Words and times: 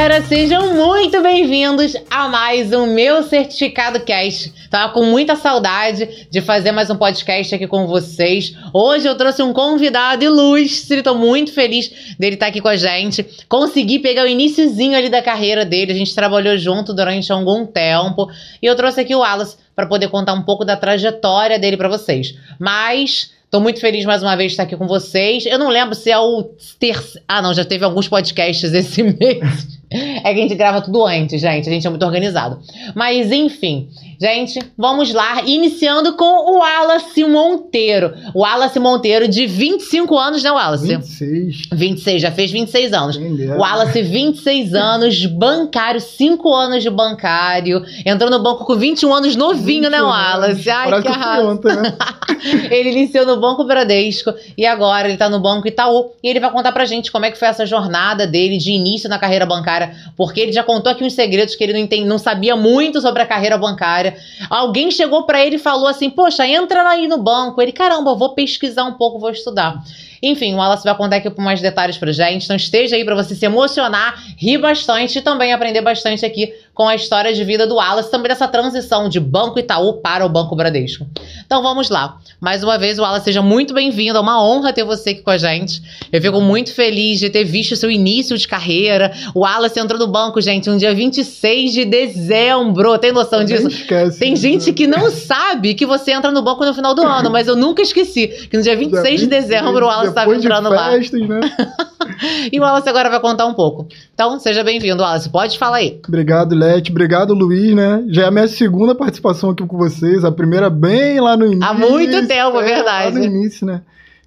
galera, 0.00 0.22
sejam 0.22 0.74
muito 0.74 1.20
bem-vindos 1.20 1.94
a 2.10 2.26
mais 2.26 2.72
um 2.72 2.86
meu 2.86 3.22
certificado 3.22 4.00
cast. 4.00 4.50
Tava 4.70 4.94
com 4.94 5.04
muita 5.04 5.36
saudade 5.36 6.26
de 6.30 6.40
fazer 6.40 6.72
mais 6.72 6.88
um 6.88 6.96
podcast 6.96 7.54
aqui 7.54 7.66
com 7.66 7.86
vocês. 7.86 8.56
Hoje 8.72 9.06
eu 9.06 9.14
trouxe 9.14 9.42
um 9.42 9.52
convidado 9.52 10.24
ilustre, 10.24 11.02
tô 11.02 11.14
muito 11.14 11.52
feliz 11.52 12.16
dele 12.18 12.36
estar 12.36 12.46
aqui 12.46 12.62
com 12.62 12.68
a 12.68 12.76
gente. 12.76 13.26
Consegui 13.46 13.98
pegar 13.98 14.22
o 14.22 14.26
iníciozinho 14.26 14.96
ali 14.96 15.10
da 15.10 15.20
carreira 15.20 15.66
dele, 15.66 15.92
a 15.92 15.96
gente 15.96 16.14
trabalhou 16.14 16.56
junto 16.56 16.94
durante 16.94 17.30
algum 17.30 17.66
tempo 17.66 18.26
e 18.62 18.64
eu 18.64 18.74
trouxe 18.74 19.02
aqui 19.02 19.14
o 19.14 19.18
Wallace 19.18 19.58
para 19.76 19.84
poder 19.84 20.08
contar 20.08 20.32
um 20.32 20.42
pouco 20.42 20.64
da 20.64 20.78
trajetória 20.78 21.58
dele 21.58 21.76
para 21.76 21.90
vocês. 21.90 22.34
Mas 22.58 23.38
Tô 23.50 23.58
muito 23.58 23.80
feliz 23.80 24.04
mais 24.04 24.22
uma 24.22 24.36
vez 24.36 24.52
de 24.52 24.54
estar 24.54 24.62
aqui 24.62 24.76
com 24.76 24.86
vocês. 24.86 25.44
Eu 25.44 25.58
não 25.58 25.70
lembro 25.70 25.92
se 25.92 26.08
é 26.08 26.16
o 26.16 26.44
terceiro. 26.78 27.26
Ah, 27.26 27.42
não, 27.42 27.52
já 27.52 27.64
teve 27.64 27.84
alguns 27.84 28.06
podcasts 28.06 28.72
esse 28.72 29.02
mês. 29.18 29.79
É 29.90 30.32
que 30.32 30.40
a 30.40 30.42
gente 30.42 30.54
grava 30.54 30.80
tudo 30.80 31.04
antes, 31.04 31.40
gente. 31.40 31.68
A 31.68 31.72
gente 31.72 31.86
é 31.86 31.90
muito 31.90 32.04
organizado. 32.04 32.60
Mas, 32.94 33.32
enfim. 33.32 33.88
Gente, 34.20 34.58
vamos 34.76 35.14
lá. 35.14 35.42
Iniciando 35.46 36.14
com 36.14 36.24
o 36.24 36.58
Wallace 36.58 37.24
Monteiro. 37.24 38.12
O 38.34 38.40
Wallace 38.40 38.78
Monteiro, 38.78 39.26
de 39.26 39.46
25 39.46 40.14
anos, 40.18 40.42
né, 40.42 40.50
Wallace? 40.50 40.88
26. 40.88 41.62
26, 41.72 42.20
já 42.20 42.30
fez 42.30 42.50
26 42.50 42.92
anos. 42.92 43.16
Quem 43.16 43.34
dera. 43.34 43.56
Wallace, 43.56 44.02
26 44.02 44.74
anos, 44.74 45.24
bancário, 45.24 46.02
5 46.02 46.52
anos 46.52 46.82
de 46.82 46.90
bancário. 46.90 47.82
Entrou 48.04 48.30
no 48.30 48.42
banco 48.42 48.66
com 48.66 48.76
21 48.76 49.14
anos, 49.14 49.36
novinho, 49.36 49.88
né, 49.88 49.96
21 49.96 50.08
Wallace? 50.08 50.70
Ai, 50.70 50.90
Parece 50.90 51.02
que 51.02 51.08
arraso. 51.08 51.48
ontem, 51.48 51.76
né? 51.76 51.96
ele 52.70 52.90
iniciou 52.90 53.24
no 53.24 53.40
Banco 53.40 53.64
Bradesco 53.64 54.34
e 54.56 54.66
agora 54.66 55.08
ele 55.08 55.16
tá 55.16 55.30
no 55.30 55.40
Banco 55.40 55.66
Itaú. 55.66 56.12
E 56.22 56.28
ele 56.28 56.40
vai 56.40 56.50
contar 56.50 56.72
pra 56.72 56.84
gente 56.84 57.10
como 57.10 57.24
é 57.24 57.30
que 57.30 57.38
foi 57.38 57.48
essa 57.48 57.64
jornada 57.64 58.26
dele 58.26 58.58
de 58.58 58.70
início 58.72 59.08
na 59.08 59.18
carreira 59.18 59.46
bancária, 59.46 59.94
porque 60.14 60.40
ele 60.40 60.52
já 60.52 60.62
contou 60.62 60.92
aqui 60.92 61.04
uns 61.04 61.14
segredos 61.14 61.54
que 61.54 61.64
ele 61.64 61.72
não, 61.72 61.80
entende, 61.80 62.04
não 62.04 62.18
sabia 62.18 62.54
muito 62.54 63.00
sobre 63.00 63.22
a 63.22 63.26
carreira 63.26 63.56
bancária. 63.56 64.09
Alguém 64.48 64.90
chegou 64.90 65.24
pra 65.24 65.44
ele 65.44 65.56
e 65.56 65.58
falou 65.58 65.86
assim: 65.86 66.10
Poxa, 66.10 66.46
entra 66.46 66.88
aí 66.88 67.06
no 67.06 67.18
banco. 67.18 67.60
Ele, 67.60 67.72
caramba, 67.72 68.14
vou 68.14 68.34
pesquisar 68.34 68.84
um 68.84 68.94
pouco, 68.94 69.18
vou 69.18 69.30
estudar. 69.30 69.82
Enfim, 70.22 70.52
o 70.54 70.58
Wallace 70.58 70.84
vai 70.84 70.94
contar 70.94 71.16
aqui 71.16 71.30
por 71.30 71.42
mais 71.42 71.60
detalhes 71.60 71.96
pra 71.96 72.12
gente. 72.12 72.44
Então 72.44 72.56
esteja 72.56 72.96
aí 72.96 73.04
pra 73.04 73.14
você 73.14 73.34
se 73.34 73.44
emocionar, 73.44 74.22
rir 74.36 74.58
bastante 74.58 75.18
e 75.18 75.22
também 75.22 75.52
aprender 75.52 75.80
bastante 75.80 76.26
aqui 76.26 76.52
com 76.80 76.88
a 76.88 76.94
história 76.94 77.34
de 77.34 77.44
vida 77.44 77.66
do 77.66 77.74
Wallace, 77.74 78.10
também 78.10 78.30
dessa 78.30 78.48
transição 78.48 79.06
de 79.06 79.20
Banco 79.20 79.58
Itaú 79.58 80.00
para 80.00 80.24
o 80.24 80.30
Banco 80.30 80.56
Bradesco. 80.56 81.06
Então 81.44 81.62
vamos 81.62 81.90
lá. 81.90 82.16
Mais 82.40 82.64
uma 82.64 82.78
vez, 82.78 82.98
Wallace, 82.98 83.26
seja 83.26 83.42
muito 83.42 83.74
bem-vindo. 83.74 84.16
É 84.16 84.20
uma 84.22 84.42
honra 84.42 84.72
ter 84.72 84.82
você 84.82 85.10
aqui 85.10 85.20
com 85.20 85.28
a 85.28 85.36
gente. 85.36 85.82
Eu 86.10 86.22
fico 86.22 86.40
muito 86.40 86.72
feliz 86.72 87.20
de 87.20 87.28
ter 87.28 87.44
visto 87.44 87.72
o 87.72 87.76
seu 87.76 87.90
início 87.90 88.34
de 88.38 88.48
carreira. 88.48 89.12
O 89.34 89.40
Wallace 89.40 89.78
entrou 89.78 90.00
no 90.00 90.06
banco, 90.06 90.40
gente, 90.40 90.70
no 90.70 90.78
dia 90.78 90.94
26 90.94 91.70
de 91.70 91.84
dezembro. 91.84 92.96
Tem 92.96 93.12
noção 93.12 93.44
disso? 93.44 93.68
esquece. 93.68 94.18
Tem 94.18 94.34
gente 94.34 94.72
que 94.72 94.86
não 94.86 95.10
sabe 95.10 95.74
que 95.74 95.84
você 95.84 96.12
entra 96.12 96.30
no 96.30 96.40
banco 96.40 96.64
no 96.64 96.72
final 96.72 96.94
do 96.94 97.02
ano, 97.02 97.30
mas 97.30 97.46
eu 97.46 97.56
nunca 97.56 97.82
esqueci 97.82 98.26
que 98.48 98.56
no 98.56 98.62
dia 98.62 98.74
26 98.74 99.20
de 99.20 99.26
dezembro 99.26 99.84
o 99.84 99.88
Wallace 99.88 100.08
estava 100.08 100.28
Depois 100.28 100.40
de 100.40 100.46
entrando 100.46 100.70
lá. 100.70 100.92
festas, 100.92 101.28
né? 101.28 101.40
E 102.52 102.58
o 102.58 102.62
Wallace 102.62 102.88
agora 102.88 103.08
vai 103.08 103.20
contar 103.20 103.46
um 103.46 103.54
pouco. 103.54 103.86
Então, 104.20 104.38
seja 104.38 104.62
bem-vindo, 104.62 105.02
Wallace. 105.02 105.30
Pode 105.30 105.58
falar 105.58 105.78
aí. 105.78 105.98
Obrigado, 106.06 106.54
Lete. 106.54 106.90
Obrigado, 106.90 107.32
Luiz, 107.32 107.74
né? 107.74 108.04
Já 108.08 108.24
é 108.24 108.26
a 108.26 108.30
minha 108.30 108.46
segunda 108.48 108.94
participação 108.94 109.48
aqui 109.48 109.66
com 109.66 109.78
vocês. 109.78 110.26
A 110.26 110.30
primeira 110.30 110.68
bem 110.68 111.18
lá 111.18 111.38
no 111.38 111.46
início. 111.46 111.64
Há 111.64 111.72
muito 111.72 112.28
tempo, 112.28 112.60
é 112.60 112.62
verdade. 112.62 113.14
Lá 113.14 113.18
no 113.18 113.24
início, 113.24 113.66
né? 113.66 113.80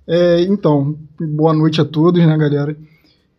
É, 0.08 0.42
então, 0.50 0.98
boa 1.20 1.54
noite 1.54 1.80
a 1.80 1.86
todos, 1.86 2.26
né, 2.26 2.36
galera? 2.36 2.76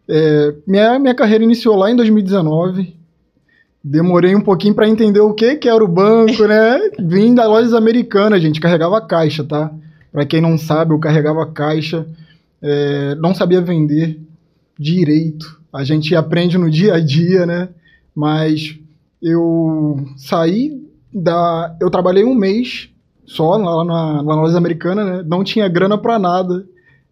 É, 0.08 0.54
minha, 0.64 0.96
minha 1.00 1.14
carreira 1.16 1.42
iniciou 1.42 1.74
lá 1.74 1.90
em 1.90 1.96
2019. 1.96 2.94
Demorei 3.82 4.36
um 4.36 4.40
pouquinho 4.40 4.76
para 4.76 4.88
entender 4.88 5.22
o 5.22 5.34
que, 5.34 5.56
que 5.56 5.68
era 5.68 5.82
o 5.82 5.88
banco, 5.88 6.46
né? 6.46 6.78
Vim 7.02 7.34
da 7.34 7.48
lojas 7.48 7.74
americanas, 7.74 8.40
gente. 8.40 8.60
Carregava 8.60 9.00
caixa, 9.00 9.42
tá? 9.42 9.72
Para 10.12 10.24
quem 10.24 10.40
não 10.40 10.56
sabe, 10.56 10.94
eu 10.94 11.00
carregava 11.00 11.44
caixa. 11.50 12.06
É, 12.62 13.16
não 13.16 13.34
sabia 13.34 13.60
vender 13.60 14.20
direito. 14.78 15.63
A 15.74 15.82
gente 15.82 16.14
aprende 16.14 16.56
no 16.56 16.70
dia 16.70 16.94
a 16.94 17.00
dia, 17.00 17.44
né? 17.44 17.68
Mas 18.14 18.78
eu 19.20 19.96
saí 20.16 20.80
da. 21.12 21.76
Eu 21.80 21.90
trabalhei 21.90 22.24
um 22.24 22.34
mês 22.34 22.90
só 23.26 23.56
lá 23.56 23.84
na, 23.84 24.22
na 24.22 24.34
loja 24.36 24.56
americana, 24.56 25.04
né? 25.04 25.24
Não 25.26 25.42
tinha 25.42 25.66
grana 25.66 25.98
pra 25.98 26.16
nada. 26.16 26.64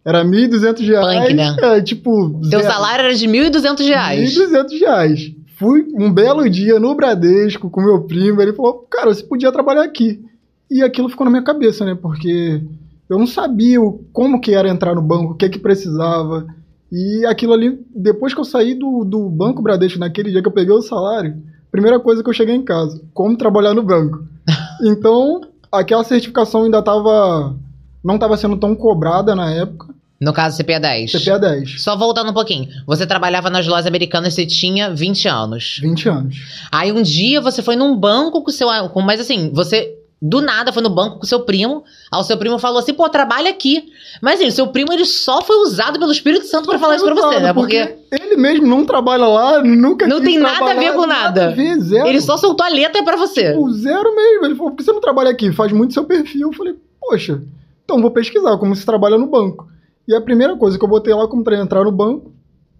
Era 0.05 0.23
1.200 0.23 0.85
reais. 0.85 1.27
Punk, 1.27 1.33
né? 1.33 1.55
É, 1.61 1.81
tipo. 1.81 2.39
Seu 2.43 2.61
zero. 2.61 2.73
salário 2.73 3.05
era 3.05 3.15
de 3.15 3.27
1.200 3.27 3.85
reais. 3.85 4.37
1.200 4.37 4.79
reais. 4.79 5.31
Fui 5.57 5.85
um 5.95 6.11
belo 6.11 6.49
dia 6.49 6.79
no 6.79 6.95
Bradesco 6.95 7.69
com 7.69 7.81
meu 7.81 8.03
primo. 8.03 8.41
Ele 8.41 8.53
falou: 8.53 8.87
Cara, 8.89 9.13
você 9.13 9.23
podia 9.23 9.51
trabalhar 9.51 9.83
aqui. 9.83 10.23
E 10.71 10.81
aquilo 10.81 11.09
ficou 11.09 11.25
na 11.25 11.31
minha 11.31 11.43
cabeça, 11.43 11.83
né? 11.83 11.97
Porque 12.01 12.61
eu 13.09 13.19
não 13.19 13.27
sabia 13.27 13.79
como 14.13 14.39
que 14.39 14.53
era 14.53 14.69
entrar 14.69 14.95
no 14.95 15.01
banco, 15.01 15.33
o 15.33 15.35
que 15.35 15.49
que 15.49 15.59
precisava. 15.59 16.47
E 16.93 17.25
aquilo 17.25 17.53
ali, 17.53 17.79
depois 17.95 18.35
que 18.35 18.39
eu 18.39 18.45
saí 18.45 18.75
do, 18.75 19.03
do 19.03 19.27
Banco 19.27 19.63
Bradesco, 19.63 19.97
naquele 19.97 20.29
dia 20.29 20.43
que 20.43 20.47
eu 20.47 20.53
peguei 20.53 20.71
o 20.75 20.81
salário, 20.83 21.41
primeira 21.71 21.99
coisa 21.99 22.21
que 22.21 22.29
eu 22.29 22.33
cheguei 22.33 22.53
em 22.53 22.63
casa: 22.63 23.01
como 23.15 23.35
trabalhar 23.35 23.73
no 23.73 23.81
banco. 23.81 24.23
Então, 24.85 25.39
aquela 25.71 26.03
certificação 26.03 26.63
ainda 26.63 26.79
estava. 26.79 27.55
Não 28.03 28.15
estava 28.15 28.35
sendo 28.35 28.57
tão 28.57 28.75
cobrada 28.75 29.33
na 29.33 29.49
época. 29.49 29.93
No 30.19 30.33
caso, 30.33 30.61
CPA 30.61 30.79
10. 30.79 31.11
CPA 31.11 31.39
10. 31.39 31.81
Só 31.81 31.95
voltando 31.95 32.31
um 32.31 32.33
pouquinho. 32.33 32.67
Você 32.85 33.07
trabalhava 33.07 33.49
nas 33.49 33.65
lojas 33.65 33.85
americanas, 33.85 34.33
você 34.33 34.45
tinha 34.45 34.93
20 34.93 35.27
anos. 35.27 35.79
20 35.81 36.09
anos. 36.09 36.35
Aí 36.69 36.91
um 36.91 37.01
dia 37.01 37.39
você 37.39 37.61
foi 37.61 37.77
num 37.77 37.95
banco 37.95 38.43
com 38.43 38.51
seu. 38.51 38.67
Com, 38.89 39.01
mas 39.01 39.21
assim, 39.21 39.51
você 39.53 39.95
do 40.25 40.41
nada 40.41 40.71
foi 40.71 40.81
no 40.81 40.89
banco 40.89 41.19
com 41.19 41.25
seu 41.25 41.41
primo. 41.41 41.83
Aí 42.09 42.17
o 42.17 42.23
seu 42.23 42.37
primo 42.37 42.57
falou 42.57 42.79
assim: 42.79 42.93
pô, 42.93 43.09
trabalha 43.09 43.49
aqui. 43.49 43.91
Mas 44.21 44.35
assim, 44.39 44.47
o 44.47 44.51
seu 44.53 44.67
primo 44.67 44.93
ele 44.93 45.03
só 45.03 45.41
foi 45.41 45.57
usado 45.57 45.99
pelo 45.99 46.13
Espírito 46.13 46.45
Santo 46.45 46.65
pra 46.65 46.79
falar 46.79 46.95
isso 46.95 47.03
pra 47.03 47.13
você, 47.13 47.41
né? 47.41 47.53
Porque 47.53 47.97
ele 48.09 48.37
mesmo 48.37 48.65
não 48.65 48.85
trabalha 48.85 49.27
lá, 49.27 49.61
nunca 49.61 50.07
Não 50.07 50.21
tem 50.21 50.39
nada 50.39 50.71
a 50.71 50.75
ver 50.75 50.93
com 50.93 51.05
nada. 51.05 51.47
a 51.47 51.51
ver, 51.51 51.77
zero. 51.81 52.07
ele 52.07 52.21
só 52.21 52.37
soltou 52.37 52.65
a 52.65 52.69
letra 52.69 53.03
pra 53.03 53.17
você. 53.17 53.49
Tipo, 53.51 53.69
zero 53.73 54.15
mesmo. 54.15 54.45
Ele 54.45 54.55
falou, 54.55 54.71
por 54.71 54.77
que 54.77 54.83
você 54.83 54.93
não 54.93 55.01
trabalha 55.01 55.29
aqui? 55.29 55.51
Faz 55.51 55.73
muito 55.73 55.93
seu 55.93 56.05
perfil. 56.05 56.47
Eu 56.47 56.53
falei, 56.53 56.75
poxa, 57.01 57.41
então 57.83 58.01
vou 58.01 58.11
pesquisar 58.11 58.57
como 58.57 58.73
se 58.77 58.85
trabalha 58.85 59.17
no 59.17 59.27
banco. 59.27 59.67
E 60.07 60.15
a 60.15 60.21
primeira 60.21 60.55
coisa 60.55 60.77
que 60.77 60.85
eu 60.85 60.89
botei 60.89 61.13
lá 61.13 61.27
como 61.27 61.43
pra 61.43 61.57
entrar 61.59 61.83
no 61.83 61.91
banco, 61.91 62.31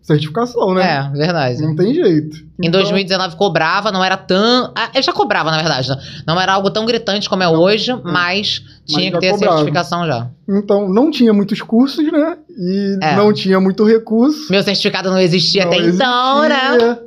certificação, 0.03 0.73
né? 0.75 0.83
É, 0.83 1.17
verdade. 1.17 1.61
Não 1.61 1.75
tem 1.75 1.93
jeito. 1.93 2.37
Em 2.61 2.67
Então, 2.67 2.81
2019 2.81 3.35
cobrava, 3.35 3.91
não 3.91 4.03
era 4.03 4.15
tão. 4.17 4.71
Ah, 4.75 4.89
ele 4.93 5.01
já 5.01 5.11
cobrava, 5.13 5.49
na 5.49 5.57
verdade. 5.57 5.89
Não 6.27 6.39
era 6.39 6.53
algo 6.53 6.69
tão 6.69 6.85
gritante 6.85 7.27
como 7.29 7.41
é 7.41 7.47
hoje, 7.49 7.91
mas 8.03 8.61
tinha 8.85 9.07
que 9.09 9.15
já 9.15 9.19
ter 9.19 9.27
a 9.29 9.31
cobrava. 9.31 9.55
certificação 9.57 10.05
já. 10.05 10.27
Então, 10.47 10.87
não 10.89 11.09
tinha 11.09 11.33
muitos 11.33 11.61
cursos, 11.61 12.05
né? 12.11 12.37
E 12.49 12.99
É. 13.01 13.15
não 13.15 13.33
tinha 13.33 13.59
muito 13.59 13.83
recurso. 13.85 14.51
Meu 14.51 14.61
certificado 14.61 15.09
não 15.09 15.17
existia 15.19 15.65
Não 15.65 15.71
até 15.71 15.81
então, 15.87 16.41
né? 16.49 16.67
existia. 16.75 16.99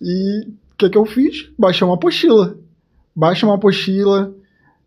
E 0.00 0.40
o 0.48 0.76
que, 0.78 0.88
que 0.90 0.98
eu 0.98 1.04
fiz? 1.04 1.48
Baixei 1.58 1.84
uma 1.86 1.94
apostila. 1.96 2.54
Baixa 3.16 3.44
uma 3.46 3.56
apostila, 3.56 4.32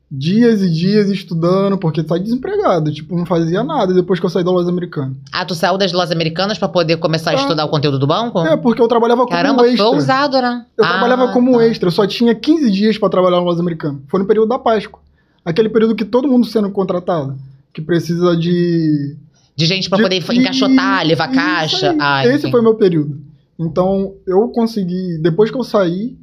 dias 0.10 0.62
e 0.62 0.70
dias 0.70 1.10
estudando, 1.10 1.78
porque 1.78 2.02
sai 2.04 2.20
desempregado. 2.20 2.92
Tipo, 2.94 3.16
não 3.18 3.26
fazia 3.26 3.62
nada 3.64 3.94
depois 3.94 4.20
que 4.20 4.26
eu 4.26 4.30
saí 4.30 4.44
da 4.44 4.52
loja 4.52 4.70
americana. 4.70 5.14
Ah, 5.34 5.44
tu 5.44 5.54
saiu 5.54 5.78
das 5.78 5.92
lojas 5.92 6.12
americanas 6.12 6.58
pra 6.58 6.70
poder 6.70 6.98
começar 6.98 7.32
a 7.32 7.34
Ah. 7.34 7.42
estudar 7.42 7.66
o 7.66 7.70
conteúdo 7.70 8.00
do 8.00 8.08
banco? 8.08 8.40
É, 8.40 8.56
porque 8.56 8.82
eu 8.82 8.88
trabalhava 8.88 9.24
como 9.26 9.36
Caramba, 9.36 9.68
extra. 9.68 9.86
foi 9.86 9.96
ousado, 9.96 10.42
né? 10.42 10.66
Eu 10.78 10.86
Ah, 10.86 10.90
trabalhava 10.90 11.28
como 11.34 11.58
tá. 11.58 11.66
extra, 11.68 11.88
eu 11.88 11.92
só 11.92 12.08
tinha 12.08 12.34
15 12.34 12.72
dias 12.72 12.98
pra 12.98 13.10
trabalhar 13.10 13.38
na 13.38 13.44
loja 13.44 13.60
americana. 13.60 14.00
Foi 14.08 14.20
no 14.20 14.26
período 14.26 14.48
da 14.48 14.58
Páscoa. 14.60 15.02
Aquele 15.44 15.70
período 15.70 15.96
que 15.96 16.06
todo 16.06 16.28
mundo 16.28 16.46
sendo 16.46 16.70
contratado, 16.70 17.36
que 17.74 17.82
precisa 17.82 18.36
de 18.36 19.16
De 19.58 19.66
gente 19.66 19.90
pra 19.90 19.98
de- 19.98 20.04
poder 20.04 20.24
encaixotar, 20.36 21.06
levar 21.06 21.28
caixa. 21.32 21.92
aí. 21.92 21.98
Ah, 22.00 22.26
Esse 22.28 22.38
enfim. 22.44 22.52
foi 22.52 22.60
o 22.62 22.64
meu 22.64 22.76
período. 22.76 23.20
Então, 23.60 24.14
eu 24.26 24.48
consegui, 24.50 25.18
depois 25.22 25.50
que 25.52 25.58
eu 25.58 25.64
saí, 25.64 26.16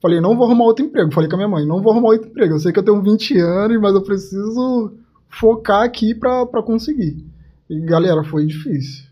falei, 0.00 0.20
não 0.20 0.36
vou 0.36 0.46
arrumar 0.46 0.64
outro 0.64 0.84
emprego. 0.84 1.12
Falei 1.12 1.28
com 1.28 1.36
a 1.36 1.38
minha 1.38 1.48
mãe, 1.48 1.66
não 1.66 1.82
vou 1.82 1.92
arrumar 1.92 2.10
outro 2.10 2.28
emprego. 2.28 2.54
Eu 2.54 2.58
sei 2.58 2.72
que 2.72 2.78
eu 2.78 2.82
tenho 2.82 3.02
20 3.02 3.38
anos, 3.38 3.80
mas 3.80 3.94
eu 3.94 4.02
preciso 4.02 4.92
focar 5.28 5.82
aqui 5.82 6.14
pra 6.14 6.46
conseguir. 6.62 7.24
E, 7.68 7.80
galera, 7.80 8.24
foi 8.24 8.46
difícil. 8.46 9.09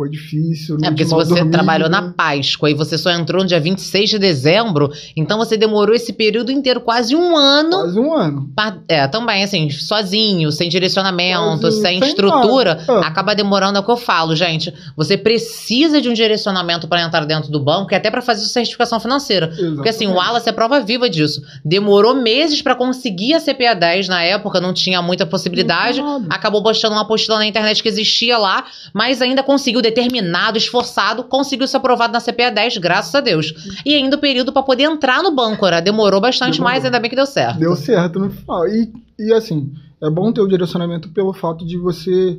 Foi 0.00 0.08
difícil. 0.08 0.78
É, 0.82 0.88
porque 0.88 1.04
se 1.04 1.10
você 1.10 1.34
dormida. 1.34 1.50
trabalhou 1.58 1.86
na 1.90 2.10
Páscoa 2.12 2.70
e 2.70 2.74
você 2.74 2.96
só 2.96 3.10
entrou 3.10 3.42
no 3.42 3.48
dia 3.48 3.60
26 3.60 4.08
de 4.08 4.18
dezembro, 4.18 4.90
então 5.14 5.36
você 5.36 5.58
demorou 5.58 5.94
esse 5.94 6.10
período 6.10 6.50
inteiro, 6.50 6.80
quase 6.80 7.14
um 7.14 7.36
ano. 7.36 7.70
Quase 7.70 8.00
um 8.00 8.14
ano. 8.14 8.50
pa- 8.56 8.78
É, 8.88 9.06
também, 9.06 9.44
assim, 9.44 9.68
sozinho, 9.68 10.50
sem 10.50 10.70
direcionamento, 10.70 11.60
Sozinho, 11.60 11.82
sem 11.82 11.98
sem 12.00 12.08
estrutura. 12.08 12.82
Ah. 12.88 13.00
acaba 13.06 13.34
demorando, 13.34 13.76
é 13.76 13.80
o 13.82 13.84
que 13.84 13.90
eu 13.90 13.96
falo, 13.98 14.34
gente. 14.34 14.72
Você 14.96 15.18
precisa 15.18 16.00
de 16.00 16.08
um 16.08 16.14
direcionamento 16.14 16.88
para 16.88 17.02
entrar 17.02 17.26
dentro 17.26 17.50
do 17.50 17.60
banco 17.60 17.92
e 17.92 17.94
até 17.94 18.10
para 18.10 18.22
fazer 18.22 18.40
sua 18.40 18.48
certificação 18.54 18.98
financeira. 19.00 19.52
Porque 19.74 19.90
assim, 19.90 20.06
o 20.06 20.14
Wallace 20.14 20.48
é 20.48 20.52
prova 20.52 20.80
viva 20.80 21.10
disso. 21.10 21.42
Demorou 21.62 22.14
meses 22.14 22.62
para 22.62 22.74
conseguir 22.74 23.34
a 23.34 23.40
CPA 23.40 23.74
10 23.74 24.08
na 24.08 24.22
época, 24.22 24.60
não 24.60 24.72
tinha 24.72 25.02
muita 25.02 25.26
possibilidade. 25.26 26.00
Acabou 26.30 26.62
postando 26.62 26.94
uma 26.94 27.02
apostila 27.02 27.36
na 27.38 27.46
internet 27.46 27.82
que 27.82 27.88
existia 27.88 28.38
lá, 28.38 28.64
mas 28.94 29.20
ainda 29.20 29.42
conseguiu 29.42 29.82
determinado, 29.90 30.56
esforçado, 30.56 31.24
conseguiu 31.24 31.66
ser 31.66 31.76
aprovado 31.76 32.12
na 32.12 32.20
CPA 32.20 32.50
10, 32.50 32.78
graças 32.78 33.14
a 33.14 33.20
Deus. 33.20 33.52
E 33.84 33.94
ainda 33.94 34.16
o 34.16 34.20
período 34.20 34.52
para 34.52 34.62
poder 34.62 34.84
entrar 34.84 35.22
no 35.22 35.34
banco, 35.34 35.68
né? 35.68 35.80
Demorou 35.80 36.20
bastante, 36.20 36.54
Demorou. 36.54 36.74
mas 36.74 36.84
ainda 36.84 36.98
bem 36.98 37.10
que 37.10 37.16
deu 37.16 37.26
certo. 37.26 37.58
Deu 37.58 37.76
certo 37.76 38.18
no 38.18 38.30
final. 38.30 38.66
E, 38.68 38.92
e 39.18 39.32
assim, 39.32 39.72
é 40.02 40.08
bom 40.08 40.32
ter 40.32 40.40
o 40.40 40.48
direcionamento 40.48 41.10
pelo 41.10 41.32
fato 41.32 41.66
de 41.66 41.76
você. 41.76 42.38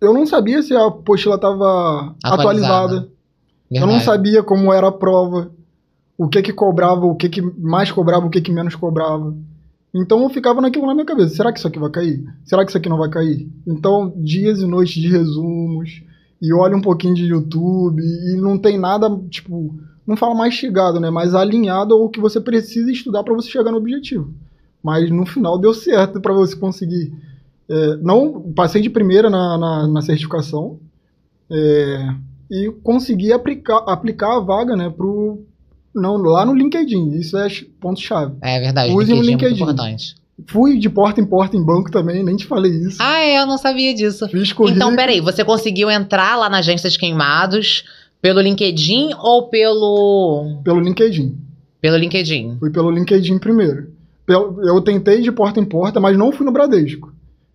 Eu 0.00 0.14
não 0.14 0.26
sabia 0.26 0.62
se 0.62 0.74
a 0.74 0.86
apostila 0.86 1.34
estava 1.34 2.14
Atualizada. 2.22 3.08
Eu 3.70 3.86
não 3.86 4.00
sabia 4.00 4.42
como 4.42 4.72
era 4.72 4.88
a 4.88 4.92
prova, 4.92 5.50
o 6.18 6.28
que 6.28 6.42
que 6.42 6.52
cobrava, 6.52 7.06
o 7.06 7.16
que 7.16 7.28
que 7.28 7.40
mais 7.40 7.90
cobrava, 7.90 8.26
o 8.26 8.30
que 8.30 8.40
que 8.40 8.52
menos 8.52 8.74
cobrava. 8.74 9.34
Então 9.94 10.22
eu 10.22 10.30
ficava 10.30 10.60
naquilo 10.60 10.86
na 10.86 10.94
minha 10.94 11.06
cabeça. 11.06 11.34
Será 11.34 11.52
que 11.52 11.58
isso 11.58 11.68
aqui 11.68 11.78
vai 11.78 11.90
cair? 11.90 12.24
Será 12.44 12.64
que 12.64 12.70
isso 12.70 12.78
aqui 12.78 12.88
não 12.88 12.98
vai 12.98 13.10
cair? 13.10 13.50
Então, 13.66 14.12
dias 14.16 14.60
e 14.60 14.66
noites 14.66 15.00
de 15.00 15.08
resumos, 15.08 16.02
e 16.42 16.52
olha 16.52 16.76
um 16.76 16.80
pouquinho 16.80 17.14
de 17.14 17.24
YouTube, 17.26 18.02
e 18.02 18.34
não 18.36 18.58
tem 18.58 18.76
nada, 18.76 19.08
tipo, 19.30 19.74
não 20.04 20.16
fala 20.16 20.34
mastigado, 20.34 20.98
né? 20.98 21.08
Mas 21.08 21.36
alinhado 21.36 21.94
ao 21.94 22.08
que 22.08 22.18
você 22.18 22.40
precisa 22.40 22.90
estudar 22.90 23.22
para 23.22 23.32
você 23.32 23.48
chegar 23.48 23.70
no 23.70 23.76
objetivo. 23.78 24.34
Mas 24.82 25.08
no 25.08 25.24
final 25.24 25.56
deu 25.56 25.72
certo 25.72 26.20
para 26.20 26.34
você 26.34 26.56
conseguir. 26.56 27.12
É, 27.68 27.96
não 27.98 28.52
passei 28.52 28.82
de 28.82 28.90
primeira 28.90 29.30
na, 29.30 29.56
na, 29.56 29.86
na 29.86 30.02
certificação 30.02 30.80
é, 31.48 32.14
e 32.50 32.70
consegui 32.82 33.32
aplicar, 33.32 33.78
aplicar 33.86 34.36
a 34.36 34.40
vaga, 34.40 34.74
né, 34.76 34.90
pro, 34.90 35.42
não, 35.94 36.16
lá 36.16 36.44
no 36.44 36.54
LinkedIn. 36.54 37.12
Isso 37.12 37.36
é 37.38 37.48
ch- 37.48 37.64
ponto-chave. 37.80 38.34
É 38.40 38.58
verdade, 38.58 38.92
Usem 38.92 39.18
o 39.18 39.22
LinkedIn, 39.22 39.54
é 39.54 39.58
muito 39.58 39.62
importante. 39.62 40.16
Fui 40.46 40.78
de 40.78 40.88
porta 40.88 41.20
em 41.20 41.26
porta 41.26 41.56
em 41.56 41.64
banco 41.64 41.90
também, 41.90 42.24
nem 42.24 42.36
te 42.36 42.46
falei 42.46 42.72
isso. 42.72 42.98
Ah, 43.00 43.20
é, 43.20 43.38
eu 43.38 43.46
não 43.46 43.58
sabia 43.58 43.94
disso. 43.94 44.28
Fiz 44.28 44.52
currículo. 44.52 44.70
Então, 44.70 44.96
peraí, 44.96 45.20
você 45.20 45.44
conseguiu 45.44 45.90
entrar 45.90 46.36
lá 46.36 46.48
na 46.48 46.58
agência 46.58 46.88
de 46.88 46.98
queimados 46.98 47.84
pelo 48.20 48.40
LinkedIn 48.40 49.10
ou 49.18 49.48
pelo. 49.48 50.60
Pelo 50.64 50.80
LinkedIn. 50.80 51.36
Pelo 51.80 51.96
LinkedIn? 51.96 52.56
Fui 52.58 52.70
pelo 52.70 52.90
LinkedIn 52.90 53.38
primeiro. 53.38 53.88
Eu 54.28 54.80
tentei 54.80 55.20
de 55.20 55.32
porta 55.32 55.58
em 55.58 55.64
porta, 55.64 55.98
mas 55.98 56.16
não 56.16 56.30
fui 56.30 56.46
no 56.46 56.52
Bradesco. 56.52 57.12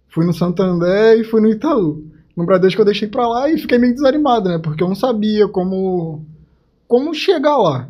Fui 0.10 0.26
no 0.26 0.34
Santander 0.34 1.20
e 1.20 1.24
fui 1.24 1.42
no 1.42 1.50
Itaú. 1.50 2.04
No 2.36 2.46
Bradesco 2.46 2.82
eu 2.82 2.86
deixei 2.86 3.08
pra 3.08 3.28
lá 3.28 3.50
e 3.50 3.58
fiquei 3.58 3.78
meio 3.78 3.94
desanimado, 3.94 4.50
né? 4.50 4.60
Porque 4.60 4.84
eu 4.84 4.88
não 4.88 4.96
sabia 4.96 5.48
como, 5.48 6.26
como 6.88 7.14
chegar 7.14 7.58
lá. 7.58 7.88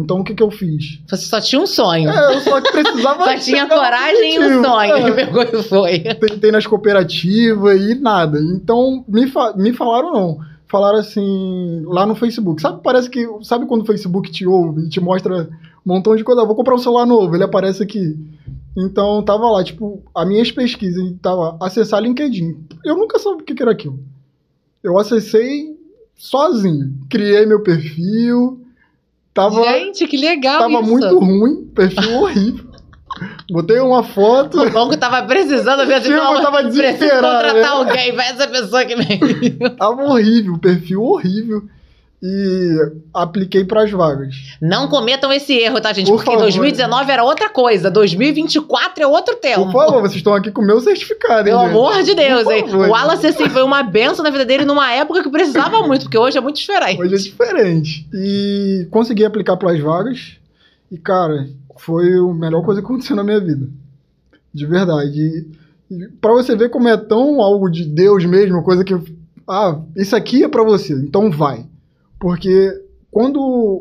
Então 0.00 0.20
o 0.20 0.24
que, 0.24 0.34
que 0.34 0.42
eu 0.42 0.50
fiz? 0.50 1.00
Você 1.08 1.16
só 1.26 1.40
tinha 1.40 1.60
um 1.60 1.66
sonho. 1.66 2.08
É, 2.10 2.36
eu 2.36 2.40
só 2.40 2.60
precisava. 2.60 3.24
só 3.24 3.38
tinha 3.38 3.66
coragem 3.68 4.34
e 4.34 4.38
um 4.38 4.62
sonho. 4.64 4.96
É. 4.96 5.12
Pegou 5.26 5.42
e 5.42 5.62
foi. 5.62 6.00
tentei 6.00 6.50
nas 6.52 6.66
cooperativas 6.66 7.80
e 7.80 7.94
nada. 7.94 8.38
Então, 8.40 9.04
me, 9.08 9.26
fa- 9.28 9.54
me 9.56 9.72
falaram 9.72 10.12
não. 10.12 10.38
Falaram 10.70 10.98
assim, 10.98 11.82
lá 11.86 12.04
no 12.04 12.14
Facebook. 12.14 12.60
Sabe, 12.60 12.80
parece 12.82 13.08
que. 13.08 13.26
Sabe 13.42 13.66
quando 13.66 13.82
o 13.82 13.86
Facebook 13.86 14.30
te 14.30 14.46
ouve 14.46 14.82
e 14.82 14.88
te 14.88 15.00
mostra 15.00 15.44
um 15.44 15.48
montão 15.94 16.14
de 16.14 16.22
coisa? 16.22 16.42
Ah, 16.42 16.44
Vou 16.44 16.54
comprar 16.54 16.74
um 16.74 16.78
celular 16.78 17.06
novo, 17.06 17.34
ele 17.34 17.44
aparece 17.44 17.82
aqui. 17.82 18.14
Então, 18.76 19.22
tava 19.22 19.50
lá, 19.50 19.64
tipo, 19.64 20.02
as 20.14 20.28
minhas 20.28 20.52
pesquisas, 20.52 21.02
tava 21.20 21.56
acessar 21.60 22.00
LinkedIn. 22.02 22.56
Eu 22.84 22.96
nunca 22.96 23.18
soube 23.18 23.42
o 23.42 23.44
que 23.44 23.54
que 23.54 23.62
era 23.62 23.72
aquilo. 23.72 23.98
Eu 24.82 24.98
acessei 24.98 25.76
sozinho. 26.14 26.92
Criei 27.10 27.44
meu 27.46 27.62
perfil. 27.62 28.60
Tava, 29.38 29.62
Gente, 29.62 30.04
que 30.08 30.16
legal 30.16 30.58
tava 30.58 30.80
isso. 30.80 30.90
muito 30.90 31.18
ruim, 31.20 31.64
perfil 31.72 32.22
horrível. 32.22 32.64
Botei 33.48 33.78
uma 33.78 34.02
foto. 34.02 34.60
O 34.60 34.70
banco 34.70 34.96
tava 34.96 35.22
precisando 35.22 35.86
ver 35.86 36.00
Tipo, 36.02 36.16
não, 36.16 36.42
tava 36.42 36.64
desesperado, 36.64 37.22
contratar 37.22 37.54
né? 37.54 37.68
alguém, 37.68 38.12
vai 38.16 38.30
essa 38.30 38.48
pessoa 38.48 38.84
que 38.84 38.96
vem. 38.96 39.20
Tava 39.78 40.02
horrível, 40.02 40.58
perfil 40.58 41.02
horrível. 41.02 41.62
E 42.20 42.76
apliquei 43.14 43.64
pras 43.64 43.90
vagas. 43.92 44.34
Não 44.60 44.88
cometam 44.88 45.32
esse 45.32 45.52
erro, 45.52 45.80
tá, 45.80 45.92
gente? 45.92 46.06
Por 46.08 46.16
Porque 46.16 46.30
favor. 46.32 46.42
2019 46.42 47.12
era 47.12 47.22
outra 47.22 47.48
coisa, 47.48 47.88
2024 47.90 49.04
é 49.04 49.06
outro 49.06 49.36
tempo. 49.36 49.66
Por 49.70 49.72
favor, 49.72 50.00
vocês 50.00 50.16
estão 50.16 50.34
aqui 50.34 50.50
com 50.50 50.60
o 50.60 50.66
meu 50.66 50.80
certificado, 50.80 51.48
hein, 51.48 51.54
Pelo 51.54 51.60
gente? 51.60 51.70
amor 51.70 52.02
de 52.02 52.14
Deus, 52.16 52.42
Por 52.42 52.52
hein? 52.52 52.66
favor. 52.66 52.88
O 52.88 52.90
Wallace, 52.90 53.26
assim, 53.28 53.48
foi 53.48 53.62
uma 53.62 53.84
benção 53.84 54.24
na 54.24 54.30
vida 54.30 54.44
dele 54.44 54.64
numa 54.64 54.92
época 54.92 55.22
que 55.22 55.30
precisava 55.30 55.86
muito, 55.86 56.02
porque 56.02 56.18
hoje 56.18 56.36
é 56.36 56.40
muito 56.40 56.56
diferente. 56.56 57.00
Hoje 57.00 57.14
é 57.14 57.18
diferente. 57.18 58.08
E 58.12 58.88
consegui 58.90 59.24
aplicar 59.24 59.56
pras 59.56 59.78
vagas. 59.78 60.38
E, 60.90 60.98
cara, 60.98 61.46
foi 61.78 62.12
a 62.18 62.34
melhor 62.34 62.64
coisa 62.64 62.80
que 62.80 62.84
aconteceu 62.86 63.14
na 63.14 63.22
minha 63.22 63.38
vida. 63.40 63.68
De 64.52 64.66
verdade. 64.66 65.20
E, 65.20 65.94
e 65.94 66.08
pra 66.20 66.32
você 66.32 66.56
ver 66.56 66.68
como 66.70 66.88
é 66.88 66.96
tão 66.96 67.40
algo 67.40 67.70
de 67.70 67.84
Deus 67.84 68.24
mesmo, 68.24 68.64
coisa 68.64 68.82
que. 68.82 68.92
Ah, 69.48 69.78
isso 69.96 70.16
aqui 70.16 70.42
é 70.42 70.48
pra 70.48 70.64
você, 70.64 70.94
então 70.94 71.30
vai. 71.30 71.64
Porque 72.20 72.72
quando 73.10 73.38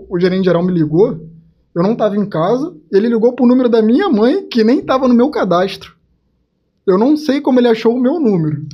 o 0.09 0.19
gerente 0.19 0.45
geral 0.45 0.63
me 0.63 0.73
ligou, 0.73 1.19
eu 1.75 1.83
não 1.83 1.95
tava 1.95 2.15
em 2.15 2.27
casa, 2.27 2.73
ele 2.91 3.07
ligou 3.07 3.33
pro 3.33 3.45
número 3.45 3.69
da 3.69 3.81
minha 3.81 4.09
mãe, 4.09 4.47
que 4.47 4.63
nem 4.63 4.81
tava 4.81 5.07
no 5.07 5.13
meu 5.13 5.29
cadastro. 5.29 5.95
Eu 6.85 6.97
não 6.97 7.17
sei 7.17 7.41
como 7.41 7.59
ele 7.59 7.67
achou 7.67 7.93
o 7.93 7.99
meu 7.99 8.19
número. 8.19 8.65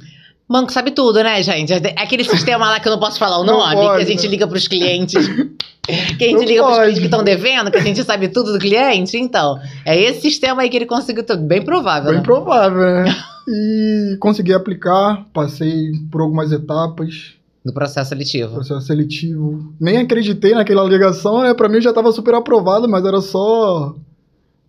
Banco 0.47 0.71
sabe 0.71 0.91
tudo, 0.91 1.23
né, 1.23 1.41
gente? 1.41 1.73
É 1.73 1.77
aquele 1.97 2.23
sistema 2.23 2.69
lá 2.69 2.79
que 2.79 2.87
eu 2.87 2.91
não 2.91 2.99
posso 2.99 3.17
falar 3.17 3.39
o 3.39 3.43
nome, 3.43 3.75
que 3.97 4.03
a 4.03 4.05
gente 4.05 4.23
né? 4.23 4.29
liga 4.29 4.47
pros 4.47 4.67
clientes. 4.67 5.27
Que 5.85 6.23
a 6.23 6.27
gente 6.29 6.39
Não 6.39 6.45
liga 6.45 6.63
pros 6.63 6.75
pode. 6.75 6.81
clientes 6.83 6.99
que 6.99 7.05
estão 7.07 7.23
devendo, 7.25 7.69
que 7.69 7.77
a 7.77 7.81
gente 7.81 8.01
sabe 8.05 8.29
tudo 8.29 8.53
do 8.53 8.57
cliente. 8.59 9.17
Então, 9.17 9.59
é 9.85 9.99
esse 10.01 10.21
sistema 10.21 10.61
aí 10.61 10.69
que 10.69 10.77
ele 10.77 10.85
conseguiu 10.85 11.25
tudo. 11.25 11.43
Bem 11.43 11.61
provável, 11.61 12.11
Bem 12.11 12.19
né? 12.19 12.23
provável, 12.23 12.79
né? 12.79 13.13
E 13.49 14.15
consegui 14.17 14.53
aplicar, 14.53 15.25
passei 15.33 15.91
por 16.09 16.21
algumas 16.21 16.53
etapas, 16.53 17.33
Do 17.65 17.73
processo 17.73 18.09
seletivo. 18.09 18.55
processo 18.55 18.85
seletivo. 18.85 19.73
Nem 19.79 19.97
acreditei 19.97 20.53
naquela 20.53 20.83
ligação, 20.83 21.41
né? 21.43 21.53
Pra 21.53 21.69
mim 21.69 21.79
já 21.81 21.93
tava 21.93 22.11
super 22.11 22.33
aprovado, 22.35 22.89
mas 22.89 23.05
era 23.05 23.21
só. 23.21 23.95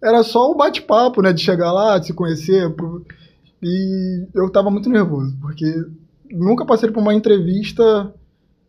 Era 0.02 0.23
só 0.23 0.50
o 0.50 0.55
bate-papo, 0.55 1.20
né? 1.23 1.32
De 1.32 1.41
chegar 1.43 1.73
lá, 1.73 1.99
de 1.99 2.06
se 2.06 2.12
conhecer. 2.12 2.70
pro- 2.75 3.05
E 3.62 4.26
eu 4.35 4.49
tava 4.50 4.70
muito 4.70 4.88
nervoso, 4.91 5.35
porque 5.41 5.64
nunca 6.31 6.64
passei 6.67 6.91
por 6.91 7.00
uma 7.00 7.14
entrevista 7.14 8.12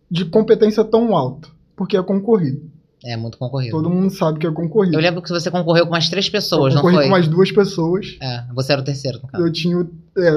de 0.09 0.23
competência 0.25 0.83
tão 0.83 1.15
alta, 1.15 1.49
porque 1.75 1.97
é 1.97 2.01
concorrido. 2.01 2.61
É 3.03 3.15
muito 3.17 3.37
concorrido. 3.37 3.71
Todo 3.71 3.89
mundo 3.89 4.09
sabe 4.09 4.39
que 4.39 4.47
é 4.47 4.51
concorrido. 4.51 4.95
Eu 4.95 5.01
lembro 5.01 5.21
que 5.21 5.29
você 5.29 5.51
concorreu 5.51 5.85
com 5.85 5.91
umas 5.93 6.09
três 6.09 6.27
pessoas, 6.29 6.73
eu 6.73 6.77
não 6.77 6.81
concorri 6.81 6.95
foi? 6.95 7.03
com 7.05 7.11
mais 7.11 7.27
duas 7.27 7.51
pessoas. 7.51 8.17
É, 8.21 8.43
você 8.55 8.71
era 8.71 8.81
o 8.81 8.85
terceiro, 8.85 9.19
no 9.21 9.27
caso. 9.27 9.43
Eu 9.45 9.51
tinha. 9.51 9.87
É, 10.17 10.31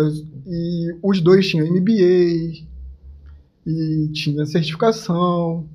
e 0.47 0.95
os 1.03 1.21
dois 1.23 1.49
tinham 1.49 1.67
MBA 1.67 2.67
e 3.69 4.09
tinha 4.13 4.47
certificação. 4.47 5.69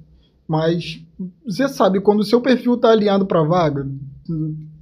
Mas 0.48 1.02
você 1.46 1.70
sabe, 1.70 2.02
quando 2.02 2.22
o 2.22 2.26
seu 2.26 2.42
perfil 2.42 2.74
está 2.74 2.90
alinhado 2.92 3.26
para 3.26 3.44
vaga, 3.44 3.88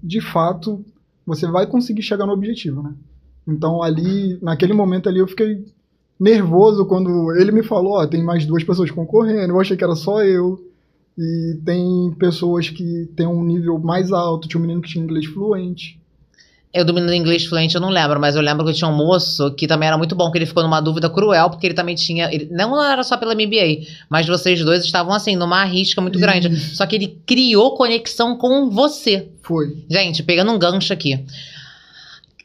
de 0.02 0.22
fato, 0.22 0.84
você 1.26 1.46
vai 1.46 1.68
conseguir 1.68 2.02
chegar 2.02 2.26
no 2.26 2.34
objetivo, 2.34 2.82
né? 2.82 2.94
Então 3.48 3.84
ali, 3.84 4.40
naquele 4.42 4.74
momento 4.74 5.10
ali, 5.10 5.20
eu 5.20 5.28
fiquei 5.28 5.66
nervoso 6.20 6.86
quando 6.86 7.34
ele 7.36 7.52
me 7.52 7.64
falou, 7.64 7.94
ó, 7.94 8.08
tem 8.08 8.24
mais 8.24 8.46
duas 8.46 8.64
pessoas 8.64 8.90
concorrendo. 8.90 9.54
Eu 9.54 9.60
achei 9.60 9.76
que 9.76 9.84
era 9.84 9.96
só 9.96 10.24
eu. 10.24 10.68
E 11.18 11.60
tem 11.66 12.16
pessoas 12.18 12.70
que 12.70 13.10
têm 13.16 13.28
um 13.28 13.44
nível 13.44 13.78
mais 13.78 14.12
alto. 14.12 14.48
Tinha 14.48 14.60
um 14.60 14.62
menino 14.62 14.82
que 14.82 14.90
tinha 14.90 15.04
inglês 15.04 15.26
fluente. 15.26 16.01
Eu 16.74 16.86
domino 16.86 17.14
inglês 17.14 17.46
fluente, 17.46 17.76
eu 17.76 17.82
não 17.82 17.90
lembro, 17.90 18.18
mas 18.20 18.34
eu 18.36 18.42
lembro 18.42 18.66
que 18.66 18.72
tinha 18.72 18.90
um 18.90 18.96
moço 18.96 19.52
que 19.56 19.68
também 19.68 19.88
era 19.88 19.98
muito 19.98 20.16
bom, 20.16 20.32
que 20.32 20.38
ele 20.38 20.46
ficou 20.46 20.64
numa 20.64 20.80
dúvida 20.80 21.10
cruel, 21.10 21.50
porque 21.50 21.68
ele 21.68 21.74
também 21.74 21.96
tinha. 21.96 22.34
ele- 22.34 22.48
não 22.50 22.82
era 22.82 23.04
só 23.04 23.18
pela 23.18 23.34
MBA, 23.36 23.86
mas 24.10 24.26
vocês 24.26 24.64
dois 24.64 24.86
estavam 24.86 25.14
assim, 25.14 25.36
numa 25.36 25.66
risca 25.66 26.00
muito 26.00 26.18
grande. 26.18 26.48
Isso. 26.48 26.78
Só 26.78 26.86
que 26.86 26.96
ele 26.96 27.18
criou 27.26 27.76
conexão 27.76 28.38
com 28.38 28.70
você. 28.70 29.28
Foi. 29.42 29.84
Gente, 29.90 30.24
pegando 30.24 30.50
um 30.52 30.58
gancho 30.58 30.94
aqui. 30.94 31.26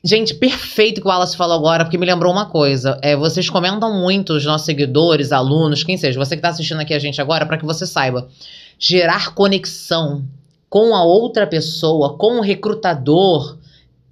Gente, 0.03 0.35
perfeito 0.35 1.01
que 1.01 1.07
o 1.07 1.11
Wallace 1.11 1.37
falou 1.37 1.57
agora, 1.57 1.85
porque 1.85 1.99
me 1.99 2.07
lembrou 2.07 2.33
uma 2.33 2.47
coisa. 2.47 2.99
É, 3.03 3.17
vocês 3.17 3.49
comentam 3.51 3.93
muito, 3.93 4.35
os 4.35 4.45
nossos 4.45 4.65
seguidores, 4.65 5.33
alunos, 5.33 5.83
quem 5.83 5.97
seja, 5.97 6.19
você 6.19 6.37
que 6.37 6.39
está 6.41 6.49
assistindo 6.51 6.81
aqui 6.81 6.95
a 6.95 6.99
gente 6.99 7.21
agora, 7.21 7.45
para 7.47 7.59
que 7.59 7.65
você 7.65 7.87
saiba. 7.87 8.29
Gerar 8.79 9.35
conexão 9.35 10.25
com 10.69 10.95
a 10.95 11.05
outra 11.05 11.47
pessoa, 11.47 12.17
com 12.17 12.39
o 12.39 12.41
recrutador, 12.41 13.57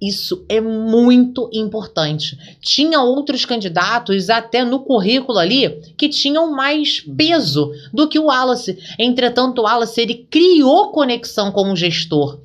isso 0.01 0.45
é 0.49 0.59
muito 0.59 1.49
importante. 1.53 2.37
Tinha 2.61 3.01
outros 3.01 3.45
candidatos 3.45 4.29
até 4.29 4.63
no 4.63 4.79
currículo 4.79 5.37
ali 5.37 5.69
que 5.97 6.09
tinham 6.09 6.51
mais 6.51 6.99
peso 6.99 7.71
do 7.93 8.07
que 8.07 8.19
o 8.19 8.25
Wallace. 8.25 8.77
Entretanto, 8.99 9.59
o 9.59 9.63
Wallace 9.63 10.01
ele 10.01 10.27
criou 10.29 10.91
conexão 10.91 11.51
com 11.51 11.71
o 11.71 11.75
gestor. 11.75 12.39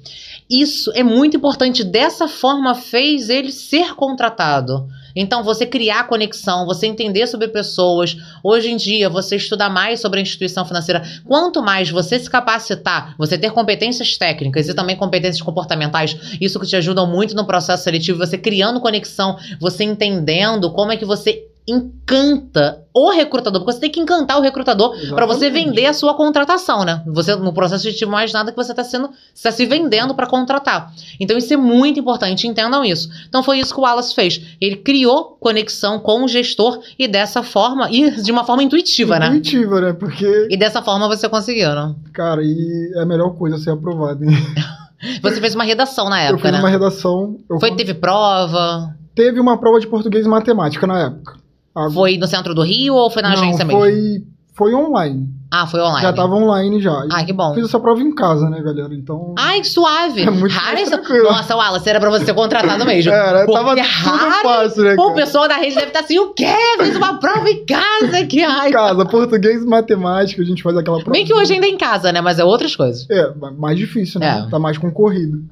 Isso 0.49 0.91
é 0.95 1.03
muito 1.03 1.37
importante. 1.37 1.85
Dessa 1.85 2.27
forma, 2.27 2.75
fez 2.75 3.29
ele 3.29 3.53
ser 3.53 3.95
contratado. 3.95 4.89
Então, 5.15 5.43
você 5.43 5.67
criar 5.67 6.07
conexão, 6.07 6.67
você 6.67 6.87
entender 6.87 7.27
sobre 7.27 7.49
pessoas. 7.49 8.17
Hoje 8.43 8.71
em 8.71 8.77
dia, 8.77 9.09
você 9.09 9.37
estudar 9.37 9.71
mais 9.71 10.01
sobre 10.01 10.19
a 10.19 10.23
instituição 10.23 10.65
financeira. 10.65 11.03
Quanto 11.25 11.63
mais 11.63 11.91
você 11.91 12.19
se 12.19 12.31
capacitar, 12.31 13.15
você 13.19 13.37
ter 13.37 13.51
competências 13.51 14.17
técnicas 14.17 14.69
e 14.69 14.75
também 14.75 14.97
competências 14.97 15.43
comportamentais, 15.43 16.17
isso 16.41 16.61
que 16.61 16.67
te 16.67 16.77
ajudam 16.77 17.07
muito 17.07 17.35
no 17.35 17.47
processo 17.47 17.85
seletivo, 17.85 18.19
você 18.19 18.39
criando 18.39 18.81
conexão, 18.81 19.37
você 19.61 19.85
entendendo 19.85 20.71
como 20.73 20.93
é 20.93 20.97
que 20.97 21.05
você 21.05 21.50
encanta 21.73 22.85
o 22.93 23.11
recrutador, 23.11 23.61
porque 23.61 23.73
você 23.75 23.81
tem 23.81 23.91
que 23.91 24.01
encantar 24.01 24.37
o 24.39 24.41
recrutador 24.41 24.95
para 25.15 25.25
você 25.27 25.49
vender 25.49 25.87
a 25.87 25.93
sua 25.93 26.15
contratação, 26.15 26.85
né? 26.85 27.03
Você 27.07 27.35
no 27.37 27.53
processo 27.53 27.91
de 27.91 28.07
mais 28.07 28.33
nada 28.33 28.51
que 28.51 28.57
você 28.57 28.73
está 28.73 28.83
sendo, 28.83 29.11
você 29.33 29.45
tá 29.49 29.53
se 29.53 29.65
vendendo 29.65 30.15
para 30.15 30.27
contratar. 30.27 30.93
Então 31.21 31.39
isso 31.39 31.53
é 31.55 31.57
muito 31.57 32.01
importante, 32.01 32.47
entendam 32.49 32.85
isso. 32.85 33.09
Então 33.29 33.43
foi 33.43 33.59
isso 33.61 33.73
que 33.73 33.81
o 33.81 33.85
Wallace 33.85 34.15
fez. 34.15 34.41
Ele 34.61 34.77
criou 34.77 35.37
conexão 35.41 35.99
com 36.01 36.25
o 36.25 36.29
gestor 36.29 36.81
e 36.99 37.07
dessa 37.07 37.43
forma 37.43 37.89
e 37.91 38.11
de 38.23 38.33
uma 38.33 38.45
forma 38.45 38.63
intuitiva, 38.63 39.19
né? 39.19 39.29
Intuitiva, 39.29 39.81
né? 39.81 39.93
Porque, 39.93 40.49
E 40.51 40.57
dessa 40.57 40.83
forma 40.83 41.07
você 41.09 41.29
conseguiu, 41.29 41.71
né? 41.75 41.95
cara, 42.13 42.43
e 42.43 42.93
é 42.97 43.03
a 43.03 43.07
melhor 43.07 43.31
coisa 43.37 43.57
ser 43.59 43.71
aprovado. 43.71 44.25
hein? 44.25 44.31
Você 45.23 45.41
fez 45.41 45.55
uma 45.55 45.65
redação 45.65 46.11
na 46.11 46.23
eu 46.23 46.35
época, 46.35 46.43
fiz 46.43 46.53
né? 46.53 46.59
uma 46.59 46.69
redação. 46.69 47.39
Eu 47.49 47.59
Foi, 47.59 47.75
teve 47.75 47.95
prova? 47.95 48.95
Teve 49.15 49.41
uma 49.41 49.59
prova 49.59 49.81
de 49.81 49.87
português 49.87 50.27
e 50.27 50.29
matemática 50.29 50.87
na 50.87 51.07
época. 51.07 51.40
A- 51.75 51.91
Foi 51.91 52.17
no 52.17 52.27
centro 52.27 52.55
do 52.55 52.63
Rio 52.63 52.95
ou 52.95 53.11
foi 53.11 53.23
na 53.23 53.31
Não, 53.31 53.37
agência 53.37 53.65
mesmo? 53.65 53.81
foi, 53.81 54.25
foi 54.55 54.75
online. 54.75 55.29
Ah, 55.53 55.67
foi 55.67 55.81
online. 55.81 56.03
Já 56.03 56.13
tava 56.13 56.35
online 56.37 56.81
já. 56.81 57.07
Ah, 57.11 57.25
que 57.25 57.33
bom. 57.33 57.55
Fiz 57.55 57.65
essa 57.65 57.81
prova 57.81 58.01
em 58.01 58.15
casa, 58.15 58.49
né, 58.49 58.61
galera? 58.63 58.95
Então. 58.95 59.35
Ai, 59.37 59.61
que 59.61 59.67
suave. 59.69 60.23
É 60.23 60.31
muito 60.31 60.55
tranquilo. 60.87 61.25
Nossa, 61.25 61.57
Wallace, 61.57 61.89
era 61.89 61.99
pra 61.99 62.09
você 62.11 62.25
ser 62.27 62.35
contratado 62.35 62.85
mesmo. 62.85 63.11
Era, 63.13 63.41
Porque 63.47 63.53
tava 63.53 63.71
tudo 63.75 63.81
Harry- 63.85 64.43
fácil, 64.45 64.83
né? 64.85 64.95
Pô, 64.95 65.03
o 65.03 65.07
cara? 65.09 65.17
pessoal 65.17 65.49
da 65.49 65.57
rede 65.57 65.75
deve 65.75 65.89
estar 65.89 66.01
assim, 66.01 66.19
o 66.21 66.33
quê? 66.35 66.47
Fiz 66.81 66.97
uma 66.97 67.19
prova 67.19 67.49
em 67.51 67.65
casa, 67.67 68.25
que 68.27 68.41
Em 68.41 68.45
ai. 68.45 68.71
casa, 68.71 69.05
português 69.07 69.63
e 69.63 69.67
matemática, 69.67 70.41
a 70.41 70.45
gente 70.45 70.63
faz 70.63 70.77
aquela 70.77 70.99
prova. 70.99 71.11
Bem 71.13 71.25
que 71.25 71.35
hoje 71.35 71.53
ainda 71.53 71.67
é 71.67 71.71
em 71.71 71.79
casa, 71.79 72.13
né? 72.13 72.21
Mas 72.21 72.39
é 72.39 72.45
outras 72.45 72.77
coisas. 72.77 73.09
É, 73.11 73.33
mais 73.59 73.77
difícil, 73.77 74.21
né? 74.21 74.45
É. 74.47 74.51
Tá 74.51 74.59
mais 74.59 74.79
concorrido. 74.79 75.43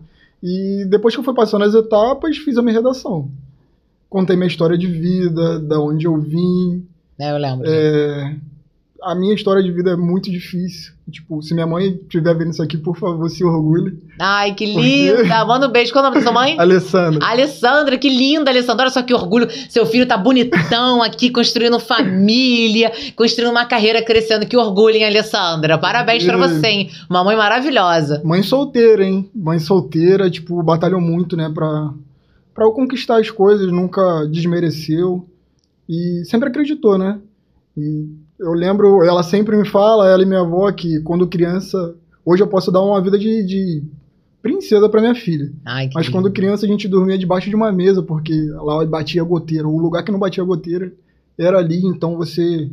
E 0.41 0.85
depois 0.89 1.13
que 1.15 1.19
eu 1.21 1.25
fui 1.25 1.35
passando 1.35 1.65
as 1.65 1.75
etapas, 1.75 2.37
fiz 2.37 2.57
a 2.57 2.63
minha 2.63 2.75
redação. 2.75 3.29
Contei 4.09 4.37
minha 4.37 4.49
história 4.49 4.77
de 4.79 4.87
vida, 4.87 5.59
da 5.61 5.81
onde 5.81 6.07
eu 6.07 6.19
vim. 6.21 6.85
É, 7.21 7.31
eu 7.33 7.37
lembro. 7.38 7.67
É, 7.69 8.37
A 9.03 9.15
minha 9.15 9.35
história 9.35 9.62
de 9.62 9.71
vida 9.71 9.91
é 9.91 9.97
muito 9.97 10.31
difícil. 10.31 10.93
Tipo, 11.11 11.41
se 11.43 11.55
minha 11.55 11.67
mãe 11.67 11.88
estiver 12.03 12.37
vendo 12.37 12.50
isso 12.50 12.62
aqui, 12.62 12.77
por 12.77 12.97
favor, 12.99 13.29
se 13.31 13.43
orgulhe. 13.45 13.99
Ai, 14.19 14.55
que 14.55 14.67
linda. 14.67 15.23
Manda 15.47 15.69
um 15.69 15.71
beijo. 15.73 15.93
Qual 15.93 16.05
é 16.05 16.09
o 16.09 16.11
nome 16.11 16.23
da 16.23 16.31
sua 16.31 16.33
mãe? 16.38 16.59
Alessandra. 16.59 17.25
Alessandra, 17.27 17.97
que 17.99 18.09
linda, 18.09 18.50
Alessandra. 18.50 18.85
Olha 18.85 18.91
só 18.93 19.03
que 19.03 19.15
orgulho. 19.15 19.49
Seu 19.71 19.87
filho 19.87 20.07
tá 20.07 20.17
bonitão 20.19 21.00
aqui, 21.05 21.31
construindo 21.31 21.79
família, 21.79 22.93
construindo 23.17 23.50
uma 23.50 23.65
carreira 23.67 24.03
crescendo. 24.03 24.47
Que 24.47 24.57
orgulho, 24.57 24.97
hein, 24.97 25.05
Alessandra? 25.05 25.79
Parabéns 25.79 26.25
pra 26.25 26.37
Ih. 26.37 26.41
você, 26.41 26.67
hein? 26.67 26.91
Uma 27.09 27.25
mãe 27.25 27.37
maravilhosa. 27.37 28.21
Mãe 28.25 28.43
solteira, 28.43 29.05
hein? 29.05 29.31
Mãe 29.35 29.59
solteira, 29.59 30.29
tipo, 30.31 30.62
batalhou 30.62 31.00
muito, 31.00 31.37
né, 31.37 31.50
pra, 31.53 31.91
pra 32.59 32.67
eu 32.67 32.73
conquistar 32.73 33.21
as 33.21 33.31
coisas, 33.31 33.71
nunca 33.71 34.27
desmereceu 34.27 35.25
e 35.88 36.25
sempre 36.25 36.49
acreditou, 36.49 36.99
né? 36.99 37.21
E 37.77 38.09
eu 38.37 38.53
lembro, 38.53 39.05
ela 39.05 39.23
sempre 39.23 39.57
me 39.57 39.65
fala, 39.65 40.11
ela 40.11 40.25
e 40.25 40.27
minha 40.27 40.41
avó, 40.41 40.71
que 40.73 40.99
quando 41.03 41.29
criança, 41.29 41.95
hoje 42.27 42.43
eu 42.43 42.49
posso 42.49 42.73
dar 42.73 42.83
uma 42.83 43.00
vida 43.00 43.17
de, 43.17 43.45
de 43.45 43.85
princesa 44.43 44.88
pra 44.88 45.00
minha 45.00 45.15
filha. 45.15 45.53
Ai, 45.65 45.88
Mas 45.95 46.07
lindo. 46.07 46.19
quando 46.19 46.33
criança 46.33 46.67
a 46.67 46.69
gente 46.69 46.88
dormia 46.88 47.17
debaixo 47.17 47.49
de 47.49 47.55
uma 47.55 47.71
mesa, 47.71 48.03
porque 48.03 48.35
lá 48.50 48.85
batia 48.85 49.23
goteira. 49.23 49.69
O 49.69 49.79
lugar 49.79 50.03
que 50.03 50.11
não 50.11 50.19
batia 50.19 50.43
goteira 50.43 50.93
era 51.38 51.59
ali, 51.59 51.81
então 51.87 52.17
você 52.17 52.69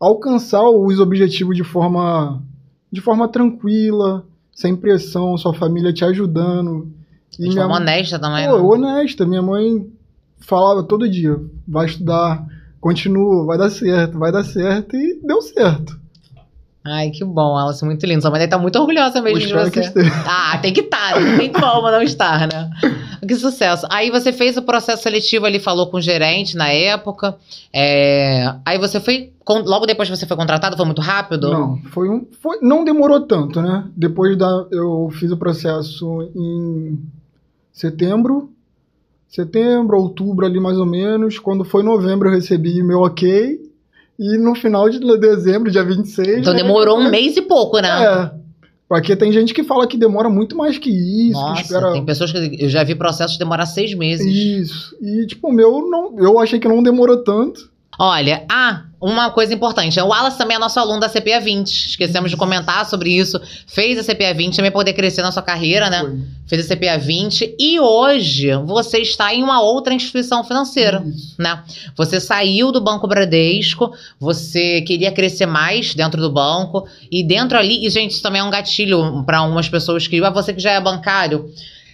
alcançar 0.00 0.66
os 0.70 0.98
objetivos 0.98 1.54
de 1.54 1.64
forma 1.64 2.42
de 2.90 3.02
forma 3.02 3.28
tranquila, 3.28 4.24
sem 4.54 4.74
pressão, 4.74 5.36
sua 5.36 5.52
família 5.52 5.92
te 5.92 6.02
ajudando. 6.02 6.90
E 7.38 7.42
De 7.42 7.48
minha 7.48 7.62
forma 7.62 7.76
honesta 7.76 8.18
também. 8.18 8.46
Pô, 8.48 8.76
né? 8.76 8.88
honesta, 8.88 9.26
minha 9.26 9.42
mãe 9.42 9.86
falava 10.40 10.82
todo 10.82 11.08
dia, 11.08 11.38
vai 11.66 11.86
estudar, 11.86 12.44
continua, 12.80 13.46
vai 13.46 13.56
dar 13.56 13.70
certo, 13.70 14.18
vai 14.18 14.32
dar 14.32 14.44
certo 14.44 14.96
e 14.96 15.20
deu 15.22 15.40
certo. 15.40 16.02
Ai, 16.84 17.10
que 17.10 17.24
bom, 17.24 17.56
Alice, 17.56 17.84
muito 17.84 18.04
lindo. 18.04 18.20
Sua 18.20 18.30
mãe 18.30 18.40
deve 18.40 18.48
estar 18.48 18.58
muito 18.58 18.76
orgulhosa 18.76 19.22
mesmo 19.22 19.38
de 19.38 19.52
você. 19.52 19.92
Ah, 20.26 20.58
tem 20.58 20.72
que 20.72 20.80
estar, 20.80 21.20
não 21.20 21.38
tem 21.38 21.52
como 21.52 21.88
não 21.90 22.02
estar, 22.02 22.48
né? 22.48 22.70
Que 23.26 23.36
sucesso. 23.36 23.86
Aí 23.88 24.10
você 24.10 24.32
fez 24.32 24.56
o 24.56 24.62
processo 24.62 25.04
seletivo 25.04 25.46
ali, 25.46 25.60
falou 25.60 25.86
com 25.86 25.98
o 25.98 26.00
gerente 26.00 26.56
na 26.56 26.70
época. 26.70 27.36
É, 27.72 28.52
Aí 28.66 28.78
você 28.78 28.98
foi. 28.98 29.32
Logo 29.48 29.86
depois 29.86 30.08
que 30.08 30.16
você 30.16 30.26
foi 30.26 30.36
contratado, 30.36 30.76
foi 30.76 30.86
muito 30.86 31.00
rápido? 31.00 31.50
Não, 31.52 31.78
foi 31.90 32.08
um, 32.08 32.26
foi, 32.40 32.58
não 32.60 32.84
demorou 32.84 33.20
tanto, 33.20 33.62
né? 33.62 33.84
Depois 33.96 34.36
da, 34.36 34.66
eu 34.72 35.08
fiz 35.12 35.30
o 35.30 35.36
processo 35.36 36.30
em 36.34 36.98
setembro, 37.72 38.50
setembro, 39.28 39.98
outubro 39.98 40.44
ali 40.46 40.60
mais 40.60 40.76
ou 40.78 40.86
menos. 40.86 41.38
Quando 41.38 41.64
foi 41.64 41.82
novembro 41.82 42.28
eu 42.28 42.32
recebi 42.34 42.82
meu 42.82 43.00
ok 43.00 43.60
e 44.18 44.38
no 44.38 44.54
final 44.54 44.88
de 44.88 44.98
dezembro, 45.18 45.70
dia 45.70 45.82
26. 45.84 46.38
Então 46.38 46.52
né, 46.52 46.62
demorou 46.62 46.98
um 46.98 47.04
eu- 47.04 47.10
mês 47.10 47.36
e 47.36 47.42
pouco, 47.42 47.78
né? 47.80 47.88
É. 48.04 48.42
Porque 48.88 49.16
tem 49.16 49.32
gente 49.32 49.54
que 49.54 49.64
fala 49.64 49.86
que 49.86 49.96
demora 49.96 50.28
muito 50.28 50.54
mais 50.54 50.76
que 50.76 50.90
isso, 50.90 51.40
que 51.40 51.48
Nossa, 51.48 51.62
espera 51.62 51.92
tem 51.92 52.04
pessoas 52.04 52.30
que 52.30 52.58
eu 52.62 52.68
já 52.68 52.84
vi 52.84 52.94
processos 52.94 53.38
demorar 53.38 53.64
seis 53.64 53.94
meses. 53.94 54.26
isso. 54.26 54.94
E 55.00 55.26
tipo, 55.26 55.48
o 55.48 55.52
meu 55.52 55.88
não, 55.88 56.18
eu 56.18 56.38
achei 56.38 56.58
que 56.58 56.68
não 56.68 56.82
demorou 56.82 57.24
tanto. 57.24 57.71
Olha, 57.98 58.44
ah, 58.50 58.84
uma 59.00 59.30
coisa 59.30 59.52
importante. 59.52 60.00
O 60.00 60.06
Wallace 60.06 60.38
também 60.38 60.56
é 60.56 60.58
nosso 60.58 60.78
aluno 60.80 61.00
da 61.00 61.08
CPA 61.08 61.40
20. 61.40 61.88
Esquecemos 61.90 62.30
de 62.30 62.36
comentar 62.36 62.86
sobre 62.86 63.10
isso. 63.10 63.40
Fez 63.66 63.98
a 63.98 64.02
CPA 64.02 64.32
20 64.32 64.56
também 64.56 64.70
poder 64.70 64.94
crescer 64.94 65.22
na 65.22 65.30
sua 65.30 65.42
carreira, 65.42 65.90
né? 65.90 66.00
Foi. 66.00 66.20
Fez 66.46 66.70
a 66.70 66.74
CPA 66.74 66.98
20 66.98 67.56
e 67.58 67.80
hoje 67.80 68.50
você 68.64 68.98
está 68.98 69.34
em 69.34 69.42
uma 69.42 69.60
outra 69.60 69.92
instituição 69.92 70.42
financeira. 70.42 71.02
Isso. 71.04 71.34
né? 71.38 71.62
Você 71.96 72.18
saiu 72.20 72.72
do 72.72 72.80
Banco 72.80 73.06
Bradesco, 73.06 73.92
você 74.18 74.80
queria 74.82 75.12
crescer 75.12 75.46
mais 75.46 75.94
dentro 75.94 76.20
do 76.20 76.30
banco 76.30 76.86
e 77.10 77.22
dentro 77.22 77.58
ali, 77.58 77.84
e 77.84 77.90
gente, 77.90 78.12
isso 78.12 78.22
também 78.22 78.40
é 78.40 78.44
um 78.44 78.50
gatilho 78.50 79.22
para 79.24 79.38
algumas 79.38 79.68
pessoas 79.68 80.06
que, 80.06 80.22
ah, 80.24 80.30
você 80.30 80.52
que 80.52 80.60
já 80.60 80.72
é 80.72 80.80
bancário, 80.80 81.50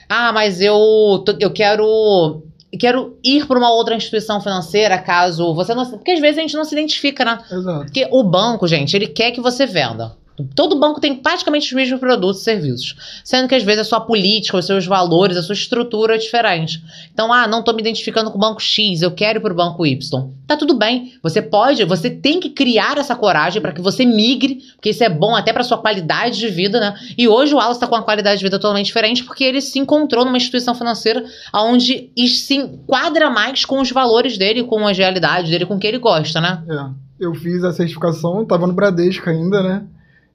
ah, 0.09 0.33
mas 0.33 0.61
eu 0.61 1.25
eu 1.41 1.51
quero 1.51 2.43
quero 2.77 3.17
ir 3.25 3.47
para 3.47 3.59
uma 3.59 3.73
outra 3.73 3.95
instituição 3.95 4.41
financeira 4.41 4.99
caso 4.99 5.55
você 5.55 5.75
não, 5.75 5.87
porque 5.87 6.13
às 6.13 6.21
vezes 6.21 6.39
a 6.39 6.43
gente 6.43 6.57
não 6.57 6.65
se 6.65 6.75
identifica, 6.75 7.25
né? 7.25 7.39
Exato. 7.51 7.85
Porque 7.85 8.09
o 8.11 8.23
banco, 8.23 8.67
gente, 8.67 8.95
ele 8.95 9.07
quer 9.07 9.31
que 9.31 9.41
você 9.41 9.67
venda. 9.67 10.17
Todo 10.55 10.79
banco 10.79 11.01
tem 11.01 11.15
praticamente 11.15 11.67
os 11.67 11.73
mesmos 11.73 12.01
produtos 12.01 12.41
e 12.41 12.45
serviços. 12.45 12.97
Sendo 13.25 13.49
que 13.49 13.55
às 13.55 13.63
vezes 13.63 13.81
a 13.81 13.85
sua 13.85 14.01
política, 14.01 14.57
os 14.57 14.67
seus 14.67 14.87
valores, 14.87 15.37
a 15.37 15.43
sua 15.43 15.55
estrutura 15.55 16.15
é 16.15 16.19
diferente. 16.19 16.83
Então, 17.13 17.33
ah, 17.33 17.47
não 17.47 17.63
tô 17.63 17.73
me 17.73 17.81
identificando 17.81 18.31
com 18.31 18.37
o 18.37 18.41
banco 18.41 18.61
X, 18.61 19.03
eu 19.03 19.11
quero 19.11 19.39
ir 19.39 19.43
pro 19.43 19.55
banco 19.55 19.85
Y. 19.85 20.31
Tá 20.47 20.57
tudo 20.57 20.75
bem. 20.75 21.13
Você 21.23 21.43
pode, 21.43 21.85
você 21.85 22.11
tem 22.11 22.41
que 22.41 22.51
criar 22.51 22.99
essa 22.99 23.15
coragem 23.15 23.61
para 23.61 23.73
que 23.73 23.81
você 23.81 24.05
migre, 24.05 24.63
porque 24.75 24.91
isso 24.91 25.05
é 25.05 25.09
bom 25.09 25.35
até 25.35 25.53
para 25.53 25.63
sua 25.63 25.79
qualidade 25.79 26.39
de 26.39 26.49
vida, 26.49 26.81
né? 26.81 26.95
E 27.17 27.29
hoje 27.29 27.55
o 27.55 27.59
Wallace 27.59 27.81
tá 27.81 27.87
com 27.87 27.95
uma 27.95 28.03
qualidade 28.03 28.39
de 28.39 28.45
vida 28.45 28.59
totalmente 28.59 28.87
diferente 28.87 29.25
porque 29.25 29.45
ele 29.45 29.61
se 29.61 29.79
encontrou 29.79 30.25
numa 30.25 30.37
instituição 30.37 30.75
financeira 30.75 31.25
onde 31.55 32.11
se 32.29 32.55
enquadra 32.55 33.31
mais 33.31 33.65
com 33.65 33.81
os 33.81 33.91
valores 33.91 34.39
dele, 34.39 34.65
com 34.65 34.87
as 34.87 34.97
realidades 34.97 35.51
dele, 35.51 35.67
com 35.67 35.77
o 35.77 35.79
que 35.79 35.87
ele 35.87 35.99
gosta, 35.99 36.41
né? 36.41 36.63
É, 36.69 37.25
eu 37.27 37.35
fiz 37.35 37.63
a 37.65 37.73
certificação, 37.73 38.45
tava 38.45 38.67
no 38.67 38.73
Bradesco 38.73 39.29
ainda, 39.29 39.63
né? 39.63 39.85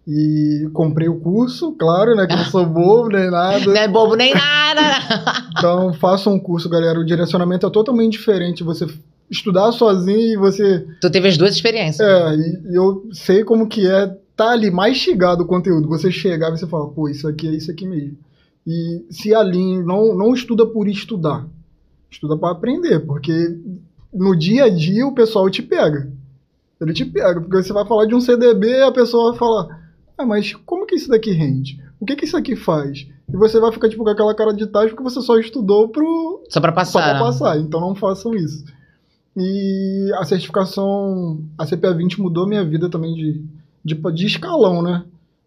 E 0.05 0.69
comprei 0.74 1.07
o 1.07 1.19
curso, 1.19 1.72
claro, 1.74 2.13
né? 2.15 2.27
Que 2.27 2.36
não 2.36 2.43
sou 2.45 2.65
bobo 2.65 3.07
nem 3.07 3.31
nada. 3.31 3.65
Não 3.65 3.75
é 3.75 3.88
bobo 3.88 4.15
nem 4.15 4.33
nada. 4.33 4.81
Então, 5.55 5.93
façam 5.93 6.33
um 6.33 6.39
curso, 6.39 6.67
galera. 6.67 7.00
O 7.00 7.05
direcionamento 7.05 7.65
é 7.65 7.69
totalmente 7.69 8.13
diferente. 8.13 8.63
Você 8.63 8.86
estudar 9.29 9.72
sozinho 9.72 10.33
e 10.33 10.36
você. 10.36 10.86
tu 11.00 11.10
teve 11.10 11.29
as 11.29 11.38
duas 11.38 11.53
experiências. 11.55 12.05
É, 12.05 12.36
e, 12.36 12.72
e 12.72 12.75
eu 12.75 13.07
sei 13.13 13.45
como 13.45 13.67
que 13.69 13.88
é 13.88 14.13
tá 14.36 14.50
ali 14.50 14.69
mais 14.69 14.98
chegado 14.98 15.41
o 15.41 15.45
conteúdo. 15.45 15.88
Você 15.88 16.12
chegar 16.12 16.50
e 16.50 16.57
você 16.57 16.67
fala, 16.67 16.89
pô, 16.89 17.07
isso 17.07 17.27
aqui 17.27 17.48
é 17.48 17.51
isso 17.51 17.72
aqui 17.72 17.86
mesmo. 17.88 18.17
E 18.65 19.05
se 19.10 19.33
alinhe, 19.33 19.83
não, 19.83 20.15
não 20.15 20.33
estuda 20.33 20.65
por 20.65 20.88
estudar. 20.88 21.45
Estuda 22.10 22.38
para 22.38 22.51
aprender, 22.51 23.00
porque 23.01 23.57
no 24.13 24.36
dia 24.36 24.65
a 24.65 24.69
dia 24.69 25.05
o 25.05 25.13
pessoal 25.13 25.50
te 25.50 25.62
pega. 25.62 26.12
Ele 26.79 26.93
te 26.93 27.05
pega, 27.05 27.39
porque 27.39 27.63
você 27.63 27.74
vai 27.74 27.86
falar 27.86 28.05
de 28.05 28.15
um 28.15 28.22
CDB 28.22 28.81
a 28.81 28.91
pessoa 28.91 29.31
vai 29.31 29.39
falar, 29.39 29.83
ah, 30.17 30.25
mas 30.25 30.53
como 30.65 30.86
que 30.86 30.96
isso 30.96 31.10
daqui 31.10 31.32
rende? 31.32 31.82
O 32.00 32.05
que 32.05 32.15
que 32.15 32.25
isso 32.25 32.38
aqui 32.38 32.55
faz? 32.55 33.08
E 33.32 33.36
você 33.36 33.60
vai 33.60 33.72
ficar 33.72 33.89
tipo 33.89 34.03
com 34.03 34.10
aquela 34.10 34.36
cara 34.36 34.53
de 34.53 34.67
tacho 34.67 34.89
porque 34.89 35.03
você 35.03 35.22
só 35.22 35.38
estudou 35.39 35.89
pro, 35.89 36.43
Só 36.50 36.60
pra 36.62 36.72
só 36.72 36.75
passar. 36.75 37.01
para 37.01 37.13
né? 37.13 37.20
passar, 37.20 37.60
então 37.60 37.79
não 37.82 37.96
façam 37.96 38.36
isso. 38.36 38.63
E 39.36 40.12
a 40.15 40.25
certificação, 40.25 41.41
a 41.58 41.65
CPA 41.65 41.93
20 41.93 42.22
mudou 42.22 42.48
minha 42.48 42.63
vida 42.63 42.89
também 42.89 43.15
de, 43.15 43.43
de, 43.84 43.96
de 43.96 44.25
escalão, 44.27 44.82
né? 44.82 45.03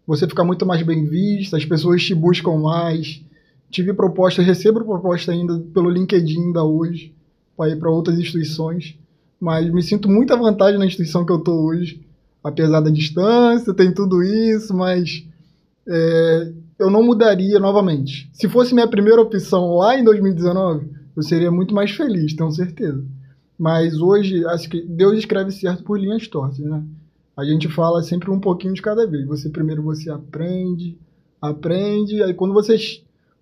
Você 0.07 0.27
fica 0.27 0.45
muito 0.45 0.65
mais 0.67 0.83
bem 0.83 1.05
vista, 1.05 1.57
as 1.57 1.65
pessoas 1.65 2.03
te 2.03 2.15
buscam 2.15 2.57
mais. 2.59 3.23
Tive 3.71 3.93
proposta, 3.93 4.43
recebo 4.43 4.85
proposta 4.85 5.33
ainda 5.33 5.59
pelo 5.75 5.91
LinkedIn 5.91 6.47
ainda 6.47 6.65
hoje, 6.65 7.13
para 7.57 7.71
ir 7.71 7.77
para 7.77 7.91
outras 7.91 8.19
instituições. 8.19 8.97
Mas 9.41 9.71
me 9.71 9.83
sinto 9.83 10.09
muita 10.09 10.37
vantagem 10.37 10.79
na 10.79 10.87
instituição 10.87 11.25
que 11.25 11.33
eu 11.33 11.39
tô 11.41 11.53
hoje, 11.67 12.01
apesar 12.47 12.81
da 12.81 12.91
distância, 12.91 13.75
tem 13.75 13.93
tudo 13.93 14.23
isso, 14.23 14.73
mas 14.75 15.27
é, 15.89 16.53
eu 16.79 16.89
não 16.89 17.03
mudaria 17.03 17.59
novamente. 17.59 18.31
Se 18.33 18.49
fosse 18.49 18.73
minha 18.73 18.87
primeira 18.87 19.21
opção 19.21 19.75
lá 19.77 19.99
em 19.99 20.05
2019, 20.05 20.89
eu 21.17 21.23
seria 21.23 21.51
muito 21.51 21.75
mais 21.75 21.91
feliz, 21.91 22.35
tenho 22.35 22.53
certeza. 22.53 23.05
Mas 23.59 24.01
hoje, 24.01 24.47
acho 24.47 24.69
que 24.69 24.81
Deus 24.83 25.19
escreve 25.19 25.51
certo 25.51 25.83
por 25.83 25.99
linhas 25.99 26.29
tortas, 26.29 26.59
né? 26.59 26.85
A 27.37 27.45
gente 27.45 27.69
fala 27.69 28.03
sempre 28.03 28.31
um 28.31 28.41
pouquinho 28.41 28.75
de 28.75 28.81
cada 28.81 29.07
vez. 29.07 29.27
Você 29.27 29.51
primeiro 29.51 29.83
você 29.83 30.11
aprende, 30.11 30.97
aprende, 31.41 32.23
aí 32.23 32.33
quando 32.33 32.55
você 32.55 32.77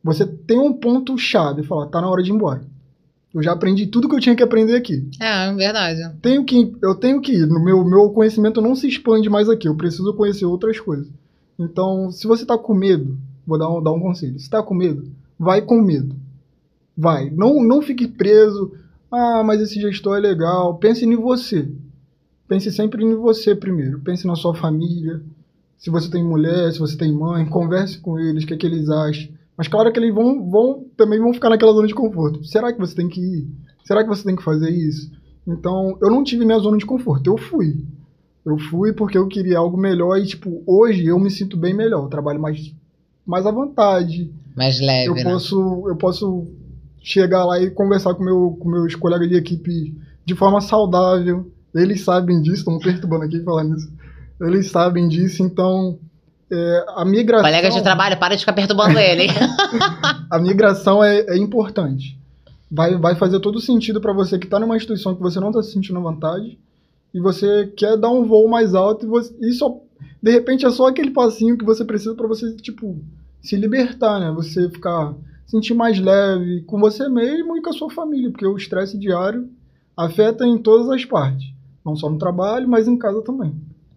você 0.03 0.27
tem 0.27 0.59
um 0.59 0.73
ponto 0.73 1.17
chave, 1.17 1.63
fala, 1.63 1.87
tá 1.87 2.01
na 2.01 2.11
hora 2.11 2.23
de 2.23 2.31
ir 2.31 2.35
embora. 2.35 2.63
Eu 3.35 3.43
já 3.43 3.53
aprendi 3.53 3.87
tudo 3.89 4.09
que 4.09 4.15
eu 4.15 4.21
tinha 4.21 4.37
que 4.37 4.43
aprender 4.43 4.77
aqui. 4.77 5.09
É, 5.21 5.53
verdade. 5.53 6.01
Tenho 6.23 6.45
que, 6.45 6.73
eu 6.81 6.95
tenho 6.95 7.21
que 7.21 7.33
ir. 7.33 7.47
No 7.47 7.63
meu, 7.63 7.85
meu 7.85 8.11
conhecimento 8.11 8.61
não 8.61 8.77
se 8.77 8.87
expande 8.87 9.29
mais 9.29 9.49
aqui. 9.49 9.67
Eu 9.67 9.75
preciso 9.75 10.15
conhecer 10.15 10.45
outras 10.45 10.79
coisas. 10.79 11.09
Então, 11.59 12.13
se 12.13 12.29
você 12.29 12.47
tá 12.47 12.57
com 12.57 12.73
medo, 12.73 13.19
vou 13.45 13.59
dar 13.59 13.69
um, 13.69 13.83
dar 13.83 13.91
um 13.91 14.01
conselho. 14.01 14.39
Se 14.39 14.49
tá 14.49 14.63
com 14.63 14.73
medo, 14.73 15.11
vai 15.37 15.61
com 15.61 15.83
medo. 15.83 16.15
Vai. 16.97 17.29
Não, 17.31 17.61
não 17.61 17.83
fique 17.83 18.07
preso. 18.07 18.73
Ah, 19.11 19.43
mas 19.45 19.61
esse 19.61 19.81
gestor 19.81 20.17
é 20.17 20.21
legal. 20.21 20.77
Pense 20.77 21.05
em 21.05 21.17
você. 21.17 21.69
Pense 22.47 22.71
sempre 22.71 23.05
em 23.05 23.17
você 23.17 23.53
primeiro. 23.55 23.99
Pense 23.99 24.27
na 24.29 24.37
sua 24.37 24.55
família. 24.55 25.21
Se 25.77 25.91
você 25.91 26.09
tem 26.09 26.23
mulher, 26.23 26.73
se 26.73 26.79
você 26.79 26.97
tem 26.97 27.13
mãe, 27.13 27.45
converse 27.45 27.99
com 27.99 28.19
eles, 28.19 28.45
o 28.45 28.47
que, 28.47 28.55
é 28.55 28.57
que 28.57 28.67
eles 28.67 28.89
acham. 28.89 29.29
Mas 29.57 29.69
claro 29.69 29.93
que 29.93 29.99
eles 29.99 30.15
vão, 30.15 30.49
vão 30.51 30.87
também 30.97 31.21
vão 31.21 31.33
ficar 31.33 31.51
naquela 31.51 31.73
zona 31.73 31.87
de 31.87 31.95
conforto. 31.95 32.45
Será 32.45 32.73
que 32.73 32.79
você 32.79 32.95
tem 32.95 33.09
que 33.09 33.21
ir? 33.21 33.49
Será 33.85 34.03
que 34.03 34.09
você 34.09 34.25
tem 34.25 34.35
que 34.35 34.43
fazer 34.43 34.71
isso? 34.71 35.11
Então, 35.47 35.97
eu 36.01 36.11
não 36.11 36.25
tive 36.25 36.45
minha 36.45 36.59
zona 36.59 36.79
de 36.79 36.87
conforto, 36.87 37.27
eu 37.29 37.37
fui. 37.37 37.85
Eu 38.45 38.59
fui 38.59 38.93
porque 38.93 39.17
eu 39.17 39.29
queria 39.29 39.59
algo 39.59 39.77
melhor 39.77 40.19
e, 40.19 40.27
tipo, 40.27 40.63
hoje 40.67 41.07
eu 41.07 41.19
me 41.19 41.31
sinto 41.31 41.57
bem 41.57 41.75
melhor. 41.75 42.03
Eu 42.03 42.09
trabalho 42.09 42.41
mais, 42.41 42.75
mais 43.25 43.47
à 43.47 43.51
vontade. 43.51 44.33
Mais 44.57 44.81
leve, 44.81 45.09
eu 45.09 45.15
né? 45.15 45.25
Posso, 45.25 45.85
eu 45.89 45.97
posso 45.97 46.47
chegar 47.03 47.45
lá 47.45 47.61
e 47.61 47.71
conversar 47.71 48.15
com, 48.15 48.25
meu, 48.25 48.57
com 48.59 48.69
meus 48.69 48.95
colegas 48.95 49.29
de 49.29 49.37
equipe 49.37 49.95
de 50.25 50.35
forma 50.35 50.61
saudável. 50.61 51.51
Eles 51.75 52.03
sabem 52.03 52.41
disso, 52.41 52.59
estão 52.59 52.79
perturbando 52.79 53.25
aqui 53.25 53.43
falando 53.43 53.75
nisso. 53.75 53.93
Eles 54.41 54.71
sabem 54.71 55.09
disso, 55.09 55.43
então 55.43 55.99
é, 56.51 56.85
a 56.97 57.05
migração. 57.05 57.45
Colega 57.45 57.71
de 57.71 57.83
trabalho, 57.83 58.19
para 58.19 58.35
de 58.35 58.41
ficar 58.41 58.53
perturbando 58.53 58.99
ele. 58.99 59.27
a 60.31 60.39
migração 60.39 61.03
é, 61.03 61.21
é, 61.21 61.37
importante. 61.37 62.19
Vai, 62.71 62.97
vai 62.97 63.15
fazer 63.15 63.41
todo 63.41 63.61
sentido 63.61 64.01
para 64.01 64.13
você 64.13 64.39
que 64.39 64.47
está 64.47 64.59
numa 64.59 64.77
instituição 64.77 65.15
que 65.15 65.23
você 65.23 65.39
não 65.39 65.49
está 65.49 65.63
se 65.63 65.73
sentindo 65.73 65.99
à 65.99 66.03
vontade 66.03 66.59
e 67.13 67.21
você 67.21 67.73
quer 67.77 67.97
dar 67.97 68.11
um 68.11 68.27
voo 68.27 68.49
mais 68.49 68.75
alto 68.75 69.07
e, 69.07 69.09
você, 69.09 69.35
e 69.41 69.53
só, 69.53 69.81
de 70.21 70.31
repente 70.33 70.67
é 70.67 70.71
só 70.71 70.89
aquele 70.89 71.11
passinho 71.11 71.57
que 71.57 71.65
você 71.65 71.85
precisa 71.85 72.15
para 72.15 72.27
você, 72.27 72.57
tipo, 72.57 72.99
se 73.41 73.57
libertar, 73.57 74.19
né? 74.19 74.33
Você 74.33 74.69
ficar, 74.69 75.15
sentir 75.47 75.75
mais 75.75 76.01
leve 76.01 76.63
com 76.63 76.81
você 76.81 77.09
mesmo 77.09 77.57
e 77.57 77.63
com 77.63 77.71
a 77.71 77.75
sua 77.75 77.91
família, 77.91 78.31
porque 78.31 78.47
o 78.47 78.57
estresse 78.57 78.99
diário 78.99 79.49
afeta 79.97 80.45
em 80.45 80.59
todas 80.59 80.89
as 80.91 81.05
partes. 81.05 81.53
Não 81.85 81.95
só 81.95 82.11
no 82.11 82.19
trabalho, 82.19 82.69
mas 82.69 82.89
em 82.89 82.97
casa 82.97 83.23
também. 83.23 83.55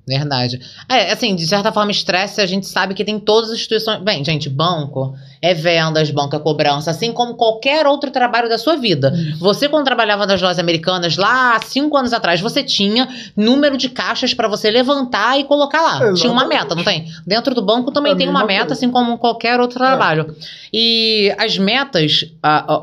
Verdade. 0.08 0.62
É, 0.88 1.12
assim, 1.12 1.36
de 1.36 1.46
certa 1.46 1.70
forma, 1.70 1.92
estresse, 1.92 2.40
a 2.40 2.46
gente 2.46 2.66
sabe 2.66 2.94
que 2.94 3.04
tem 3.04 3.20
todas 3.20 3.50
as 3.50 3.58
instituições. 3.58 4.02
Bem, 4.02 4.24
gente, 4.24 4.50
banco 4.50 5.14
é 5.42 5.54
vendas, 5.54 6.10
banco 6.12 6.36
é 6.36 6.40
cobrança, 6.40 6.92
assim 6.92 7.12
como 7.12 7.36
qualquer 7.36 7.86
outro 7.86 8.12
trabalho 8.12 8.50
da 8.50 8.58
sua 8.58 8.76
vida. 8.76 9.14
Você, 9.40 9.70
quando 9.70 9.86
trabalhava 9.86 10.26
nas 10.26 10.42
lojas 10.42 10.60
americanas, 10.60 11.18
lá 11.18 11.60
cinco 11.64 11.96
anos 11.98 12.14
atrás, 12.14 12.42
você 12.42 12.64
tinha 12.64 13.08
número 13.36 13.78
de 13.78 13.90
caixas 13.90 14.34
para 14.34 14.48
você 14.48 14.72
levantar 14.72 15.40
e 15.40 15.44
colocar 15.44 15.82
lá. 15.82 15.92
Exatamente. 15.96 16.22
Tinha 16.22 16.32
uma 16.32 16.48
meta, 16.48 16.76
não 16.76 16.84
tem? 16.84 17.08
Dentro 17.26 17.54
do 17.54 17.62
banco 17.62 17.92
também 17.92 18.16
tem 18.16 18.28
uma 18.28 18.46
meta, 18.46 18.68
coisa. 18.68 18.74
assim 18.74 18.92
como 18.92 19.18
qualquer 19.18 19.60
outro 19.60 19.78
trabalho. 19.78 20.36
É. 20.42 20.68
E 20.74 21.36
as 21.38 21.58
metas, 21.58 22.26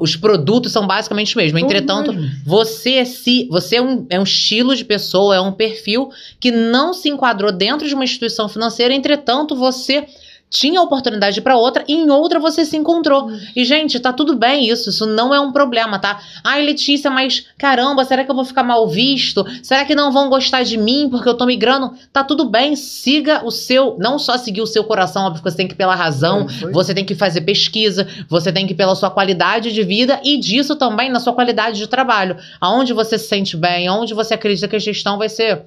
os 0.01 0.17
produtos 0.17 0.73
são 0.73 0.87
basicamente 0.87 1.29
os 1.29 1.35
mesmos. 1.35 1.61
Entretanto, 1.61 2.13
mesmo. 2.13 2.31
você 2.45 3.05
se. 3.05 3.49
Você 3.51 3.77
é 3.77 3.83
um, 3.83 4.07
é 4.11 4.19
um 4.19 4.23
estilo 4.23 4.75
de 4.75 4.85
pessoa, 4.85 5.35
é 5.35 5.41
um 5.41 5.53
perfil 5.53 6.11
que 6.41 6.51
não 6.51 6.93
se 6.93 7.09
enquadrou 7.09 7.53
dentro 7.53 7.87
de 7.87 7.95
uma 7.95 8.05
instituição 8.05 8.49
financeira, 8.49 8.95
entretanto, 8.95 9.55
você 9.57 10.07
tinha 10.55 10.81
oportunidade 10.81 11.41
para 11.41 11.57
outra 11.57 11.85
e 11.89 11.95
em 11.95 12.09
outra 12.11 12.39
você 12.39 12.65
se 12.65 12.77
encontrou. 12.77 13.25
Uhum. 13.25 13.41
E, 13.57 13.65
gente, 13.65 13.99
tá 13.99 14.13
tudo 14.13 14.37
bem 14.37 14.69
isso, 14.71 14.89
isso 14.89 15.05
não 15.05 15.35
é 15.35 15.41
um 15.41 15.51
problema, 15.51 15.99
tá? 15.99 16.21
Ai, 16.45 16.65
Letícia, 16.65 17.11
mas 17.11 17.47
caramba, 17.59 18.05
será 18.05 18.25
que 18.25 18.31
eu 18.31 18.35
vou 18.37 18.45
ficar 18.45 18.63
mal 18.63 18.87
visto? 18.87 19.45
Será 19.65 19.85
que 19.85 19.97
não 19.97 20.13
vão 20.13 20.31
gostar 20.31 20.63
de 20.63 20.77
mim 20.77 21.09
porque 21.11 21.29
eu 21.29 21.35
tô 21.35 21.45
migrando? 21.45 21.93
Tá 22.13 22.23
tudo 22.23 22.45
bem, 22.45 22.77
siga 22.77 23.45
o 23.45 23.51
seu, 23.51 23.97
não 23.99 24.17
só 24.17 24.39
seguir 24.39 24.63
o 24.63 24.67
seu 24.67 24.85
coração, 24.85 25.25
óbvio 25.25 25.43
que 25.43 25.51
você 25.51 25.57
tem 25.57 25.67
que 25.67 25.75
ir 25.75 25.77
pela 25.77 25.97
razão, 25.97 26.47
é, 26.63 26.71
você 26.71 26.95
tem 26.95 27.05
que 27.05 27.17
fazer 27.17 27.41
pesquisa, 27.41 28.07
você 28.29 28.53
tem 28.53 28.65
que 28.65 28.75
ir 28.75 28.77
pela 28.77 28.95
sua 28.95 29.11
qualidade 29.11 29.73
de 29.73 29.83
vida 29.83 30.21
e 30.23 30.39
disso 30.39 30.77
também 30.77 31.11
na 31.11 31.19
sua 31.19 31.33
qualidade 31.33 31.79
de 31.79 31.89
trabalho. 31.89 32.37
Aonde 32.61 32.93
você 32.93 33.19
se 33.19 33.27
sente 33.27 33.57
bem, 33.57 33.89
aonde 33.89 34.15
você 34.15 34.35
acredita 34.35 34.69
que 34.69 34.77
a 34.77 34.79
gestão 34.79 35.19
vai 35.19 35.29
ser 35.29 35.65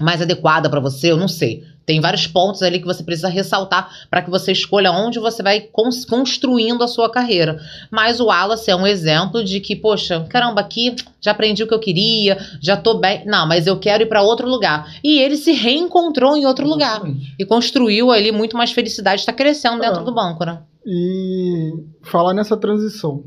mais 0.00 0.20
adequada 0.20 0.68
para 0.68 0.80
você, 0.80 1.10
eu 1.10 1.16
não 1.16 1.28
sei. 1.28 1.62
Tem 1.86 2.00
vários 2.00 2.26
pontos 2.26 2.62
ali 2.62 2.80
que 2.80 2.86
você 2.86 3.02
precisa 3.02 3.28
ressaltar 3.28 3.90
para 4.10 4.22
que 4.22 4.30
você 4.30 4.52
escolha 4.52 4.90
onde 4.90 5.18
você 5.18 5.42
vai 5.42 5.60
construindo 5.60 6.82
a 6.82 6.88
sua 6.88 7.10
carreira. 7.10 7.60
Mas 7.90 8.20
o 8.20 8.26
Wallace 8.26 8.70
é 8.70 8.76
um 8.76 8.86
exemplo 8.86 9.44
de 9.44 9.60
que, 9.60 9.76
poxa, 9.76 10.24
caramba, 10.30 10.62
aqui 10.62 10.96
já 11.20 11.32
aprendi 11.32 11.62
o 11.62 11.68
que 11.68 11.74
eu 11.74 11.78
queria, 11.78 12.38
já 12.60 12.76
tô 12.76 12.94
bem. 12.94 13.24
Não, 13.26 13.46
mas 13.46 13.66
eu 13.66 13.78
quero 13.78 14.02
ir 14.02 14.06
para 14.06 14.22
outro 14.22 14.48
lugar. 14.48 14.94
E 15.04 15.18
ele 15.20 15.36
se 15.36 15.52
reencontrou 15.52 16.36
em 16.36 16.46
outro 16.46 16.64
Exatamente. 16.64 17.18
lugar 17.18 17.34
e 17.38 17.44
construiu 17.44 18.10
ali 18.10 18.32
muito 18.32 18.56
mais 18.56 18.72
felicidade, 18.72 19.20
está 19.20 19.32
crescendo 19.32 19.80
dentro 19.80 20.00
é. 20.00 20.04
do 20.04 20.14
banco, 20.14 20.44
né? 20.44 20.60
E 20.86 21.70
falar 22.02 22.32
nessa 22.32 22.56
transição 22.56 23.24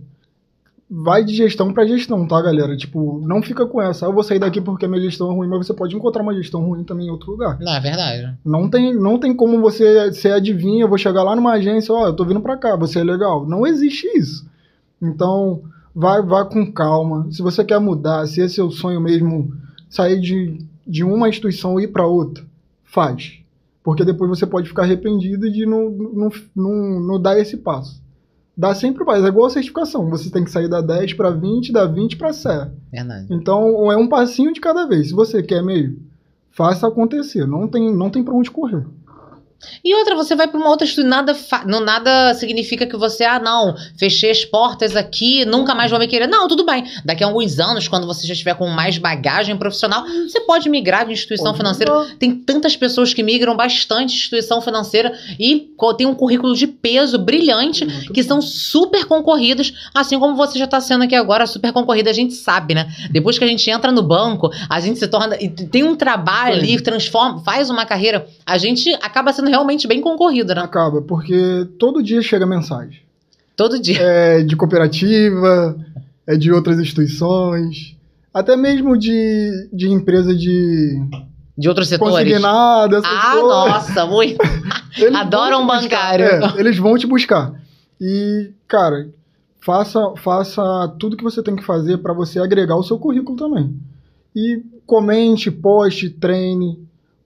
vai 0.89 1.23
de 1.23 1.33
gestão 1.33 1.73
para 1.73 1.85
gestão, 1.85 2.25
tá, 2.25 2.41
galera? 2.41 2.75
Tipo, 2.77 3.21
não 3.27 3.41
fica 3.41 3.65
com 3.65 3.81
essa. 3.81 4.05
Eu 4.05 4.13
vou 4.13 4.23
sair 4.23 4.39
daqui 4.39 4.61
porque 4.61 4.85
a 4.85 4.87
minha 4.87 5.01
gestão 5.01 5.29
é 5.29 5.35
ruim, 5.35 5.47
mas 5.47 5.65
você 5.65 5.73
pode 5.73 5.95
encontrar 5.95 6.23
uma 6.23 6.33
gestão 6.33 6.61
ruim 6.61 6.83
também 6.83 7.07
em 7.07 7.11
outro 7.11 7.31
lugar. 7.31 7.59
Não, 7.59 7.73
é 7.73 7.79
verdade. 7.79 8.37
Não 8.43 8.69
tem, 8.69 8.95
não 8.95 9.19
tem 9.19 9.35
como 9.35 9.59
você 9.59 10.11
ser 10.13 10.31
adivinha, 10.31 10.83
eu 10.83 10.87
vou 10.87 10.97
chegar 10.97 11.23
lá 11.23 11.35
numa 11.35 11.53
agência, 11.53 11.93
ó, 11.93 12.03
oh, 12.03 12.07
eu 12.07 12.13
tô 12.13 12.23
vindo 12.23 12.39
para 12.39 12.57
cá, 12.57 12.75
você 12.75 12.99
é 12.99 13.03
legal. 13.03 13.45
Não 13.45 13.67
existe 13.67 14.07
isso. 14.17 14.47
Então, 15.01 15.61
vai, 15.93 16.21
vai 16.21 16.45
com 16.45 16.71
calma. 16.71 17.27
Se 17.31 17.41
você 17.41 17.65
quer 17.65 17.79
mudar, 17.79 18.25
se 18.25 18.39
esse 18.39 18.59
é 18.59 18.63
o 18.63 18.71
sonho 18.71 19.01
mesmo, 19.01 19.53
sair 19.89 20.21
de, 20.21 20.65
de 20.85 21.03
uma 21.03 21.27
instituição 21.27 21.77
e 21.79 21.83
ir 21.83 21.89
para 21.89 22.07
outra, 22.07 22.45
faz. 22.85 23.39
Porque 23.83 24.05
depois 24.05 24.29
você 24.29 24.45
pode 24.45 24.69
ficar 24.69 24.83
arrependido 24.83 25.51
de 25.51 25.65
não, 25.65 25.89
não, 25.89 26.29
não, 26.55 26.99
não 27.01 27.21
dar 27.21 27.37
esse 27.37 27.57
passo 27.57 28.06
dá 28.57 28.73
sempre 28.73 29.03
mais. 29.05 29.23
É 29.23 29.27
igual 29.27 29.45
a 29.45 29.51
certificação. 29.51 30.09
Você 30.09 30.31
tem 30.31 30.43
que 30.43 30.49
sair 30.49 30.67
da 30.67 30.81
10 30.81 31.13
para 31.13 31.29
20, 31.29 31.71
da 31.71 31.85
20 31.85 32.17
para 32.17 32.31
0. 32.31 32.71
Verdade. 32.91 33.27
Então, 33.29 33.91
é 33.91 33.95
um 33.95 34.09
passinho 34.09 34.51
de 34.51 34.59
cada 34.59 34.87
vez. 34.87 35.09
Se 35.09 35.13
você 35.13 35.43
quer 35.43 35.63
meio, 35.63 36.01
faça 36.49 36.87
acontecer. 36.87 37.45
Não 37.45 37.67
tem, 37.67 37.93
não 37.95 38.09
tem 38.09 38.23
para 38.23 38.33
onde 38.33 38.49
correr. 38.49 38.83
E 39.83 39.95
outra, 39.95 40.15
você 40.15 40.35
vai 40.35 40.47
para 40.47 40.59
uma 40.59 40.69
outra 40.69 40.85
instituição, 40.85 41.09
nada, 41.09 41.35
não, 41.65 41.79
nada 41.79 42.33
significa 42.35 42.85
que 42.85 42.95
você, 42.95 43.23
ah, 43.23 43.39
não, 43.39 43.75
fechei 43.97 44.29
as 44.29 44.45
portas 44.45 44.95
aqui, 44.95 45.45
nunca 45.45 45.73
mais 45.73 45.89
vou 45.89 45.99
me 45.99 46.07
querer. 46.07 46.27
Não, 46.27 46.47
tudo 46.47 46.65
bem. 46.65 46.85
Daqui 47.03 47.23
a 47.23 47.27
alguns 47.27 47.59
anos, 47.59 47.87
quando 47.87 48.05
você 48.05 48.25
já 48.27 48.33
estiver 48.33 48.55
com 48.55 48.67
mais 48.67 48.97
bagagem 48.97 49.57
profissional, 49.57 50.05
você 50.05 50.41
pode 50.41 50.69
migrar 50.69 51.05
de 51.05 51.13
instituição 51.13 51.53
financeira. 51.53 51.93
Mudar. 51.93 52.15
Tem 52.17 52.35
tantas 52.35 52.75
pessoas 52.75 53.13
que 53.13 53.23
migram 53.23 53.55
bastante 53.55 54.11
de 54.11 54.17
instituição 54.17 54.61
financeira 54.61 55.17
e 55.39 55.69
tem 55.97 56.07
um 56.07 56.15
currículo 56.15 56.55
de 56.55 56.67
peso 56.67 57.17
brilhante, 57.17 57.85
Muito 57.85 58.13
que 58.13 58.21
bom. 58.21 58.27
são 58.27 58.41
super 58.41 59.05
concorridas, 59.05 59.73
assim 59.93 60.19
como 60.19 60.35
você 60.35 60.59
já 60.59 60.65
está 60.65 60.79
sendo 60.79 61.03
aqui 61.03 61.15
agora, 61.15 61.47
super 61.47 61.71
concorrida. 61.71 62.09
A 62.09 62.13
gente 62.13 62.33
sabe, 62.33 62.73
né? 62.73 62.87
Depois 63.11 63.37
que 63.37 63.43
a 63.43 63.47
gente 63.47 63.69
entra 63.69 63.91
no 63.91 64.03
banco, 64.03 64.51
a 64.69 64.79
gente 64.79 64.99
se 64.99 65.07
torna. 65.07 65.37
Tem 65.71 65.83
um 65.83 65.95
trabalho 65.95 66.57
ali, 66.57 66.79
transforma, 66.81 67.41
faz 67.43 67.69
uma 67.69 67.85
carreira, 67.85 68.27
a 68.45 68.57
gente 68.57 68.93
acaba 69.01 69.33
sendo 69.33 69.46
realmente 69.47 69.87
bem 69.87 70.01
concorrido, 70.01 70.53
né? 70.53 70.61
Acaba, 70.61 71.01
porque 71.01 71.67
todo 71.79 72.03
dia 72.03 72.21
chega 72.21 72.45
mensagem. 72.45 73.01
Todo 73.55 73.79
dia. 73.81 73.97
É 73.99 74.43
de 74.43 74.55
cooperativa, 74.55 75.75
é 76.27 76.35
de 76.35 76.51
outras 76.51 76.79
instituições, 76.79 77.95
até 78.33 78.55
mesmo 78.55 78.97
de, 78.97 79.69
de 79.73 79.89
empresa 79.89 80.35
de. 80.35 81.01
De 81.57 81.67
outros 81.67 81.87
setores? 81.87 82.13
Consignada, 82.13 83.01
Ah, 83.03 83.31
coisas. 83.31 83.49
nossa, 83.49 84.05
muito. 84.05 84.37
Adoram 85.15 85.65
bancário. 85.65 86.25
É, 86.25 86.59
eles 86.59 86.77
vão 86.77 86.95
te 86.97 87.07
buscar. 87.07 87.51
E, 87.99 88.51
cara, 88.67 89.09
faça, 89.59 89.99
faça 90.17 90.61
tudo 90.99 91.17
que 91.17 91.23
você 91.23 91.41
tem 91.41 91.55
que 91.55 91.63
fazer 91.65 91.97
para 91.97 92.13
você 92.13 92.39
agregar 92.39 92.75
o 92.75 92.83
seu 92.83 92.99
currículo 92.99 93.35
também. 93.35 93.75
E 94.35 94.61
comente, 94.85 95.49
poste, 95.49 96.11
treine, 96.11 96.77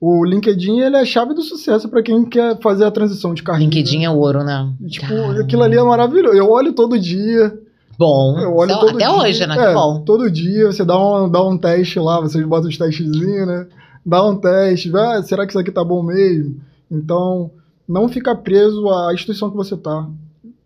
o 0.02 0.26
LinkedIn 0.26 0.80
ele 0.80 0.96
é 0.96 1.02
a 1.02 1.06
chave 1.06 1.36
do 1.36 1.44
sucesso 1.44 1.88
para 1.88 2.02
quem 2.02 2.26
quer 2.26 2.60
fazer 2.60 2.86
a 2.86 2.92
transição 2.92 3.36
de 3.36 3.44
carreira. 3.44 3.72
LinkedIn 3.72 4.04
é 4.04 4.10
ouro, 4.10 4.44
né? 4.44 4.74
Tipo, 4.88 5.08
Caramba. 5.08 5.42
aquilo 5.42 5.62
ali 5.62 5.78
é 5.78 5.84
maravilhoso. 5.84 6.36
Eu 6.36 6.50
olho 6.50 6.74
todo 6.74 7.00
dia. 7.00 7.56
Bom. 8.00 8.40
Eu 8.40 8.56
olho 8.56 8.74
todo 8.80 8.96
até 8.96 9.06
dia. 9.06 9.14
hoje, 9.14 9.46
né? 9.46 9.54
É, 9.54 9.68
que 9.68 9.74
bom. 9.76 10.02
Todo 10.02 10.32
dia 10.32 10.72
você 10.72 10.84
dá 10.84 10.98
um, 10.98 11.30
dá 11.30 11.48
um 11.48 11.56
teste 11.56 12.00
lá, 12.00 12.20
vocês 12.20 12.44
botam 12.44 12.68
os 12.68 12.78
testezinhos, 12.80 13.48
né? 13.48 13.68
Dá 14.04 14.26
um 14.26 14.36
teste, 14.36 14.92
ah, 14.98 15.22
será 15.22 15.46
que 15.46 15.52
isso 15.52 15.60
aqui 15.60 15.72
tá 15.72 15.84
bom 15.84 16.02
mesmo? 16.02 16.60
Então, 16.90 17.52
não 17.88 18.10
fica 18.10 18.36
preso 18.36 18.90
à 18.90 19.14
instituição 19.14 19.52
que 19.52 19.56
você 19.56 19.78
tá. 19.78 20.08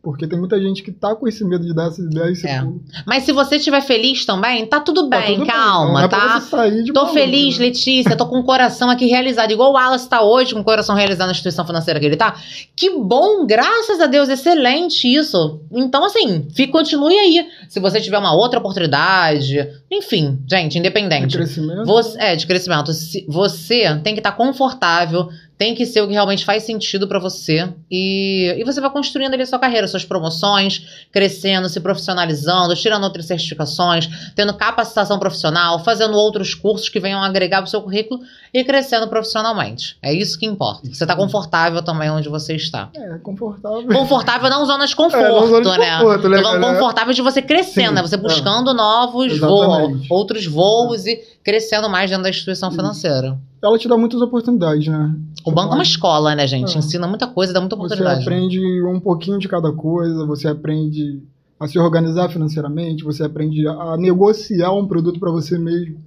Porque 0.05 0.27
tem 0.27 0.37
muita 0.37 0.61
gente 0.61 0.83
que 0.83 0.91
tá 0.91 1.15
com 1.15 1.27
esse 1.27 1.43
medo 1.43 1.65
de 1.65 1.73
dar 1.73 1.87
essa 1.87 1.99
ideia 1.99 2.29
e 2.29 2.33
esse 2.33 2.47
É. 2.47 2.63
Mas 3.07 3.23
se 3.23 3.31
você 3.31 3.55
estiver 3.55 3.81
feliz 3.81 4.23
também, 4.23 4.63
tá 4.67 4.79
tudo 4.79 5.09
Tá 5.09 5.17
bem, 5.17 5.37
tudo 5.37 5.37
bem, 5.39 5.47
calma, 5.47 6.03
é 6.03 6.07
tá? 6.07 6.39
você 6.39 6.49
sair 6.51 6.83
de 6.83 6.93
Tô 6.93 7.01
maluco, 7.01 7.15
feliz, 7.19 7.57
né? 7.57 7.65
Letícia, 7.65 8.15
tô 8.15 8.27
com 8.27 8.37
o 8.37 8.43
coração 8.43 8.87
aqui 8.91 9.07
realizado. 9.07 9.49
Igual 9.49 9.71
o 9.71 9.73
Wallace 9.73 10.07
tá 10.07 10.21
hoje 10.21 10.53
com 10.53 10.59
o 10.59 10.63
coração 10.63 10.95
realizado 10.95 11.25
na 11.25 11.31
instituição 11.31 11.65
financeira 11.65 11.99
que 11.99 12.05
ele 12.05 12.15
tá. 12.15 12.35
Que 12.75 12.91
bom, 12.91 13.47
graças 13.47 13.99
a 13.99 14.05
Deus, 14.05 14.29
excelente 14.29 15.11
isso. 15.11 15.59
Então, 15.71 16.05
assim, 16.05 16.47
fique, 16.53 16.71
continue 16.71 17.17
aí. 17.17 17.47
Se 17.67 17.79
você 17.79 17.99
tiver 17.99 18.19
uma 18.19 18.35
outra 18.35 18.59
oportunidade, 18.59 19.67
enfim, 19.91 20.39
gente, 20.47 20.73
De 20.73 20.77
independente. 20.77 21.35
crescimento. 21.35 21.83
Você, 21.85 22.15
é, 22.21 22.35
de 22.35 22.45
crescimento. 22.45 22.91
Você 23.27 23.99
tem 24.03 24.13
que 24.13 24.19
estar 24.19 24.33
confortável, 24.33 25.29
tem 25.57 25.73
que 25.73 25.85
ser 25.85 26.01
o 26.01 26.07
que 26.07 26.13
realmente 26.13 26.43
faz 26.43 26.63
sentido 26.63 27.07
pra 27.07 27.17
você. 27.17 27.69
E, 27.89 28.53
e 28.57 28.63
você 28.63 28.81
vai 28.81 28.89
construindo 28.89 29.33
ali 29.33 29.43
a 29.43 29.45
sua 29.45 29.59
carreira, 29.59 29.87
suas 29.87 30.03
promoções, 30.03 31.05
crescendo, 31.11 31.69
se 31.69 31.79
profissionalizando, 31.79 32.75
tirando 32.75 33.03
outras 33.03 33.25
certificações, 33.25 34.09
tendo 34.35 34.53
capacitação 34.53 35.17
profissional, 35.17 35.79
fazendo 35.79 36.13
outros 36.15 36.53
cursos 36.53 36.89
que 36.89 36.99
venham 36.99 37.23
agregar 37.23 37.61
pro 37.61 37.69
seu 37.71 37.81
currículo 37.81 38.21
e 38.53 38.63
crescendo 38.63 39.07
profissionalmente. 39.07 39.97
É 40.01 40.13
isso 40.13 40.37
que 40.37 40.45
importa. 40.45 40.81
Você 40.91 41.05
tá 41.05 41.15
confortável 41.15 41.81
também 41.81 42.09
onde 42.09 42.27
você 42.27 42.55
está. 42.55 42.89
É, 42.93 43.17
confortável. 43.19 43.87
Confortável 43.87 44.49
não 44.49 44.65
zona 44.65 44.85
de 44.85 44.95
conforto, 44.95 45.25
É, 45.25 45.29
não 45.29 45.47
zona 45.47 45.61
de 45.61 45.77
né? 45.77 45.97
conforto, 45.97 46.29
né, 46.29 46.41
falando 46.41 46.61
galera? 46.61 46.79
confortável 46.79 47.13
de 47.13 47.21
você 47.21 47.41
crescendo, 47.41 47.89
Sim, 47.89 47.95
né? 47.95 48.01
Você 48.01 48.15
é. 48.15 48.17
buscando 48.17 48.73
novos 48.73 49.37
voos, 49.39 50.09
outros 50.09 50.45
voos 50.45 51.05
e 51.05 51.35
crescendo 51.45 51.88
mais 51.88 52.10
dentro 52.10 52.23
da 52.23 52.29
instituição 52.29 52.71
financeira. 52.71 53.39
Ela 53.63 53.77
te 53.77 53.88
dá 53.88 53.95
muitas 53.95 54.19
oportunidades, 54.19 54.88
né? 54.88 55.15
O 55.45 55.51
banco 55.51 55.73
é 55.73 55.75
uma 55.75 55.84
escola, 55.84 56.34
né, 56.36 56.47
gente? 56.47 56.75
É. 56.75 56.79
Ensina 56.79 57.08
muita 57.08 57.27
coisa, 57.27 57.53
dá 57.53 57.60
muita 57.60 57.75
Você 57.75 57.93
oportunidade. 57.93 58.21
aprende 58.21 58.60
um 58.84 58.99
pouquinho 58.99 59.38
de 59.38 59.47
cada 59.47 59.71
coisa, 59.71 60.25
você 60.25 60.47
aprende 60.47 61.21
a 61.60 61.67
se 61.67 61.77
organizar 61.77 62.29
financeiramente, 62.29 63.03
você 63.03 63.23
aprende 63.23 63.65
a 63.67 63.95
negociar 63.95 64.71
um 64.71 64.88
produto 64.88 65.19
para 65.19 65.31
você 65.31 65.58
mesmo. 65.58 65.99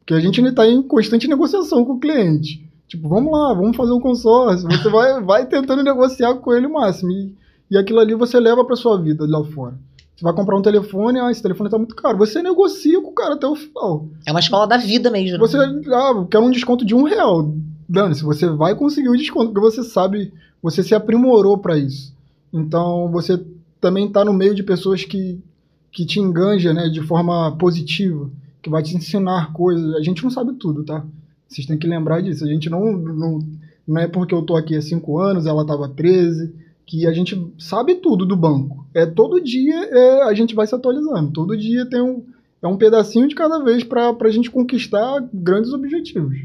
Porque 0.00 0.14
a 0.14 0.20
gente 0.20 0.40
ainda 0.40 0.50
está 0.50 0.66
em 0.66 0.82
constante 0.82 1.28
negociação 1.28 1.84
com 1.84 1.92
o 1.92 2.00
cliente. 2.00 2.68
Tipo, 2.88 3.08
vamos 3.08 3.32
lá, 3.32 3.54
vamos 3.54 3.76
fazer 3.76 3.92
um 3.92 4.00
consórcio. 4.00 4.68
Você 4.68 4.90
vai, 4.90 5.22
vai 5.22 5.46
tentando 5.46 5.84
negociar 5.84 6.34
com 6.34 6.52
ele 6.52 6.66
o 6.66 6.72
máximo. 6.72 7.12
E, 7.12 7.32
e 7.70 7.78
aquilo 7.78 8.00
ali 8.00 8.14
você 8.14 8.40
leva 8.40 8.64
para 8.64 8.74
sua 8.74 9.00
vida 9.00 9.24
lá 9.28 9.44
fora. 9.44 9.78
Você 10.22 10.26
vai 10.26 10.34
comprar 10.34 10.56
um 10.56 10.62
telefone, 10.62 11.18
ah, 11.18 11.32
esse 11.32 11.42
telefone 11.42 11.68
tá 11.68 11.76
muito 11.76 11.96
caro. 11.96 12.16
Você 12.16 12.40
negocia 12.40 13.00
com 13.02 13.08
o 13.08 13.12
cara 13.12 13.34
até 13.34 13.44
o 13.44 13.56
final. 13.56 14.06
É 14.24 14.30
uma 14.30 14.38
escola 14.38 14.68
da 14.68 14.76
vida 14.76 15.10
mesmo. 15.10 15.32
né? 15.32 15.38
Você, 15.40 15.56
ah, 15.56 16.12
eu 16.14 16.26
quero 16.26 16.44
um 16.44 16.50
desconto 16.52 16.84
de 16.84 16.94
um 16.94 17.02
real. 17.02 17.52
Dane-se, 17.88 18.22
você 18.22 18.48
vai 18.48 18.76
conseguir 18.76 19.08
o 19.08 19.16
desconto, 19.16 19.52
porque 19.52 19.60
você 19.60 19.82
sabe, 19.82 20.32
você 20.62 20.80
se 20.84 20.94
aprimorou 20.94 21.58
para 21.58 21.76
isso. 21.76 22.14
Então, 22.52 23.10
você 23.10 23.44
também 23.80 24.06
está 24.06 24.24
no 24.24 24.32
meio 24.32 24.54
de 24.54 24.62
pessoas 24.62 25.04
que, 25.04 25.42
que 25.90 26.06
te 26.06 26.20
enganja, 26.20 26.72
né, 26.72 26.88
de 26.88 27.02
forma 27.02 27.50
positiva, 27.56 28.30
que 28.62 28.70
vai 28.70 28.80
te 28.80 28.96
ensinar 28.96 29.52
coisas. 29.52 29.92
A 29.96 30.02
gente 30.02 30.22
não 30.22 30.30
sabe 30.30 30.52
tudo, 30.52 30.84
tá? 30.84 31.04
Vocês 31.48 31.66
têm 31.66 31.76
que 31.76 31.88
lembrar 31.88 32.20
disso. 32.22 32.44
A 32.44 32.48
gente 32.48 32.70
não, 32.70 32.92
não, 32.92 33.40
não 33.88 34.00
é 34.00 34.06
porque 34.06 34.32
eu 34.32 34.42
tô 34.42 34.54
aqui 34.56 34.76
há 34.76 34.80
cinco 34.80 35.18
anos, 35.18 35.46
ela 35.46 35.66
tava 35.66 35.88
13, 35.88 36.54
que 36.86 37.06
a 37.06 37.12
gente 37.12 37.52
sabe 37.58 37.96
tudo 37.96 38.26
do 38.26 38.36
banco. 38.36 38.86
É 38.94 39.06
todo 39.06 39.40
dia 39.40 39.74
é, 39.74 40.22
a 40.22 40.34
gente 40.34 40.54
vai 40.54 40.66
se 40.66 40.74
atualizando. 40.74 41.32
Todo 41.32 41.56
dia 41.56 41.86
tem 41.86 42.00
um, 42.00 42.24
é 42.60 42.66
um 42.66 42.76
pedacinho 42.76 43.28
de 43.28 43.34
cada 43.34 43.62
vez 43.62 43.82
para 43.84 44.14
a 44.20 44.30
gente 44.30 44.50
conquistar 44.50 45.26
grandes 45.32 45.72
objetivos. 45.72 46.36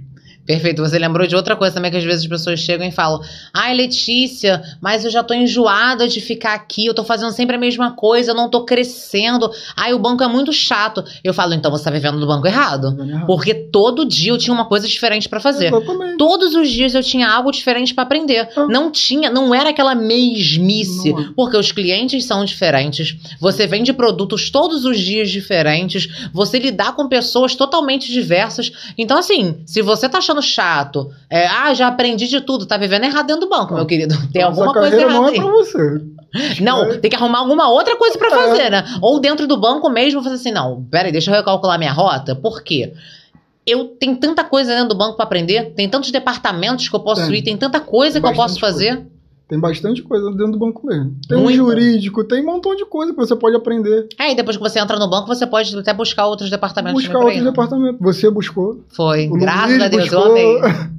Perfeito. 0.48 0.82
Você 0.82 0.98
lembrou 0.98 1.28
de 1.28 1.36
outra 1.36 1.56
coisa 1.56 1.76
também 1.76 1.92
que 1.92 1.98
às 1.98 2.04
vezes 2.04 2.22
as 2.24 2.28
pessoas 2.28 2.60
chegam 2.60 2.88
e 2.88 2.92
falam: 2.92 3.20
Ai, 3.54 3.76
Letícia, 3.76 4.64
mas 4.82 5.04
eu 5.04 5.12
já 5.12 5.22
tô 5.22 5.34
enjoada 5.34 6.08
de 6.08 6.22
ficar 6.22 6.54
aqui, 6.54 6.86
eu 6.86 6.94
tô 6.94 7.04
fazendo 7.04 7.32
sempre 7.32 7.58
a 7.58 7.60
mesma 7.60 7.92
coisa, 7.92 8.32
eu 8.32 8.36
não 8.36 8.50
tô 8.50 8.64
crescendo. 8.64 9.52
Ai, 9.76 9.94
o 9.94 10.00
banco 10.00 10.24
é 10.24 10.28
muito 10.28 10.54
chato. 10.54 11.04
Eu 11.24 11.34
falo, 11.34 11.54
então 11.54 11.70
você 11.70 11.84
tá 11.84 11.92
vivendo 11.92 12.18
no 12.18 12.26
banco 12.26 12.48
errado. 12.48 12.96
Porque 13.28 13.54
todo 13.54 14.06
dia 14.06 14.32
eu 14.32 14.38
tinha 14.38 14.54
uma 14.54 14.66
coisa 14.66 14.88
diferente 14.88 15.28
pra 15.28 15.40
fazer. 15.40 15.72
Todos 16.18 16.56
os 16.56 16.70
dias 16.70 16.96
eu 16.96 17.04
tinha 17.04 17.30
algo 17.30 17.52
diferente 17.52 17.94
pra 17.94 18.04
aprender. 18.04 18.48
Ah. 18.56 18.68
Não 18.70 18.90
tinha, 18.90 19.30
não 19.30 19.54
era 19.54 19.72
aquela 19.72 19.94
mesmice, 19.96 21.12
Não 21.12 21.20
é. 21.20 21.30
porque 21.36 21.58
os 21.58 21.72
clientes 21.74 22.24
são 22.26 22.46
diferentes. 22.46 23.18
Você 23.40 23.68
vende 23.68 23.92
produtos 23.92 24.50
todos 24.50 24.86
os 24.86 24.98
dias 24.98 25.30
diferentes. 25.30 26.08
Você 26.32 26.58
lidar 26.58 26.96
com 26.96 27.08
pessoas 27.10 27.54
totalmente 27.54 28.12
diversas. 28.12 28.72
Então, 28.98 29.18
assim, 29.18 29.58
se 29.66 29.82
você 29.82 30.08
tá 30.08 30.20
achando 30.20 30.37
chato, 30.42 31.10
é, 31.30 31.48
ah, 31.48 31.74
já 31.74 31.88
aprendi 31.88 32.28
de 32.28 32.42
tudo, 32.42 32.66
tá 32.66 32.78
vivendo 32.78 33.04
errado 33.04 33.28
dentro 33.28 33.42
do 33.42 33.50
banco, 33.50 33.74
meu 33.74 33.86
querido. 33.86 34.16
Tem 34.32 34.42
Essa 34.42 34.52
alguma 34.52 34.74
coisa 34.74 34.96
errada 34.96 35.14
não 35.14 35.28
é 35.28 35.32
aí. 35.32 35.36
pra 35.38 35.46
você. 35.52 36.02
Não, 36.62 36.84
É. 36.84 36.98
tem 36.98 37.10
que 37.10 37.16
arrumar 37.16 37.40
alguma 37.40 37.70
outra 37.70 37.96
coisa 37.96 38.18
pra 38.18 38.28
É. 38.28 38.32
fazer, 38.32 38.70
né? 38.70 38.84
Ou 39.02 39.20
dentro 39.20 39.48
do 39.48 39.58
banco 39.58 39.90
mesmo, 39.90 40.22
fazer 40.22 40.36
assim, 40.36 40.52
não, 40.52 40.86
peraí, 40.92 41.12
deixa 41.12 41.32
eu 41.32 41.36
recalcular 41.36 41.78
minha 41.80 41.92
rota. 41.94 42.36
Por 42.36 42.62
quê? 42.64 42.94
Eu 43.66 43.86
tenho 43.86 44.16
tanta 44.18 44.44
coisa 44.44 44.72
dentro 44.74 44.90
do 44.90 44.96
banco 44.96 45.16
pra 45.16 45.26
aprender, 45.26 45.74
tem 45.76 45.90
tantos 45.90 46.12
departamentos 46.12 46.88
que 46.88 46.96
eu 46.96 47.00
posso 47.02 47.28
Tem. 47.28 47.36
ir, 47.36 47.42
tem 47.42 47.58
tanta 47.58 47.80
coisa 47.80 48.20
que 48.22 48.26
eu 48.26 48.34
posso 48.34 48.60
fazer. 48.60 49.06
Tem 49.48 49.58
bastante 49.58 50.04
coisa 50.04 50.30
dentro 50.32 50.52
do 50.54 50.60
banco 50.60 50.86
mesmo. 50.86 51.16
Tem 51.28 51.38
um 51.38 51.50
jurídico, 51.52 52.24
tem 52.26 52.42
um 52.42 52.46
montão 52.46 52.76
de 52.76 52.86
coisa 52.86 53.14
que 53.14 53.18
você 53.18 53.34
pode 53.34 53.56
aprender. 53.56 54.10
É, 54.20 54.34
e 54.34 54.36
depois 54.36 54.58
que 54.58 54.64
você 54.64 54.78
entra 54.78 55.00
no 55.00 55.10
banco, 55.10 55.26
você 55.28 55.48
pode 55.48 55.74
até 55.78 55.94
buscar 55.94 56.28
outros 56.28 56.50
departamentos. 56.50 57.02
Buscar 57.02 57.20
outros 57.20 57.38
né? 57.42 57.50
departamentos. 57.50 58.00
Você 58.02 58.30
buscou. 58.30 58.84
Foi, 58.90 59.30
o 59.30 59.34
graças 59.38 59.82
a 59.82 59.88
Deus, 59.88 60.12
eu 60.12 60.20
buscou. 60.20 60.32
amei. 60.32 60.58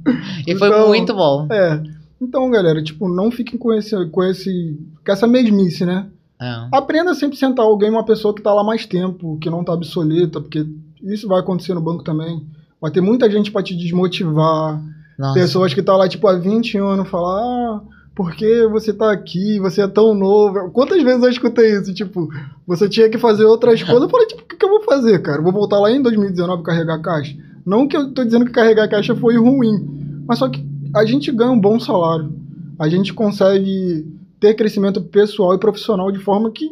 E 0.47 0.55
foi 0.55 0.67
Então, 0.69 0.87
muito 0.87 1.13
bom. 1.13 1.47
É. 1.51 1.83
Então, 2.19 2.49
galera, 2.49 2.81
tipo, 2.81 3.07
não 3.07 3.29
fiquem 3.29 3.57
com 3.57 3.71
esse, 3.71 4.05
com 4.07 4.23
esse, 4.23 4.79
com 5.05 5.11
essa 5.11 5.27
mesmice, 5.27 5.85
né? 5.85 6.07
É. 6.41 6.67
Aprenda 6.71 7.13
sempre 7.13 7.35
a 7.35 7.39
sentar 7.39 7.65
alguém, 7.65 7.89
uma 7.91 8.03
pessoa 8.05 8.33
que 8.33 8.41
tá 8.41 8.51
lá 8.51 8.63
mais 8.63 8.85
tempo, 8.85 9.37
que 9.39 9.49
não 9.49 9.63
tá 9.63 9.73
obsoleta, 9.73 10.41
porque 10.41 10.65
isso 11.03 11.27
vai 11.27 11.39
acontecer 11.39 11.75
no 11.75 11.81
banco 11.81 12.03
também. 12.03 12.47
Vai 12.81 12.89
ter 12.89 13.01
muita 13.01 13.29
gente 13.29 13.51
pra 13.51 13.61
te 13.61 13.75
desmotivar. 13.75 14.81
Nossa. 15.19 15.33
Pessoas 15.33 15.73
que 15.73 15.83
tá 15.83 15.95
lá, 15.95 16.07
tipo, 16.07 16.27
há 16.27 16.33
20 16.33 16.77
anos, 16.77 17.07
falar, 17.09 17.41
ah, 17.41 17.81
por 18.19 18.35
que 18.35 18.67
você 18.67 18.91
tá 18.91 19.13
aqui? 19.13 19.57
Você 19.59 19.81
é 19.81 19.87
tão 19.87 20.13
novo. 20.13 20.69
Quantas 20.71 21.01
vezes 21.01 21.23
eu 21.23 21.29
escutei 21.29 21.71
isso? 21.71 21.93
Tipo, 21.93 22.27
você 22.67 22.89
tinha 22.89 23.09
que 23.09 23.17
fazer 23.17 23.45
outras 23.45 23.81
coisas. 23.81 24.03
Eu 24.03 24.09
falei, 24.09 24.27
tipo, 24.27 24.41
o 24.41 24.45
que, 24.45 24.57
que 24.57 24.65
eu 24.65 24.69
vou 24.69 24.81
fazer, 24.81 25.21
cara? 25.21 25.41
Vou 25.41 25.53
voltar 25.53 25.79
lá 25.79 25.89
em 25.89 26.01
2019 26.01 26.61
carregar 26.61 27.01
caixa? 27.01 27.33
Não 27.65 27.87
que 27.87 27.95
eu 27.95 28.13
tô 28.13 28.25
dizendo 28.25 28.43
que 28.43 28.51
carregar 28.51 28.89
caixa 28.89 29.15
foi 29.15 29.37
ruim, 29.37 30.21
mas 30.27 30.37
só 30.37 30.49
que 30.49 30.61
a 30.93 31.05
gente 31.05 31.31
ganha 31.31 31.51
um 31.51 31.61
bom 31.61 31.79
salário. 31.79 32.29
A 32.77 32.89
gente 32.89 33.13
consegue 33.13 34.05
ter 34.37 34.53
crescimento 34.53 35.01
pessoal 35.01 35.55
e 35.55 35.57
profissional 35.57 36.11
de 36.11 36.19
forma 36.19 36.51
que, 36.51 36.69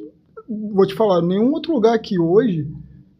vou 0.49 0.85
te 0.85 0.95
falar, 0.95 1.21
nenhum 1.21 1.53
outro 1.53 1.71
lugar 1.71 1.95
aqui 1.95 2.19
hoje, 2.19 2.67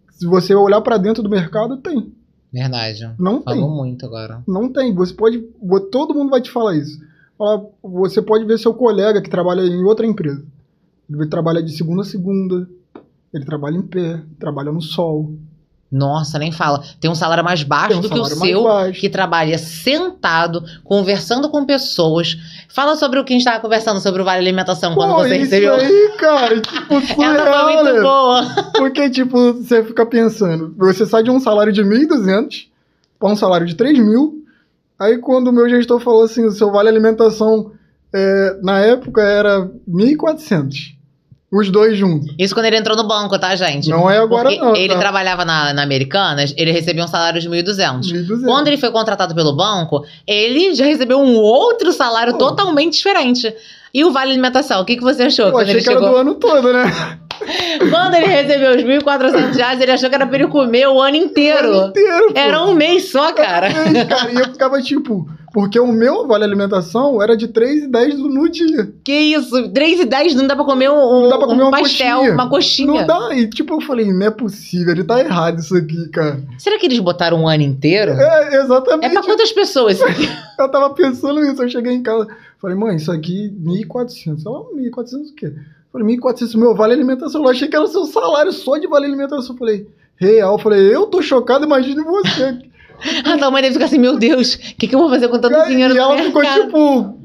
se 0.10 0.26
você 0.26 0.54
olhar 0.54 0.82
pra 0.82 0.98
dentro 0.98 1.24
do 1.24 1.30
mercado, 1.30 1.78
tem. 1.78 2.12
Verdade. 2.52 3.10
Não 3.18 3.42
tem. 3.42 3.56
Falou 3.56 3.74
muito 3.74 4.06
agora. 4.06 4.44
Não 4.46 4.68
tem. 4.68 4.94
Você 4.96 5.14
pode. 5.14 5.42
Todo 5.90 6.14
mundo 6.14 6.30
vai 6.30 6.42
te 6.42 6.52
falar 6.52 6.76
isso. 6.76 7.07
Você 7.84 8.22
pode 8.22 8.46
ver 8.46 8.58
seu 8.58 8.74
colega 8.74 9.22
que 9.22 9.30
trabalha 9.30 9.62
em 9.62 9.84
outra 9.84 10.06
empresa. 10.06 10.44
Ele 11.10 11.28
trabalha 11.28 11.62
de 11.62 11.72
segunda 11.72 12.02
a 12.02 12.06
segunda. 12.06 12.68
Ele 13.34 13.46
trabalha 13.46 13.78
em 13.78 13.82
pé, 13.82 14.22
trabalha 14.40 14.72
no 14.72 14.82
sol. 14.82 15.34
Nossa, 15.90 16.38
nem 16.38 16.52
fala. 16.52 16.84
Tem 17.00 17.10
um 17.10 17.16
salário 17.16 17.44
mais 17.44 17.64
baixo 17.64 17.98
um 17.98 18.02
do 18.02 18.10
que 18.10 18.20
o 18.20 18.26
seu, 18.26 18.64
baixo. 18.64 19.00
que 19.00 19.10
trabalha 19.10 19.58
sentado, 19.58 20.62
conversando 20.84 21.50
com 21.50 21.66
pessoas. 21.66 22.38
Fala 22.68 22.98
sobre 22.98 23.20
o 23.20 23.24
que 23.24 23.32
a 23.34 23.36
gente 23.36 23.46
estava 23.46 23.62
conversando 23.62 24.02
sobre 24.02 24.22
o 24.22 24.26
Vale 24.26 24.40
Alimentação 24.40 24.96
quando 24.96 25.16
Pô, 25.16 25.20
você 25.24 25.38
isso 25.38 25.46
recebeu. 25.46 25.76
aí, 25.76 26.18
cara, 26.20 26.60
tipo, 26.60 27.00
surreal, 27.08 27.64
foi 27.66 27.74
muito 27.74 27.94
né? 27.94 28.02
boa. 28.02 28.72
Porque, 28.74 29.10
tipo, 29.10 29.54
você 29.54 29.82
fica 29.84 30.06
pensando, 30.06 30.76
você 30.78 31.06
sai 31.06 31.24
de 31.24 31.32
um 31.32 31.40
salário 31.40 31.72
de 31.72 31.82
1.200 31.82 32.68
para 33.18 33.30
um 33.30 33.36
salário 33.36 33.66
de 33.66 33.76
3 33.76 33.98
mil. 34.00 34.44
Aí, 35.00 35.18
quando 35.20 35.50
o 35.50 35.52
meu 35.54 35.70
gestor 35.70 36.00
falou 36.00 36.24
assim, 36.24 36.46
o 36.46 36.52
seu 36.52 36.72
vale 36.72 36.90
alimentação, 36.90 37.72
é, 38.14 38.58
na 38.64 38.80
época, 38.80 39.22
era 39.22 39.70
1.400. 39.88 40.96
Os 41.50 41.70
dois 41.70 41.98
juntos. 41.98 42.36
Isso 42.38 42.54
quando 42.54 42.66
ele 42.66 42.76
entrou 42.76 42.98
no 42.98 43.08
banco, 43.08 43.40
tá, 43.40 43.56
gente? 43.56 43.90
Não 43.90 44.10
é 44.12 44.18
agora, 44.18 44.50
Porque 44.50 44.60
não. 44.60 44.76
ele 44.76 44.94
tá? 44.94 45.00
trabalhava 45.00 45.46
na, 45.46 45.74
na 45.74 45.82
Americanas, 45.82 46.54
ele 46.58 46.72
recebia 46.72 47.06
um 47.06 47.08
salário 47.08 47.40
de 47.40 47.50
1.200. 47.50 48.02
1.200. 48.02 48.44
Quando 48.44 48.68
ele 48.68 48.76
foi 48.76 48.92
contratado 48.92 49.34
pelo 49.34 49.56
banco, 49.56 50.04
ele 50.28 50.76
já 50.76 50.84
recebeu 50.84 51.20
um 51.20 51.36
outro 51.38 51.94
salário 51.94 52.38
totalmente 52.38 52.98
diferente. 52.98 53.54
E 53.94 54.04
o 54.04 54.12
Vale 54.12 54.32
Alimentação, 54.32 54.82
o 54.82 54.86
que, 54.86 54.98
que 54.98 55.02
você 55.04 55.24
achou 55.24 55.48
Eu 55.48 55.58
achei 55.58 55.76
que 55.82 55.90
era 55.90 56.00
chegou? 56.00 56.10
do 56.10 56.18
ano 56.18 56.36
todo, 56.36 56.74
né? 56.74 56.84
Quando 57.90 58.16
ele 58.16 58.26
recebeu 58.28 58.72
os 58.76 58.84
1.400 58.84 59.56
reais, 59.56 59.82
ele 59.82 59.92
achou 59.92 60.10
que 60.10 60.16
era 60.16 60.26
pra 60.28 60.38
ele 60.38 60.48
comer 60.48 60.88
o 60.88 61.02
ano 61.02 61.16
inteiro. 61.16 61.70
O 61.70 61.72
ano 61.80 61.90
inteiro. 61.90 62.32
Era 62.36 62.64
um 62.64 62.74
mês 62.74 63.12
só, 63.12 63.32
cara. 63.34 63.68
Era 63.68 63.90
um 63.90 63.92
mês, 63.92 64.08
cara. 64.08 64.32
E 64.32 64.36
eu 64.36 64.46
ficava 64.46 64.82
tipo, 64.82 65.28
porque 65.54 65.80
o 65.80 65.88
meu 65.88 66.28
vale 66.28 66.44
alimentação 66.44 67.22
era 67.22 67.36
de 67.36 67.48
3,10 67.48 68.16
no 68.18 68.50
dia. 68.50 68.92
Que 69.04 69.12
isso? 69.14 69.70
3 69.70 70.02
e 70.02 70.06
10 70.06 70.36
não 70.36 70.48
dá 70.48 70.56
pra 70.56 70.66
comer 70.66 70.90
um, 70.90 71.22
Não 71.24 71.30
dá 71.30 71.38
pra 71.38 71.48
comer 71.48 71.64
um 71.64 71.68
uma 71.68 71.80
pastel, 71.80 72.18
coxinha. 72.18 72.34
uma 72.34 72.50
coxinha. 72.50 72.88
Não 73.02 73.08
dá. 73.08 73.36
E 73.36 73.48
tipo, 73.50 73.74
eu 73.76 73.82
falei, 73.82 74.12
não 74.12 74.26
é 74.26 74.30
possível, 74.32 74.92
ele 74.94 75.04
tá 75.04 75.20
errado 75.20 75.60
isso 75.60 75.76
aqui, 75.76 76.10
cara. 76.10 76.42
Será 76.58 76.78
que 76.78 76.86
eles 76.86 77.00
botaram 77.00 77.42
um 77.42 77.48
ano 77.48 77.64
inteiro? 77.64 78.12
É, 78.12 78.56
É 78.56 78.62
exatamente. 78.62 79.12
pra 79.14 79.24
quantas 79.24 79.52
pessoas? 79.52 80.00
Eu 80.60 80.70
tava 80.70 80.90
pensando 80.92 81.40
nisso, 81.40 81.62
eu 81.62 81.70
cheguei 81.70 81.94
em 81.94 82.02
casa, 82.02 82.28
falei, 82.60 82.76
mãe, 82.76 82.96
isso 82.96 83.12
aqui 83.12 83.54
1.400. 83.64 84.42
Ela, 84.44 84.64
1.400 84.76 85.30
o 85.32 85.36
quê? 85.36 85.54
Eu 86.00 86.06
Falei, 86.06 86.18
1.400 86.18 86.58
meu 86.58 86.76
vale 86.76 86.94
alimentação. 86.94 87.44
Eu 87.44 87.50
achei 87.50 87.68
que 87.68 87.76
era 87.76 87.86
o 87.86 87.88
seu 87.90 88.06
salário 88.06 88.52
só 88.52 88.78
de 88.78 88.88
vale 88.88 89.06
alimentação. 89.06 89.54
Eu 89.54 89.58
falei, 89.58 89.88
real. 90.16 90.54
Eu 90.56 90.60
falei, 90.60 90.96
eu 90.96 91.08
tô 91.08 91.22
chocado, 91.22 91.66
imagine 91.66 92.04
você. 92.04 92.60
A 93.26 93.38
tua 93.38 93.52
mãe 93.52 93.62
deve 93.62 93.74
ficar 93.74 93.86
assim, 93.86 94.00
meu 94.00 94.18
Deus, 94.18 94.56
o 94.56 94.60
que, 94.76 94.88
que 94.88 94.96
eu 94.96 95.00
vou 95.00 95.10
fazer 95.10 95.28
com 95.28 95.38
tanto 95.40 95.54
Cara, 95.54 95.68
dinheiro 95.68 95.94
e 95.94 95.98
ela 96.00 96.18
ficou 96.18 96.42
mercado? 96.42 96.64
tipo 96.64 97.18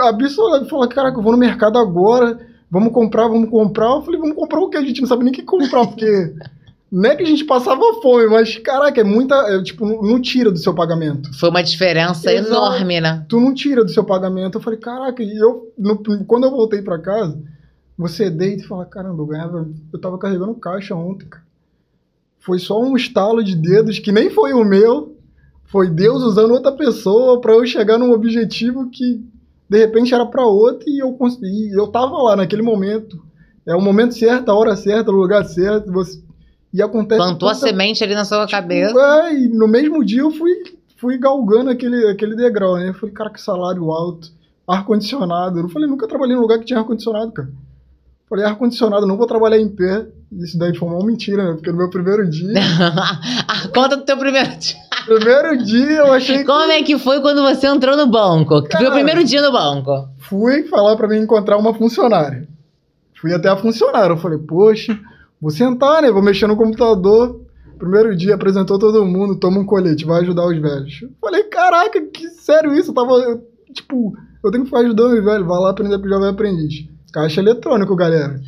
absoluta. 0.00 0.64
Falou, 0.66 0.88
caraca, 0.88 1.18
eu 1.18 1.22
vou 1.22 1.32
no 1.32 1.38
mercado 1.38 1.78
agora, 1.78 2.38
vamos 2.70 2.92
comprar, 2.92 3.26
vamos 3.28 3.50
comprar. 3.50 3.86
Eu 3.96 4.02
falei, 4.02 4.20
vamos 4.20 4.36
comprar 4.36 4.60
o 4.60 4.68
que? 4.68 4.76
A 4.76 4.82
gente 4.82 5.00
não 5.00 5.08
sabe 5.08 5.24
nem 5.24 5.32
o 5.32 5.34
que 5.34 5.42
comprar, 5.42 5.84
porque 5.86 6.32
não 6.92 7.10
é 7.10 7.16
que 7.16 7.24
a 7.24 7.26
gente 7.26 7.44
passava 7.44 7.80
fome, 8.00 8.28
mas 8.28 8.56
caraca, 8.58 9.00
é 9.00 9.04
muita. 9.04 9.34
é, 9.34 9.62
tipo, 9.64 9.84
não- 9.84 10.20
tira 10.20 10.50
do 10.52 10.58
seu 10.58 10.72
pagamento. 10.74 11.28
Foi 11.38 11.50
uma 11.50 11.62
diferença 11.62 12.32
Exato. 12.32 12.54
enorme, 12.54 13.00
né? 13.00 13.24
Tu 13.28 13.40
não 13.40 13.52
tira 13.52 13.84
do 13.84 13.90
seu 13.90 14.04
pagamento. 14.04 14.58
Eu 14.58 14.62
falei, 14.62 14.78
caraca, 14.78 15.22
e 15.22 15.36
eu, 15.36 15.72
no- 15.76 15.98
quando 16.24 16.44
eu 16.44 16.50
voltei 16.52 16.82
pra 16.82 17.00
casa, 17.00 17.36
você 17.96 18.28
deita 18.30 18.62
e 18.62 18.66
fala, 18.66 18.84
caramba, 18.84 19.22
eu 19.22 19.26
ganhava. 19.26 19.68
Eu 19.92 19.98
tava 20.00 20.18
carregando 20.18 20.54
caixa 20.54 20.94
ontem, 20.94 21.26
cara. 21.28 21.44
Foi 22.38 22.58
só 22.58 22.80
um 22.80 22.96
estalo 22.96 23.42
de 23.42 23.56
dedos 23.56 23.98
que 23.98 24.12
nem 24.12 24.30
foi 24.30 24.52
o 24.52 24.64
meu. 24.64 25.16
Foi 25.64 25.88
Deus 25.90 26.22
usando 26.22 26.52
outra 26.52 26.70
pessoa 26.72 27.40
pra 27.40 27.52
eu 27.52 27.66
chegar 27.66 27.98
num 27.98 28.12
objetivo 28.12 28.88
que 28.90 29.24
de 29.68 29.78
repente 29.78 30.14
era 30.14 30.24
pra 30.24 30.44
outro 30.46 30.88
e 30.88 31.02
eu 31.02 31.12
consegui. 31.14 31.70
Eu 31.72 31.88
tava 31.88 32.16
lá 32.22 32.36
naquele 32.36 32.62
momento. 32.62 33.20
É 33.66 33.74
o 33.74 33.80
momento 33.80 34.14
certo, 34.14 34.48
a 34.48 34.54
hora 34.54 34.76
certa, 34.76 35.10
o 35.10 35.14
lugar 35.14 35.44
certo. 35.44 35.90
Você, 35.90 36.22
e 36.72 36.80
acontece. 36.80 37.18
Plantou 37.20 37.48
a 37.48 37.52
tanta- 37.54 37.66
semente 37.66 38.04
ali 38.04 38.14
na 38.14 38.24
sua 38.24 38.46
cabeça. 38.46 38.94
é, 39.24 39.34
e 39.34 39.48
no 39.48 39.66
mesmo 39.66 40.04
dia 40.04 40.20
eu 40.20 40.30
fui, 40.30 40.52
fui 40.98 41.18
galgando 41.18 41.70
aquele, 41.70 42.06
aquele 42.08 42.36
degrau, 42.36 42.76
né? 42.76 42.90
Eu 42.90 42.94
falei, 42.94 43.12
cara, 43.12 43.30
que 43.30 43.40
salário 43.40 43.90
alto, 43.90 44.30
ar-condicionado. 44.68 45.58
Eu 45.58 45.68
falei, 45.68 45.88
nunca 45.88 46.06
trabalhei 46.06 46.36
em 46.36 46.40
lugar 46.40 46.60
que 46.60 46.64
tinha 46.66 46.78
ar-condicionado, 46.78 47.32
cara. 47.32 47.48
Falei, 48.28 48.44
ar-condicionado, 48.44 49.06
não 49.06 49.16
vou 49.16 49.26
trabalhar 49.26 49.58
em 49.58 49.68
pé. 49.68 50.06
Isso 50.32 50.58
daí 50.58 50.74
foi 50.76 50.88
uma 50.88 51.04
mentira, 51.06 51.44
né? 51.44 51.52
Porque 51.54 51.70
no 51.70 51.76
meu 51.78 51.88
primeiro 51.90 52.28
dia, 52.28 52.52
Ah, 53.46 53.68
Conta 53.72 53.96
do 53.96 54.02
teu 54.04 54.16
primeiro 54.18 54.50
dia. 54.58 54.76
primeiro 55.06 55.56
dia 55.64 55.98
eu 55.98 56.12
achei 56.12 56.38
que 56.38 56.44
Como 56.44 56.70
é 56.72 56.82
que 56.82 56.98
foi 56.98 57.20
quando 57.20 57.42
você 57.42 57.68
entrou 57.68 57.96
no 57.96 58.08
banco? 58.08 58.48
Foi 58.58 58.58
o 58.60 58.68
Cara. 58.68 58.90
primeiro 58.90 59.22
dia 59.24 59.40
no 59.40 59.52
banco. 59.52 60.08
fui 60.18 60.64
falar 60.64 60.96
pra 60.96 61.06
mim 61.06 61.18
encontrar 61.18 61.56
uma 61.56 61.72
funcionária. 61.72 62.48
Fui 63.20 63.32
até 63.32 63.48
a 63.48 63.56
funcionária. 63.56 64.12
Eu 64.12 64.18
falei, 64.18 64.38
poxa, 64.38 64.98
vou 65.40 65.50
sentar, 65.52 66.02
né? 66.02 66.10
Vou 66.10 66.20
mexer 66.22 66.48
no 66.48 66.56
computador. 66.56 67.40
Primeiro 67.78 68.16
dia 68.16 68.34
apresentou 68.34 68.78
todo 68.78 69.04
mundo, 69.04 69.36
toma 69.36 69.60
um 69.60 69.64
colete, 69.64 70.04
vai 70.04 70.22
ajudar 70.22 70.46
os 70.46 70.58
velhos. 70.60 71.02
Eu 71.02 71.10
falei, 71.20 71.44
caraca, 71.44 72.00
que 72.00 72.28
sério 72.30 72.74
isso? 72.74 72.90
Eu 72.90 72.94
tava, 72.94 73.12
eu, 73.18 73.44
tipo, 73.72 74.16
eu 74.42 74.50
tenho 74.50 74.64
que 74.64 74.70
ficar 74.70 74.80
ajudando 74.82 75.12
os 75.12 75.22
velhos, 75.24 75.46
vai 75.46 75.58
lá 75.60 75.70
aprender 75.70 75.98
com 75.98 76.06
o 76.06 76.08
jovem 76.08 76.28
aprendiz. 76.30 76.88
Caixa 77.16 77.40
eletrônico, 77.40 77.96
galera. 77.96 78.38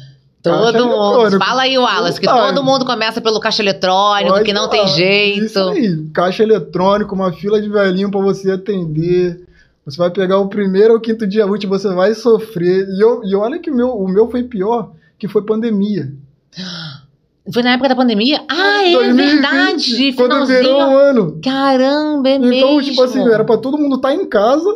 Todo 0.43 0.73
Caixa 0.73 0.85
mundo. 0.85 0.95
eletrônico. 1.21 1.43
Fala 1.43 1.63
aí, 1.63 1.79
Wallace, 1.79 2.21
que 2.21 2.27
todo 2.27 2.63
mundo 2.63 2.85
começa 2.85 3.19
pelo 3.19 3.41
caixa 3.41 3.63
eletrônico, 3.63 4.29
Pode 4.35 4.45
que 4.45 4.53
não 4.53 4.69
falar. 4.69 4.73
tem 4.73 4.87
jeito. 4.89 5.47
Isso 5.47 5.59
aí, 5.71 6.07
caixa 6.13 6.43
eletrônico, 6.43 7.15
uma 7.15 7.33
fila 7.33 7.63
de 7.63 7.69
velhinho 7.71 8.11
pra 8.11 8.21
você 8.21 8.51
atender. 8.51 9.41
Você 9.87 9.97
vai 9.97 10.11
pegar 10.11 10.39
o 10.39 10.49
primeiro 10.49 10.93
ou 10.93 11.01
quinto 11.01 11.27
dia 11.27 11.47
útil, 11.47 11.67
você 11.71 11.89
vai 11.95 12.13
sofrer. 12.13 12.87
E, 12.91 13.01
eu, 13.01 13.23
e 13.25 13.35
olha 13.35 13.59
que 13.59 13.71
o 13.71 13.75
meu, 13.75 13.89
o 13.89 14.07
meu 14.07 14.31
foi 14.31 14.43
pior, 14.43 14.91
que 15.19 15.27
foi 15.27 15.43
pandemia. 15.47 16.13
Foi 17.51 17.63
na 17.63 17.71
época 17.73 17.89
da 17.89 17.97
pandemia? 17.97 18.43
Ah, 18.47 18.85
é 18.87 18.93
2020, 18.93 19.33
verdade! 19.41 20.13
Quando 20.13 20.45
virou 20.47 20.81
um 20.83 20.97
ano. 20.99 21.41
Caramba, 21.43 22.29
é 22.29 22.35
Então, 22.35 22.77
mesmo. 22.77 22.83
tipo 22.83 23.03
assim, 23.03 23.27
era 23.27 23.43
pra 23.43 23.57
todo 23.57 23.79
mundo 23.79 23.97
estar 23.97 24.13
em 24.13 24.27
casa, 24.29 24.69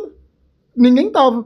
ninguém 0.75 1.11
tava. 1.11 1.45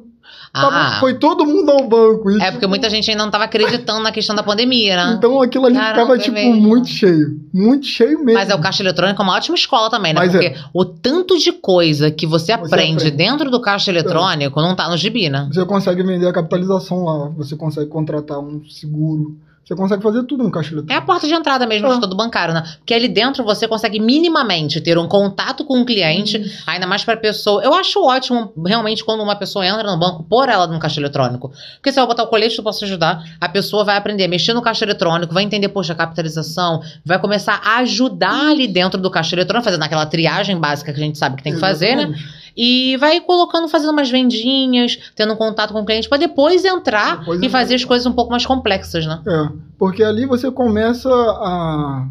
Ah, 0.54 0.98
Foi 1.00 1.14
todo 1.14 1.46
mundo 1.46 1.70
ao 1.72 1.88
banco. 1.88 2.32
e, 2.32 2.36
é 2.38 2.46
porque 2.46 2.52
tipo, 2.58 2.70
muita 2.70 2.90
gente 2.90 3.10
ainda 3.12 3.24
não 3.24 3.32
tava 3.32 3.44
acreditando 3.44 4.02
na 4.02 4.12
questão 4.12 4.36
da 4.36 4.42
pandemia, 4.42 4.96
né? 4.96 5.16
Então 5.18 5.42
aquilo 5.42 5.66
ali 5.66 5.76
Caramba, 5.76 6.02
ficava, 6.02 6.16
é 6.16 6.20
tipo, 6.20 6.34
mesmo. 6.36 6.56
muito 6.62 6.88
cheio. 6.88 7.40
Muito 7.54 7.86
cheio 7.86 8.18
mesmo. 8.24 8.34
Mas 8.34 8.50
é 8.50 8.56
o 8.56 8.60
caixa 8.62 8.82
eletrônico 8.82 9.22
é 9.22 9.24
uma 9.26 9.36
ótima 9.36 9.56
escola 9.56 9.90
também, 9.90 10.14
né? 10.14 10.20
Mas 10.20 10.32
Porque 10.32 10.48
é. 10.48 10.56
o 10.74 10.84
tanto 10.86 11.38
de 11.38 11.52
coisa 11.52 12.10
que 12.10 12.26
você 12.26 12.52
aprende 12.52 12.98
aprende. 13.08 13.12
dentro 13.12 13.52
do 13.52 13.62
caixa 13.62 13.92
eletrônico 13.92 14.62
não 14.62 14.76
tá 14.76 14.90
no 14.90 14.98
gibi, 14.98 15.30
né? 15.30 15.48
Você 15.52 15.64
consegue 15.66 16.02
vender 16.04 16.28
a 16.28 16.34
capitalização 16.34 17.04
lá, 17.04 17.30
você 17.30 17.56
consegue 17.56 17.88
contratar 17.88 18.40
um 18.40 18.62
seguro, 18.68 19.36
você 19.68 19.76
consegue 19.76 20.02
fazer 20.02 20.24
tudo 20.24 20.44
no 20.44 20.52
caixa 20.52 20.70
É 20.70 20.74
eletrônico. 20.74 21.04
a 21.04 21.06
porta 21.06 21.28
de 21.28 21.34
entrada 21.34 21.68
mesmo 21.68 21.90
de 21.90 21.96
Ah. 21.96 22.00
todo 22.00 22.16
bancário, 22.16 22.54
né? 22.54 22.64
Porque 22.78 22.94
ali 22.94 23.08
dentro 23.10 23.44
você 23.44 23.68
consegue 23.68 24.00
minimamente 24.00 24.80
ter 24.80 24.98
um 24.98 25.08
contato 25.08 25.66
com 25.66 25.82
o 25.82 25.86
cliente, 25.86 26.42
ainda 26.66 26.88
mais 26.88 27.04
pra 27.04 27.18
pessoa. 27.18 27.62
Eu 27.64 27.74
acho 27.74 28.02
ótimo, 28.02 28.54
realmente, 28.66 29.04
quando 29.04 29.22
uma 29.22 29.36
pessoa 29.36 29.66
entra 29.66 29.84
no 29.92 30.00
banco, 30.00 30.24
pôr 30.24 30.48
ela 30.48 30.66
no 30.68 30.80
caixa 30.80 31.00
eletrônico. 31.02 31.52
Porque 31.76 31.92
se 31.92 32.00
eu 32.00 32.08
botar 32.08 32.24
o 32.24 32.28
colete, 32.28 32.58
eu 32.58 32.64
posso 32.64 32.86
ajudar. 32.86 33.24
A 33.42 33.50
pessoa 33.50 33.84
vai 33.84 33.98
aprender 33.98 34.24
a 34.24 34.28
mexer 34.28 34.54
no 34.54 34.62
caixa 34.62 34.86
eletrônico, 34.86 35.34
vai 35.34 35.44
entender, 35.44 35.68
poxa, 35.70 35.92
a 35.94 35.96
capitalização, 35.96 36.82
vai 37.06 37.20
começar 37.20 37.60
a 37.64 37.78
ajudar 37.80 38.52
ali 38.52 38.68
dentro 38.68 39.02
do 39.02 39.12
caixa 39.12 39.36
eletrônico, 39.36 39.66
fazendo 39.66 39.84
aquela 39.84 40.06
triagem 40.06 40.58
básica 40.58 40.94
que 40.94 41.00
a 41.00 41.04
gente 41.04 41.18
sabe 41.18 41.36
que 41.38 41.44
tem 41.44 41.54
que 41.54 41.60
fazer, 41.60 41.96
né? 41.96 42.16
E 42.58 42.98
vai 42.98 43.22
colocando, 43.22 43.70
fazendo 43.70 43.92
umas 43.92 44.10
vendinhas, 44.10 44.98
tendo 45.16 45.34
um 45.34 45.36
contato 45.36 45.72
com 45.74 45.82
o 45.82 45.86
cliente, 45.86 46.10
pra 46.10 46.18
depois 46.18 46.66
entrar 46.66 47.20
Depois 47.20 47.42
e 47.44 47.50
fazer 47.50 47.76
as 47.76 47.86
coisas 47.86 48.08
um 48.08 48.14
pouco 48.14 48.32
mais 48.32 48.46
complexas, 48.46 49.06
né? 49.06 49.22
É, 49.28 49.50
porque 49.78 50.04
ali 50.04 50.26
você 50.26 50.50
começa 50.50 51.08
a, 51.08 52.08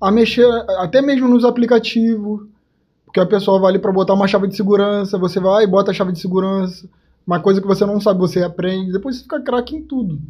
a 0.00 0.10
mexer 0.12 0.46
até 0.78 1.02
mesmo 1.02 1.26
nos 1.26 1.44
aplicativos, 1.44 2.46
porque 3.04 3.18
a 3.18 3.26
pessoa 3.26 3.58
vai 3.58 3.70
ali 3.70 3.78
para 3.80 3.90
botar 3.90 4.14
uma 4.14 4.28
chave 4.28 4.46
de 4.46 4.54
segurança, 4.54 5.18
você 5.18 5.40
vai 5.40 5.64
e 5.64 5.66
bota 5.66 5.90
a 5.90 5.94
chave 5.94 6.12
de 6.12 6.20
segurança, 6.20 6.88
uma 7.26 7.40
coisa 7.40 7.60
que 7.60 7.66
você 7.66 7.84
não 7.84 8.00
sabe, 8.00 8.20
você 8.20 8.44
aprende, 8.44 8.92
depois 8.92 9.16
você 9.16 9.22
fica 9.24 9.40
craque 9.40 9.74
em 9.74 9.82
tudo. 9.82 10.20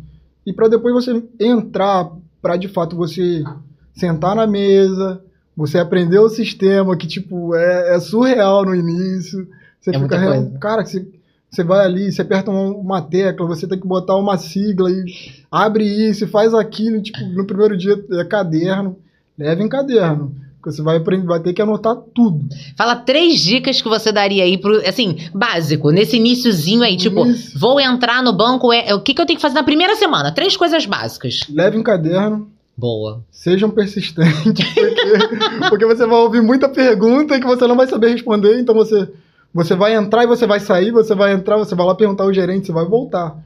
E 0.47 0.55
para 0.55 0.69
depois 0.69 0.95
você 0.95 1.23
entrar, 1.39 2.11
para 2.41 2.57
de 2.57 2.69
fato 2.69 2.97
você 2.97 3.45
sentar 3.93 4.35
na 4.35 4.47
mesa, 4.47 5.23
você 5.61 5.79
aprender 5.79 6.19
o 6.19 6.29
sistema, 6.29 6.97
que 6.97 7.07
tipo, 7.07 7.55
é, 7.55 7.95
é 7.97 8.01
surreal 8.01 8.65
no 8.65 8.75
início. 8.75 9.47
Você 9.81 9.91
É 9.95 9.99
fica, 9.99 10.19
real- 10.19 10.51
cara, 10.61 10.85
você, 10.85 11.07
você 11.51 11.63
vai 11.65 11.85
ali, 11.85 12.11
você 12.11 12.23
aperta 12.23 12.51
uma, 12.51 12.75
uma 12.77 13.03
tecla, 13.03 13.47
você 13.47 13.67
tem 13.67 13.79
que 13.79 13.87
botar 13.87 14.17
uma 14.17 14.37
sigla 14.39 14.91
e 14.91 15.05
abre 15.51 15.85
isso 15.85 16.27
faz 16.29 16.55
aquilo, 16.55 17.03
tipo, 17.03 17.19
no 17.35 17.45
primeiro 17.47 17.77
dia 17.77 17.99
é 18.13 18.25
caderno, 18.25 18.97
leva 19.39 19.63
em 19.63 19.69
caderno. 19.69 20.35
Porque 20.63 20.77
você 20.77 20.83
vai 20.83 20.99
aprender, 20.99 21.25
vai 21.27 21.41
ter 21.41 21.55
que 21.55 21.63
anotar 21.63 21.97
tudo. 22.15 22.47
Fala 22.77 22.95
três 22.95 23.41
dicas 23.41 23.81
que 23.81 23.89
você 23.89 24.13
daria 24.13 24.45
aí 24.45 24.59
pro, 24.59 24.77
assim, 24.87 25.17
básico, 25.35 25.91
nesse 25.91 26.19
iniciozinho 26.19 26.83
aí, 26.83 26.99
tipo, 26.99 27.23
vou 27.57 27.81
entrar 27.81 28.23
no 28.23 28.31
banco, 28.35 28.71
é, 28.71 28.89
é 28.91 28.95
o 28.95 29.01
que, 29.01 29.15
que 29.15 29.23
eu 29.23 29.25
tenho 29.25 29.39
que 29.39 29.43
fazer 29.43 29.55
na 29.55 29.63
primeira 29.63 29.97
semana? 29.97 30.31
Três 30.31 30.59
coisas 30.59 30.85
básicas. 30.85 31.41
Leve 31.49 31.79
em 31.79 31.83
caderno, 31.83 32.47
Boa. 32.81 33.23
sejam 33.31 33.69
persistentes, 33.71 34.65
porque, 34.75 35.69
porque 35.69 35.87
você 35.87 36.07
vai 36.07 36.19
ouvir 36.19 36.41
muita 36.43 36.69
pergunta 36.69 37.39
que 37.39 37.47
você 37.47 37.67
não 37.67 37.77
vai 37.77 37.87
saber 37.87 38.09
responder, 38.09 38.59
então 38.59 38.75
você, 38.75 39.09
você 39.53 39.75
vai 39.75 39.95
entrar 39.95 40.25
e 40.25 40.27
você 40.27 40.47
vai 40.47 40.59
sair, 40.61 40.91
você 40.91 41.15
vai 41.15 41.33
entrar, 41.33 41.57
você 41.59 41.75
vai 41.75 41.85
lá 41.87 41.95
perguntar 41.95 42.25
ao 42.25 42.33
gerente, 42.33 42.67
você 42.67 42.73
vai 42.73 42.87
voltar. 42.87 43.37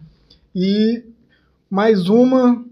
E 0.54 1.02
mais 1.68 2.08
uma, 2.08 2.62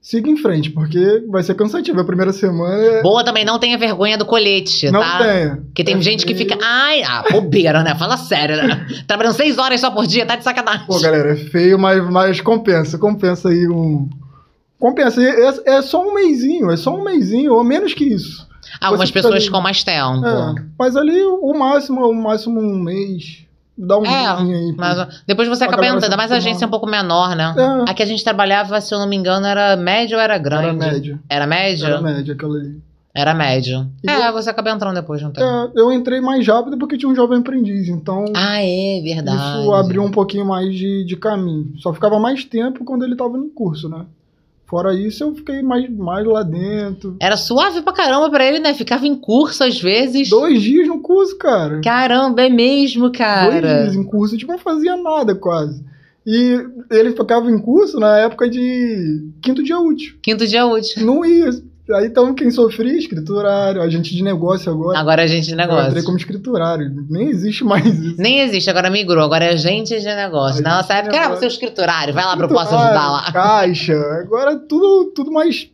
siga 0.00 0.30
em 0.30 0.36
frente, 0.38 0.70
porque 0.70 1.22
vai 1.28 1.42
ser 1.42 1.54
cansativo. 1.54 2.00
A 2.00 2.04
primeira 2.04 2.32
semana 2.32 2.82
é- 2.82 3.02
Boa 3.02 3.22
também, 3.22 3.44
não 3.44 3.58
tenha 3.58 3.76
vergonha 3.76 4.16
do 4.16 4.24
colete, 4.24 4.90
não 4.90 5.00
tá? 5.00 5.18
tenha. 5.18 5.56
Porque 5.66 5.84
tem 5.84 5.96
É 5.96 6.00
gente 6.00 6.24
que 6.24 6.34
feio. 6.34 6.48
fica, 6.48 6.58
ai, 6.64 7.02
ah, 7.02 7.24
bobeira, 7.30 7.82
né? 7.82 7.94
Fala 7.94 8.16
sério, 8.16 8.56
né? 8.56 8.86
Trabalhando 9.06 9.34
seis 9.34 9.58
horas 9.58 9.80
só 9.80 9.90
por 9.90 10.06
dia, 10.06 10.24
tá 10.24 10.36
de 10.36 10.44
sacanagem. 10.44 10.86
Pô, 10.86 10.98
galera, 10.98 11.32
é 11.32 11.36
feio, 11.36 11.78
mas, 11.78 12.02
mas 12.10 12.40
compensa. 12.40 12.96
Compensa 12.96 13.50
aí 13.50 13.68
um. 13.68 14.08
Compensa. 14.80 15.20
E 15.22 15.26
É, 15.26 15.74
é 15.76 15.82
só 15.82 16.02
um 16.04 16.14
mêsinho, 16.14 16.70
é 16.70 16.76
só 16.76 16.94
um 16.96 17.04
mêsinho, 17.04 17.52
ou 17.52 17.62
menos 17.62 17.94
que 17.94 18.04
isso. 18.04 18.48
Algumas 18.80 19.08
você 19.08 19.12
pessoas 19.12 19.44
ficam 19.44 19.60
mais 19.60 19.84
tempo. 19.84 20.24
É, 20.26 20.54
mas 20.78 20.96
ali 20.96 21.22
o 21.22 21.52
máximo, 21.56 22.00
o 22.08 22.14
máximo 22.14 22.60
um 22.60 22.82
mês. 22.82 23.44
Dá 23.76 23.96
um 23.98 24.04
É, 24.04 24.26
aí. 24.26 24.74
Mas 24.76 25.22
depois 25.26 25.48
você 25.48 25.64
acaba 25.64 25.84
entrando, 25.86 26.04
ainda 26.04 26.16
mais 26.16 26.30
a 26.32 26.36
agência 26.36 26.64
é 26.64 26.68
um 26.68 26.70
pouco 26.70 26.86
menor, 26.86 27.34
né? 27.34 27.54
É, 27.86 27.90
Aqui 27.90 28.02
a 28.02 28.06
gente 28.06 28.22
trabalhava, 28.22 28.80
se 28.80 28.94
eu 28.94 28.98
não 28.98 29.06
me 29.08 29.16
engano, 29.16 29.46
era 29.46 29.74
médio 29.76 30.16
ou 30.16 30.22
era 30.22 30.36
grande? 30.38 30.66
era 30.66 30.72
média. 30.74 31.20
Era 31.28 31.46
médio? 31.46 31.86
Era 31.86 32.00
média 32.00 32.34
aquela 32.34 32.56
ali. 32.56 32.80
Era 33.12 33.34
médio. 33.34 33.90
E 34.04 34.08
É, 34.10 34.28
eu- 34.28 34.32
você 34.32 34.50
acaba 34.50 34.70
entrando 34.70 34.94
depois, 34.94 35.20
não 35.20 35.32
tem? 35.32 35.42
É, 35.42 35.70
eu 35.74 35.90
entrei 35.90 36.20
mais 36.20 36.46
rápido 36.46 36.78
porque 36.78 36.96
tinha 36.96 37.10
um 37.10 37.14
jovem 37.14 37.38
aprendiz, 37.40 37.88
então 37.88 38.24
Ah, 38.36 38.62
é 38.62 39.00
verdade. 39.02 39.36
isso 39.36 39.72
abriu 39.74 40.02
um 40.04 40.10
pouquinho 40.10 40.44
mais 40.46 40.72
de, 40.74 41.04
de 41.04 41.16
caminho. 41.16 41.72
Só 41.78 41.92
ficava 41.92 42.20
mais 42.20 42.44
tempo 42.44 42.84
quando 42.84 43.02
ele 43.04 43.12
estava 43.14 43.36
no 43.36 43.48
curso, 43.48 43.88
né? 43.88 44.04
Fora 44.70 44.94
isso, 44.94 45.24
eu 45.24 45.34
fiquei 45.34 45.62
mais, 45.62 45.90
mais 45.90 46.24
lá 46.24 46.44
dentro. 46.44 47.16
Era 47.20 47.36
suave 47.36 47.82
pra 47.82 47.92
caramba 47.92 48.30
pra 48.30 48.46
ele, 48.46 48.60
né? 48.60 48.72
Ficava 48.72 49.04
em 49.04 49.16
curso 49.16 49.64
às 49.64 49.80
vezes. 49.80 50.30
Dois 50.30 50.62
dias 50.62 50.86
no 50.86 51.00
curso, 51.00 51.36
cara. 51.36 51.80
Caramba, 51.82 52.42
é 52.42 52.48
mesmo, 52.48 53.08
Dois 53.08 53.18
cara. 53.18 53.82
dias 53.82 53.96
em 53.96 54.04
curso, 54.04 54.36
tipo, 54.38 54.52
não 54.52 54.58
fazia 54.60 54.96
nada 54.96 55.34
quase. 55.34 55.84
E 56.24 56.56
ele 56.90 57.10
ficava 57.10 57.50
em 57.50 57.58
curso 57.58 57.98
na 57.98 58.18
época 58.18 58.48
de 58.48 59.28
quinto 59.42 59.62
dia 59.62 59.80
útil. 59.80 60.14
Quinto 60.22 60.46
dia 60.46 60.64
útil. 60.64 61.04
Não 61.04 61.24
ia. 61.24 61.50
Aí 61.94 62.06
então 62.06 62.34
quem 62.34 62.50
sofria, 62.50 62.96
escriturário, 62.96 63.82
agente 63.82 64.14
de 64.14 64.22
negócio 64.22 64.70
agora. 64.70 64.98
Agora 64.98 65.22
é 65.22 65.24
agente 65.24 65.46
de 65.46 65.52
Eu 65.52 65.60
entrei 65.60 65.76
negócio. 65.76 66.04
como 66.04 66.16
escriturário. 66.16 66.90
Nem 67.08 67.28
existe 67.28 67.64
mais 67.64 67.86
isso. 67.86 68.20
Nem 68.20 68.40
existe, 68.40 68.68
agora 68.70 68.90
migrou, 68.90 69.24
agora 69.24 69.46
é 69.46 69.52
agente 69.52 69.98
de 69.98 70.06
negócio. 70.06 70.62
Na 70.62 70.76
nossa 70.76 70.94
época 70.94 71.14
era 71.16 71.24
negócio. 71.24 71.40
você 71.40 71.46
escriturário, 71.46 72.14
vai 72.14 72.24
lá 72.24 72.36
pra 72.36 72.46
eu 72.46 72.50
posso 72.50 72.74
ajudar 72.74 73.10
lá. 73.10 73.32
Caixa. 73.32 73.94
Agora 74.22 74.56
tudo, 74.56 75.12
tudo 75.14 75.32
mais. 75.32 75.68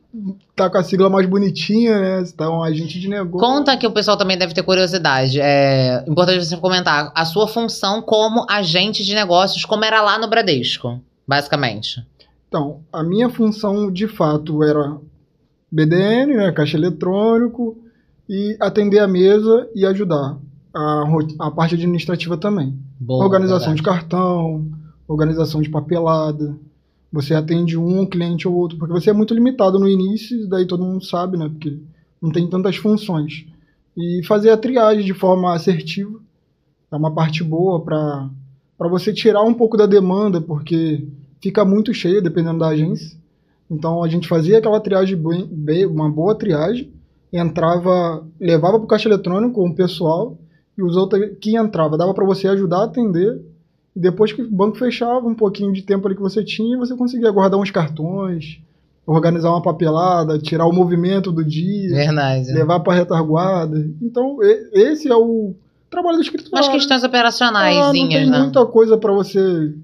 Tá 0.54 0.70
com 0.70 0.78
a 0.78 0.82
sigla 0.82 1.10
mais 1.10 1.26
bonitinha, 1.26 2.00
né? 2.00 2.24
Você 2.24 2.34
tá 2.34 2.48
um 2.48 2.62
agente 2.62 2.98
de 2.98 3.08
negócio. 3.08 3.46
Conta 3.46 3.76
que 3.76 3.86
o 3.86 3.92
pessoal 3.92 4.16
também 4.16 4.38
deve 4.38 4.54
ter 4.54 4.62
curiosidade. 4.62 5.38
É 5.40 6.02
importante 6.08 6.42
você 6.42 6.56
comentar 6.56 7.12
a 7.14 7.24
sua 7.26 7.46
função 7.46 8.00
como 8.00 8.46
agente 8.48 9.04
de 9.04 9.14
negócios, 9.14 9.66
como 9.66 9.84
era 9.84 10.00
lá 10.00 10.18
no 10.18 10.26
Bradesco, 10.26 10.98
basicamente. 11.28 12.02
Então, 12.48 12.80
a 12.90 13.02
minha 13.02 13.28
função 13.28 13.92
de 13.92 14.08
fato 14.08 14.64
era 14.64 14.96
BDN, 15.76 16.34
né, 16.34 16.52
caixa 16.52 16.78
eletrônico, 16.78 17.76
e 18.26 18.56
atender 18.58 18.98
a 18.98 19.06
mesa 19.06 19.68
e 19.74 19.84
ajudar. 19.84 20.38
A, 20.74 21.04
a 21.40 21.50
parte 21.50 21.74
administrativa 21.74 22.36
também. 22.36 22.78
Organização 23.06 23.74
verdade. 23.74 23.76
de 23.76 23.82
cartão, 23.82 24.70
organização 25.06 25.60
de 25.60 25.68
papelada. 25.68 26.58
Você 27.12 27.34
atende 27.34 27.76
um 27.76 28.06
cliente 28.06 28.48
ou 28.48 28.54
outro, 28.54 28.78
porque 28.78 28.92
você 28.92 29.10
é 29.10 29.12
muito 29.12 29.34
limitado 29.34 29.78
no 29.78 29.88
início, 29.88 30.48
daí 30.48 30.66
todo 30.66 30.84
mundo 30.84 31.04
sabe, 31.04 31.36
né? 31.36 31.48
Porque 31.48 31.78
não 32.20 32.30
tem 32.30 32.48
tantas 32.48 32.76
funções. 32.76 33.46
E 33.96 34.22
fazer 34.26 34.50
a 34.50 34.56
triagem 34.56 35.04
de 35.04 35.14
forma 35.14 35.54
assertiva 35.54 36.18
é 36.90 36.96
uma 36.96 37.14
parte 37.14 37.44
boa 37.44 37.82
para 37.82 38.88
você 38.88 39.12
tirar 39.12 39.42
um 39.42 39.54
pouco 39.54 39.76
da 39.76 39.86
demanda, 39.86 40.40
porque 40.40 41.06
fica 41.40 41.64
muito 41.64 41.92
cheio 41.94 42.22
dependendo 42.22 42.58
da 42.58 42.68
agência. 42.68 43.16
Então 43.70 44.02
a 44.02 44.08
gente 44.08 44.28
fazia 44.28 44.58
aquela 44.58 44.80
triagem 44.80 45.16
bem, 45.16 45.46
bem- 45.50 45.86
uma 45.86 46.08
boa 46.10 46.34
triagem, 46.34 46.92
entrava, 47.32 48.24
levava 48.40 48.78
para 48.78 48.84
o 48.84 48.88
caixa 48.88 49.08
eletrônico 49.08 49.54
com 49.54 49.68
o 49.68 49.74
pessoal 49.74 50.38
e 50.76 50.82
os 50.82 50.96
outros 50.96 51.20
que 51.40 51.56
entrava 51.56 51.96
dava 51.98 52.14
para 52.14 52.24
você 52.24 52.48
ajudar 52.48 52.78
a 52.78 52.84
atender 52.84 53.40
e 53.94 54.00
depois 54.00 54.32
que 54.32 54.42
o 54.42 54.50
banco 54.50 54.76
fechava 54.76 55.26
um 55.26 55.34
pouquinho 55.34 55.72
de 55.72 55.82
tempo 55.82 56.06
ali 56.06 56.14
que 56.16 56.22
você 56.22 56.44
tinha, 56.44 56.78
você 56.78 56.94
conseguia 56.94 57.30
guardar 57.30 57.58
uns 57.58 57.70
cartões, 57.70 58.60
organizar 59.06 59.50
uma 59.50 59.62
papelada, 59.62 60.38
tirar 60.38 60.66
o 60.66 60.72
movimento 60.72 61.32
do 61.32 61.44
dia, 61.44 61.94
Verdade. 61.94 62.52
levar 62.52 62.80
para 62.80 62.94
retaguarda. 62.94 63.78
Então 64.02 64.38
e- 64.42 64.70
esse 64.74 65.08
é 65.10 65.14
o 65.16 65.54
trabalho 65.90 66.16
do 66.16 66.22
escritório. 66.22 66.52
Umas 66.54 66.68
questões 66.68 67.02
Ah, 67.02 67.04
não 67.04 67.08
operacionais, 67.08 67.90
tem 67.92 68.30
né? 68.30 68.38
muita 68.40 68.64
coisa 68.66 68.96
para 68.98 69.12
você 69.12 69.74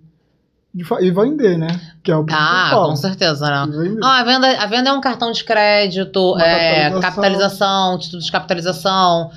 e 0.74 1.11
vender, 1.11 1.58
né? 1.58 1.68
Que 2.02 2.11
é 2.11 2.16
o 2.16 2.20
Ah, 2.20 2.24
principal. 2.24 2.88
com 2.88 2.96
certeza, 2.96 3.46
né? 3.46 3.98
Ah, 4.02 4.20
a 4.20 4.24
venda, 4.24 4.48
a 4.62 4.66
venda 4.66 4.90
é 4.90 4.92
um 4.92 5.00
cartão 5.00 5.30
de 5.30 5.44
crédito, 5.44 6.37
é, 6.38 6.90
capitalização. 6.90 7.00
capitalização, 7.00 7.98
título 7.98 8.22
de 8.22 8.32
capitalização. 8.32 9.30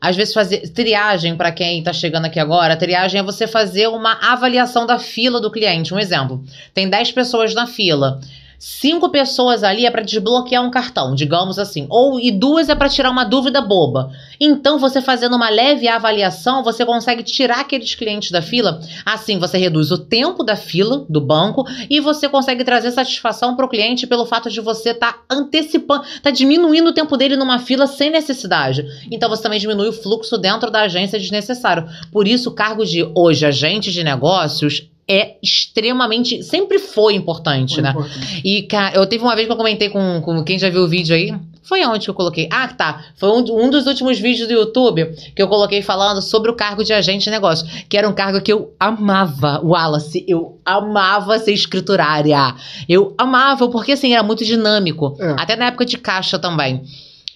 Às 0.00 0.16
vezes 0.16 0.32
fazer 0.32 0.66
triagem 0.70 1.36
para 1.36 1.52
quem 1.52 1.80
está 1.80 1.92
chegando 1.92 2.24
aqui 2.24 2.40
agora, 2.40 2.74
triagem 2.74 3.20
é 3.20 3.22
você 3.22 3.46
fazer 3.46 3.86
uma 3.88 4.12
avaliação 4.32 4.86
da 4.86 4.98
fila 4.98 5.38
do 5.42 5.50
cliente. 5.50 5.92
Um 5.92 5.98
exemplo, 5.98 6.42
tem 6.72 6.88
10 6.88 7.12
pessoas 7.12 7.54
na 7.54 7.66
fila. 7.66 8.18
Cinco 8.62 9.08
pessoas 9.08 9.64
ali 9.64 9.86
é 9.86 9.90
para 9.90 10.02
desbloquear 10.02 10.62
um 10.62 10.70
cartão, 10.70 11.14
digamos 11.14 11.58
assim, 11.58 11.86
ou 11.88 12.20
e 12.20 12.30
duas 12.30 12.68
é 12.68 12.74
para 12.74 12.90
tirar 12.90 13.10
uma 13.10 13.24
dúvida 13.24 13.62
boba. 13.62 14.12
Então, 14.38 14.78
você 14.78 15.00
fazendo 15.00 15.34
uma 15.34 15.48
leve 15.48 15.88
avaliação, 15.88 16.62
você 16.62 16.84
consegue 16.84 17.22
tirar 17.22 17.60
aqueles 17.60 17.94
clientes 17.94 18.30
da 18.30 18.42
fila. 18.42 18.78
Assim, 19.02 19.38
você 19.38 19.56
reduz 19.56 19.90
o 19.90 19.96
tempo 19.96 20.44
da 20.44 20.56
fila 20.56 21.06
do 21.08 21.22
banco 21.22 21.64
e 21.88 22.00
você 22.00 22.28
consegue 22.28 22.62
trazer 22.62 22.90
satisfação 22.90 23.56
para 23.56 23.64
o 23.64 23.68
cliente 23.68 24.06
pelo 24.06 24.26
fato 24.26 24.50
de 24.50 24.60
você 24.60 24.90
estar 24.90 25.24
antecipando, 25.30 26.04
tá 26.22 26.30
diminuindo 26.30 26.90
o 26.90 26.94
tempo 26.94 27.16
dele 27.16 27.36
numa 27.36 27.60
fila 27.60 27.86
sem 27.86 28.10
necessidade. 28.10 28.84
Então 29.10 29.30
você 29.30 29.42
também 29.42 29.58
diminui 29.58 29.88
o 29.88 29.92
fluxo 29.94 30.36
dentro 30.36 30.70
da 30.70 30.82
agência 30.82 31.18
desnecessário. 31.18 31.88
Por 32.12 32.28
isso, 32.28 32.50
o 32.50 32.54
cargo 32.54 32.84
de 32.84 33.10
hoje 33.14 33.46
agente 33.46 33.90
de 33.90 34.04
negócios 34.04 34.90
é 35.10 35.36
extremamente, 35.42 36.40
sempre 36.44 36.78
foi 36.78 37.14
importante, 37.14 37.74
Foi 37.74 37.82
né? 37.82 37.90
importante. 37.90 38.40
E, 38.44 38.62
cara, 38.62 38.96
eu 38.96 39.04
teve 39.06 39.24
uma 39.24 39.34
vez 39.34 39.46
que 39.48 39.52
eu 39.52 39.56
comentei 39.56 39.88
com, 39.88 40.20
com 40.22 40.44
quem 40.44 40.56
já 40.56 40.70
viu 40.70 40.82
o 40.82 40.88
vídeo 40.88 41.16
aí. 41.16 41.34
Foi 41.64 41.84
onde 41.84 42.04
que 42.04 42.10
eu 42.10 42.14
coloquei? 42.14 42.48
Ah, 42.50 42.68
tá. 42.68 43.04
Foi 43.16 43.28
um, 43.28 43.64
um 43.64 43.70
dos 43.70 43.86
últimos 43.86 44.18
vídeos 44.18 44.46
do 44.48 44.54
YouTube 44.54 45.06
que 45.34 45.42
eu 45.42 45.48
coloquei 45.48 45.82
falando 45.82 46.22
sobre 46.22 46.50
o 46.50 46.54
cargo 46.54 46.84
de 46.84 46.92
agente 46.92 47.24
de 47.24 47.30
negócio. 47.30 47.66
Que 47.88 47.96
era 47.96 48.08
um 48.08 48.12
cargo 48.12 48.40
que 48.40 48.52
eu 48.52 48.74
amava, 48.78 49.60
Wallace. 49.62 50.24
Eu 50.26 50.60
amava 50.64 51.38
ser 51.38 51.52
escriturária. 51.52 52.54
Eu 52.88 53.14
amava, 53.18 53.68
porque 53.68 53.92
assim, 53.92 54.12
era 54.12 54.22
muito 54.22 54.44
dinâmico. 54.44 55.16
É. 55.20 55.36
Até 55.38 55.56
na 55.56 55.66
época 55.66 55.84
de 55.84 55.98
caixa 55.98 56.38
também. 56.38 56.82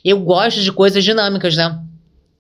Eu 0.05 0.21
gosto 0.21 0.61
de 0.61 0.73
coisas 0.73 1.03
dinâmicas, 1.03 1.57
né? 1.57 1.79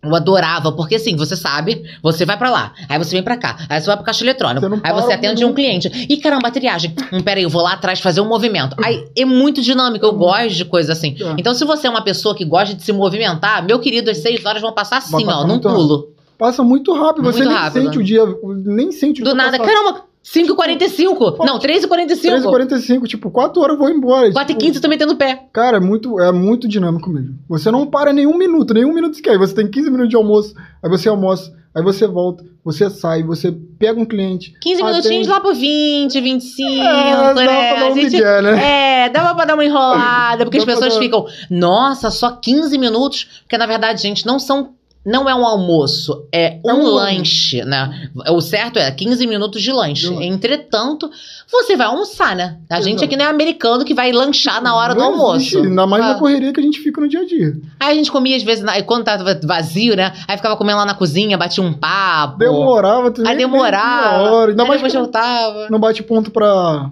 Eu 0.05 0.15
adorava, 0.15 0.73
porque 0.73 0.97
assim, 0.97 1.17
você 1.17 1.37
sabe, 1.37 1.85
você 2.03 2.25
vai 2.25 2.37
pra 2.37 2.51
lá, 2.51 2.73
aí 2.89 2.99
você 2.99 3.13
vem 3.13 3.23
pra 3.23 3.37
cá, 3.37 3.57
aí 3.69 3.81
você 3.81 3.87
vai 3.87 3.97
pro 3.97 4.05
caixa 4.05 4.25
eletrônico, 4.25 4.69
Você 4.69 4.81
aí 4.83 4.93
você 4.93 5.07
para 5.07 5.17
atende 5.17 5.45
um 5.45 5.53
cliente. 5.53 6.07
E 6.09 6.17
caramba, 6.19 6.49
a 6.49 6.51
triagem. 6.51 6.95
Hum, 7.13 7.23
peraí, 7.23 7.43
eu 7.43 7.51
vou 7.51 7.63
lá 7.63 7.73
atrás 7.73 8.01
fazer 8.01 8.21
um 8.21 8.29
movimento. 8.29 8.77
Aí 8.85 9.05
é 9.17 9.25
muito 9.25 9.61
dinâmico, 9.63 10.05
eu 10.05 10.13
gosto 10.13 10.51
de 10.55 10.65
coisa 10.65 10.93
assim. 10.93 11.17
É. 11.21 11.35
Então, 11.39 11.55
se 11.55 11.65
você 11.65 11.87
é 11.87 11.91
uma 11.91 12.03
pessoa 12.03 12.35
que 12.35 12.45
gosta 12.45 12.75
de 12.75 12.83
se 12.83 12.93
movimentar, 12.93 13.65
meu 13.65 13.79
querido, 13.79 14.11
as 14.11 14.19
seis 14.19 14.45
horas 14.45 14.61
vão 14.63 14.73
passar 14.73 14.99
assim, 14.99 15.25
passar 15.25 15.41
ó, 15.41 15.47
num 15.47 15.59
pulo. 15.59 16.15
Passa 16.39 16.63
muito 16.65 16.93
rápido, 16.93 17.23
você 17.25 17.39
Muito 17.39 17.49
nem 17.49 17.59
rápido. 17.59 17.85
sente 17.85 17.99
o 17.99 18.03
dia, 18.03 18.23
nem 18.65 18.93
sente 18.93 19.23
o 19.23 19.25
Do 19.25 19.31
dia 19.31 19.35
nada, 19.35 19.59
caramba, 19.59 20.05
5h45. 20.25 21.45
Não, 21.45 21.59
3h45. 21.59 22.43
3h45, 22.43 23.07
tipo, 23.07 23.31
4 23.31 23.61
horas 23.63 23.75
eu 23.75 23.79
vou 23.79 23.91
embora. 23.91 24.31
4h15 24.33 24.57
Tipo, 24.59 24.77
eu 24.79 24.81
tô 24.83 24.89
metendo 24.89 25.17
pé. 25.17 25.45
Cara, 25.53 25.77
é 25.77 25.81
muito, 25.81 26.19
é 26.21 26.33
muito 26.33 26.67
dinâmico 26.67 27.11
mesmo. 27.11 27.39
Você 27.49 27.71
não 27.71 27.87
para 27.87 28.13
nenhum 28.13 28.37
minuto, 28.37 28.73
nenhum 28.75 28.93
minuto 28.95 29.17
sequer. 29.17 29.39
Você 29.39 29.55
tem 29.55 29.69
15 29.71 29.91
minutos 29.91 30.09
de 30.11 30.17
almoço, 30.17 30.55
aí 30.83 30.89
você 30.91 31.09
almoça, 31.09 31.53
aí 31.75 31.83
você 31.83 32.07
volta, 32.07 32.43
você 32.65 32.89
sai, 32.89 33.23
você 33.23 33.53
pega 33.79 34.01
um 34.01 34.05
cliente. 34.07 34.55
15 34.61 34.83
atende. 34.83 34.91
minutinhos 34.97 35.29
lá 35.29 35.41
pro 35.41 35.55
20, 35.55 36.21
25, 36.21 36.71
É, 36.71 37.17
dá 37.17 37.35
né? 37.35 37.45
pra 37.75 37.81
dar 37.81 37.91
um 37.91 37.95
gente- 37.95 38.13
migué, 38.13 38.43
né? 38.43 39.05
É, 39.05 39.09
dava 39.11 39.35
pra 39.35 39.45
dar 39.45 39.55
uma 39.55 39.65
enrolada, 39.65 40.45
porque 40.47 40.57
as 40.59 40.65
Dá 40.65 40.73
pra 40.73 40.75
pessoas 40.81 40.95
dar- 40.95 41.01
ficam, 41.01 41.27
nossa, 41.51 42.11
só 42.11 42.31
15 42.33 42.79
minutos, 42.79 43.43
porque 43.43 43.59
na 43.59 43.67
verdade, 43.67 44.01
gente, 44.01 44.25
não 44.27 44.39
são. 44.39 44.71
Não 45.07 45.29
é 45.29 45.35
um 45.35 45.47
almoço, 45.47 46.27
é 46.33 46.59
um, 46.65 46.71
É 46.71 46.75
um 46.75 46.83
lanche, 46.87 47.63
né? 47.65 48.09
O 48.31 48.41
certo 48.41 48.79
é 48.79 48.91
15 48.91 49.27
minutos 49.27 49.61
de 49.63 49.71
lanche. 49.71 50.07
Lanche. 50.09 50.25
Entretanto, 50.27 51.11
você 51.51 51.77
vai 51.77 51.87
almoçar, 51.87 52.35
né? 52.35 52.57
A 52.71 52.81
gente 52.81 52.93
Exato. 52.95 53.05
aqui 53.05 53.17
não 53.17 53.27
é 53.27 53.29
americano 53.29 53.85
que 53.85 53.93
vai 53.93 54.11
lanchar 54.13 54.63
na 54.63 54.75
hora 54.75 54.95
do 54.95 55.01
Não 55.01 55.13
almoço. 55.13 55.37
existe, 55.37 55.57
ainda 55.59 55.87
mais 55.87 56.03
Ah. 56.05 56.09
na 56.09 56.15
correria 56.15 56.53
que 56.53 56.61
a 56.61 56.63
gente 56.63 56.79
fica 56.81 57.01
no 57.03 57.09
dia 57.09 57.21
a 57.21 57.27
dia. 57.27 57.53
Aí 57.79 57.93
a 57.93 57.95
gente 57.95 58.11
comia 58.11 58.35
às 58.37 58.43
vezes, 58.43 58.65
na- 58.65 58.81
quando 58.83 59.05
tava 59.05 59.39
vazio, 59.45 59.95
né? 59.95 60.13
Aí 60.27 60.37
ficava 60.39 60.57
comendo 60.57 60.79
lá 60.79 60.87
na 60.87 60.95
cozinha, 60.95 61.37
batia 61.37 61.63
um 61.63 61.73
papo. 61.75 62.39
Demorava, 62.39 63.11
tu 63.11 63.27
Aí 63.27 63.37
demorava. 63.37 64.23
Hora. 64.33 64.51
Ainda 64.53 64.63
aí 64.63 64.69
mais 64.69 64.81
depois 64.81 64.95
voltava. 64.95 65.69
não 65.71 65.79
bate 65.79 66.03
ponto 66.03 66.31
pra. 66.31 66.91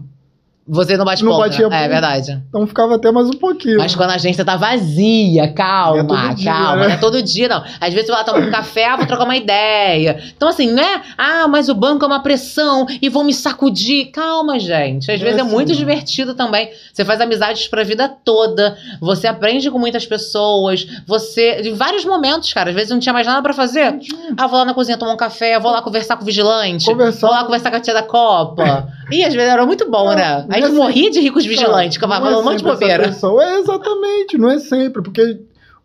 Você 0.66 0.96
não 0.96 1.04
bate 1.04 1.24
Não 1.24 1.32
ponto, 1.32 1.40
batia 1.42 1.68
né? 1.68 1.76
É 1.76 1.80
ponto. 1.80 1.90
verdade. 1.90 2.42
Então 2.48 2.66
ficava 2.68 2.94
até 2.94 3.10
mais 3.10 3.26
um 3.28 3.32
pouquinho. 3.32 3.78
Mas 3.78 3.96
quando 3.96 4.10
a 4.10 4.14
agência 4.14 4.44
tá 4.44 4.56
vazia, 4.56 5.52
calma, 5.52 6.30
É 6.30 6.34
dia, 6.34 6.52
calma. 6.52 6.76
né? 6.76 6.86
Não 6.88 6.94
é 6.94 6.96
todo 6.98 7.20
dia, 7.22 7.48
não. 7.48 7.64
Às 7.80 7.92
vezes 7.92 8.08
eu 8.08 8.14
vou 8.14 8.16
lá 8.16 8.24
tomar 8.24 8.46
um 8.46 8.50
café, 8.50 8.96
vou 8.96 9.04
trocar 9.06 9.24
uma 9.24 9.36
ideia. 9.36 10.22
Então, 10.36 10.48
assim, 10.48 10.70
não 10.70 10.82
é, 10.82 11.02
ah, 11.18 11.48
mas 11.48 11.68
o 11.68 11.74
banco 11.74 12.04
é 12.04 12.06
uma 12.06 12.22
pressão 12.22 12.86
e 13.02 13.08
vão 13.08 13.24
me 13.24 13.34
sacudir. 13.34 14.06
Calma, 14.12 14.58
gente. 14.60 15.10
Às 15.10 15.18
Não 15.18 15.24
vezes 15.26 15.38
é 15.38 15.40
é 15.40 15.44
muito 15.44 15.72
assim, 15.72 15.80
não. 15.82 15.88
divertido 15.88 16.34
também. 16.34 16.70
Você 16.92 17.04
faz 17.04 17.20
amizades 17.20 17.66
pra 17.66 17.82
vida 17.82 18.08
toda. 18.24 18.76
Você 19.00 19.26
aprende 19.26 19.68
com 19.70 19.78
muitas 19.80 20.06
pessoas. 20.06 20.86
Você. 21.06 21.60
De 21.62 21.70
vários 21.72 22.04
momentos, 22.04 22.52
cara. 22.52 22.70
Às 22.70 22.74
vezes 22.76 22.90
não 22.90 23.00
tinha 23.00 23.12
mais 23.12 23.26
nada 23.26 23.42
pra 23.42 23.52
fazer. 23.52 23.98
Ah, 24.36 24.46
vou 24.46 24.58
lá 24.60 24.64
na 24.64 24.74
cozinha 24.74 24.96
tomar 24.96 25.12
um 25.12 25.16
café, 25.16 25.58
vou 25.58 25.72
lá 25.72 25.82
conversar 25.82 26.16
com 26.16 26.22
o 26.22 26.26
vigilante. 26.26 26.86
Conversar- 26.86 27.26
Vou 27.26 27.30
lá 27.36 27.44
conversar 27.44 27.70
com 27.70 27.76
a 27.76 27.80
tia 27.80 27.94
da 27.94 28.02
Copa. 28.02 28.88
E 29.12 29.24
às 29.24 29.34
vezes 29.34 29.48
era 29.50 29.64
muito 29.66 29.90
bom, 29.90 30.06
Não, 30.06 30.14
né? 30.14 30.44
não 30.48 30.54
A 30.54 30.58
é 30.58 30.60
gente 30.60 30.64
assim. 30.66 30.74
morria 30.76 31.10
de 31.10 31.20
rir 31.20 31.30
com 31.30 31.38
os 31.38 31.46
vigilantes, 31.46 31.96
que 31.98 32.06
Cara, 32.06 32.20
falando 32.20 32.36
um 32.36 32.40
é 32.40 32.44
monte 32.44 32.58
de 32.62 32.64
essa 32.68 32.72
bobeira. 32.74 33.04
É 33.06 33.58
exatamente, 33.60 34.38
não 34.38 34.50
é 34.50 34.58
sempre, 34.58 35.02
porque 35.02 35.40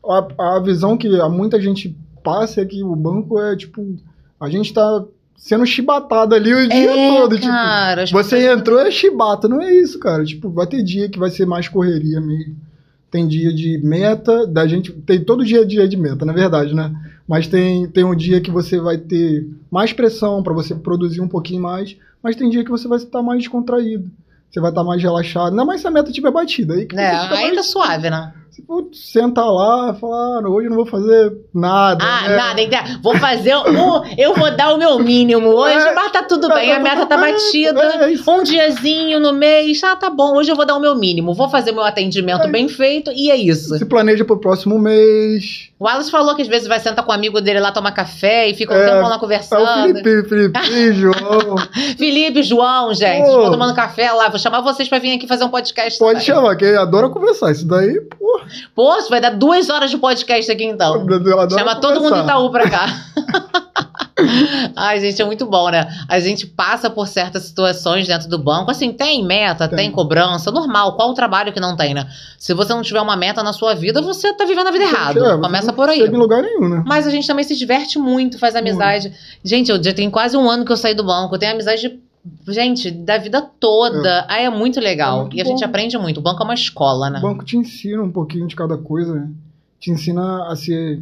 a, 0.08 0.56
a 0.58 0.60
visão 0.60 0.98
que 0.98 1.10
muita 1.30 1.60
gente 1.62 1.96
passa 2.24 2.62
é 2.62 2.66
que 2.66 2.84
o 2.84 2.96
banco 2.96 3.40
é 3.40 3.56
tipo, 3.56 3.96
a 4.40 4.50
gente 4.50 4.74
tá 4.74 5.04
sendo 5.36 5.66
chibatado 5.66 6.34
ali 6.34 6.54
o 6.54 6.68
dia 6.68 6.92
É, 6.92 7.18
todo, 7.20 7.36
tipo, 7.36 7.48
cara, 7.48 8.04
as 8.04 8.12
você 8.12 8.38
pessoas- 8.38 8.58
entrou 8.60 8.80
é 8.80 8.90
chibata, 8.92 9.48
não 9.48 9.62
é 9.62 9.73
isso, 9.73 10.00
cara. 10.00 10.23
Tipo, 10.25 10.50
vai 10.50 10.65
ter 10.67 10.82
dia 10.84 11.08
que 11.10 11.19
vai 11.19 11.30
ser 11.30 11.46
mais 11.46 11.67
correria 11.67 12.19
mesmo. 12.19 12.56
Tem 13.12 13.25
dia 13.28 13.54
de 13.54 13.78
meta, 13.78 14.46
da 14.48 14.67
gente. 14.67 14.92
Tem 14.92 15.23
todo 15.23 15.46
dia 15.46 15.65
dia 15.65 15.88
de 15.88 15.96
meta, 15.96 16.25
na 16.25 16.34
verdade, 16.34 16.73
né? 16.75 16.92
Mas 17.28 17.48
tem, 17.48 17.88
tem 17.88 18.04
um 18.04 18.15
dia 18.15 18.42
que 18.42 18.52
você 18.52 18.80
vai 18.80 18.98
ter 18.98 19.48
mais 19.71 19.94
pressão 19.94 20.42
para 20.44 20.54
você 20.54 20.73
produzir 20.75 21.21
um 21.21 21.28
pouquinho 21.28 21.62
mais, 21.62 21.96
mas 22.28 22.36
tem 22.36 22.50
dia 22.50 22.62
que 22.65 22.69
você 22.69 22.90
vai 22.90 22.98
estar 22.98 23.21
mais 23.21 23.40
descontraído. 23.40 24.12
Você 24.52 24.60
vai 24.60 24.69
estar 24.69 24.84
mais 24.84 25.02
relaxado. 25.02 25.52
Ainda 25.52 25.63
mais 25.63 25.80
se 25.80 25.88
a 25.88 25.92
meta 25.92 26.12
tiver 26.12 26.30
batida. 26.30 26.73
Aí 26.73 26.86
que 26.86 26.98
É, 26.98 27.10
aí 27.10 27.30
tá 27.30 27.36
mais- 27.56 27.65
suave, 27.65 28.10
né? 28.10 28.34
Tipo, 28.58 28.90
senta 28.92 29.46
lá 29.46 29.94
e 29.96 30.00
fala, 30.00 30.42
ah, 30.44 30.50
hoje 30.50 30.66
eu 30.66 30.72
não 30.72 30.78
vou 30.78 30.86
fazer 30.88 31.32
nada. 31.54 32.04
Ah, 32.04 32.28
né? 32.28 32.36
nada, 32.36 32.60
então, 32.60 32.80
vou 33.04 33.16
fazer 33.18 33.56
o. 33.56 34.04
Eu 34.18 34.34
vou 34.34 34.50
dar 34.58 34.74
o 34.74 34.80
meu 34.80 34.98
mínimo 34.98 35.50
hoje, 35.50 35.76
É, 35.76 35.94
mas 35.94 36.12
tá 36.12 36.24
tudo 36.24 36.48
tá 36.48 36.56
bem, 36.56 36.72
a 36.72 36.78
tudo 36.78 36.84
meta 36.84 37.06
tá 37.06 37.18
batida. 37.18 37.80
é. 37.84 38.32
Um 38.32 38.42
diazinho 38.44 39.20
no 39.20 39.32
mês, 39.32 39.84
ah, 39.84 39.96
tá 39.96 40.10
bom, 40.10 40.36
hoje 40.36 40.52
eu 40.52 40.56
vou 40.56 40.66
dar 40.66 40.76
o 40.76 40.80
meu 40.80 40.96
mínimo, 40.96 41.36
vou 41.36 41.48
fazer 41.50 41.72
meu 41.72 41.84
atendimento 41.84 42.42
É 42.46 42.48
bem 42.48 42.68
feito 42.68 43.12
e 43.14 43.30
é 43.30 43.36
isso. 43.36 43.78
Se 43.78 43.86
planeja 43.86 44.26
pro 44.26 44.40
próximo 44.40 44.80
mês. 44.80 45.70
O 45.80 45.86
Wallace 45.86 46.10
falou 46.10 46.36
que 46.36 46.42
às 46.42 46.48
vezes 46.48 46.68
vai 46.68 46.80
sentar 46.80 47.06
com 47.06 47.12
um 47.12 47.16
amigo 47.16 47.40
dele 47.40 47.60
lá 47.60 47.72
tomar 47.72 47.92
café 47.92 48.50
e 48.50 48.56
fica 48.56 48.74
um 48.74 48.78
É, 48.78 48.86
tempão 48.86 49.08
lá 49.10 49.18
É 49.18 49.20
conversando. 49.20 49.84
Felipe, 50.02 50.28
Felipe, 50.28 50.60
João. 50.94 51.56
Felipe, 51.96 52.42
João, 52.42 52.92
gente, 52.96 53.28
vou 53.28 53.52
tomando 53.52 53.76
café 53.76 54.12
lá, 54.12 54.28
vou 54.30 54.40
chamar 54.40 54.62
vocês 54.62 54.90
pra 54.90 54.98
vir 54.98 55.14
aqui 55.16 55.28
fazer 55.28 55.44
um 55.44 55.50
podcast. 55.50 56.00
Pode 56.00 56.24
chamar, 56.24 56.56
que 56.56 56.66
adora 56.66 57.08
conversar. 57.10 57.52
Isso 57.52 57.68
daí, 57.68 58.02
pô. 58.02 58.42
Pô, 58.75 58.98
vai 59.10 59.21
dar 59.21 59.31
duas 59.31 59.69
horas 59.69 59.89
de 59.89 59.98
podcast 59.98 60.52
aqui 60.52 60.65
então. 60.65 61.06
Chama 61.50 61.75
todo 61.75 62.02
mundo 62.02 62.15
de 62.15 62.21
Itaú 62.21 62.50
pra 62.50 62.69
cá. 62.69 62.87
Ai, 64.75 65.00
gente, 65.00 65.21
é 65.21 65.25
muito 65.25 65.45
bom, 65.45 65.69
né? 65.69 65.87
A 66.08 66.19
gente 66.19 66.48
passa 66.48 66.89
por 66.89 67.08
certas 67.08 67.43
situações 67.43 68.08
dentro 68.08 68.27
do 68.27 68.37
banco. 68.39 68.71
Assim, 68.71 68.91
tem 68.91 69.23
meta, 69.23 69.67
tem, 69.67 69.77
Tem. 69.77 69.91
cobrança, 69.91 70.52
normal. 70.52 70.95
Qual 70.95 71.12
o 71.12 71.13
trabalho 71.13 71.54
que 71.54 71.60
não 71.60 71.75
tem, 71.75 71.93
né? 71.93 72.08
Se 72.37 72.54
você 72.54 72.73
não 72.73 72.81
tiver 72.81 73.02
uma 73.02 73.15
meta 73.15 73.43
na 73.43 73.54
sua 73.54 73.75
vida, 73.75 74.02
você 74.02 74.33
tá 74.33 74.45
vivendo 74.45 74.67
a 74.67 74.71
vida 74.71 74.85
errado. 74.85 75.23
É, 75.23 75.37
Começa 75.37 75.67
não 75.67 75.73
por 75.73 75.89
aí. 75.89 76.00
Chega 76.00 76.15
em 76.15 76.19
lugar 76.19 76.41
nenhum, 76.41 76.67
né? 76.67 76.83
Mas 76.85 77.06
a 77.06 77.12
gente 77.12 77.27
também 77.27 77.43
se 77.43 77.56
diverte 77.56 78.00
muito, 78.00 78.39
faz 78.39 78.56
amizade. 78.56 79.13
Gente, 79.43 79.71
eu 79.71 79.81
já 79.81 79.93
tenho 79.93 80.10
quase 80.10 80.35
um 80.35 80.50
ano 80.50 80.65
que 80.65 80.71
eu 80.71 80.77
saí 80.77 80.95
do 80.95 81.04
banco. 81.04 81.35
Eu 81.35 81.39
tenho 81.39 81.52
amizade, 81.54 82.00
gente, 82.48 82.92
da 82.92 83.17
vida 83.17 83.42
toda. 83.42 84.25
Aí 84.28 84.46
é 84.46 84.50
muito 84.50 84.80
legal. 84.80 85.17
É 85.17 85.21
muito 85.21 85.36
e 85.38 85.42
a 85.42 85.46
gente 85.46 85.63
aprende 85.63 85.98
muito. 85.98 86.19
O 86.19 86.23
banco 86.23 86.42
é 86.42 86.46
uma 86.46 86.54
escola, 86.54 87.10
né? 87.10 87.19
O 87.19 87.21
banco 87.21 87.46
te 87.46 87.58
ensina 87.58 88.02
um 88.02 88.12
pouquinho 88.12 88.48
de 88.48 88.56
cada 88.56 88.78
coisa, 88.78 89.13
né? 89.13 89.30
Te 89.80 89.92
ensina 89.92 90.48
a 90.48 90.56
ser 90.56 91.02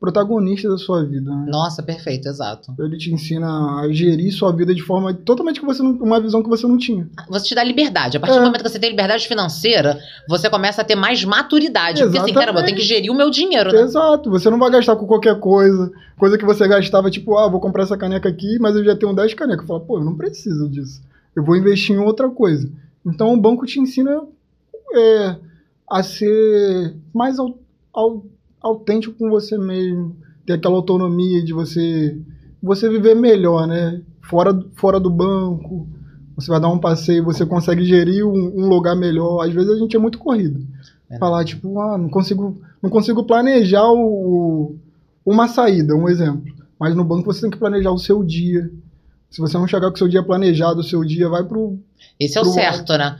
protagonista 0.00 0.68
da 0.68 0.78
sua 0.78 1.04
vida, 1.04 1.28
né? 1.34 1.46
Nossa, 1.50 1.82
perfeito, 1.82 2.28
exato. 2.28 2.72
Ele 2.78 2.96
te 2.96 3.12
ensina 3.12 3.80
a 3.80 3.92
gerir 3.92 4.32
sua 4.32 4.52
vida 4.52 4.72
de 4.74 4.80
forma 4.82 5.12
totalmente 5.12 5.58
que 5.58 5.66
você 5.66 5.82
não, 5.82 5.90
uma 5.92 6.20
visão 6.20 6.40
que 6.42 6.48
você 6.48 6.66
não 6.68 6.78
tinha. 6.78 7.08
Você 7.28 7.46
te 7.48 7.54
dá 7.54 7.64
liberdade. 7.64 8.16
A 8.16 8.20
partir 8.20 8.36
É. 8.36 8.38
do 8.38 8.44
momento 8.46 8.62
que 8.62 8.68
você 8.68 8.78
tem 8.78 8.90
liberdade 8.90 9.26
financeira, 9.26 9.98
você 10.28 10.48
começa 10.48 10.82
a 10.82 10.84
ter 10.84 10.94
mais 10.94 11.24
maturidade. 11.24 12.00
Porque 12.02 12.16
assim, 12.16 12.28
Exatamente. 12.30 12.34
caramba, 12.38 12.60
eu 12.60 12.64
tenho 12.64 12.76
que 12.76 12.84
gerir 12.84 13.10
o 13.10 13.14
meu 13.14 13.28
dinheiro, 13.28 13.72
né? 13.72 13.80
Exato, 13.80 14.30
você 14.30 14.48
não 14.48 14.58
vai 14.58 14.70
gastar 14.70 14.94
com 14.94 15.06
qualquer 15.06 15.38
coisa. 15.40 15.90
Coisa 16.16 16.38
que 16.38 16.44
você 16.44 16.66
gastava, 16.68 17.10
tipo, 17.10 17.36
ah, 17.36 17.48
vou 17.48 17.60
comprar 17.60 17.82
essa 17.82 17.96
caneca 17.96 18.28
aqui, 18.28 18.58
mas 18.60 18.76
eu 18.76 18.84
já 18.84 18.94
tenho 18.94 19.12
10 19.14 19.34
canecas. 19.34 19.66
Fala, 19.66 19.80
pô, 19.80 19.98
eu 19.98 20.04
não 20.04 20.16
preciso 20.16 20.68
disso. 20.68 21.02
Eu 21.34 21.44
vou 21.44 21.56
investir 21.56 21.96
em 21.96 21.98
outra 21.98 22.28
coisa. 22.28 22.70
Então 23.04 23.32
o 23.34 23.40
banco 23.40 23.66
te 23.66 23.80
ensina 23.80 24.20
é, 24.94 25.36
a 25.90 26.02
ser 26.02 26.94
mais 27.12 27.38
au- 27.38 27.58
au- 27.92 28.24
autêntico 28.60 29.14
com 29.18 29.30
você 29.30 29.56
mesmo, 29.58 30.16
ter 30.46 30.54
aquela 30.54 30.76
autonomia 30.76 31.42
de 31.44 31.52
você 31.52 32.18
você 32.62 32.88
viver 32.88 33.14
melhor, 33.14 33.66
né? 33.66 34.00
Fora, 34.22 34.58
fora 34.74 34.98
do 34.98 35.08
banco, 35.08 35.88
você 36.36 36.50
vai 36.50 36.60
dar 36.60 36.68
um 36.68 36.78
passeio, 36.78 37.24
você 37.24 37.46
consegue 37.46 37.84
gerir 37.84 38.26
um, 38.26 38.52
um 38.56 38.68
lugar 38.68 38.96
melhor. 38.96 39.44
Às 39.44 39.52
vezes 39.52 39.70
a 39.70 39.76
gente 39.76 39.96
é 39.96 39.98
muito 39.98 40.18
corrido. 40.18 40.66
É. 41.10 41.18
Falar, 41.18 41.44
tipo, 41.44 41.80
ah, 41.80 41.96
não 41.96 42.08
consigo, 42.08 42.60
não 42.82 42.90
consigo 42.90 43.24
planejar 43.24 43.90
o, 43.90 44.76
uma 45.24 45.48
saída, 45.48 45.94
um 45.94 46.08
exemplo. 46.08 46.52
Mas 46.78 46.94
no 46.94 47.04
banco 47.04 47.32
você 47.32 47.42
tem 47.42 47.50
que 47.50 47.56
planejar 47.56 47.90
o 47.90 47.98
seu 47.98 48.22
dia. 48.22 48.70
Se 49.30 49.40
você 49.40 49.58
não 49.58 49.66
chegar 49.66 49.88
com 49.88 49.94
o 49.94 49.98
seu 49.98 50.08
dia 50.08 50.22
planejado, 50.22 50.80
o 50.80 50.84
seu 50.84 51.04
dia 51.04 51.28
vai 51.28 51.44
pro. 51.44 51.78
Esse 52.18 52.38
é 52.38 52.40
o 52.40 52.44
Pro- 52.44 52.52
certo, 52.52 52.96
né? 52.96 53.18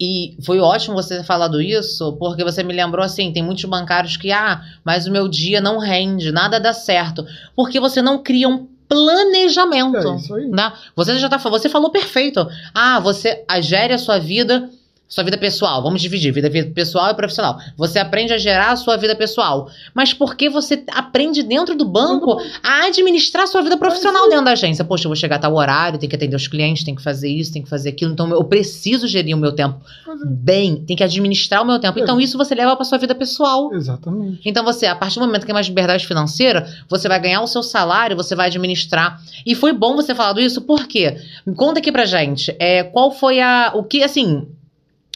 E 0.00 0.34
foi 0.46 0.58
ótimo 0.60 0.94
você 0.94 1.18
ter 1.18 1.24
falado 1.24 1.60
isso, 1.60 2.14
porque 2.14 2.42
você 2.42 2.62
me 2.62 2.72
lembrou 2.72 3.04
assim, 3.04 3.32
tem 3.32 3.42
muitos 3.42 3.64
bancários 3.64 4.16
que, 4.16 4.32
ah, 4.32 4.62
mas 4.82 5.06
o 5.06 5.12
meu 5.12 5.28
dia 5.28 5.60
não 5.60 5.78
rende, 5.78 6.32
nada 6.32 6.58
dá 6.58 6.72
certo. 6.72 7.26
Porque 7.54 7.78
você 7.78 8.00
não 8.00 8.22
cria 8.22 8.48
um 8.48 8.66
planejamento. 8.88 9.96
É 9.98 10.16
isso 10.16 10.34
aí. 10.34 10.48
né? 10.48 10.72
Você 10.96 11.18
já 11.18 11.28
tá, 11.28 11.36
você 11.36 11.68
falou 11.68 11.90
perfeito. 11.90 12.48
Ah, 12.74 12.98
você 12.98 13.44
ah, 13.46 13.60
gere 13.60 13.92
a 13.92 13.98
sua 13.98 14.18
vida, 14.18 14.70
sua 15.10 15.24
vida 15.24 15.36
pessoal. 15.36 15.82
Vamos 15.82 16.00
dividir, 16.00 16.32
vida 16.32 16.48
pessoal 16.72 17.10
e 17.10 17.14
profissional. 17.14 17.58
Você 17.76 17.98
aprende 17.98 18.32
a 18.32 18.38
gerar 18.38 18.70
a 18.70 18.76
sua 18.76 18.96
vida 18.96 19.16
pessoal, 19.16 19.68
mas 19.92 20.14
porque 20.14 20.48
você 20.48 20.84
aprende 20.92 21.42
dentro 21.42 21.76
do 21.76 21.84
banco 21.84 22.40
a 22.62 22.86
administrar 22.86 23.42
a 23.42 23.46
sua 23.48 23.60
vida 23.60 23.76
profissional 23.76 24.28
dentro 24.28 24.44
da 24.44 24.52
agência. 24.52 24.84
Poxa, 24.84 25.06
eu 25.06 25.08
vou 25.08 25.16
chegar 25.16 25.36
a 25.36 25.38
tal 25.40 25.54
horário, 25.56 25.98
tem 25.98 26.08
que 26.08 26.14
atender 26.14 26.36
os 26.36 26.46
clientes, 26.46 26.84
tem 26.84 26.94
que 26.94 27.02
fazer 27.02 27.28
isso, 27.28 27.52
tem 27.52 27.60
que 27.60 27.68
fazer 27.68 27.88
aquilo. 27.88 28.12
Então 28.12 28.30
eu 28.30 28.44
preciso 28.44 29.08
gerir 29.08 29.36
o 29.36 29.38
meu 29.38 29.50
tempo 29.50 29.80
Fazer. 30.06 30.24
bem, 30.26 30.84
tem 30.86 30.96
que 30.96 31.02
administrar 31.02 31.62
o 31.62 31.66
meu 31.66 31.80
tempo. 31.80 31.98
É. 31.98 32.02
Então 32.02 32.20
isso 32.20 32.38
você 32.38 32.54
leva 32.54 32.76
para 32.76 32.84
sua 32.84 32.96
vida 32.96 33.14
pessoal. 33.14 33.74
Exatamente. 33.74 34.40
Então 34.44 34.64
você, 34.64 34.86
a 34.86 34.94
partir 34.94 35.18
do 35.18 35.26
momento 35.26 35.40
que 35.40 35.46
tem 35.46 35.54
mais 35.54 35.66
liberdade 35.66 36.06
financeira, 36.06 36.68
você 36.88 37.08
vai 37.08 37.18
ganhar 37.18 37.40
o 37.40 37.48
seu 37.48 37.64
salário, 37.64 38.16
você 38.16 38.36
vai 38.36 38.46
administrar. 38.46 39.20
E 39.44 39.56
foi 39.56 39.72
bom 39.72 39.96
você 39.96 40.14
falar 40.14 40.38
isso, 40.38 40.60
por 40.60 40.86
quê? 40.86 41.16
Conta 41.56 41.80
aqui 41.80 41.90
pra 41.90 42.04
gente, 42.04 42.54
é, 42.60 42.84
qual 42.84 43.10
foi 43.10 43.40
a, 43.40 43.72
o 43.74 43.82
que, 43.82 44.04
assim, 44.04 44.46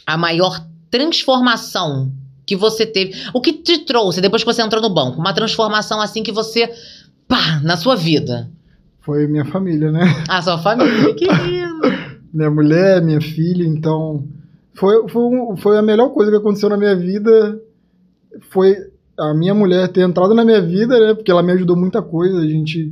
a 0.05 0.17
maior 0.17 0.65
transformação 0.89 2.11
que 2.45 2.55
você 2.55 2.85
teve, 2.85 3.13
o 3.33 3.41
que 3.41 3.53
te 3.53 3.79
trouxe 3.79 4.21
depois 4.21 4.43
que 4.43 4.53
você 4.53 4.61
entrou 4.61 4.81
no 4.81 4.93
banco? 4.93 5.19
Uma 5.19 5.33
transformação 5.33 5.99
assim 5.99 6.21
que 6.21 6.31
você, 6.31 6.71
pá, 7.27 7.59
na 7.63 7.75
sua 7.75 7.95
vida. 7.95 8.49
Foi 9.01 9.27
minha 9.27 9.45
família, 9.45 9.91
né? 9.91 10.01
A 10.27 10.41
sua 10.41 10.57
família, 10.57 11.13
que 11.13 11.25
lindo. 11.25 12.15
Minha 12.33 12.51
mulher, 12.51 13.01
minha 13.01 13.21
filha, 13.21 13.63
então. 13.63 14.27
Foi, 14.73 15.07
foi, 15.07 15.31
foi 15.55 15.77
a 15.77 15.81
melhor 15.81 16.09
coisa 16.09 16.29
que 16.29 16.35
aconteceu 16.35 16.67
na 16.67 16.75
minha 16.75 16.93
vida. 16.93 17.61
Foi 18.51 18.75
a 19.17 19.33
minha 19.33 19.53
mulher 19.53 19.87
ter 19.87 20.01
entrado 20.01 20.33
na 20.33 20.43
minha 20.43 20.61
vida, 20.61 20.99
né? 20.99 21.13
Porque 21.13 21.31
ela 21.31 21.41
me 21.41 21.53
ajudou 21.53 21.77
muita 21.77 22.01
coisa. 22.01 22.39
A 22.39 22.45
gente, 22.45 22.91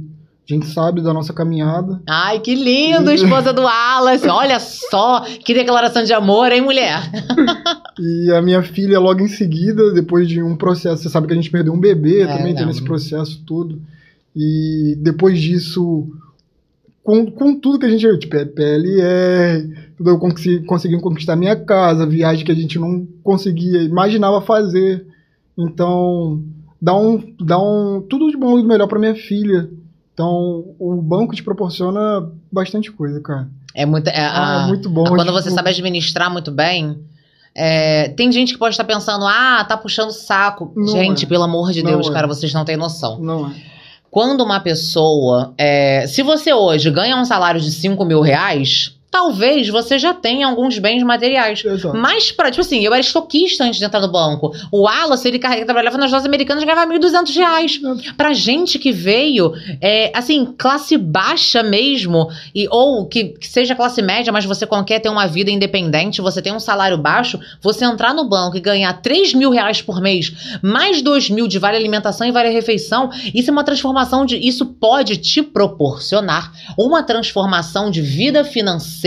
a 0.50 0.54
gente 0.54 0.68
sabe 0.68 1.02
da 1.02 1.14
nossa 1.14 1.32
caminhada. 1.34 2.02
Ai, 2.08 2.40
que 2.40 2.54
lindo, 2.54 3.12
esposa 3.12 3.54
do 3.54 3.62
Wallace. 3.62 4.28
Olha 4.28 4.60
só, 4.60 5.22
que 5.22 5.54
declaração 5.54 6.04
de 6.04 6.14
amor, 6.14 6.52
hein, 6.52 6.62
mulher? 6.62 7.00
E 8.00 8.32
a 8.32 8.42
minha 8.42 8.64
filha, 8.64 9.00
logo 9.00 9.22
em 9.22 9.28
seguida, 9.28 9.94
depois 9.94 10.28
de 10.28 10.42
um 10.42 10.56
processo, 10.56 11.04
você 11.04 11.10
sabe 11.10 11.28
que 11.28 11.34
a 11.34 11.36
gente 11.36 11.52
perdeu 11.52 11.72
um 11.72 11.80
bebê 11.80 12.22
É, 12.22 12.26
também, 12.38 12.54
não. 12.56 12.68
esse 12.72 12.82
processo 12.84 13.44
todo. 13.46 13.80
E 14.36 14.98
depois 15.00 15.40
disso, 15.40 16.08
com, 17.04 17.30
com 17.30 17.54
tudo 17.54 17.78
que 17.78 17.86
a 17.86 17.90
gente. 17.90 18.18
Tipo, 18.18 18.36
é 18.38 18.46
PLR, 18.46 19.70
tudo, 19.96 20.10
eu 20.10 20.18
consegui, 20.18 20.66
consegui 20.66 21.00
conquistar 21.00 21.36
minha 21.36 21.56
casa, 21.56 22.08
viagem 22.08 22.44
que 22.44 22.52
a 22.52 22.56
gente 22.56 22.80
não 22.80 23.08
conseguia, 23.24 23.84
imaginava 23.84 24.42
fazer. 24.42 25.06
Então, 25.56 26.42
dá 26.82 26.98
um. 26.98 27.22
Dá 27.40 27.60
um 27.60 28.02
tudo 28.02 28.32
de 28.32 28.38
bom 28.38 28.58
e 28.58 28.64
do 28.64 28.68
melhor 28.68 28.88
para 28.88 28.98
minha 28.98 29.14
filha. 29.16 29.70
Então, 30.14 30.66
o 30.80 31.02
banco 31.02 31.36
te 31.36 31.44
proporciona 31.44 32.30
bastante 32.52 32.92
coisa, 32.92 33.20
cara. 33.20 33.48
É 33.74 33.86
muito, 33.86 34.08
é, 34.08 34.20
Ah, 34.20 34.62
a- 34.62 34.64
é 34.66 34.68
muito 34.68 34.90
bom. 34.90 35.04
Quando 35.06 35.22
tipo, 35.22 35.32
você 35.34 35.50
sabe 35.50 35.70
administrar 35.72 36.32
muito 36.32 36.52
bem. 36.52 37.00
é, 37.56 38.10
tem 38.10 38.32
gente 38.32 38.54
que 38.54 38.60
pode 38.60 38.74
estar 38.74 38.84
pensando, 38.84 39.26
ah, 39.28 39.64
tá 39.68 39.76
puxando 39.78 40.12
saco. 40.12 40.72
Não 40.76 40.88
gente, 40.88 41.26
é. 41.26 41.28
pelo 41.28 41.44
amor 41.44 41.72
de 41.72 41.84
Não 41.84 41.92
Deus, 41.92 42.08
é. 42.10 42.12
cara, 42.14 42.28
vocês 42.28 42.54
não 42.54 42.66
têm 42.66 42.78
noção. 42.78 43.20
Não 43.20 43.48
é. 43.52 43.56
Quando 44.10 44.42
uma 44.42 44.60
pessoa. 44.60 45.54
é, 45.58 46.06
se 46.08 46.22
você 46.22 46.54
hoje 46.54 46.90
ganha 46.92 47.16
um 47.18 47.26
salário 47.26 47.60
de 47.60 47.72
5 47.72 48.06
mil 48.06 48.22
reais, 48.22 48.96
talvez 49.14 49.70
você 49.70 50.00
já 50.00 50.12
tenha 50.12 50.48
alguns 50.48 50.80
bens 50.80 51.04
materiais. 51.04 51.64
Exato. 51.64 51.96
Mas, 51.96 52.32
pra, 52.32 52.50
tipo 52.50 52.62
assim, 52.62 52.84
eu 52.84 52.92
era 52.92 53.00
estoquista 53.00 53.64
antes 53.64 53.78
de 53.78 53.86
entrar 53.86 54.02
no 54.02 54.12
banco. 54.12 54.52
O 54.72 54.86
Wallace, 54.86 55.28
ele 55.28 55.38
carrega, 55.38 55.66
trabalhava 55.66 56.00
nas 56.00 56.12
lojas 56.12 56.26
americanas 56.26 56.64
e 56.64 56.66
ganhava 56.66 56.92
1.200 56.92 57.36
reais. 57.36 57.80
Pra 58.18 58.34
gente 58.34 58.80
que 58.80 58.92
veio, 58.92 59.54
é, 59.80 60.12
assim, 60.16 60.52
classe 60.58 60.98
baixa 60.98 61.62
mesmo, 61.62 62.28
e, 62.56 62.68
ou 62.72 63.06
que, 63.06 63.26
que 63.26 63.48
seja 63.48 63.76
classe 63.76 64.02
média, 64.02 64.34
mas 64.34 64.46
você 64.46 64.68
quer 64.84 65.00
ter 65.00 65.10
uma 65.10 65.28
vida 65.28 65.52
independente, 65.52 66.20
você 66.20 66.42
tem 66.42 66.52
um 66.52 66.60
salário 66.60 66.98
baixo, 66.98 67.40
você 67.62 67.86
entrar 67.86 68.16
no 68.16 68.28
banco 68.28 68.58
e 68.58 68.60
ganhar 68.60 68.92
3 68.94 69.36
mil 69.36 69.52
reais 69.52 69.80
por 69.80 70.02
mês, 70.02 70.34
mais 70.60 71.04
2 71.04 71.30
mil 71.30 71.48
de 71.48 71.60
vale 71.60 71.78
alimentação 71.78 72.26
e 72.26 72.32
vale 72.32 72.50
refeição, 72.50 73.12
isso 73.32 73.52
é 73.52 73.54
uma 73.54 73.64
transformação 73.64 74.26
de. 74.26 74.38
Isso 74.38 74.66
pode 74.66 75.18
te 75.18 75.44
proporcionar 75.44 76.52
uma 76.76 77.04
transformação 77.04 77.92
de 77.92 78.02
vida 78.02 78.44
financeira 78.44 79.03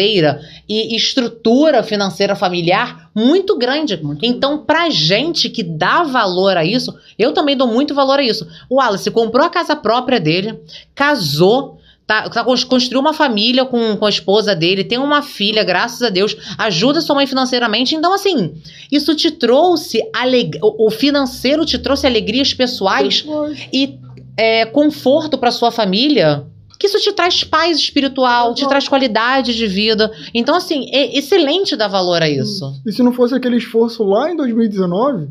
e 0.69 0.95
estrutura 0.97 1.83
financeira 1.83 2.35
familiar 2.35 3.11
muito 3.15 3.57
grande. 3.57 3.97
Muito 3.97 4.25
então, 4.25 4.59
pra 4.59 4.91
gente 4.91 5.49
que 5.49 5.63
dá 5.63 6.03
valor 6.03 6.57
a 6.57 6.65
isso, 6.65 6.95
eu 7.19 7.33
também 7.33 7.57
dou 7.57 7.67
muito 7.67 7.95
valor 7.95 8.19
a 8.19 8.23
isso. 8.23 8.47
O 8.69 8.77
Wallace 8.77 9.11
comprou 9.11 9.45
a 9.45 9.51
casa 9.51 9.75
própria 9.77 10.21
dele, 10.21 10.59
casou. 10.95 11.79
Tá, 12.07 12.29
tá, 12.29 12.45
cons- 12.45 12.63
construiu 12.63 13.01
uma 13.01 13.13
família 13.13 13.65
com, 13.65 13.97
com 13.97 14.07
a 14.07 14.09
esposa 14.09 14.55
dele, 14.55 14.85
tem 14.85 14.97
uma 14.97 15.23
filha, 15.23 15.65
graças 15.65 16.01
a 16.03 16.09
Deus, 16.09 16.37
ajuda 16.57 17.01
sua 17.01 17.17
mãe 17.17 17.27
financeiramente. 17.27 17.97
Então, 17.97 18.15
assim, 18.15 18.55
isso 18.93 19.13
te 19.17 19.29
trouxe 19.29 20.01
aleg... 20.15 20.57
o 20.63 20.87
o 20.87 20.91
financeiro 20.91 21.67
te 21.67 21.77
trouxe 21.79 22.07
alegrias 22.07 22.55
pessoais 22.55 23.25
e 23.73 23.99
é, 24.37 24.65
conforto 24.67 25.37
para 25.37 25.51
sua 25.51 25.73
família, 25.73 26.45
que 26.79 26.87
isso 26.87 26.99
te 27.01 27.12
traz 27.12 27.45
paz 27.45 27.79
espiritual, 27.79 28.55
te 28.55 28.66
traz 28.68 28.89
qualidade 28.89 29.55
de 29.55 29.66
vida. 29.66 30.11
Então, 30.35 30.55
assim, 30.55 30.87
é 30.93 31.16
excelente 31.18 31.77
dar 31.77 31.89
valor 31.89 32.22
a 32.22 32.29
isso. 32.29 32.81
E 32.85 32.93
se 32.93 33.03
não 33.03 33.12
fosse 33.12 33.35
aquele 33.35 33.57
esforço 33.57 34.05
lá 34.05 34.31
em 34.31 34.37
2019, 34.37 35.29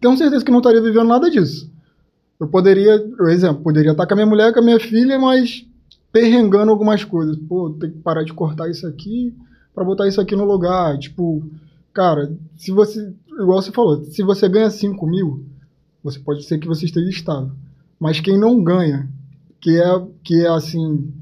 tenho 0.00 0.16
certeza 0.16 0.44
que 0.44 0.50
não 0.50 0.58
estaria 0.58 0.80
vivendo 0.80 1.08
nada 1.08 1.30
disso. 1.30 1.70
Eu 2.38 2.46
poderia, 2.46 2.98
por 2.98 3.30
exemplo, 3.30 3.62
poderia 3.62 3.92
estar 3.92 4.06
com 4.06 4.12
a 4.12 4.16
minha 4.16 4.26
mulher, 4.26 4.52
com 4.52 4.60
a 4.60 4.62
minha 4.62 4.78
filha, 4.78 5.18
mas 5.18 5.66
perrengando 6.12 6.70
algumas 6.70 7.02
coisas. 7.04 7.36
Pô, 7.48 7.70
tem 7.70 7.90
que 7.90 7.98
parar 7.98 8.22
de 8.22 8.32
cortar 8.32 8.68
isso 8.70 8.86
aqui 8.86 9.34
para 9.74 9.84
botar 9.84 10.08
isso 10.08 10.20
aqui 10.20 10.36
no 10.36 10.44
lugar. 10.44 10.98
Tipo, 10.98 11.42
cara, 11.92 12.32
se 12.56 12.70
você, 12.70 13.12
igual 13.40 13.60
você 13.62 13.72
falou, 13.72 14.04
se 14.04 14.22
você 14.22 14.48
ganha 14.48 14.70
5 14.70 15.06
mil, 15.06 15.44
você 16.02 16.18
pode 16.18 16.44
ser 16.44 16.58
que 16.58 16.66
você 16.66 16.84
esteja 16.86 17.08
estável. 17.08 17.50
Mas 17.98 18.20
quem 18.20 18.38
não 18.38 18.62
ganha, 18.62 19.08
que 19.60 19.80
é, 19.80 20.02
que 20.22 20.46
é 20.46 20.48
assim, 20.48 21.12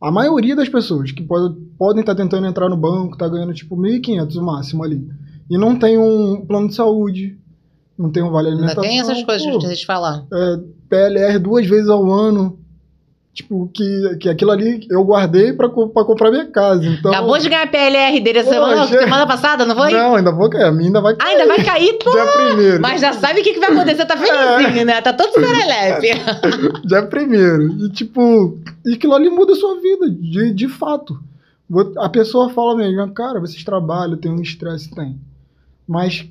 a 0.00 0.10
maioria 0.10 0.56
das 0.56 0.68
pessoas 0.68 1.12
que 1.12 1.22
pode, 1.22 1.54
podem 1.78 2.00
estar 2.00 2.14
tentando 2.14 2.46
entrar 2.46 2.68
no 2.68 2.76
banco, 2.76 3.16
tá 3.16 3.28
ganhando 3.28 3.54
tipo 3.54 3.76
1.500 3.76 4.36
o 4.36 4.42
máximo 4.42 4.84
ali, 4.84 5.08
e 5.48 5.56
não 5.56 5.78
tem 5.78 5.98
um 5.98 6.44
plano 6.46 6.68
de 6.68 6.74
saúde, 6.74 7.38
não 7.96 8.10
tem 8.10 8.22
um 8.22 8.30
vale 8.30 8.48
alimentação. 8.48 8.82
Ainda 8.82 8.92
tem 8.92 9.00
essas 9.00 9.22
coisas 9.24 9.46
pô, 9.46 9.58
que 9.58 9.66
a 9.66 9.68
gente 9.70 9.86
falar. 9.86 10.26
É, 10.32 10.60
PLR 10.88 11.38
duas 11.38 11.66
vezes 11.66 11.88
ao 11.88 12.10
ano. 12.10 12.58
Tipo, 13.34 13.68
que, 13.74 14.16
que 14.20 14.28
aquilo 14.28 14.52
ali 14.52 14.86
eu 14.88 15.02
guardei 15.02 15.52
pra, 15.52 15.68
pra 15.68 16.04
comprar 16.04 16.30
minha 16.30 16.46
casa. 16.46 16.86
Então, 16.86 17.10
Acabou 17.10 17.36
de 17.36 17.48
ganhar 17.48 17.64
a 17.64 17.66
PLR 17.66 18.20
dele 18.20 18.44
Pô, 18.44 18.48
semana, 18.48 18.86
semana 18.86 19.26
passada, 19.26 19.66
não 19.66 19.74
foi? 19.74 19.90
Não, 19.90 20.14
ainda 20.14 20.30
vou 20.30 20.48
cair. 20.48 20.66
A 20.66 20.70
minha 20.70 20.86
ainda 20.86 21.00
vai 21.00 21.16
Ah, 21.18 21.24
ainda 21.24 21.46
vai 21.48 21.64
cair, 21.64 21.98
pô! 21.98 22.12
Dia 22.12 22.26
primeiro. 22.26 22.80
Mas 22.80 23.00
já 23.00 23.12
sabe 23.12 23.40
o 23.40 23.42
que, 23.42 23.54
que 23.54 23.58
vai 23.58 23.72
acontecer, 23.72 24.06
tá 24.06 24.16
felizinho, 24.16 24.86
né? 24.86 25.00
Tá 25.00 25.12
todo 25.12 25.32
serelepe. 25.32 26.10
Dia 26.86 27.02
primeiro. 27.06 27.72
E 27.84 27.90
tipo, 27.90 28.56
e 28.86 28.94
aquilo 28.94 29.14
ali 29.14 29.28
muda 29.28 29.52
a 29.52 29.56
sua 29.56 29.80
vida, 29.80 30.08
de, 30.08 30.54
de 30.54 30.68
fato. 30.68 31.18
A 31.98 32.08
pessoa 32.08 32.50
fala 32.50 32.76
mesmo, 32.76 33.12
cara, 33.12 33.40
vocês 33.40 33.64
trabalham, 33.64 34.16
tem 34.16 34.30
um 34.30 34.40
estresse, 34.40 34.94
tem. 34.94 35.18
Mas 35.88 36.24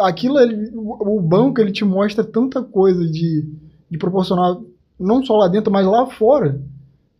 aquilo 0.00 0.38
o 0.74 1.20
banco, 1.20 1.60
ele 1.60 1.70
te 1.70 1.84
mostra 1.84 2.24
tanta 2.24 2.62
coisa 2.62 3.06
de, 3.06 3.44
de 3.88 3.98
proporcionar, 3.98 4.56
não 5.02 5.24
só 5.24 5.36
lá 5.36 5.48
dentro, 5.48 5.72
mas 5.72 5.86
lá 5.86 6.06
fora, 6.06 6.60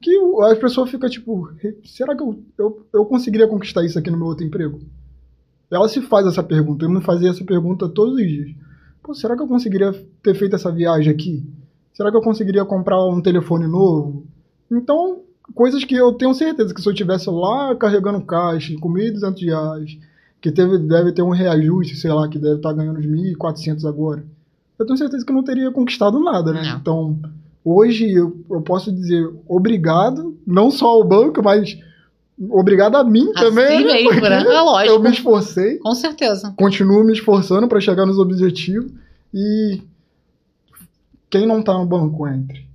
que 0.01 0.11
as 0.45 0.59
pessoas 0.59 0.91
ficam 0.91 1.09
tipo, 1.09 1.51
será 1.85 2.17
que 2.17 2.23
eu, 2.23 2.43
eu, 2.59 2.87
eu 2.93 3.05
conseguiria 3.05 3.47
conquistar 3.47 3.85
isso 3.85 3.99
aqui 3.99 4.11
no 4.11 4.17
meu 4.17 4.27
outro 4.27 4.45
emprego? 4.45 4.81
Ela 5.71 5.89
se 5.89 6.03
faz 6.03 6.27
essa 6.27 6.43
pergunta, 6.43 6.85
eu 6.85 6.91
me 6.91 7.01
fazia 7.01 7.31
essa 7.31 7.45
pergunta 7.45 7.89
todos 7.89 8.15
os 8.15 8.27
dias. 8.27 8.51
Pô, 9.03 9.15
será 9.15 9.37
que 9.37 9.43
eu 9.43 9.49
conseguiria 9.49 9.93
ter 10.23 10.35
feito 10.35 10.55
essa 10.55 10.71
viagem 10.71 11.13
aqui? 11.13 11.45
Será 11.95 12.11
que 12.11 12.17
eu 12.17 12.23
conseguiria 12.23 12.65
comprar 12.65 13.03
um 13.05 13.21
telefone 13.21 13.67
novo? 13.67 14.25
Então, 14.71 15.21
coisas 15.55 15.85
que 15.85 15.95
eu 15.95 16.13
tenho 16.13 16.35
certeza 16.35 16.75
que 16.75 16.81
se 16.81 16.89
eu 16.89 16.95
tivesse 16.95 17.29
lá 17.31 17.75
carregando 17.77 18.25
caixa 18.25 18.75
com 18.81 18.93
1.200 18.93 19.45
reais, 19.45 19.99
que 20.41 20.51
teve, 20.51 20.79
deve 20.79 21.13
ter 21.13 21.23
um 21.23 21.31
reajuste, 21.31 21.97
sei 21.97 22.13
lá, 22.13 22.29
que 22.29 22.39
deve 22.39 22.57
estar 22.57 22.73
ganhando 22.73 22.99
uns 22.99 23.07
1.400 23.07 23.89
agora, 23.89 24.25
eu 24.79 24.87
tenho 24.87 24.99
certeza 24.99 25.25
que 25.25 25.31
eu 25.31 25.37
não 25.37 25.45
teria 25.45 25.71
conquistado 25.71 26.19
nada, 26.19 26.53
né? 26.53 26.63
Não. 26.63 26.79
Então, 26.79 27.19
hoje 27.65 28.13
eu, 28.13 28.45
eu 28.51 28.61
posso 28.61 28.93
dizer 28.93 29.29
obrigado, 29.47 30.37
não 30.47 30.71
só 30.71 30.89
ao 30.89 31.05
banco, 31.05 31.43
mas 31.43 31.79
obrigado 32.51 32.97
a 32.97 33.05
mim 33.05 33.33
também. 33.33 33.65
Assim 33.65 33.85
né? 33.85 33.93
mesmo, 33.95 34.21
né? 34.21 34.43
É 34.43 34.61
lógico. 34.61 34.95
Eu 34.95 35.01
me 35.01 35.11
esforcei 35.11 35.79
Com 35.79 35.95
certeza. 35.95 36.55
continuo 36.57 37.05
me 37.05 37.13
esforçando 37.13 37.69
para 37.69 37.81
chegar 37.81 38.07
nos 38.07 38.19
objetivos 38.19 38.91
e 39.33 39.83
quem 41.31 41.47
não 41.47 41.63
tá 41.63 41.73
no 41.75 41.87
banco 41.87 42.27
entre 42.29 42.67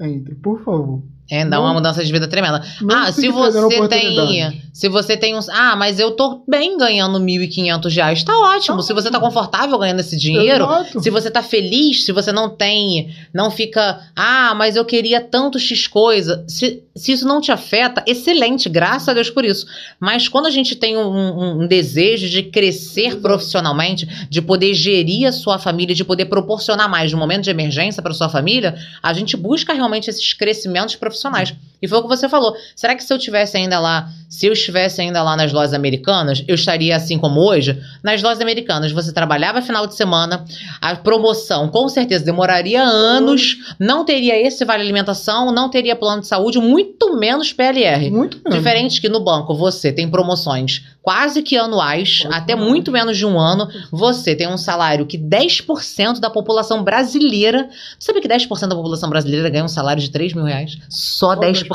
entre 0.00 0.34
por 0.34 0.60
favor 0.62 1.02
É, 1.30 1.42
dá 1.44 1.56
Não- 1.56 1.64
uma 1.64 1.72
mudança 1.72 2.04
de 2.04 2.12
vida 2.12 2.28
tremenda. 2.28 2.62
ah, 2.92 3.10
se 3.10 3.28
você 3.30 3.88
tem. 3.88 4.62
Se 4.74 4.88
você 4.88 5.16
tem 5.16 5.36
uns. 5.36 5.48
Ah, 5.48 5.74
mas 5.76 5.98
eu 5.98 6.10
tô 6.10 6.42
bem 6.46 6.76
ganhando 6.76 7.18
1.500 7.18 7.94
reais. 7.94 8.22
Tá 8.22 8.36
ótimo. 8.38 8.76
Tá 8.78 8.82
se 8.82 8.92
você 8.92 9.10
tá 9.10 9.18
confortável 9.18 9.78
ganhando 9.78 10.00
esse 10.00 10.16
dinheiro. 10.18 10.64
Exato. 10.64 11.00
Se 11.02 11.08
você 11.10 11.30
tá 11.30 11.42
feliz, 11.42 12.04
se 12.04 12.12
você 12.12 12.30
não 12.32 12.50
tem, 12.50 13.14
não 13.32 13.50
fica, 13.50 14.00
ah, 14.14 14.52
mas 14.54 14.76
eu 14.76 14.84
queria 14.84 15.20
tanto 15.20 15.58
X 15.58 15.86
coisa. 15.86 16.44
Se, 16.46 16.82
se 16.94 17.12
isso 17.12 17.26
não 17.26 17.40
te 17.40 17.50
afeta, 17.52 18.02
excelente, 18.06 18.68
graças 18.68 19.08
a 19.08 19.14
Deus 19.14 19.30
por 19.30 19.44
isso. 19.44 19.64
Mas 19.98 20.28
quando 20.28 20.46
a 20.46 20.50
gente 20.50 20.74
tem 20.76 20.96
um, 20.96 21.62
um- 21.62 21.66
desejo 21.66 22.28
de 22.28 22.42
crescer 22.42 23.06
Exato. 23.06 23.22
profissionalmente, 23.22 24.06
de 24.28 24.42
poder 24.42 24.74
gerir 24.74 25.26
a 25.28 25.32
sua 25.32 25.58
família, 25.58 25.94
de 25.94 26.04
poder 26.04 26.26
proporcionar 26.26 26.88
mais 26.90 27.08
de 27.10 27.16
um 27.16 27.18
momento 27.18 27.44
de 27.44 27.50
emergência 27.50 28.02
para 28.02 28.12
sua 28.12 28.28
família, 28.28 28.74
a 29.02 29.12
gente 29.14 29.36
busca 29.36 29.72
realmente 29.72 30.10
esses 30.10 30.32
crescimentos 30.34 30.94
profissionais 30.96 31.13
profissionais. 31.14 31.50
Uhum. 31.50 31.56
E 31.84 31.88
foi 31.88 31.98
o 31.98 32.02
que 32.02 32.08
você 32.08 32.28
falou. 32.28 32.56
Será 32.74 32.94
que 32.94 33.04
se 33.04 33.12
eu 33.12 33.18
tivesse 33.18 33.58
ainda 33.58 33.78
lá, 33.78 34.08
se 34.28 34.46
eu 34.46 34.54
estivesse 34.54 35.02
ainda 35.02 35.22
lá 35.22 35.36
nas 35.36 35.52
lojas 35.52 35.74
americanas, 35.74 36.42
eu 36.48 36.54
estaria 36.54 36.96
assim 36.96 37.18
como 37.18 37.40
hoje? 37.40 37.78
Nas 38.02 38.22
lojas 38.22 38.40
americanas, 38.40 38.90
você 38.90 39.12
trabalhava 39.12 39.60
final 39.60 39.86
de 39.86 39.94
semana, 39.94 40.44
a 40.80 40.96
promoção 40.96 41.68
com 41.68 41.86
certeza 41.90 42.24
demoraria 42.24 42.82
anos, 42.82 43.58
não 43.78 44.02
teria 44.02 44.40
esse 44.40 44.64
vale 44.64 44.82
alimentação, 44.82 45.52
não 45.52 45.68
teria 45.68 45.94
plano 45.94 46.22
de 46.22 46.26
saúde, 46.26 46.58
muito 46.58 47.18
menos 47.18 47.52
PLR. 47.52 48.10
muito 48.10 48.38
mesmo. 48.38 48.58
Diferente 48.58 48.98
que 48.98 49.08
no 49.10 49.20
banco 49.20 49.54
você 49.54 49.92
tem 49.92 50.08
promoções 50.08 50.82
quase 51.02 51.42
que 51.42 51.56
anuais, 51.56 52.22
Quase 52.22 52.34
até 52.34 52.56
muito 52.56 52.90
menos 52.90 53.18
de 53.18 53.26
um 53.26 53.38
ano. 53.38 53.68
Você 53.92 54.34
tem 54.34 54.48
um 54.48 54.56
salário 54.56 55.04
que 55.04 55.18
10% 55.18 56.18
da 56.18 56.30
população 56.30 56.82
brasileira. 56.82 57.68
Você 57.98 58.06
sabe 58.06 58.22
que 58.22 58.28
10% 58.28 58.68
da 58.68 58.74
população 58.74 59.10
brasileira 59.10 59.50
ganha 59.50 59.64
um 59.64 59.68
salário 59.68 60.02
de 60.02 60.10
3 60.10 60.32
mil 60.32 60.44
reais? 60.44 60.78
Só 60.88 61.34
Só 61.34 61.36
10%. 61.36 61.66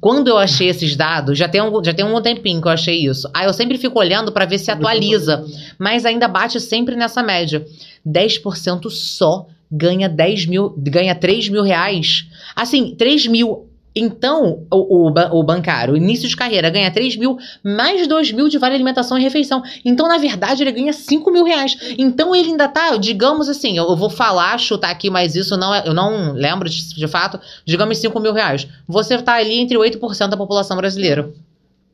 Quando 0.00 0.28
eu 0.28 0.38
achei 0.38 0.68
esses 0.68 0.96
dados, 0.96 1.38
já 1.38 1.48
tem, 1.48 1.62
um, 1.62 1.84
já 1.84 1.92
tem 1.92 2.04
um 2.04 2.20
tempinho 2.20 2.60
que 2.60 2.68
eu 2.68 2.72
achei 2.72 3.04
isso. 3.06 3.28
Aí 3.34 3.46
eu 3.46 3.52
sempre 3.52 3.78
fico 3.78 3.98
olhando 3.98 4.32
para 4.32 4.44
ver 4.44 4.58
se 4.58 4.70
atualiza 4.70 5.44
mas 5.78 6.04
ainda 6.04 6.28
bate 6.28 6.60
sempre 6.60 6.96
nessa 6.96 7.22
média. 7.22 7.64
10% 8.06 8.90
só 8.90 9.46
ganha 9.70 10.08
10 10.08 10.46
mil, 10.46 10.74
ganha 10.76 11.14
3 11.14 11.48
mil 11.48 11.62
reais. 11.62 12.26
Assim, 12.54 12.94
3 12.94 13.26
mil. 13.26 13.68
Então, 13.96 14.66
o, 14.70 15.08
o, 15.08 15.38
o 15.38 15.42
bancário, 15.42 15.96
início 15.96 16.28
de 16.28 16.36
carreira, 16.36 16.68
ganha 16.68 16.90
3 16.90 17.16
mil, 17.16 17.38
mais 17.64 18.06
2 18.06 18.30
mil 18.32 18.48
de 18.48 18.58
vale 18.58 18.74
alimentação 18.74 19.16
e 19.18 19.22
refeição. 19.22 19.62
Então, 19.84 20.06
na 20.06 20.18
verdade, 20.18 20.62
ele 20.62 20.70
ganha 20.72 20.92
5 20.92 21.30
mil 21.30 21.44
reais. 21.44 21.76
Então, 21.96 22.36
ele 22.36 22.50
ainda 22.50 22.68
tá, 22.68 22.96
digamos 22.96 23.48
assim, 23.48 23.78
eu, 23.78 23.96
vou 23.96 24.10
falar, 24.10 24.58
chutar 24.58 24.90
aqui, 24.90 25.08
mas 25.08 25.34
isso 25.34 25.56
não 25.56 25.74
é, 25.74 25.82
eu 25.88 25.94
não 25.94 26.32
lembro 26.32 26.68
de, 26.68 26.94
de 26.94 27.08
fato, 27.08 27.40
digamos 27.64 27.96
5 27.98 28.20
mil 28.20 28.34
reais. 28.34 28.68
Você 28.86 29.16
tá 29.22 29.34
ali 29.36 29.54
entre 29.54 29.78
8% 29.78 30.28
da 30.28 30.36
população 30.36 30.76
brasileira. 30.76 31.30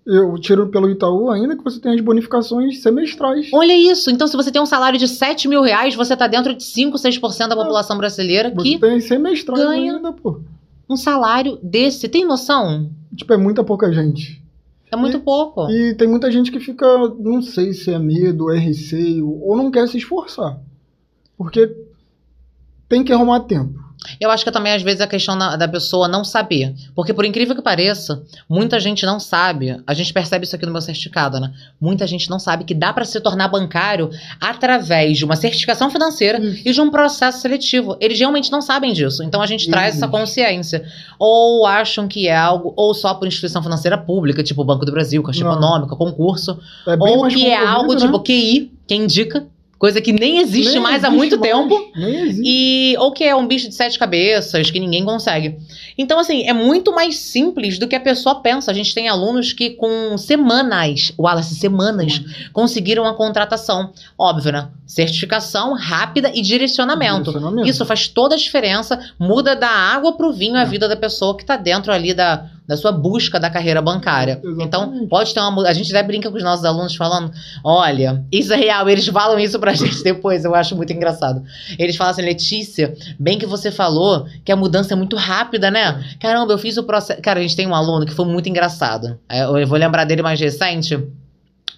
eu 0.04 0.34
tiro 0.40 0.66
pelo 0.66 0.90
Itaú 0.90 1.30
ainda 1.30 1.56
que 1.56 1.62
você 1.62 1.78
tem 1.80 1.94
as 1.94 2.00
bonificações 2.00 2.82
semestrais 2.82 3.48
Olha 3.52 3.72
isso. 3.76 4.10
Então, 4.10 4.26
se 4.26 4.36
você 4.36 4.50
tem 4.50 4.60
um 4.60 4.66
salário 4.66 4.98
de 4.98 5.06
7 5.06 5.46
mil 5.46 5.62
reais, 5.62 5.94
você 5.94 6.16
tá 6.16 6.26
dentro 6.26 6.52
de 6.54 6.64
5, 6.64 6.98
6% 6.98 7.48
da 7.48 7.54
população 7.56 7.96
brasileira 7.96 8.50
você 8.52 8.70
que 8.70 8.78
tem 8.80 9.00
semestrais 9.00 9.62
ganha- 9.62 9.94
ainda 9.94 10.12
pô 10.12 10.40
um 10.88 10.96
salário 10.96 11.58
desse. 11.62 12.08
Tem 12.08 12.26
noção? 12.26 12.90
tipo 13.16 13.32
é 13.32 13.36
muita 13.36 13.62
pouca 13.62 13.92
gente 13.92 14.42
É 14.90 14.96
muito 14.96 15.20
pouco. 15.20 15.70
E 15.70 15.94
tem 15.94 16.08
muita 16.08 16.30
gente 16.30 16.50
que 16.50 16.60
fica, 16.60 16.86
não 17.18 17.42
sei 17.42 17.72
se 17.72 17.90
é 17.90 17.98
medo, 17.98 18.50
é 18.50 18.58
receio, 18.58 19.28
ou 19.28 19.56
não 19.56 19.70
quer 19.70 19.88
se 19.88 19.98
esforçar. 19.98 20.60
Porque 21.36 21.74
tem 22.88 23.02
que 23.02 23.12
arrumar 23.12 23.40
tempo. 23.40 23.81
Eu 24.20 24.30
acho 24.30 24.44
que 24.44 24.50
também, 24.50 24.72
às 24.72 24.82
vezes, 24.82 25.00
a 25.00 25.06
questão 25.06 25.36
da, 25.36 25.56
da 25.56 25.68
pessoa 25.68 26.08
não 26.08 26.24
saber. 26.24 26.74
Porque, 26.94 27.12
por 27.12 27.24
incrível 27.24 27.54
que 27.54 27.62
pareça, 27.62 28.22
muita 28.48 28.78
gente 28.80 29.04
não 29.06 29.18
sabe. 29.18 29.80
A 29.86 29.94
gente 29.94 30.12
percebe 30.12 30.44
isso 30.44 30.56
aqui 30.56 30.66
no 30.66 30.72
meu 30.72 30.80
certificado, 30.80 31.38
né? 31.40 31.52
Muita 31.80 32.06
gente 32.06 32.28
não 32.30 32.38
sabe 32.38 32.64
que 32.64 32.74
dá 32.74 32.92
para 32.92 33.04
se 33.04 33.20
tornar 33.20 33.48
bancário 33.48 34.10
através 34.40 35.18
de 35.18 35.24
uma 35.24 35.36
certificação 35.36 35.90
financeira 35.90 36.38
Isso. 36.40 36.68
e 36.68 36.72
de 36.72 36.80
um 36.80 36.90
processo 36.90 37.40
seletivo. 37.40 37.96
Eles 38.00 38.18
realmente 38.18 38.50
não 38.50 38.62
sabem 38.62 38.92
disso. 38.92 39.22
Então 39.22 39.42
a 39.42 39.46
gente 39.46 39.62
Isso. 39.62 39.70
traz 39.70 39.96
essa 39.96 40.08
consciência. 40.08 40.84
Ou 41.18 41.66
acham 41.66 42.08
que 42.08 42.28
é 42.28 42.36
algo, 42.36 42.72
ou 42.76 42.94
só 42.94 43.14
por 43.14 43.26
instituição 43.26 43.62
financeira 43.62 43.96
pública, 43.98 44.42
tipo 44.42 44.62
o 44.62 44.64
Banco 44.64 44.84
do 44.84 44.92
Brasil, 44.92 45.22
Caixa. 45.22 45.42
Econômica, 45.42 45.96
concurso. 45.96 46.58
É 46.86 46.96
ou 46.98 47.28
que 47.28 47.46
é 47.46 47.56
algo 47.56 47.94
né? 47.94 48.00
tipo 48.00 48.20
QI, 48.20 48.72
quem 48.86 49.02
indica, 49.02 49.46
coisa 49.82 50.00
que 50.00 50.12
nem 50.12 50.38
existe 50.38 50.74
Nem 50.74 50.80
mais 50.80 51.02
há 51.02 51.08
existe 51.08 51.16
muito 51.16 51.40
mais, 51.40 51.52
tempo. 51.52 51.90
Nem 51.96 52.20
existe. 52.20 52.42
E, 52.44 52.96
ou 53.00 53.10
que 53.10 53.24
é 53.24 53.34
um 53.34 53.48
bicho 53.48 53.68
de 53.68 53.74
sete 53.74 53.98
cabeças, 53.98 54.70
que 54.70 54.78
ninguém 54.78 55.04
consegue. 55.04 55.58
Então, 55.98 56.20
assim, 56.20 56.46
é 56.46 56.52
muito 56.52 56.94
mais 56.94 57.18
simples 57.18 57.80
do 57.80 57.88
que 57.88 57.96
a 57.96 58.00
pessoa 58.00 58.36
pensa. 58.36 58.70
A 58.70 58.74
gente 58.74 58.94
tem 58.94 59.08
alunos 59.08 59.52
que, 59.52 59.70
com 59.70 60.16
semanas, 60.16 61.12
Wallace, 61.18 61.56
semanas, 61.56 62.22
conseguiram 62.52 63.04
a 63.06 63.14
contratação. 63.14 63.92
Óbvio, 64.16 64.52
né? 64.52 64.68
Certificação 64.86 65.74
rápida 65.74 66.30
e 66.32 66.42
direcionamento. 66.42 67.32
Direcionamento. 67.32 67.68
Isso 67.68 67.84
faz 67.84 68.06
toda 68.06 68.36
a 68.36 68.38
diferença, 68.38 69.00
muda 69.18 69.56
da 69.56 69.68
água 69.68 70.12
pro 70.12 70.32
vinho 70.32 70.54
a 70.54 70.64
vida 70.64 70.88
da 70.88 70.96
pessoa 70.96 71.36
que 71.36 71.44
tá 71.44 71.56
dentro 71.56 71.92
ali 71.92 72.14
da, 72.14 72.48
da 72.66 72.76
sua 72.76 72.92
busca 72.92 73.40
da 73.40 73.50
carreira 73.50 73.82
bancária. 73.82 74.40
Exatamente. 74.42 74.64
Então, 74.66 75.08
pode 75.08 75.34
ter 75.34 75.40
uma. 75.40 75.68
A 75.68 75.72
gente 75.72 75.90
até 75.94 76.02
brinca 76.02 76.30
com 76.30 76.36
os 76.36 76.42
nossos 76.42 76.64
alunos 76.64 76.94
falando: 76.94 77.32
olha, 77.64 78.24
isso 78.30 78.52
é 78.52 78.56
real. 78.56 78.88
Eles 78.88 79.06
falam 79.08 79.38
isso 79.38 79.58
pra 79.58 79.74
gente 79.74 80.02
depois, 80.02 80.44
eu 80.44 80.54
acho 80.54 80.76
muito 80.76 80.92
engraçado. 80.92 81.42
Eles 81.78 81.96
falam 81.96 82.12
assim, 82.12 82.22
Letícia, 82.22 82.94
bem 83.18 83.38
que 83.38 83.46
você 83.46 83.70
falou 83.70 84.26
que 84.44 84.52
a 84.52 84.56
mudança 84.56 84.94
é 84.94 84.96
muito 84.96 85.16
rápida, 85.16 85.70
né? 85.70 86.02
Caramba, 86.20 86.52
eu 86.52 86.58
fiz 86.58 86.76
o 86.76 86.84
processo. 86.84 87.20
Cara, 87.20 87.40
a 87.40 87.42
gente 87.42 87.56
tem 87.56 87.66
um 87.66 87.74
aluno 87.74 88.06
que 88.06 88.14
foi 88.14 88.26
muito 88.26 88.48
engraçado. 88.48 89.18
É, 89.28 89.44
Eu 89.44 89.66
vou 89.66 89.78
lembrar 89.78 90.04
dele 90.04 90.22
mais 90.22 90.38
recente, 90.38 90.98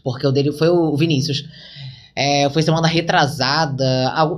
porque 0.02 0.26
o 0.26 0.32
dele 0.32 0.52
foi 0.52 0.68
o 0.68 0.96
Vinícius. 0.96 1.44
É, 2.16 2.48
foi 2.50 2.62
semana 2.62 2.86
retrasada, 2.86 3.84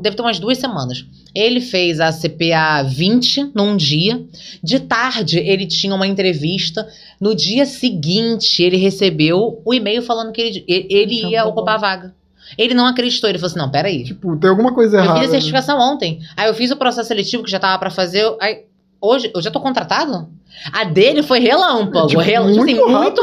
deve 0.00 0.16
ter 0.16 0.22
umas 0.22 0.38
duas 0.38 0.56
semanas. 0.56 1.04
Ele 1.38 1.60
fez 1.60 2.00
a 2.00 2.10
CPA 2.10 2.82
20 2.82 3.50
num 3.54 3.76
dia. 3.76 4.24
De 4.62 4.80
tarde, 4.80 5.38
ele 5.38 5.66
tinha 5.66 5.94
uma 5.94 6.06
entrevista. 6.06 6.88
No 7.20 7.34
dia 7.34 7.66
seguinte, 7.66 8.62
ele 8.62 8.78
recebeu 8.78 9.60
o 9.64 9.74
e-mail 9.74 10.00
falando 10.00 10.32
que 10.32 10.40
ele, 10.40 10.64
ele- 10.66 11.26
ia 11.30 11.44
ocupar 11.44 11.74
a 11.74 11.78
vaga. 11.78 12.14
Ele 12.56 12.72
não 12.74 12.86
acreditou, 12.86 13.28
ele 13.28 13.38
falou 13.38 13.50
assim: 13.50 13.58
não, 13.58 13.70
peraí. 13.70 14.04
Tipo, 14.04 14.34
tem 14.38 14.48
alguma 14.48 14.72
coisa 14.72 14.96
Eu 14.96 15.04
errada. 15.04 15.18
fiz 15.20 15.28
a 15.28 15.32
né? 15.32 15.34
certificação 15.38 15.78
ontem. 15.78 16.20
Aí 16.36 16.48
eu 16.48 16.54
fiz 16.54 16.70
o 16.70 16.76
processo 16.76 17.08
seletivo 17.08 17.42
que 17.42 17.50
já 17.50 17.58
tava 17.58 17.78
pra 17.78 17.90
fazer. 17.90 18.24
Aí, 18.40 18.62
hoje, 19.00 19.30
eu 19.34 19.42
já 19.42 19.50
tô 19.50 19.60
contratado? 19.60 20.28
A 20.72 20.84
dele 20.84 21.22
foi 21.22 21.38
relâmpago. 21.38 22.06
Tipo, 22.08 22.20
rel- 22.20 22.44
muito 22.44 22.60
assim, 22.62 22.74
muito 22.74 23.22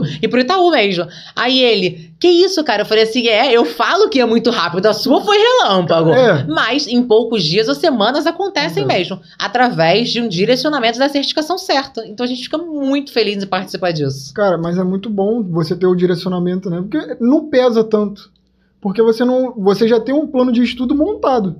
rápido. 0.00 0.02
E 0.22 0.28
pro 0.28 0.40
Itaú 0.40 0.70
mesmo. 0.70 1.06
Aí 1.34 1.60
ele, 1.60 2.12
que 2.20 2.28
isso, 2.28 2.62
cara? 2.62 2.82
Eu 2.82 2.86
falei 2.86 3.04
assim: 3.04 3.26
é, 3.26 3.52
eu 3.52 3.64
falo 3.64 4.08
que 4.08 4.20
é 4.20 4.24
muito 4.26 4.50
rápido. 4.50 4.86
A 4.86 4.92
sua 4.92 5.20
foi 5.22 5.36
relâmpago. 5.38 6.10
É. 6.10 6.44
Mas 6.46 6.86
em 6.86 7.02
poucos 7.02 7.42
dias 7.42 7.68
ou 7.68 7.74
semanas 7.74 8.26
acontecem 8.26 8.82
Uhum. 8.82 8.88
mesmo. 8.88 9.20
Através 9.38 10.10
de 10.10 10.20
um 10.20 10.28
direcionamento 10.28 10.98
da 10.98 11.08
certificação 11.08 11.56
certa. 11.58 12.06
Então 12.06 12.24
a 12.24 12.28
gente 12.28 12.42
fica 12.42 12.58
muito 12.58 13.12
feliz 13.12 13.42
em 13.42 13.46
participar 13.46 13.92
disso. 13.92 14.32
Cara, 14.34 14.56
mas 14.58 14.78
é 14.78 14.84
muito 14.84 15.08
bom 15.10 15.42
você 15.42 15.74
ter 15.76 15.86
o 15.86 15.94
direcionamento, 15.94 16.68
né? 16.70 16.82
Porque 16.88 17.16
não 17.20 17.48
pesa 17.48 17.82
tanto. 17.84 18.30
Porque 18.80 19.00
você 19.02 19.24
não, 19.24 19.52
você 19.56 19.88
já 19.88 19.98
tem 19.98 20.14
um 20.14 20.26
plano 20.26 20.52
de 20.52 20.62
estudo 20.62 20.94
montado. 20.94 21.56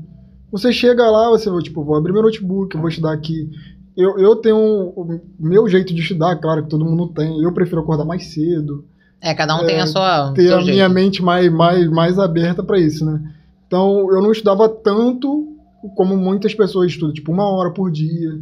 Você 0.53 0.73
chega 0.73 1.11
lá, 1.11 1.31
você 1.31 1.51
vai, 1.51 1.63
tipo, 1.63 1.83
vou 1.83 1.97
abrir 1.97 2.13
meu 2.13 2.23
notebook, 2.23 2.75
eu 2.75 2.81
vou 2.81 2.89
estudar 2.89 3.13
aqui. 3.13 3.49
Eu, 3.97 4.19
eu 4.19 4.37
tenho 4.37 4.57
o 4.59 5.21
meu 5.39 5.69
jeito 5.69 5.95
de 5.95 6.01
estudar, 6.01 6.37
claro 6.37 6.65
que 6.65 6.71
todo 6.71 6.85
mundo 6.85 7.09
tem. 7.09 7.41
Eu 7.43 7.53
prefiro 7.53 7.81
acordar 7.81 8.05
mais 8.05 8.27
cedo, 8.27 8.85
É, 9.21 9.33
cada 9.35 9.57
um 9.57 9.61
É, 9.61 9.67
tem 9.67 9.81
a 9.81 9.87
sua. 9.87 10.33
ter 10.33 10.53
a 10.53 10.57
jeito. 10.61 10.71
minha 10.73 10.89
mente 10.89 11.23
mais, 11.23 11.51
mais, 11.51 11.89
mais 11.89 12.19
aberta 12.19 12.63
para 12.63 12.79
isso, 12.79 13.05
né? 13.07 13.33
Então, 13.67 14.13
eu 14.13 14.21
não 14.21 14.33
estudava 14.33 14.69
tanto 14.69 15.49
como 15.97 16.17
muitas 16.17 16.55
pessoas 16.55 16.91
estudam, 16.91 17.15
tipo, 17.15 17.33
uma 17.33 17.49
hora 17.51 17.71
por 17.71 17.91
dia. 17.91 18.39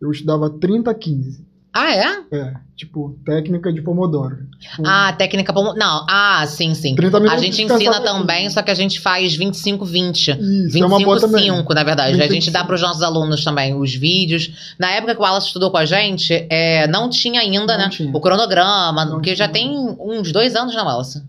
Eu 0.00 0.10
estudava 0.10 0.50
30 0.50 0.90
a 0.90 0.94
15. 0.94 1.45
Ah, 1.78 1.92
é? 1.94 2.36
É, 2.36 2.54
tipo, 2.74 3.18
técnica 3.24 3.72
de 3.72 3.82
Pomodoro. 3.82 4.36
Tipo, 4.58 4.82
Ah, 4.86 5.12
técnica. 5.12 5.52
pomo- 5.52 5.74
Não, 5.74 6.06
ah, 6.08 6.44
sim, 6.46 6.74
sim. 6.74 6.94
30 6.94 7.16
A 7.18 7.20
minutos 7.20 7.42
gente 7.42 7.56
descansar 7.56 7.76
ensina 7.76 8.00
também, 8.00 8.48
só 8.48 8.62
que 8.62 8.70
a 8.70 8.74
gente 8.74 8.98
faz 8.98 9.36
25-20. 9.36 10.32
Isso, 10.40 10.78
é 10.82 10.86
uma 10.86 10.98
boa 10.98 11.20
também. 11.20 11.50
25-5, 11.50 11.74
na 11.74 11.84
verdade. 11.84 12.10
A 12.14 12.16
25. 12.16 12.32
gente 12.34 12.50
dá 12.50 12.64
para 12.64 12.74
os 12.74 12.80
nossos 12.82 13.02
alunos 13.02 13.44
também 13.44 13.74
os 13.78 13.94
vídeos. 13.94 14.74
Na 14.78 14.90
época 14.92 15.14
que 15.14 15.20
o 15.20 15.24
Wallace 15.24 15.48
estudou 15.48 15.70
com 15.70 15.76
a 15.76 15.84
gente, 15.84 16.46
é, 16.50 16.86
não 16.88 17.10
tinha 17.10 17.40
ainda, 17.40 17.76
Não 17.76 17.84
né? 17.84 17.88
tinha. 17.90 18.10
O 18.14 18.20
cronograma, 18.20 19.04
Não 19.04 19.12
porque 19.12 19.34
já 19.34 19.46
tinha. 19.48 19.52
tem 19.68 19.96
uns 20.00 20.32
dois 20.32 20.54
anos, 20.56 20.74
né, 20.74 20.82
Wallace? 20.82 21.22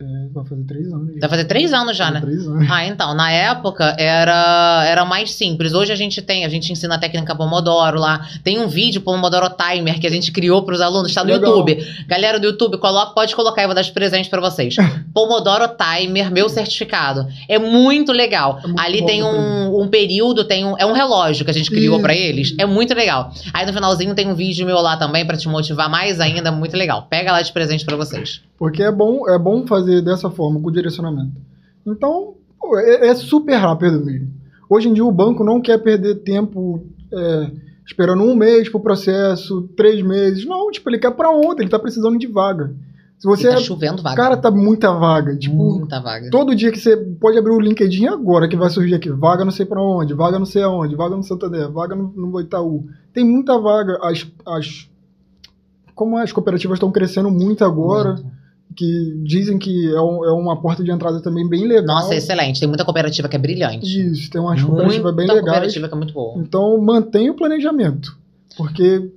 É, 0.00 0.28
vai 0.32 0.44
fazer 0.44 0.64
três 0.64 0.92
anos. 0.92 1.20
Vai 1.20 1.28
fazer 1.28 1.44
três 1.44 1.72
anos 1.72 1.96
já, 1.96 2.10
né? 2.10 2.20
Três 2.20 2.46
anos. 2.46 2.70
Ah, 2.70 2.86
então, 2.86 3.14
na 3.14 3.32
época 3.32 3.96
era, 3.98 4.84
era 4.86 5.04
mais 5.04 5.32
simples. 5.32 5.74
Hoje 5.74 5.92
a 5.92 5.96
gente 5.96 6.22
tem, 6.22 6.44
a 6.44 6.48
gente 6.48 6.70
ensina 6.72 6.94
a 6.94 6.98
técnica 6.98 7.34
Pomodoro 7.34 7.98
lá. 7.98 8.24
Tem 8.44 8.60
um 8.60 8.68
vídeo 8.68 9.00
Pomodoro 9.00 9.50
Timer 9.50 9.98
que 9.98 10.06
a 10.06 10.10
gente 10.10 10.30
criou 10.30 10.62
para 10.62 10.74
os 10.74 10.80
alunos, 10.80 11.12
tá 11.12 11.24
no 11.24 11.32
Legal. 11.32 11.50
YouTube. 11.50 11.84
Galera 12.06 12.38
do 12.38 12.46
YouTube, 12.46 12.78
coloca, 12.78 13.12
pode 13.12 13.34
colocar, 13.34 13.62
eu 13.62 13.68
vou 13.68 13.74
dar 13.74 13.82
de 13.82 13.90
presente 13.90 14.30
para 14.30 14.40
vocês. 14.40 14.76
Pomodoro 15.12 15.68
Timer, 15.68 16.30
meu 16.30 16.48
certificado. 16.48 17.26
É 17.48 17.58
muito 17.58 18.12
legal. 18.12 18.60
É 18.62 18.66
muito 18.68 18.80
Ali 18.80 19.00
bom 19.00 19.06
tem 19.06 19.20
também. 19.20 19.40
um, 19.40 19.82
um 19.82 19.88
período, 19.88 20.44
tem 20.44 20.64
um, 20.64 20.78
é 20.78 20.86
um 20.86 20.92
relógio 20.92 21.44
que 21.44 21.50
a 21.50 21.54
gente 21.54 21.70
criou 21.70 22.00
para 22.00 22.14
eles. 22.14 22.54
É 22.56 22.64
muito 22.64 22.94
legal. 22.94 23.32
Aí 23.52 23.66
no 23.66 23.72
finalzinho 23.72 24.14
tem 24.14 24.28
um 24.28 24.34
vídeo 24.34 24.64
meu 24.64 24.80
lá 24.80 24.96
também 24.96 25.26
para 25.26 25.36
te 25.36 25.48
motivar 25.48 25.90
mais 25.90 26.20
ainda, 26.20 26.52
muito 26.52 26.76
legal. 26.76 27.08
Pega 27.10 27.32
lá 27.32 27.42
de 27.42 27.52
presente 27.52 27.84
para 27.84 27.96
vocês. 27.96 28.40
Porque 28.58 28.82
é 28.82 28.90
bom, 28.90 29.28
é 29.28 29.38
bom 29.38 29.66
fazer 29.66 30.02
dessa 30.02 30.28
forma, 30.28 30.60
com 30.60 30.70
direcionamento. 30.70 31.40
Então, 31.86 32.34
pô, 32.58 32.78
é, 32.78 33.06
é 33.08 33.14
super 33.14 33.54
rápido 33.54 34.04
mesmo. 34.04 34.28
Hoje 34.68 34.88
em 34.88 34.92
dia 34.92 35.04
o 35.04 35.12
banco 35.12 35.44
não 35.44 35.60
quer 35.60 35.78
perder 35.78 36.16
tempo 36.16 36.84
é, 37.12 37.50
esperando 37.86 38.22
um 38.22 38.34
mês 38.34 38.68
pro 38.68 38.80
processo, 38.80 39.62
três 39.76 40.04
meses. 40.04 40.44
Não, 40.44 40.70
tipo, 40.70 40.90
ele 40.90 40.98
quer 40.98 41.12
pra 41.12 41.30
ontem, 41.30 41.62
ele 41.62 41.70
tá 41.70 41.78
precisando 41.78 42.18
de 42.18 42.26
vaga. 42.26 42.74
Se 43.18 43.26
você 43.26 43.48
E 43.48 43.50
tá 43.50 43.56
é. 43.56 43.60
chovendo 43.60 44.02
vaga. 44.02 44.16
Cara, 44.16 44.36
tá 44.36 44.50
muita 44.50 44.92
vaga. 44.92 45.36
Tipo, 45.36 45.78
muita 45.78 46.00
vaga. 46.00 46.30
todo 46.30 46.54
dia 46.54 46.70
que 46.70 46.78
você 46.78 46.96
pode 46.96 47.38
abrir 47.38 47.52
o 47.52 47.60
LinkedIn 47.60 48.06
agora, 48.06 48.46
que 48.48 48.56
vai 48.56 48.70
surgir 48.70 48.94
aqui. 48.94 49.10
Vaga 49.10 49.44
não 49.44 49.50
sei 49.50 49.66
pra 49.66 49.82
onde, 49.82 50.14
vaga 50.14 50.38
não 50.38 50.46
sei 50.46 50.62
aonde, 50.62 50.94
vaga 50.94 51.16
no 51.16 51.22
Santander, 51.24 51.70
vaga 51.70 51.96
no, 51.96 52.12
no 52.14 52.40
Itaú. 52.40 52.86
Tem 53.12 53.24
muita 53.24 53.58
vaga. 53.58 53.98
As, 54.02 54.24
as, 54.46 54.88
como 55.94 56.16
as 56.16 56.30
cooperativas 56.30 56.76
estão 56.76 56.92
crescendo 56.92 57.30
muito 57.30 57.64
agora, 57.64 58.14
Muito. 58.14 58.37
Que 58.76 59.14
dizem 59.24 59.58
que 59.58 59.92
é, 59.94 60.00
um- 60.00 60.24
é 60.24 60.32
uma 60.32 60.60
porta 60.60 60.84
de 60.84 60.90
entrada 60.90 61.20
também 61.20 61.48
bem 61.48 61.66
legal. 61.66 61.96
Nossa, 61.96 62.14
excelente. 62.14 62.60
Tem 62.60 62.68
muita 62.68 62.84
cooperativa 62.84 63.28
que 63.28 63.36
é 63.36 63.38
brilhante. 63.38 63.86
Isso, 63.86 64.30
tem 64.30 64.40
umas 64.40 64.62
cooperativas 64.62 65.14
bem 65.14 65.26
legais. 65.26 65.44
cooperativa 65.44 65.88
que 65.88 65.94
é 65.94 65.96
muito 65.96 66.12
boa. 66.14 66.40
Então, 66.40 66.80
mantenha 66.80 67.32
o 67.32 67.34
planejamento. 67.34 68.16
Porque 68.56 69.10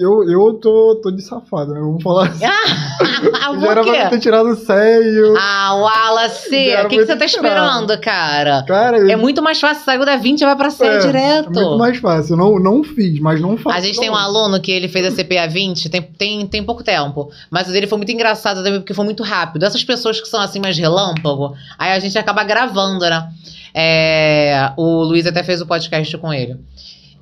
eu, 0.00 0.28
eu 0.30 0.54
tô, 0.54 0.98
tô 1.02 1.10
de 1.10 1.22
safado, 1.22 1.72
né? 1.74 1.80
Vamos 1.80 2.02
falar 2.02 2.28
assim. 2.28 2.44
Ah, 2.44 3.52
Já 3.60 3.70
era 3.70 3.82
pra 3.84 4.08
ter 4.10 4.18
tirado 4.20 4.54
sério. 4.56 5.34
Ah, 5.38 5.74
Wallace, 5.74 6.48
o 6.84 6.88
que, 6.88 6.96
que 6.98 7.04
você 7.06 7.16
tá 7.16 7.26
tirado. 7.26 7.46
esperando, 7.46 8.00
cara? 8.00 8.64
Cara, 8.66 9.10
É 9.10 9.16
muito 9.16 9.42
mais 9.42 9.60
fácil, 9.60 9.84
saiu 9.84 10.04
da 10.04 10.16
20 10.16 10.40
e 10.40 10.44
vai 10.44 10.56
pra 10.56 10.70
100 10.70 10.88
É, 10.88 10.98
direto. 10.98 11.58
é 11.58 11.62
muito 11.62 11.78
mais 11.78 11.98
fácil. 11.98 12.32
Eu 12.32 12.36
não, 12.36 12.58
não 12.58 12.82
fiz, 12.82 13.20
mas 13.20 13.40
não 13.40 13.56
faço. 13.56 13.76
A 13.76 13.80
gente 13.80 13.98
tem 14.00 14.10
um 14.10 14.16
aluno 14.16 14.60
que 14.60 14.72
ele 14.72 14.88
fez 14.88 15.06
a 15.06 15.10
CPA 15.24 15.46
20 15.48 15.88
tem, 15.88 16.02
tem, 16.02 16.46
tem 16.46 16.64
pouco 16.64 16.82
tempo. 16.82 17.30
Mas 17.50 17.68
o 17.68 17.72
dele 17.72 17.86
foi 17.86 17.98
muito 17.98 18.12
engraçado 18.12 18.62
também, 18.62 18.80
porque 18.80 18.94
foi 18.94 19.04
muito 19.04 19.22
rápido. 19.22 19.64
Essas 19.64 19.84
pessoas 19.84 20.20
que 20.20 20.28
são 20.28 20.40
assim 20.40 20.60
mais 20.60 20.76
relâmpago, 20.78 21.54
aí 21.78 21.92
a 21.92 21.98
gente 21.98 22.18
acaba 22.18 22.42
gravando, 22.44 23.00
né? 23.00 23.28
É, 23.74 24.72
o 24.76 25.02
Luiz 25.04 25.26
até 25.26 25.42
fez 25.42 25.60
o 25.60 25.66
podcast 25.66 26.16
com 26.18 26.32
ele. 26.32 26.56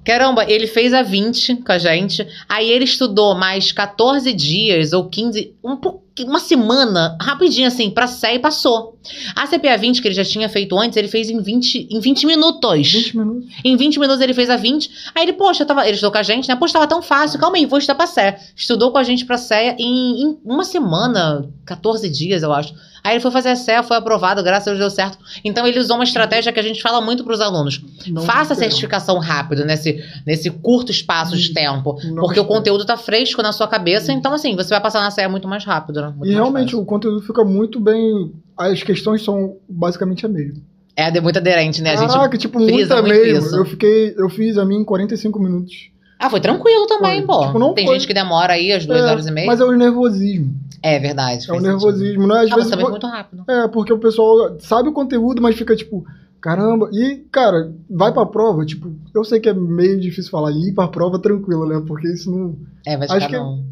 Caramba, 0.09 0.51
ele 0.51 0.67
fez 0.67 0.95
a 0.95 1.03
20 1.03 1.57
com 1.57 1.71
a 1.71 1.77
gente. 1.77 2.27
Aí 2.49 2.71
ele 2.71 2.85
estudou 2.85 3.35
mais 3.35 3.73
14 3.73 4.33
dias 4.33 4.95
ou 4.95 5.07
15, 5.07 5.55
um 5.63 5.77
pouquinho, 5.77 6.08
uma 6.25 6.39
semana, 6.39 7.17
rapidinho 7.21 7.67
assim, 7.67 7.91
pra 7.91 8.07
sé 8.07 8.35
e 8.35 8.39
passou. 8.39 8.99
A 9.35 9.47
CPA 9.47 9.77
20 9.77 10.03
que 10.03 10.09
ele 10.09 10.15
já 10.15 10.25
tinha 10.25 10.49
feito 10.49 10.79
antes, 10.79 10.97
ele 10.97 11.09
fez 11.09 11.31
em 11.31 11.41
20, 11.41 11.89
em 11.91 12.01
20 12.01 12.27
minutos. 12.27 12.93
20 12.93 13.17
minutos. 13.17 13.49
Em 13.65 13.77
20 13.77 13.99
minutos 13.99 14.21
ele 14.21 14.35
fez 14.35 14.51
a 14.51 14.57
20. 14.57 14.91
Aí 15.15 15.23
ele, 15.23 15.33
poxa, 15.33 15.65
tava, 15.65 15.83
ele 15.85 15.93
estudou 15.93 16.13
com 16.13 16.19
a 16.19 16.23
gente, 16.23 16.49
né? 16.49 16.57
Poxa, 16.57 16.75
tava 16.75 16.87
tão 16.87 17.03
fácil. 17.03 17.39
Calma 17.39 17.57
aí, 17.57 17.67
vou 17.67 17.79
estudar 17.79 17.95
pra 17.95 18.07
CEA. 18.07 18.37
Estudou 18.55 18.93
com 18.93 18.99
a 18.99 19.03
gente 19.03 19.25
pra 19.25 19.39
CEA 19.39 19.77
em, 19.79 20.23
em 20.23 20.39
uma 20.45 20.65
semana, 20.65 21.49
14 21.65 22.09
dias, 22.09 22.43
eu 22.43 22.53
acho. 22.53 22.75
Aí 23.03 23.15
ele 23.15 23.21
foi 23.21 23.31
fazer 23.31 23.51
a 23.51 23.57
CEA, 23.57 23.83
foi 23.83 23.97
aprovado, 23.97 24.43
graças 24.43 24.69
a 24.69 24.71
Deus 24.71 24.79
deu 24.81 24.91
certo. 24.91 25.19
Então 25.45 25.67
ele 25.67 25.79
usou 25.79 25.97
uma 25.97 26.05
estratégia 26.05 26.53
que 26.53 26.61
a 26.61 26.63
gente 26.63 26.83
fala 26.83 27.01
muito 27.01 27.25
pros 27.25 27.41
alunos. 27.41 27.81
Não 28.07 28.23
Faça 28.23 28.53
a 28.53 28.57
certificação 28.57 29.19
rápido, 29.19 29.65
nesse, 29.65 30.05
nesse 30.27 30.51
curto 30.51 30.91
espaço 30.91 31.37
de 31.37 31.45
Isso. 31.45 31.55
tempo. 31.55 31.99
Não 32.05 32.23
Porque 32.23 32.41
o 32.41 32.45
conteúdo 32.45 32.85
tá 32.85 32.97
fresco 32.97 33.43
na 33.43 33.53
sua 33.53 33.69
cabeça, 33.69 34.13
então 34.13 34.33
assim, 34.33 34.55
você 34.55 34.71
vai 34.71 34.81
passar 34.81 35.01
na 35.01 35.11
CEA 35.11 35.29
muito 35.29 35.49
mais 35.49 35.65
rápido, 35.65 36.03
né? 36.03 36.08
Muito 36.11 36.31
E 36.31 36.35
realmente 36.35 36.71
fácil. 36.71 36.81
o 36.81 36.85
conteúdo 36.85 37.21
fica 37.23 37.45
muito 37.45 37.79
bem. 37.81 38.33
As 38.57 38.83
questões 38.83 39.23
são 39.25 39.57
basicamente 39.69 40.25
a 40.27 40.29
mesma. 40.29 40.61
É, 40.97 41.17
é 41.17 41.21
muito 41.21 41.39
aderente, 41.39 41.81
né? 41.81 41.93
A 41.93 41.97
gente... 41.97 42.13
Caraca, 42.13 42.37
tipo, 42.37 42.59
muita 42.59 43.01
muito 43.03 43.09
mesmo. 43.15 43.39
isso. 43.47 43.57
Eu 43.57 43.65
fiquei. 43.65 44.15
Eu 44.17 44.29
fiz 44.29 44.59
a 44.59 44.65
minha 44.65 44.81
em 44.81 44.85
45 44.85 45.39
minutos. 45.39 45.91
Ah, 46.19 46.29
foi 46.29 46.41
tranquilo 46.41 46.87
também, 46.89 47.25
Foi. 47.25 47.27
pô. 47.37 47.47
Tipo, 47.47 47.59
não 47.61 47.73
Tem 47.75 47.87
foi- 47.87 47.95
gente 47.95 48.09
que 48.09 48.13
demora 48.15 48.55
aí 48.55 48.73
as 48.73 48.85
duas 48.85 49.01
É, 49.01 49.05
horas 49.05 49.27
e 49.27 49.31
meia. 49.31 49.47
Mas 49.47 49.61
é 49.61 49.65
o 49.65 49.71
nervosismo. 49.71 50.53
É 50.83 50.99
verdade. 50.99 51.49
É 51.49 51.53
o 51.53 51.61
nervosismo, 51.61 52.27
né? 52.27 52.41
Às 52.41 52.51
Ah, 52.51 52.55
vezes. 52.57 52.71
também 52.71 52.85
vo- 52.85 52.91
muito 52.91 53.07
rápido. 53.07 53.45
É, 53.49 53.69
porque 53.69 53.93
o 53.93 53.99
pessoal 53.99 54.57
sabe 54.59 54.89
o 54.89 54.93
conteúdo, 54.93 55.41
mas 55.41 55.55
fica 55.57 55.77
tipo, 55.77 56.05
caramba. 56.41 56.91
E, 56.93 57.19
cara, 57.31 57.73
vai 57.89 58.13
pra 58.13 58.27
prova, 58.27 58.65
tipo, 58.67 58.91
eu 59.15 59.23
sei 59.25 59.39
que 59.39 59.49
é 59.49 59.55
meio 59.55 60.01
difícil 60.01 60.31
falar, 60.33 60.51
ir 60.51 60.73
pra 60.75 60.89
prova 60.89 61.21
tranquilo, 61.21 61.67
né? 61.67 61.81
Porque 61.87 62.09
isso 62.09 62.29
não. 62.31 62.57
É, 62.85 62.97
vai 62.97 63.07
de 63.07 63.15
Acho 63.15 63.29
cada 63.31 63.45
que-. 63.45 63.63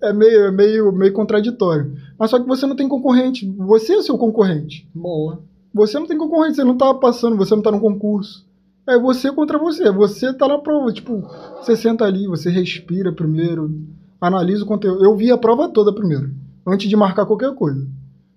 É 0.00 0.12
meio, 0.12 0.46
é 0.46 0.50
meio, 0.50 0.92
meio 0.92 1.12
contraditório. 1.12 1.96
Mas 2.18 2.30
só 2.30 2.38
que 2.38 2.46
você 2.46 2.66
não 2.66 2.76
tem 2.76 2.88
concorrente. 2.88 3.46
Você 3.58 3.94
é 3.94 4.02
seu 4.02 4.18
concorrente. 4.18 4.88
Boa. 4.94 5.40
Você 5.72 5.98
não 5.98 6.06
tem 6.06 6.16
concorrente, 6.16 6.56
você 6.56 6.64
não 6.64 6.76
tá 6.76 6.92
passando, 6.94 7.36
você 7.36 7.54
não 7.54 7.62
tá 7.62 7.70
no 7.70 7.80
concurso. 7.80 8.46
É 8.86 8.98
você 8.98 9.32
contra 9.32 9.58
você. 9.58 9.90
Você 9.90 10.32
tá 10.32 10.46
na 10.46 10.58
prova. 10.58 10.92
Tipo, 10.92 11.22
você 11.60 11.76
senta 11.76 12.04
ali, 12.04 12.26
você 12.26 12.50
respira 12.50 13.12
primeiro, 13.12 13.70
analisa 14.20 14.64
o 14.64 14.66
conteúdo. 14.66 15.04
Eu 15.04 15.16
vi 15.16 15.30
a 15.30 15.38
prova 15.38 15.68
toda 15.68 15.94
primeiro, 15.94 16.30
antes 16.66 16.88
de 16.88 16.96
marcar 16.96 17.26
qualquer 17.26 17.54
coisa. 17.54 17.86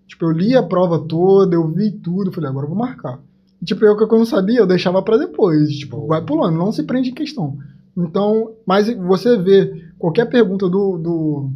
Tipo, 0.07 0.25
eu 0.25 0.31
li 0.31 0.55
a 0.55 0.63
prova 0.63 0.99
toda, 0.99 1.55
eu 1.55 1.67
vi 1.67 1.91
tudo, 1.91 2.31
falei, 2.31 2.49
agora 2.49 2.65
eu 2.65 2.69
vou 2.69 2.77
marcar. 2.77 3.19
E, 3.61 3.65
tipo, 3.65 3.85
eu 3.85 3.95
que 3.95 4.03
eu 4.03 4.17
não 4.17 4.25
sabia, 4.25 4.59
eu 4.59 4.67
deixava 4.67 5.01
pra 5.01 5.17
depois. 5.17 5.77
Tipo, 5.77 6.07
vai 6.07 6.23
pulando, 6.23 6.57
não 6.57 6.71
se 6.71 6.83
prende 6.83 7.11
em 7.11 7.13
questão. 7.13 7.57
Então, 7.95 8.53
mas 8.65 8.87
você 8.95 9.37
vê 9.37 9.88
qualquer 9.99 10.25
pergunta 10.25 10.67
do, 10.67 10.97
do, 10.97 11.49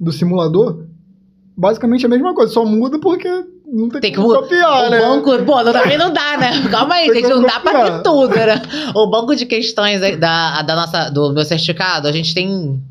do 0.00 0.10
simulador, 0.10 0.86
basicamente 1.56 2.04
é 2.04 2.06
a 2.06 2.10
mesma 2.10 2.34
coisa, 2.34 2.52
só 2.52 2.64
muda 2.64 2.98
porque 2.98 3.28
não 3.66 3.88
tem, 3.88 4.00
Tem 4.00 4.12
que 4.12 4.16
como 4.16 4.34
copiar, 4.34 4.86
o 4.86 4.90
né? 4.90 5.00
banco, 5.00 5.44
pô, 5.44 5.62
também 5.64 5.98
não 5.98 6.12
dá, 6.12 6.36
né? 6.36 6.50
Calma 6.70 6.94
aí, 6.94 7.10
Tem 7.10 7.22
gente, 7.22 7.30
não 7.30 7.42
dá 7.42 7.60
pra 7.60 7.90
ter 7.90 8.02
tudo, 8.02 8.34
né? 8.34 8.62
O 8.94 9.10
banco 9.10 9.36
de 9.36 9.46
questões 9.46 10.00
da, 10.18 10.62
da 10.62 10.76
nossa, 10.76 11.10
do 11.10 11.32
meu 11.32 11.44
certificado, 11.44 12.08
a 12.08 12.12
gente 12.12 12.34
tem 12.34 12.82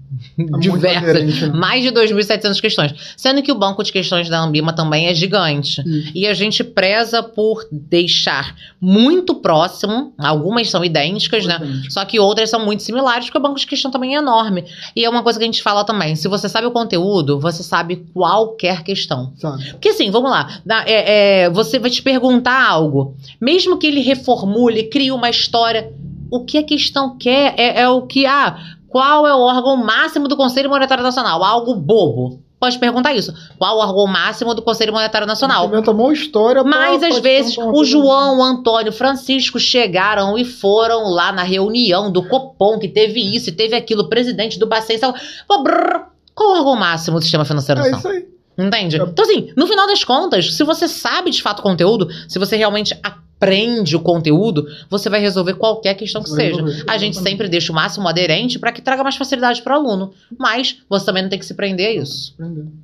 diversas. 0.60 1.42
né? 1.42 1.48
Mais 1.54 1.84
de 1.84 1.92
2.700 1.92 2.60
questões. 2.60 2.94
Sendo 3.18 3.42
que 3.42 3.52
o 3.52 3.56
banco 3.56 3.84
de 3.84 3.92
questões 3.92 4.28
da 4.30 4.40
Ambima 4.40 4.74
também 4.74 5.08
é 5.08 5.14
gigante. 5.14 5.82
Isso. 5.82 6.12
E 6.16 6.26
a 6.28 6.34
gente 6.34 6.64
preza 6.64 7.22
por 7.22 7.68
deixar 7.72 8.56
muito 8.82 9.36
próximo, 9.36 10.14
algumas 10.18 10.70
são 10.70 10.84
idênticas, 10.84 11.46
né? 11.46 11.56
Importante. 11.56 11.94
Só 11.94 12.06
que 12.06 12.20
outras 12.20 12.50
são 12.50 12.64
muito 12.66 12.84
similares, 12.84 13.26
porque 13.26 13.38
o 13.38 13.42
banco 13.42 13.60
de 13.60 13.68
questão 13.68 13.92
também 13.92 14.16
é 14.16 14.20
enorme. 14.20 14.66
E 14.96 15.04
é 15.06 15.10
uma 15.10 15.24
coisa 15.24 15.38
que 15.40 15.44
a 15.44 15.48
gente 15.48 15.62
fala 15.62 15.84
também: 15.84 16.16
se 16.16 16.28
você 16.28 16.50
sabe 16.50 16.68
o 16.68 16.72
conteúdo, 16.72 17.40
você 17.40 17.62
sabe 17.64 18.06
qualquer 18.14 18.84
questão. 18.84 19.34
Sabe? 19.38 19.72
Porque 19.72 19.90
assim, 19.90 20.10
vamos 20.12 20.32
lá, 20.32 20.62
é- 20.86 21.44
é, 21.44 21.50
você 21.50 21.78
vai 21.80 21.90
te 21.90 22.02
perguntar 22.02 22.68
algo, 22.68 23.16
mesmo 23.40 23.78
que 23.78 23.88
ele 23.88 24.02
reformule, 24.02 24.84
crie 24.84 25.12
uma 25.12 25.30
história, 25.30 25.92
o 26.32 26.44
que 26.44 26.58
a 26.58 26.64
questão 26.64 27.18
quer 27.18 27.54
é, 27.58 27.82
é 27.82 27.90
o 27.90 28.02
que, 28.04 28.26
ah, 28.26 28.58
qual 28.94 29.26
é 29.26 29.34
o 29.34 29.40
órgão 29.40 29.76
máximo 29.76 30.28
do 30.28 30.38
Conselho 30.38 30.70
Monetário 30.70 31.04
Nacional? 31.04 31.44
Algo 31.44 31.74
bobo. 31.74 32.40
Pode 32.60 32.78
perguntar 32.78 33.12
isso. 33.14 33.34
Qual 33.58 33.76
o 33.76 33.80
órgão 33.80 34.06
máximo 34.06 34.54
do 34.54 34.62
Conselho 34.62 34.94
Monetário 34.94 35.26
Nacional? 35.26 35.66
Inventa 35.66 35.90
uma 35.90 36.14
história 36.14 36.64
Mas 36.64 37.00
pra 37.00 37.08
às 37.10 37.20
vezes 37.20 37.58
o. 37.58 37.84
João, 37.84 38.38
o 38.38 38.44
Antônio, 38.44 38.92
o 38.92 38.96
Francisco 38.96 39.60
chegaram 39.60 40.38
e 40.38 40.46
foram 40.46 41.10
lá 41.10 41.32
na 41.32 41.42
reunião 41.42 42.12
do 42.12 42.24
Copom, 42.24 42.78
que 42.78 42.88
teve 42.88 43.20
isso 43.36 43.50
e 43.50 43.52
teve 43.52 43.76
aquilo, 43.76 44.04
o 44.04 44.08
presidente 44.10 44.60
do 44.60 44.68
Bacen. 44.68 45.00
brrr, 45.00 46.04
Qual 46.36 46.52
o 46.52 46.58
órgão 46.60 46.76
máximo 46.76 47.18
do 47.18 47.24
sistema 47.24 47.44
financeiro 47.44 47.82
É 47.82 47.90
nacional? 47.90 48.00
isso 48.00 48.28
aí. 48.28 48.34
Entende? 48.66 49.02
É. 49.02 49.04
Então, 49.04 49.26
assim, 49.26 49.52
no 49.58 49.66
final 49.66 49.88
das 49.88 50.04
contas, 50.04 50.54
se 50.54 50.64
você 50.64 50.88
sabe 50.88 51.32
de 51.32 51.42
fato 51.42 51.60
o 51.60 51.64
conteúdo, 51.64 52.08
se 52.30 52.38
você 52.38 52.56
realmente 52.56 52.96
aprende 53.44 53.96
o 53.96 54.00
conteúdo, 54.00 54.66
você 54.90 55.10
vai 55.10 55.20
resolver 55.20 55.56
qualquer 55.56 55.94
questão 55.96 56.24
que 56.24 56.30
vai 56.30 56.40
seja. 56.40 56.62
resolver, 56.62 56.86
A 56.88 56.98
gente 56.98 57.18
sempre 57.18 57.48
deixa 57.48 57.72
o 57.72 57.76
máximo 57.76 58.08
aderente 58.08 58.58
para 58.58 58.72
que 58.72 58.82
traga 58.82 59.04
mais 59.04 59.16
facilidade 59.16 59.62
para 59.62 59.74
o 59.74 59.80
aluno. 59.80 60.12
Mas 60.38 60.82
você 60.90 61.06
também 61.06 61.24
não 61.24 61.30
tem 61.30 61.40
que 61.40 61.46
se 61.46 61.54
prender 61.54 61.88
a 61.88 62.02
isso. 62.02 62.36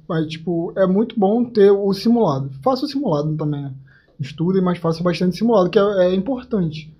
Mas, 0.07 0.27
tipo, 0.27 0.73
é 0.77 0.85
muito 0.85 1.19
bom 1.19 1.43
ter 1.45 1.71
o 1.71 1.93
simulado. 1.93 2.51
Faça 2.61 2.85
o 2.85 2.87
simulado 2.87 3.35
também, 3.35 3.61
né? 3.61 3.71
Estudem, 4.19 4.61
mas 4.61 4.77
faça 4.77 5.01
bastante 5.01 5.37
simulado, 5.37 5.69
que 5.69 5.79
é, 5.79 5.81
é 5.81 6.13
importante. 6.13 6.91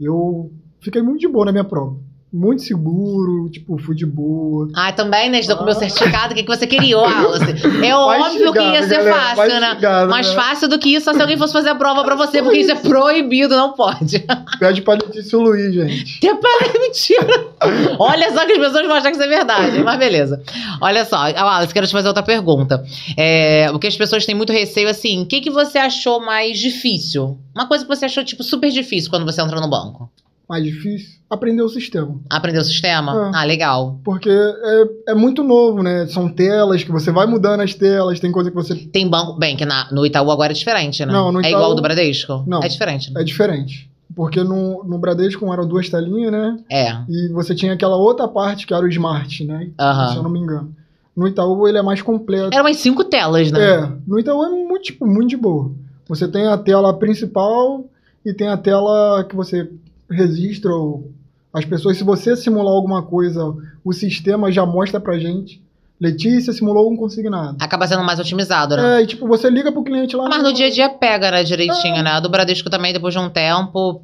Eu 0.00 0.50
fiquei 0.80 1.02
muito 1.02 1.20
de 1.20 1.28
boa 1.28 1.44
na 1.44 1.52
minha 1.52 1.64
prova. 1.64 1.96
Muito 2.32 2.62
seguro, 2.62 3.50
tipo, 3.50 3.76
fui 3.78 3.94
de 3.94 4.06
boa. 4.06 4.66
Ah, 4.74 4.90
também, 4.90 5.28
né? 5.28 5.40
Estou 5.40 5.54
com 5.54 5.64
o 5.64 5.66
meu 5.66 5.74
Ah. 5.76 5.78
certificado. 5.78 6.32
O 6.32 6.34
que, 6.34 6.42
que 6.42 6.48
você 6.48 6.66
queria, 6.66 6.96
Wallace? 6.96 7.52
É 7.84 7.94
óbvio 7.94 8.52
que 8.52 8.58
ia 8.58 8.82
ser 8.88 9.04
galera, 9.04 9.14
fácil, 9.36 9.60
né? 9.60 10.06
Mais 10.08 10.28
né? 10.28 10.34
fácil 10.34 10.68
do 10.68 10.78
que 10.78 10.94
isso, 10.94 11.04
só 11.04 11.12
se 11.12 11.20
alguém 11.20 11.36
fosse 11.36 11.52
fazer 11.52 11.68
a 11.68 11.74
prova 11.74 12.02
pra 12.04 12.14
você, 12.14 12.42
porque 12.42 12.60
isso 12.60 12.70
é 12.72 12.76
proibido, 12.76 13.54
não 13.54 13.72
pode. 13.74 14.24
Pede 14.58 14.80
pra 14.80 14.94
Letícia 14.94 15.38
o 15.38 15.42
Luiz, 15.42 15.74
gente. 15.74 16.20
Que 16.20 16.34
para 16.34 16.72
mentira. 16.80 17.46
Olha 17.98 18.32
só 18.32 18.46
que 18.46 18.52
as 18.52 18.58
pessoas 18.58 18.86
vão 18.86 18.96
achar 18.96 19.10
que 19.10 19.16
isso 19.16 19.24
é 19.24 19.28
verdade, 19.28 19.82
mas 19.82 19.98
beleza. 19.98 20.42
Olha 20.80 21.04
só, 21.04 21.16
Wallace, 21.18 21.74
quero 21.74 21.86
te 21.86 21.92
fazer 21.92 22.08
outra 22.08 22.22
pergunta. 22.22 22.82
É, 23.14 23.70
o 23.74 23.78
que 23.78 23.86
as 23.86 23.96
pessoas 23.96 24.24
têm 24.24 24.34
muito 24.34 24.54
receio, 24.54 24.88
assim, 24.88 25.20
o 25.22 25.26
que, 25.26 25.40
que 25.42 25.50
você 25.50 25.76
achou 25.78 26.18
mais 26.24 26.58
difícil? 26.58 27.36
Uma 27.54 27.66
coisa 27.68 27.84
que 27.84 27.94
você 27.94 28.06
achou, 28.06 28.24
tipo, 28.24 28.42
super 28.42 28.70
difícil 28.70 29.10
quando 29.10 29.26
você 29.26 29.42
entrou 29.42 29.60
no 29.60 29.68
banco? 29.68 30.10
Mais 30.52 30.62
difícil, 30.64 31.18
aprender 31.30 31.62
o 31.62 31.68
sistema. 31.70 32.20
Aprender 32.28 32.58
o 32.58 32.62
sistema? 32.64 33.30
É. 33.34 33.38
Ah, 33.38 33.44
legal. 33.44 33.98
Porque 34.04 34.28
é, 34.28 35.12
é 35.12 35.14
muito 35.14 35.42
novo, 35.42 35.82
né? 35.82 36.06
São 36.08 36.28
telas 36.28 36.84
que 36.84 36.92
você 36.92 37.10
vai 37.10 37.24
mudando 37.26 37.60
as 37.62 37.72
telas, 37.74 38.20
tem 38.20 38.30
coisa 38.30 38.50
que 38.50 38.54
você. 38.54 38.74
Tem 38.74 39.08
banco, 39.08 39.38
bem, 39.38 39.56
que 39.56 39.64
na- 39.64 39.88
no 39.90 40.04
Itaú 40.04 40.30
agora 40.30 40.52
é 40.52 40.54
diferente, 40.54 41.06
né? 41.06 41.10
Não, 41.10 41.28
É 41.28 41.30
Itaú- 41.40 41.46
igual 41.52 41.64
ao 41.70 41.74
do 41.74 41.80
Bradesco? 41.80 42.44
Não. 42.46 42.62
É 42.62 42.68
diferente, 42.68 43.10
né? 43.14 43.22
É 43.22 43.24
diferente. 43.24 43.90
Porque 44.14 44.44
no, 44.44 44.84
no 44.84 44.98
Bradesco 44.98 45.50
eram 45.50 45.66
duas 45.66 45.88
telinhas, 45.88 46.30
né? 46.30 46.58
É. 46.70 46.92
E 47.08 47.32
você 47.32 47.54
tinha 47.54 47.72
aquela 47.72 47.96
outra 47.96 48.28
parte 48.28 48.66
que 48.66 48.74
era 48.74 48.84
o 48.84 48.88
Smart, 48.90 49.42
né? 49.46 49.70
Aham. 49.80 50.08
Se 50.08 50.16
eu 50.18 50.22
não 50.22 50.28
me 50.30 50.38
engano. 50.38 50.76
No 51.16 51.26
Itaú 51.26 51.66
ele 51.66 51.78
é 51.78 51.82
mais 51.82 52.02
completo. 52.02 52.50
Eram 52.52 52.66
umas 52.66 52.76
cinco 52.76 53.04
telas, 53.04 53.50
né? 53.50 53.58
É, 53.58 53.88
no 54.06 54.18
Itaú 54.18 54.44
é 54.44 54.50
muito, 54.50 54.82
tipo, 54.82 55.06
muito 55.06 55.30
de 55.30 55.36
boa. 55.38 55.72
Você 56.10 56.28
tem 56.28 56.46
a 56.46 56.58
tela 56.58 56.92
principal 56.92 57.86
e 58.22 58.34
tem 58.34 58.48
a 58.48 58.56
tela 58.58 59.24
que 59.24 59.34
você 59.34 59.70
registra 60.12 60.70
as 61.52 61.64
pessoas. 61.64 61.96
Se 61.96 62.04
você 62.04 62.36
simular 62.36 62.72
alguma 62.72 63.02
coisa, 63.02 63.54
o 63.84 63.92
sistema 63.92 64.50
já 64.50 64.64
mostra 64.64 65.00
pra 65.00 65.18
gente. 65.18 65.62
Letícia 66.00 66.52
simulou 66.52 66.90
um 66.92 66.96
consignado. 66.96 67.56
Acaba 67.60 67.86
sendo 67.86 68.02
mais 68.02 68.18
otimizado, 68.18 68.76
né? 68.76 68.98
É, 68.98 69.02
e 69.02 69.06
tipo, 69.06 69.28
você 69.28 69.48
liga 69.48 69.70
pro 69.70 69.84
cliente 69.84 70.16
lá. 70.16 70.28
Mas 70.28 70.42
no 70.42 70.52
dia 70.52 70.66
a 70.66 70.70
dia 70.70 70.88
pega, 70.88 71.30
né, 71.30 71.44
direitinho, 71.44 72.02
né? 72.02 72.10
A 72.10 72.20
do 72.20 72.28
Bradesco 72.28 72.68
também, 72.68 72.92
depois 72.92 73.14
de 73.14 73.20
um 73.20 73.30
tempo. 73.30 74.02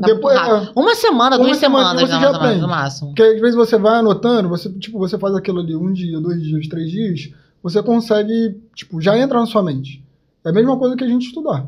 tá 0.00 0.06
Depois, 0.08 0.36
rápido. 0.36 0.72
Uma 0.74 0.96
semana, 0.96 1.36
Uma 1.36 1.44
duas 1.44 1.58
semana 1.58 1.90
semanas, 1.90 2.10
você 2.10 2.14
né, 2.16 2.20
já 2.20 2.38
mais 2.40 2.60
no 2.60 2.68
máximo. 2.68 3.08
Porque 3.10 3.22
às 3.22 3.40
vezes 3.40 3.54
você 3.54 3.78
vai 3.78 3.98
anotando, 4.00 4.48
você, 4.48 4.68
tipo, 4.80 4.98
você 4.98 5.16
faz 5.16 5.32
aquilo 5.36 5.60
ali 5.60 5.76
um 5.76 5.92
dia, 5.92 6.20
dois 6.20 6.42
dias, 6.42 6.66
três 6.66 6.90
dias, 6.90 7.30
você 7.62 7.80
consegue, 7.84 8.60
tipo, 8.74 9.00
já 9.00 9.16
entra 9.16 9.38
na 9.38 9.46
sua 9.46 9.62
mente. 9.62 10.02
É 10.44 10.50
a 10.50 10.52
mesma 10.52 10.76
coisa 10.76 10.96
que 10.96 11.04
a 11.04 11.08
gente 11.08 11.26
estudar. 11.26 11.66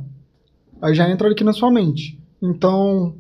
Aí 0.83 0.95
já 0.97 1.09
entra 1.09 1.31
aqui 1.31 1.45
na 1.45 1.53
sua 1.53 1.71
mente. 1.71 2.19
Então, 2.43 3.15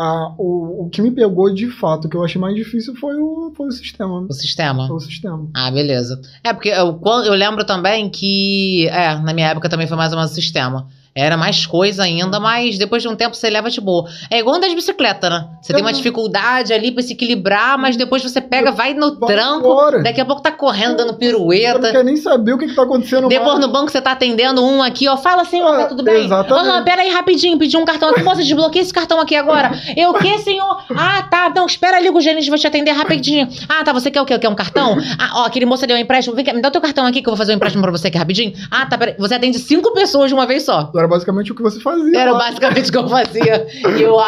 a, 0.00 0.34
o, 0.38 0.86
o 0.86 0.88
que 0.88 1.02
me 1.02 1.10
pegou 1.10 1.52
de 1.52 1.70
fato, 1.70 2.06
o 2.06 2.08
que 2.08 2.16
eu 2.16 2.24
achei 2.24 2.40
mais 2.40 2.54
difícil 2.54 2.96
foi 2.96 3.16
o, 3.16 3.52
foi 3.54 3.66
o 3.66 3.70
sistema. 3.70 4.20
O 4.20 4.32
sistema. 4.32 4.86
Foi 4.88 4.96
o 4.96 5.00
sistema. 5.00 5.46
Ah, 5.54 5.70
beleza. 5.70 6.20
É, 6.42 6.54
porque 6.54 6.70
eu, 6.70 6.98
eu 7.04 7.34
lembro 7.34 7.64
também 7.64 8.08
que, 8.08 8.88
é, 8.88 9.14
na 9.16 9.34
minha 9.34 9.48
época 9.48 9.68
também 9.68 9.86
foi 9.86 9.98
mais 9.98 10.10
ou 10.12 10.18
menos 10.18 10.32
o 10.32 10.34
sistema. 10.34 10.88
Era 11.20 11.36
mais 11.36 11.66
coisa 11.66 12.02
ainda, 12.04 12.40
mas 12.40 12.78
depois 12.78 13.02
de 13.02 13.08
um 13.08 13.14
tempo 13.16 13.36
você 13.36 13.50
leva 13.50 13.70
de 13.70 13.80
boa. 13.80 14.08
É 14.30 14.38
igual 14.38 14.56
andar 14.56 14.68
de 14.68 14.74
bicicleta, 14.74 15.28
né? 15.28 15.46
Você 15.60 15.72
tem 15.72 15.82
uma 15.82 15.90
Uhum. 15.90 15.96
dificuldade 15.96 16.72
ali 16.72 16.90
pra 16.92 17.02
se 17.02 17.12
equilibrar, 17.12 17.76
mas 17.78 17.96
depois 17.96 18.22
você 18.22 18.40
pega, 18.40 18.70
vai 18.72 18.94
no 18.94 19.18
Vai 19.18 19.34
tranco, 19.34 20.02
daqui 20.02 20.20
a 20.20 20.24
pouco 20.24 20.40
tá 20.42 20.50
correndo, 20.50 20.96
dando 20.96 21.08
Você 21.08 21.12
não 21.12 21.18
pirueta. 21.18 21.90
quer 21.92 22.04
nem 22.04 22.16
saber 22.16 22.52
o 22.54 22.58
que, 22.58 22.66
que 22.68 22.74
tá 22.74 22.82
acontecendo 22.82 23.28
Depois 23.28 23.48
mais. 23.58 23.60
no 23.66 23.68
banco 23.72 23.90
você 23.90 24.00
tá 24.00 24.12
atendendo 24.12 24.64
um 24.64 24.82
aqui, 24.82 25.08
ó. 25.08 25.16
Fala 25.16 25.42
assim, 25.42 25.60
ó, 25.62 25.76
tá 25.76 25.82
Ah, 25.82 25.86
tudo 25.86 26.02
bem? 26.02 26.24
exatamente. 26.24 26.68
Aham, 26.68 26.84
pera 26.84 27.02
aí 27.02 27.10
rapidinho, 27.10 27.58
pedi 27.58 27.76
um 27.76 27.84
cartão 27.84 28.08
aqui. 28.10 28.22
Moça, 28.22 28.42
desbloqueia 28.42 28.82
esse 28.82 28.92
cartão 28.92 29.20
aqui 29.20 29.34
agora. 29.36 29.70
Eu 29.96 30.10
o 30.10 30.14
quê, 30.14 30.38
senhor? 30.38 30.84
Ah, 30.96 31.22
tá. 31.30 31.52
Não, 31.54 31.66
espera 31.66 31.96
ali 31.98 32.10
que 32.10 32.16
o 32.16 32.20
gerente 32.20 32.48
vai 32.48 32.58
te 32.58 32.66
atender 32.66 32.92
rapidinho. 32.92 33.48
Ah, 33.68 33.82
tá. 33.84 33.92
Você 33.92 34.10
quer 34.10 34.20
o 34.22 34.24
quê? 34.24 34.38
Quer 34.38 34.48
um 34.48 34.54
cartão? 34.54 34.96
Ah, 35.18 35.42
ó, 35.42 35.46
aquele 35.46 35.66
moço 35.66 35.86
deu 35.86 35.96
um 35.96 36.00
empréstimo. 36.00 36.34
Vem 36.36 36.44
cá, 36.44 36.52
me 36.52 36.62
dá 36.62 36.68
o 36.68 36.70
teu 36.70 36.80
cartão 36.80 37.04
aqui 37.06 37.20
que 37.22 37.28
eu 37.28 37.32
vou 37.32 37.36
fazer 37.38 37.52
um 37.52 37.56
empréstimo 37.56 37.82
pra 37.82 37.90
você 37.90 38.08
aqui 38.08 38.16
rapidinho. 38.18 38.52
Ah, 38.70 38.86
tá. 38.86 38.96
Peraí. 38.96 39.14
Você 39.18 39.34
atende 39.34 39.58
cinco 39.58 39.92
pessoas 39.92 40.28
de 40.30 40.34
uma 40.34 40.46
vez 40.46 40.64
só. 40.64 40.90
Era 40.96 41.08
basicamente 41.10 41.52
o 41.52 41.54
que 41.54 41.62
você 41.62 41.78
fazia. 41.80 42.18
Era 42.18 42.32
lá. 42.32 42.38
basicamente 42.38 42.88
o 42.88 42.92
que 42.92 42.98
eu 42.98 43.08
fazia. 43.08 43.66
E 43.98 44.02
eu 44.02 44.18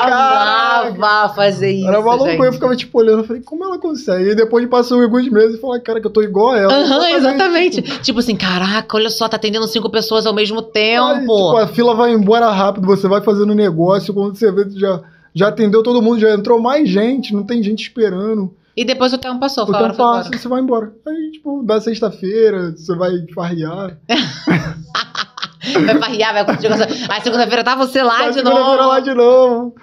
amava 0.92 1.34
fazer 1.34 1.70
isso. 1.70 1.88
Era 1.88 2.00
maluco, 2.00 2.28
gente. 2.30 2.44
eu 2.44 2.52
ficava 2.52 2.76
tipo 2.76 2.98
olhando, 2.98 3.20
eu 3.20 3.24
falei, 3.24 3.42
como 3.42 3.64
ela 3.64 3.78
consegue? 3.78 4.30
E 4.30 4.34
depois 4.34 4.66
passou 4.68 5.00
alguns 5.02 5.28
meses 5.30 5.56
e 5.56 5.60
falei, 5.60 5.80
cara, 5.80 6.00
que 6.00 6.06
eu 6.06 6.10
tô 6.10 6.22
igual 6.22 6.50
a 6.50 6.58
ela. 6.58 6.74
Aham, 6.74 7.08
exatamente. 7.10 7.80
Tipo, 7.82 8.02
Tipo 8.12 8.18
assim, 8.18 8.36
caraca, 8.36 8.96
olha 8.96 9.08
só, 9.08 9.28
tá 9.28 9.36
atendendo 9.36 9.66
cinco 9.66 9.88
pessoas 9.88 10.26
ao 10.26 10.34
mesmo 10.34 10.58
aí, 10.58 10.66
tempo. 10.66 11.20
tipo, 11.20 11.56
a 11.56 11.66
fila 11.68 11.94
vai 11.94 12.12
embora 12.12 12.50
rápido, 12.50 12.86
você 12.86 13.08
vai 13.08 13.22
fazendo 13.22 13.54
negócio, 13.54 14.12
quando 14.12 14.36
você 14.36 14.50
vê, 14.52 14.68
já, 14.76 15.00
já 15.34 15.48
atendeu 15.48 15.82
todo 15.82 16.02
mundo, 16.02 16.20
já 16.20 16.30
entrou 16.34 16.60
mais 16.60 16.88
gente, 16.88 17.32
não 17.34 17.44
tem 17.44 17.62
gente 17.62 17.82
esperando. 17.82 18.52
E 18.76 18.84
depois 18.84 19.12
o 19.12 19.18
tempo 19.18 19.38
passou, 19.38 19.64
O 19.64 19.72
tempo 19.72 19.94
passa 19.96 20.34
e 20.34 20.38
você 20.38 20.48
vai 20.48 20.60
embora. 20.60 20.92
Aí, 21.06 21.30
tipo, 21.32 21.62
da 21.62 21.80
sexta-feira, 21.80 22.72
você 22.76 22.94
vai 22.96 23.12
farrear. 23.34 23.98
Vai 25.86 25.98
farrear, 25.98 26.32
vai 26.34 26.44
curtir. 26.44 26.66
Aí 27.08 27.20
segunda-feira 27.22 27.62
tá 27.64 27.74
você 27.76 28.02
lá 28.02 28.18
Aí 28.20 28.28
de 28.28 28.34
segunda-feira 28.34 28.76
novo. 28.76 28.88
lá 28.88 29.00
de 29.00 29.14
novo. 29.14 29.74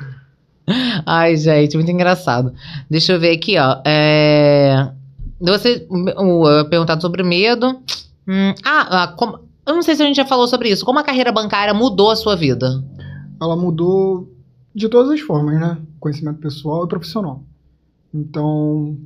Ai, 1.05 1.35
gente, 1.37 1.75
muito 1.77 1.89
engraçado. 1.91 2.53
Deixa 2.89 3.13
eu 3.13 3.19
ver 3.19 3.31
aqui, 3.35 3.57
ó. 3.57 3.77
É... 3.85 4.91
Você 5.41 5.87
uh, 5.89 6.69
perguntado 6.69 7.01
sobre 7.01 7.23
medo. 7.23 7.79
Hum, 8.27 8.53
ah, 8.63 9.03
ah, 9.03 9.07
como- 9.07 9.39
eu 9.65 9.73
não 9.73 9.81
sei 9.81 9.95
se 9.95 10.03
a 10.03 10.05
gente 10.05 10.17
já 10.17 10.25
falou 10.25 10.47
sobre 10.47 10.69
isso. 10.69 10.85
Como 10.85 10.99
a 10.99 11.03
carreira 11.03 11.31
bancária 11.31 11.73
mudou 11.73 12.11
a 12.11 12.15
sua 12.15 12.35
vida? 12.35 12.83
Ela 13.41 13.55
mudou 13.55 14.29
de 14.75 14.89
todas 14.89 15.11
as 15.11 15.21
formas, 15.21 15.59
né? 15.59 15.77
Conhecimento 15.99 16.39
pessoal 16.39 16.85
e 16.85 16.89
profissional. 16.89 17.43
Então, 18.13 18.97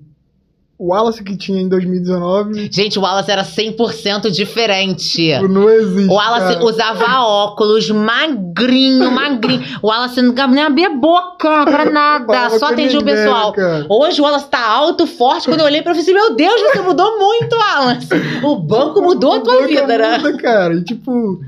o 0.78 0.88
Wallace 0.88 1.24
que 1.24 1.38
tinha 1.38 1.62
em 1.62 1.70
2019 1.70 2.70
Gente, 2.72 2.98
o 2.98 3.04
Wallace 3.04 3.32
era 3.32 3.44
100% 3.44 4.30
diferente. 4.32 5.32
não 5.48 5.70
existe. 5.70 6.10
O 6.10 6.16
Wallace 6.16 6.54
cara. 6.56 6.66
usava 6.66 7.22
óculos, 7.22 7.90
magrinho, 7.90 9.12
magrinho. 9.12 9.64
O 9.82 9.88
Wallace 9.88 10.22
não 10.22 10.34
nem 10.50 10.64
abria 10.64 10.88
a 10.88 10.96
boca 10.96 11.64
pra 11.66 11.86
nada, 11.90 12.50
só 12.58 12.68
atendia 12.68 13.00
o 13.00 13.04
pessoal. 13.04 13.54
cara. 13.54 13.86
Hoje 13.90 14.20
o 14.20 14.24
Wallace 14.24 14.48
tá 14.50 14.66
alto, 14.68 15.06
forte. 15.06 15.48
Quando 15.48 15.60
eu 15.62 15.66
olhei 15.66 15.82
pra 15.82 15.92
ele, 15.92 16.00
eu 16.02 16.04
falei 16.06 16.20
assim, 16.22 16.28
meu 16.28 16.36
Deus, 16.36 16.62
você 16.62 16.82
mudou 16.82 17.18
muito, 17.20 17.56
Wallace. 17.56 18.08
O 18.44 18.56
banco 18.58 19.02
mudou 19.02 19.34
a 19.34 19.40
tua 19.42 19.68
vida, 19.68 19.98
né? 19.98 20.18
muda, 20.18 20.38
cara. 20.38 20.74
E 20.74 20.84
tipo, 20.84 21.40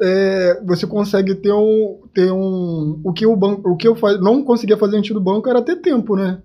é, 0.00 0.60
você 0.64 0.86
consegue 0.86 1.34
ter 1.34 1.52
um, 1.52 1.98
ter 2.12 2.32
um, 2.32 2.98
o 3.04 3.12
que 3.12 3.26
o 3.26 3.36
banco, 3.36 3.70
o 3.70 3.76
que 3.76 3.86
eu 3.86 3.94
faz, 3.94 4.20
não 4.20 4.42
conseguia 4.42 4.76
fazer 4.76 4.96
antes 4.96 5.12
do 5.12 5.20
banco 5.20 5.48
era 5.48 5.62
ter 5.62 5.76
tempo, 5.76 6.16
né? 6.16 6.38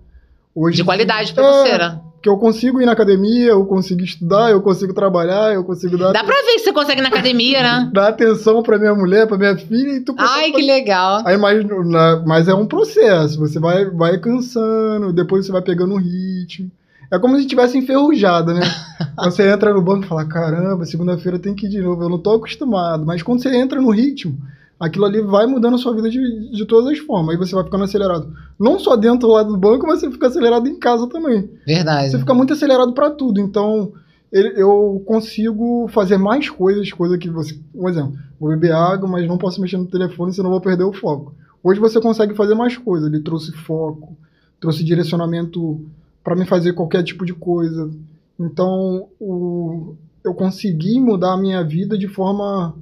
Hoje 0.54 0.76
De 0.76 0.84
qualidade 0.84 1.32
pra 1.32 1.44
É, 1.44 1.52
você, 1.52 1.78
né? 1.78 2.00
Que 2.20 2.28
eu 2.28 2.36
consigo 2.36 2.80
ir 2.82 2.86
na 2.86 2.92
academia, 2.92 3.50
eu 3.50 3.64
consigo 3.64 4.02
estudar, 4.02 4.50
eu 4.50 4.60
consigo 4.60 4.92
trabalhar, 4.92 5.54
eu 5.54 5.62
consigo 5.62 5.96
dar, 5.96 6.12
Dá 6.12 6.24
pra 6.24 6.34
ver 6.34 6.54
que 6.54 6.58
você 6.60 6.72
consegue 6.72 7.00
ir 7.00 7.02
na 7.02 7.08
academia, 7.08 7.62
né? 7.62 7.90
dar 7.94 8.08
atenção 8.08 8.62
pra 8.62 8.76
minha 8.78 8.94
mulher, 8.94 9.26
pra 9.28 9.38
minha 9.38 9.56
filha 9.56 9.92
e 9.92 10.00
tu 10.00 10.14
Ai, 10.18 10.50
que 10.50 10.62
legal. 10.62 11.22
Aí, 11.24 11.36
mas, 11.36 11.64
na- 11.64 12.22
mas 12.26 12.48
é 12.48 12.54
um 12.54 12.66
processo, 12.66 13.38
você 13.38 13.60
vai, 13.60 13.84
vai 13.84 14.18
cansando, 14.18 15.12
depois 15.12 15.46
você 15.46 15.52
vai 15.52 15.62
pegando 15.62 15.94
um 15.94 15.98
ritmo. 15.98 16.70
É 17.10 17.18
como 17.18 17.38
se 17.38 17.46
tivesse 17.46 17.78
enferrujado, 17.78 18.52
né? 18.52 18.60
você 19.24 19.48
entra 19.50 19.72
no 19.72 19.80
banco 19.80 20.04
e 20.04 20.08
fala, 20.08 20.26
caramba, 20.26 20.84
segunda-feira 20.84 21.38
tem 21.38 21.54
que 21.54 21.66
ir 21.66 21.70
de 21.70 21.80
novo. 21.80 22.02
Eu 22.02 22.08
não 22.08 22.18
tô 22.18 22.32
acostumado. 22.32 23.06
Mas 23.06 23.22
quando 23.22 23.40
você 23.42 23.54
entra 23.56 23.80
no 23.80 23.90
ritmo, 23.90 24.36
aquilo 24.78 25.04
ali 25.04 25.20
vai 25.20 25.46
mudando 25.46 25.74
a 25.74 25.78
sua 25.78 25.94
vida 25.94 26.08
de, 26.08 26.50
de 26.50 26.64
todas 26.64 26.92
as 26.92 26.98
formas. 26.98 27.34
Aí 27.34 27.36
você 27.36 27.54
vai 27.54 27.64
ficando 27.64 27.84
acelerado. 27.84 28.32
Não 28.58 28.78
só 28.78 28.96
dentro 28.96 29.28
lá 29.28 29.42
do 29.42 29.56
banco, 29.56 29.86
mas 29.86 30.00
você 30.00 30.10
fica 30.10 30.28
acelerado 30.28 30.68
em 30.68 30.78
casa 30.78 31.08
também. 31.08 31.50
Verdade. 31.66 32.10
Você 32.10 32.18
fica 32.18 32.34
muito 32.34 32.52
acelerado 32.52 32.92
para 32.92 33.10
tudo. 33.10 33.40
Então, 33.40 33.92
eu 34.30 35.02
consigo 35.06 35.88
fazer 35.88 36.18
mais 36.18 36.48
coisas, 36.48 36.92
coisa 36.92 37.18
que 37.18 37.28
você. 37.28 37.58
Um 37.74 37.88
exemplo, 37.88 38.14
vou 38.38 38.50
beber 38.50 38.72
água, 38.72 39.08
mas 39.08 39.26
não 39.26 39.38
posso 39.38 39.60
mexer 39.60 39.76
no 39.76 39.86
telefone, 39.86 40.32
senão 40.32 40.50
vou 40.50 40.60
perder 40.60 40.84
o 40.84 40.92
foco. 40.92 41.34
Hoje 41.62 41.80
você 41.80 42.00
consegue 42.00 42.34
fazer 42.34 42.54
mais 42.54 42.76
coisas. 42.76 43.12
Ele 43.12 43.22
trouxe 43.22 43.52
foco, 43.52 44.16
trouxe 44.60 44.84
direcionamento 44.84 45.84
para 46.22 46.36
me 46.36 46.44
fazer 46.44 46.72
qualquer 46.74 47.02
tipo 47.02 47.26
de 47.26 47.34
coisa. 47.34 47.90
Então, 48.38 49.08
o, 49.18 49.96
eu 50.22 50.34
consegui 50.34 51.00
mudar 51.00 51.32
a 51.32 51.38
minha 51.38 51.64
vida 51.64 51.98
de 51.98 52.06
forma 52.06 52.76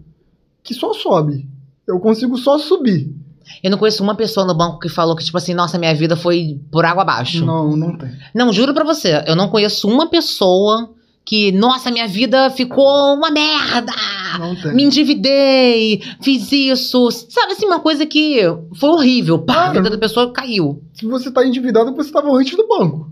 que 0.62 0.74
só 0.74 0.92
sobe. 0.92 1.48
Eu 1.86 1.98
consigo 2.00 2.36
só 2.36 2.58
subir. 2.58 3.14
Eu 3.62 3.70
não 3.70 3.78
conheço 3.78 4.02
uma 4.02 4.14
pessoa 4.14 4.44
no 4.44 4.54
banco 4.54 4.78
que 4.78 4.88
falou 4.88 5.14
que, 5.14 5.24
tipo 5.24 5.38
assim, 5.38 5.54
nossa, 5.54 5.78
minha 5.78 5.94
vida 5.94 6.16
foi 6.16 6.60
por 6.70 6.84
água 6.84 7.02
abaixo. 7.02 7.44
Não, 7.44 7.76
não 7.76 7.96
tem. 7.96 8.10
Não, 8.34 8.52
juro 8.52 8.74
pra 8.74 8.84
você, 8.84 9.22
eu 9.26 9.36
não 9.36 9.48
conheço 9.48 9.88
uma 9.88 10.08
pessoa 10.08 10.90
que, 11.24 11.50
nossa, 11.52 11.90
minha 11.90 12.06
vida 12.06 12.50
ficou 12.50 13.14
uma 13.14 13.30
merda. 13.30 13.92
Não 14.38 14.54
tem. 14.54 14.74
Me 14.74 14.84
endividei, 14.84 16.02
fiz 16.20 16.50
isso. 16.52 17.10
Sabe 17.10 17.52
assim, 17.52 17.66
uma 17.66 17.80
coisa 17.80 18.04
que 18.04 18.40
foi 18.74 18.90
horrível. 18.90 19.38
Pá, 19.38 19.52
a 19.52 19.56
Cara, 19.66 19.72
vida 19.74 19.90
da 19.90 19.98
pessoa 19.98 20.32
caiu. 20.32 20.82
Se 20.92 21.06
você 21.06 21.30
tá 21.30 21.46
endividado, 21.46 21.94
você 21.94 22.08
estava 22.08 22.30
antes 22.32 22.56
do 22.56 22.66
banco. 22.66 23.10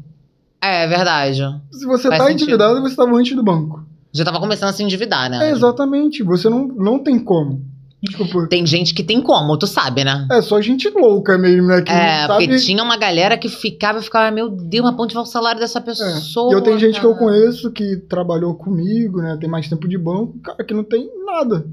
É 0.60 0.86
verdade. 0.86 1.42
Se 1.72 1.84
você 1.86 2.08
Faz 2.08 2.20
tá 2.20 2.26
sentido. 2.28 2.42
endividado, 2.42 2.80
você 2.80 2.90
estava 2.90 3.14
antes 3.16 3.34
do 3.36 3.42
banco. 3.42 3.84
Já 4.12 4.24
tava 4.24 4.38
começando 4.40 4.70
a 4.70 4.72
se 4.72 4.82
endividar, 4.82 5.28
né? 5.28 5.48
É, 5.48 5.52
exatamente. 5.52 6.22
Você 6.22 6.48
não, 6.48 6.68
não 6.68 6.98
tem 7.00 7.18
como. 7.18 7.64
Desculpa. 8.04 8.46
Tem 8.48 8.66
gente 8.66 8.92
que 8.94 9.02
tem 9.02 9.20
como, 9.22 9.56
tu 9.58 9.66
sabe, 9.66 10.04
né? 10.04 10.26
É 10.30 10.42
só 10.42 10.60
gente 10.60 10.88
louca 10.90 11.36
mesmo, 11.38 11.68
né? 11.68 11.82
Que 11.82 11.90
É, 11.92 12.26
sabe... 12.26 12.46
porque 12.46 12.58
tinha 12.60 12.82
uma 12.82 12.96
galera 12.96 13.36
que 13.38 13.48
ficava 13.48 13.98
e 13.98 14.02
ficava, 14.02 14.30
meu 14.30 14.48
Deus, 14.50 14.84
mas 14.84 14.94
pra 14.94 15.04
onde 15.04 15.14
vai 15.14 15.22
o 15.22 15.26
salário 15.26 15.60
dessa 15.60 15.78
É. 15.78 15.82
pessoa? 15.82 16.52
E 16.52 16.54
eu 16.54 16.60
tenho 16.62 16.78
gente 16.78 17.00
que 17.00 17.06
eu 17.06 17.14
conheço 17.16 17.70
que 17.72 17.96
trabalhou 17.96 18.54
comigo, 18.54 19.20
né? 19.22 19.36
Tem 19.40 19.48
mais 19.48 19.68
tempo 19.68 19.88
de 19.88 19.96
banco, 19.98 20.38
cara, 20.40 20.62
que 20.64 20.74
não 20.74 20.84
tem 20.84 21.08
nada. 21.24 21.66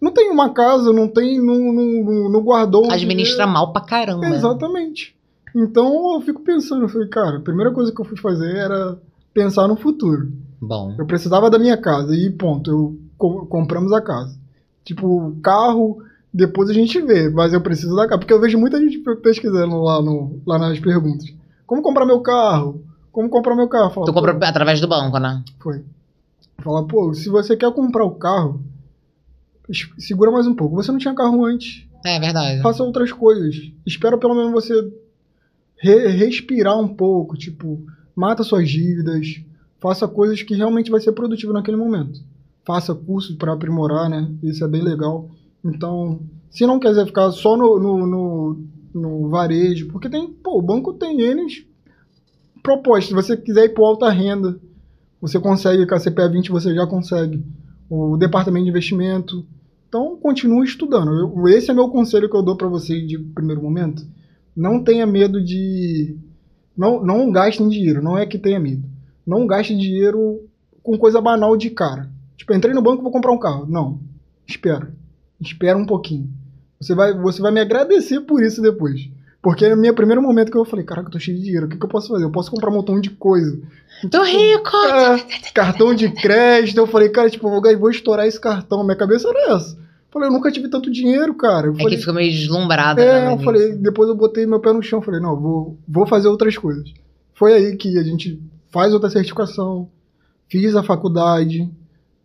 Não 0.00 0.12
tem 0.12 0.30
uma 0.30 0.50
casa, 0.50 0.92
não 0.92 1.08
tem. 1.08 1.38
Não, 1.44 1.72
não, 1.72 2.30
não- 2.30 2.42
guardou. 2.42 2.90
Administra 2.92 3.46
mal 3.46 3.72
pra 3.72 3.80
caramba. 3.82 4.20
dinheiro. 4.20 4.36
Exatamente. 4.38 5.16
Então 5.54 6.14
eu 6.14 6.20
fico 6.20 6.42
pensando, 6.42 6.82
eu 6.82 6.88
falei, 6.88 7.08
cara, 7.08 7.38
a 7.38 7.40
primeira 7.40 7.72
coisa 7.72 7.92
que 7.92 8.00
eu 8.00 8.04
fui 8.04 8.18
fazer 8.18 8.54
era 8.54 8.98
pensar 9.32 9.66
no 9.66 9.74
futuro. 9.74 10.30
Bom. 10.60 10.94
Eu 10.98 11.06
precisava 11.06 11.48
da 11.50 11.58
minha 11.58 11.76
casa 11.78 12.14
e 12.14 12.30
ponto, 12.30 12.70
eu 12.70 12.96
co- 13.16 13.46
compramos 13.46 13.90
a 13.92 14.00
casa. 14.02 14.38
Tipo, 14.86 15.36
carro, 15.42 16.02
depois 16.32 16.70
a 16.70 16.72
gente 16.72 16.98
vê, 17.02 17.28
mas 17.28 17.52
eu 17.52 17.60
preciso 17.60 17.94
da 17.94 18.06
casa. 18.06 18.18
Porque 18.18 18.32
eu 18.32 18.40
vejo 18.40 18.56
muita 18.56 18.80
gente 18.80 18.98
pe- 19.00 19.16
pesquisando 19.16 19.82
lá, 19.82 20.00
no, 20.00 20.40
lá 20.46 20.58
nas 20.58 20.78
perguntas. 20.80 21.26
Como 21.66 21.82
comprar 21.82 22.06
meu 22.06 22.20
carro? 22.20 22.82
Como 23.12 23.28
comprar 23.28 23.54
meu 23.56 23.68
carro? 23.68 23.90
Fala, 23.90 24.06
Tu 24.06 24.12
compra 24.12 24.32
através 24.48 24.80
do 24.80 24.86
banco, 24.88 25.18
né? 25.18 25.42
Foi. 25.60 25.84
Fala, 26.62 26.86
pô, 26.86 27.12
se 27.12 27.28
você 27.28 27.56
quer 27.56 27.70
comprar 27.72 28.04
o 28.04 28.12
carro, 28.12 28.62
segura 29.98 30.30
mais 30.30 30.46
um 30.46 30.54
pouco. 30.54 30.76
Você 30.76 30.92
não 30.92 30.98
tinha 30.98 31.14
carro 31.14 31.44
antes. 31.44 31.84
É 32.04 32.20
verdade. 32.20 32.62
Faça 32.62 32.82
outras 32.84 33.12
coisas. 33.12 33.56
Espera 33.84 34.16
pelo 34.16 34.34
menos 34.34 34.52
você 34.52 34.72
re- 35.78 36.06
respirar 36.08 36.78
um 36.78 36.88
pouco. 36.88 37.36
Tipo, 37.36 37.82
mata 38.14 38.44
suas 38.44 38.68
dívidas. 38.70 39.40
Faça 39.80 40.06
coisas 40.06 40.40
que 40.42 40.54
realmente 40.54 40.90
vai 40.90 41.00
ser 41.00 41.12
produtivo 41.12 41.52
naquele 41.52 41.76
momento. 41.76 42.20
Faça 42.66 42.94
cursos 42.94 43.36
para 43.36 43.52
aprimorar, 43.52 44.10
né? 44.10 44.28
Isso 44.42 44.64
é 44.64 44.68
bem 44.68 44.82
legal. 44.82 45.30
Então, 45.64 46.20
se 46.50 46.66
não 46.66 46.80
quiser 46.80 47.06
ficar 47.06 47.30
só 47.30 47.56
no, 47.56 47.78
no, 47.78 48.06
no, 48.06 48.66
no 48.94 49.28
varejo, 49.28 49.88
porque 49.88 50.08
tem, 50.08 50.32
pô, 50.32 50.58
o 50.58 50.62
banco 50.62 50.92
tem 50.94 51.20
N 51.20 51.46
propostas. 52.62 53.06
Se 53.08 53.14
você 53.14 53.36
quiser 53.36 53.66
ir 53.66 53.68
para 53.74 53.84
alta 53.84 54.10
renda, 54.10 54.58
você 55.20 55.38
consegue, 55.38 55.86
com 55.86 55.94
a 55.94 56.00
CPA 56.00 56.28
20 56.28 56.50
você 56.50 56.74
já 56.74 56.86
consegue. 56.86 57.44
O 57.88 58.16
departamento 58.16 58.64
de 58.64 58.70
investimento. 58.70 59.46
Então, 59.88 60.16
continue 60.16 60.66
estudando. 60.66 61.12
Eu- 61.12 61.48
esse 61.48 61.70
é 61.70 61.74
meu 61.74 61.88
conselho 61.88 62.28
que 62.28 62.36
eu 62.36 62.42
dou 62.42 62.56
para 62.56 62.66
vocês 62.66 63.06
de 63.06 63.16
primeiro 63.16 63.62
momento. 63.62 64.04
Não 64.56 64.82
tenha 64.82 65.06
medo 65.06 65.42
de. 65.42 66.16
Não, 66.76 67.02
não 67.04 67.30
gastem 67.30 67.68
dinheiro, 67.68 68.02
não 68.02 68.18
é 68.18 68.26
que 68.26 68.38
tenha 68.38 68.58
medo. 68.58 68.84
Não 69.24 69.46
gaste 69.46 69.76
dinheiro 69.76 70.40
com 70.82 70.98
coisa 70.98 71.20
banal 71.20 71.56
de 71.56 71.70
cara. 71.70 72.10
Tipo, 72.36 72.54
entrei 72.54 72.74
no 72.74 72.82
banco 72.82 73.02
vou 73.02 73.12
comprar 73.12 73.32
um 73.32 73.38
carro. 73.38 73.66
Não. 73.66 74.00
Espera. 74.46 74.92
Espera 75.40 75.76
um 75.76 75.86
pouquinho. 75.86 76.30
Você 76.80 76.94
vai, 76.94 77.14
você 77.14 77.40
vai 77.40 77.52
me 77.52 77.60
agradecer 77.60 78.20
por 78.20 78.42
isso 78.42 78.60
depois. 78.60 79.08
Porque 79.42 79.68
no 79.68 79.76
meu 79.76 79.94
primeiro 79.94 80.20
momento 80.20 80.50
que 80.50 80.58
eu 80.58 80.64
falei, 80.64 80.84
caraca, 80.84 81.08
eu 81.08 81.12
tô 81.12 81.20
cheio 81.20 81.36
de 81.38 81.44
dinheiro, 81.44 81.66
o 81.66 81.68
que, 81.68 81.76
que 81.76 81.84
eu 81.84 81.88
posso 81.88 82.08
fazer? 82.08 82.24
Eu 82.24 82.32
posso 82.32 82.50
comprar 82.50 82.68
um 82.68 82.74
montão 82.74 83.00
de 83.00 83.10
coisa. 83.10 83.56
Tô 84.10 84.22
rico! 84.24 84.76
É, 84.76 85.52
cartão 85.54 85.94
de 85.94 86.10
crédito. 86.10 86.78
Eu 86.78 86.86
falei, 86.86 87.08
cara, 87.08 87.30
tipo, 87.30 87.46
eu 87.46 87.60
vou, 87.60 87.78
vou 87.78 87.90
estourar 87.90 88.26
esse 88.26 88.40
cartão. 88.40 88.82
Minha 88.82 88.96
cabeça 88.96 89.28
era 89.28 89.54
essa. 89.54 89.78
Falei, 90.10 90.28
eu 90.28 90.32
nunca 90.32 90.50
tive 90.50 90.68
tanto 90.68 90.90
dinheiro, 90.90 91.34
cara. 91.34 91.68
Eu 91.68 91.74
É 91.74 91.76
falei, 91.76 91.94
que 91.94 92.00
fica 92.00 92.12
meio 92.12 92.32
deslumbrada, 92.32 93.02
é, 93.02 93.26
né? 93.26 93.32
eu 93.34 93.38
falei, 93.38 93.72
depois 93.76 94.08
eu 94.08 94.16
botei 94.16 94.46
meu 94.46 94.58
pé 94.60 94.72
no 94.72 94.82
chão, 94.82 95.02
falei, 95.02 95.20
não, 95.20 95.38
vou, 95.38 95.78
vou 95.86 96.06
fazer 96.06 96.28
outras 96.28 96.56
coisas. 96.56 96.92
Foi 97.34 97.52
aí 97.52 97.76
que 97.76 97.98
a 97.98 98.02
gente 98.02 98.42
faz 98.72 98.92
outra 98.92 99.10
certificação, 99.10 99.88
fiz 100.48 100.74
a 100.74 100.82
faculdade, 100.82 101.70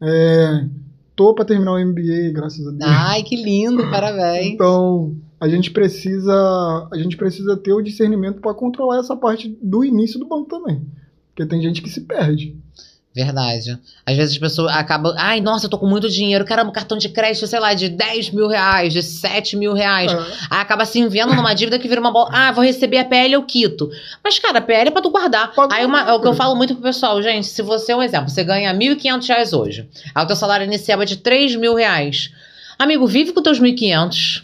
é, 0.01 0.67
tô 1.15 1.33
pra 1.33 1.45
terminar 1.45 1.73
o 1.73 1.85
MBA, 1.85 2.31
graças 2.33 2.65
a 2.65 2.71
Deus. 2.71 2.83
Ai, 2.83 3.23
que 3.23 3.35
lindo, 3.35 3.89
parabéns. 3.89 4.53
Então, 4.53 5.15
a 5.39 5.47
gente 5.47 5.71
precisa, 5.71 6.89
a 6.91 6.97
gente 6.97 7.15
precisa 7.15 7.55
ter 7.55 7.73
o 7.73 7.81
discernimento 7.81 8.41
para 8.41 8.53
controlar 8.53 8.99
essa 8.99 9.15
parte 9.15 9.57
do 9.61 9.83
início 9.83 10.19
do 10.19 10.27
banco 10.27 10.49
também. 10.49 10.81
Porque 11.29 11.45
tem 11.45 11.61
gente 11.61 11.81
que 11.81 11.89
se 11.89 12.01
perde. 12.01 12.55
Verdade. 13.13 13.77
Às 14.05 14.15
vezes 14.15 14.33
as 14.35 14.39
pessoas 14.39 14.73
acabam. 14.73 15.13
Ai, 15.17 15.41
nossa, 15.41 15.65
eu 15.65 15.69
tô 15.69 15.77
com 15.77 15.85
muito 15.85 16.09
dinheiro. 16.09 16.45
Caramba, 16.45 16.71
cartão 16.71 16.97
de 16.97 17.09
crédito, 17.09 17.45
sei 17.45 17.59
lá, 17.59 17.73
de 17.73 17.89
10 17.89 18.29
mil 18.29 18.47
reais, 18.47 18.93
de 18.93 19.03
7 19.03 19.57
mil 19.57 19.73
reais. 19.73 20.09
É, 20.11 20.15
Aí 20.49 20.61
acaba 20.61 20.85
se 20.85 20.97
enviando 20.97 21.35
numa 21.35 21.53
dívida 21.53 21.77
que 21.77 21.89
vira 21.89 21.99
uma 21.99 22.11
bola. 22.11 22.29
Ah, 22.31 22.51
vou 22.53 22.63
receber 22.63 22.99
a 22.99 23.03
PL, 23.05 23.33
eu 23.33 23.43
quito. 23.43 23.89
Mas, 24.23 24.39
cara, 24.39 24.59
a 24.59 24.61
PL 24.61 24.87
é 24.87 24.91
pra 24.91 25.01
tu 25.01 25.09
guardar. 25.09 25.51
Pra 25.53 25.67
Aí 25.71 25.85
uma- 25.85 26.09
é 26.09 26.13
o 26.13 26.21
que 26.21 26.27
eu 26.27 26.33
falo 26.33 26.55
muito 26.55 26.73
pro 26.73 26.83
pessoal, 26.83 27.21
gente. 27.21 27.47
Se 27.47 27.61
você, 27.61 27.93
um 27.93 28.01
exemplo, 28.01 28.29
você 28.29 28.45
ganha 28.45 28.73
1.500 28.73 29.27
reais 29.27 29.51
hoje. 29.51 29.89
Aí 30.15 30.23
o 30.23 30.27
teu 30.27 30.35
salário 30.37 30.65
inicial 30.65 31.01
é 31.01 31.05
de 31.05 31.17
3 31.17 31.53
mil 31.55 31.75
reais. 31.75 32.31
Amigo, 32.79 33.05
vive 33.07 33.33
com 33.33 33.41
teus 33.41 33.59
1.500. 33.59 34.43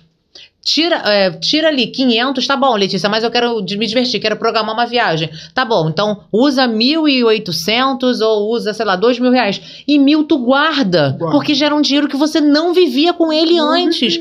Tira, 0.68 0.98
é, 1.06 1.32
tira 1.32 1.70
ali 1.70 1.88
500, 1.88 2.46
tá 2.46 2.58
bom, 2.58 2.76
Letícia, 2.76 3.08
mas 3.08 3.24
eu 3.24 3.32
quero 3.32 3.56
me 3.62 3.88
divertir, 3.88 4.20
quero 4.20 4.36
programar 4.36 4.76
uma 4.76 4.86
viagem. 4.86 5.30
Tá 5.54 5.64
bom, 5.64 5.88
então 5.88 6.26
usa 6.30 6.68
1.800 6.68 8.20
ou 8.20 8.52
usa, 8.52 8.74
sei 8.74 8.86
lá, 8.86 8.98
2 8.98 9.18
mil 9.18 9.32
reais. 9.32 9.62
E 9.88 9.98
mil 9.98 10.26
tu 10.26 10.38
guarda, 10.38 11.16
Guarda. 11.18 11.38
porque 11.38 11.56
gera 11.56 11.74
um 11.74 11.80
dinheiro 11.80 12.10
que 12.10 12.18
você 12.18 12.42
não 12.42 12.74
vivia 12.74 13.14
com 13.14 13.32
ele 13.32 13.56
não 13.56 13.72
antes 13.72 14.20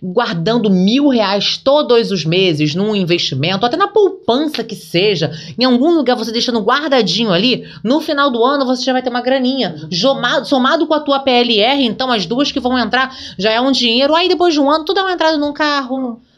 guardando 0.00 0.70
mil 0.70 1.08
reais 1.08 1.56
todos 1.56 2.12
os 2.12 2.24
meses 2.24 2.76
num 2.76 2.94
investimento, 2.94 3.66
até 3.66 3.76
na 3.76 3.88
poupança 3.88 4.62
que 4.62 4.76
seja, 4.76 5.32
em 5.58 5.64
algum 5.64 5.90
lugar 5.90 6.14
você 6.14 6.30
deixando 6.30 6.60
guardadinho 6.60 7.32
ali, 7.32 7.64
no 7.82 8.00
final 8.00 8.30
do 8.30 8.44
ano 8.44 8.64
você 8.64 8.84
já 8.84 8.92
vai 8.92 9.02
ter 9.02 9.10
uma 9.10 9.20
graninha. 9.20 9.74
Somado, 9.90 10.46
somado 10.46 10.86
com 10.86 10.94
a 10.94 11.00
tua 11.00 11.18
PLR, 11.18 11.84
então 11.84 12.12
as 12.12 12.24
duas 12.24 12.52
que 12.52 12.60
vão 12.60 12.78
entrar 12.78 13.12
já 13.36 13.50
é 13.50 13.60
um 13.60 13.72
dinheiro. 13.72 14.14
Aí 14.14 14.28
depois 14.28 14.54
de 14.54 14.60
um 14.60 14.70
ano 14.70 14.84
tu 14.84 14.94
dá 14.94 15.02
uma 15.02 15.12
entrada 15.12 15.36
num 15.36 15.52
carro. 15.52 15.87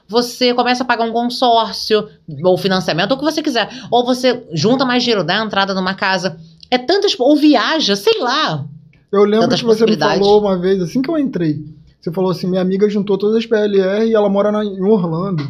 Você 0.09 0.53
começa 0.55 0.82
a 0.82 0.86
pagar 0.86 1.05
um 1.05 1.12
consórcio, 1.12 2.09
ou 2.44 2.59
financiamento, 2.59 3.12
ou 3.12 3.16
o 3.16 3.20
que 3.20 3.24
você 3.24 3.42
quiser. 3.42 3.68
Ou 3.90 4.05
você 4.05 4.44
junta 4.53 4.84
mais 4.84 5.03
dinheiro, 5.03 5.22
dá 5.24 5.36
entrada 5.44 5.72
numa 5.72 5.94
casa. 5.94 6.36
É 6.70 6.78
tantas. 6.78 7.14
Ou 7.18 7.36
viaja, 7.36 7.94
sei 7.94 8.18
lá. 8.20 8.64
Eu 9.12 9.22
lembro 9.24 9.40
Tantas 9.40 9.61
que 9.61 9.66
você 9.66 9.84
me 9.86 9.96
falou 9.96 10.40
uma 10.40 10.57
vez, 10.59 10.80
assim 10.82 11.01
que 11.03 11.11
eu 11.11 11.18
entrei, 11.18 11.64
você 12.01 12.12
falou 12.12 12.30
assim, 12.30 12.46
minha 12.46 12.62
amiga 12.62 12.88
juntou 12.88 13.18
todas 13.18 13.36
as 13.36 13.46
PLR 13.46 14.07
e 14.07 14.14
ela 14.14 14.28
mora 14.28 14.51
na- 14.53 14.64
em 14.64 14.80
Orlando. 14.82 15.46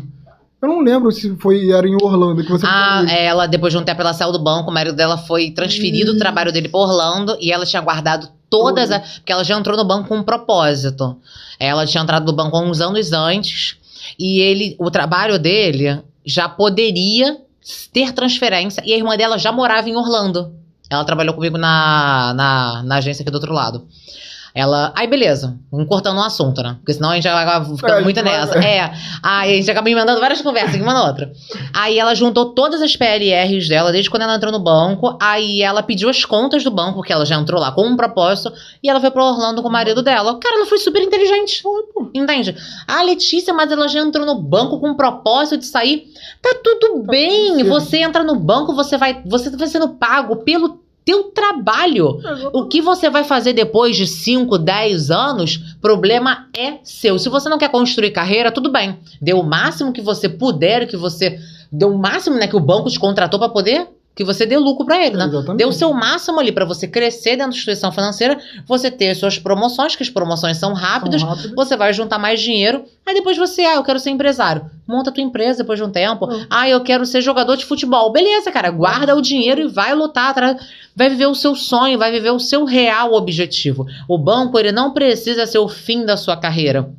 Eu 0.62 0.68
não 0.68 0.80
lembro 0.80 1.11
se 1.12 1.34
foi 1.36 1.70
era 1.70 1.86
em 1.88 1.94
Orlando 1.94 2.42
que 2.42 2.51
você 2.51 2.66
Ah, 2.66 2.96
falou. 3.05 3.11
ela, 3.11 3.46
depois 3.46 3.72
de 3.72 3.78
um 3.78 3.82
tempo, 3.82 4.01
ela 4.03 4.12
saiu 4.12 4.30
do 4.32 4.38
banco, 4.38 4.70
o 4.70 4.74
marido 4.74 4.94
dela 4.96 5.16
foi 5.16 5.51
transferido 5.53 6.11
o 6.11 6.14
Isso. 6.14 6.18
trabalho 6.18 6.53
dele 6.53 6.68
pra 6.68 6.80
Orlando 6.80 7.34
e 7.40 7.51
ela 7.53 7.64
tinha 7.64 7.80
guardado 7.80 8.28
todas, 8.51 8.90
as, 8.90 9.16
porque 9.18 9.32
ela 9.32 9.44
já 9.44 9.59
entrou 9.59 9.76
no 9.76 9.84
banco 9.86 10.09
com 10.09 10.16
um 10.18 10.22
propósito. 10.22 11.16
Ela 11.59 11.86
tinha 11.86 12.03
entrado 12.03 12.26
no 12.26 12.32
banco 12.32 12.57
há 12.57 12.61
uns 12.61 12.80
anos 12.80 13.12
antes 13.12 13.76
e 14.18 14.40
ele, 14.40 14.76
o 14.78 14.90
trabalho 14.90 15.38
dele 15.38 16.02
já 16.24 16.48
poderia 16.48 17.38
ter 17.92 18.12
transferência 18.12 18.82
e 18.84 18.92
a 18.92 18.96
irmã 18.96 19.16
dela 19.16 19.38
já 19.38 19.52
morava 19.52 19.88
em 19.88 19.96
Orlando. 19.96 20.54
Ela 20.88 21.04
trabalhou 21.04 21.34
comigo 21.34 21.56
na, 21.56 22.34
na, 22.34 22.82
na 22.82 22.96
agência 22.96 23.22
aqui 23.22 23.30
do 23.30 23.36
outro 23.36 23.52
lado. 23.52 23.86
Ela. 24.55 24.92
Aí, 24.96 25.07
beleza. 25.07 25.57
Vamos 25.70 25.86
cortando 25.88 26.16
um 26.18 26.22
assunto, 26.22 26.62
né? 26.62 26.76
Porque 26.80 26.92
senão 26.92 27.11
a 27.11 27.14
gente 27.14 27.28
acaba 27.28 27.64
ficando 27.64 28.01
É, 28.01 28.03
muito 28.03 28.20
nessa. 28.22 28.59
É. 28.59 28.92
Aí 29.22 29.53
a 29.53 29.57
gente 29.57 29.70
acaba 29.70 29.84
me 29.84 29.94
mandando 29.94 30.20
várias 30.20 30.42
conversas, 30.42 30.80
uma 30.80 30.92
na 30.92 31.07
outra. 31.07 31.32
Aí 31.72 31.98
ela 31.98 32.14
juntou 32.14 32.46
todas 32.46 32.82
as 32.82 32.96
PLRs 32.96 33.68
dela, 33.68 33.92
desde 33.92 34.11
quando 34.11 34.22
ela 34.22 34.34
entrou 34.36 34.51
no 34.53 34.59
banco. 34.59 35.16
Aí 35.20 35.62
ela 35.62 35.82
pediu 35.82 36.09
as 36.09 36.24
contas 36.24 36.64
do 36.64 36.70
banco, 36.70 36.94
porque 36.94 37.12
ela 37.12 37.24
já 37.24 37.36
entrou 37.36 37.61
lá 37.61 37.70
com 37.72 37.86
um 37.86 37.96
propósito. 37.96 38.53
E 38.82 38.90
ela 38.90 39.01
foi 39.01 39.11
pra 39.11 39.24
Orlando 39.24 39.62
com 39.62 39.68
o 39.68 39.72
marido 39.72 40.03
dela. 40.03 40.38
Cara, 40.40 40.57
ela 40.57 40.66
foi 40.66 40.78
super 40.78 41.03
inteligente. 41.03 41.62
Entende? 42.14 42.57
A 42.88 43.03
Letícia, 43.03 43.55
mas 43.55 43.70
ela 43.70 43.86
já 43.88 44.01
entrou 44.01 44.26
no 44.26 44.34
banco 44.34 44.80
com 44.80 44.90
um 44.90 44.94
propósito 44.94 45.59
de 45.59 45.66
sair. 45.66 46.07
Tá 46.42 46.57
tudo 46.62 47.03
bem. 47.05 47.57
certo. 47.57 47.68
Você 47.68 47.98
entra 47.98 48.24
no 48.24 48.34
banco, 48.36 48.74
você 48.74 48.96
vai. 48.96 49.22
Você 49.26 49.51
tá 49.57 49.66
sendo 49.66 49.90
pago 49.90 50.36
pelo 50.36 50.80
teu 51.11 51.24
trabalho. 51.24 52.20
O 52.52 52.68
que 52.68 52.80
você 52.80 53.11
vai 53.11 53.24
fazer 53.24 53.52
depois 53.52 53.96
de 53.96 54.06
5, 54.06 54.56
10 54.56 55.11
anos, 55.11 55.56
problema 55.80 56.48
é 56.56 56.78
seu. 56.84 57.18
Se 57.18 57.28
você 57.28 57.48
não 57.48 57.58
quer 57.58 57.68
construir 57.68 58.12
carreira, 58.12 58.52
tudo 58.52 58.70
bem. 58.70 59.00
Dê 59.20 59.34
o 59.34 59.42
máximo 59.42 59.92
que 59.92 60.00
você 60.00 60.28
puder, 60.28 60.86
que 60.86 60.96
você. 60.96 61.40
Deu 61.72 61.92
o 61.92 61.98
máximo, 61.98 62.36
né, 62.36 62.46
que 62.46 62.56
o 62.56 62.61
banco 62.61 62.88
te 62.88 62.98
contratou 62.98 63.38
pra 63.38 63.48
poder 63.48 63.88
que 64.14 64.24
você 64.24 64.44
dê 64.44 64.58
lucro 64.58 64.84
pra 64.84 65.04
ele, 65.04 65.16
né? 65.16 65.24
Exatamente. 65.24 65.56
Dê 65.58 65.64
o 65.64 65.72
seu 65.72 65.92
máximo 65.94 66.40
ali 66.40 66.52
pra 66.52 66.64
você 66.64 66.86
crescer 66.86 67.30
dentro 67.36 67.44
da 67.52 67.56
instituição 67.56 67.90
financeira, 67.92 68.38
você 68.66 68.90
ter 68.90 69.14
suas 69.14 69.38
promoções, 69.38 69.96
que 69.96 70.02
as 70.02 70.11
promoções 70.11 70.56
são 70.58 70.74
rápidas, 70.74 71.20
São 71.20 71.30
rápidas. 71.30 71.52
você 71.54 71.76
vai 71.76 71.92
juntar 71.92 72.18
mais 72.18 72.40
dinheiro, 72.40 72.84
aí 73.06 73.14
depois 73.14 73.38
você, 73.38 73.62
ah, 73.62 73.76
eu 73.76 73.82
quero 73.82 73.98
ser 74.00 74.11
empresário. 74.11 74.68
Monta 74.86 75.12
tua 75.12 75.22
empresa 75.22 75.58
depois 75.62 75.78
de 75.78 75.84
um 75.84 75.90
tempo. 75.90 76.26
Hum. 76.26 76.44
Ah, 76.50 76.68
eu 76.68 76.80
quero 76.82 77.06
ser 77.06 77.22
jogador 77.22 77.56
de 77.56 77.64
futebol. 77.64 78.12
Beleza, 78.12 78.50
cara, 78.50 78.70
guarda 78.70 79.14
o 79.16 79.22
dinheiro 79.22 79.62
e 79.62 79.68
vai 79.68 79.94
lutar 79.94 80.30
atrás. 80.30 80.56
Vai 80.94 81.08
viver 81.08 81.26
o 81.26 81.34
seu 81.34 81.54
sonho, 81.54 81.96
vai 81.98 82.11
viver 82.11 82.30
o 82.30 82.40
seu 82.40 82.64
real 82.64 83.14
objetivo. 83.14 83.86
O 84.08 84.18
banco, 84.18 84.58
ele 84.58 84.72
não 84.72 84.92
precisa 84.92 85.46
ser 85.46 85.58
o 85.58 85.68
fim 85.68 86.04
da 86.04 86.16
sua 86.16 86.36
carreira. 86.36 86.90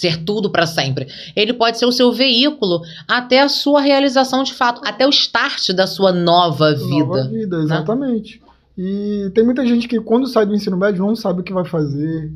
Ser 0.00 0.24
tudo 0.24 0.48
pra 0.48 0.66
sempre. 0.66 1.06
Ele 1.36 1.52
pode 1.52 1.78
ser 1.78 1.84
o 1.84 1.92
seu 1.92 2.10
veículo 2.10 2.80
até 3.06 3.42
a 3.42 3.50
sua 3.50 3.82
realização 3.82 4.42
de 4.42 4.54
fato, 4.54 4.80
até 4.82 5.06
o 5.06 5.10
start 5.10 5.72
da 5.72 5.86
sua 5.86 6.10
nova 6.10 6.72
vida. 6.74 6.86
né? 6.88 6.98
Nova 7.00 7.28
vida, 7.28 7.56
exatamente. 7.58 8.40
E 8.78 9.30
tem 9.34 9.44
muita 9.44 9.66
gente 9.66 9.86
que 9.86 10.00
quando 10.00 10.26
sai 10.26 10.46
do 10.46 10.54
ensino 10.54 10.74
médio 10.74 11.04
não 11.04 11.14
sabe 11.14 11.40
o 11.40 11.44
que 11.44 11.52
vai 11.52 11.66
fazer, 11.66 12.32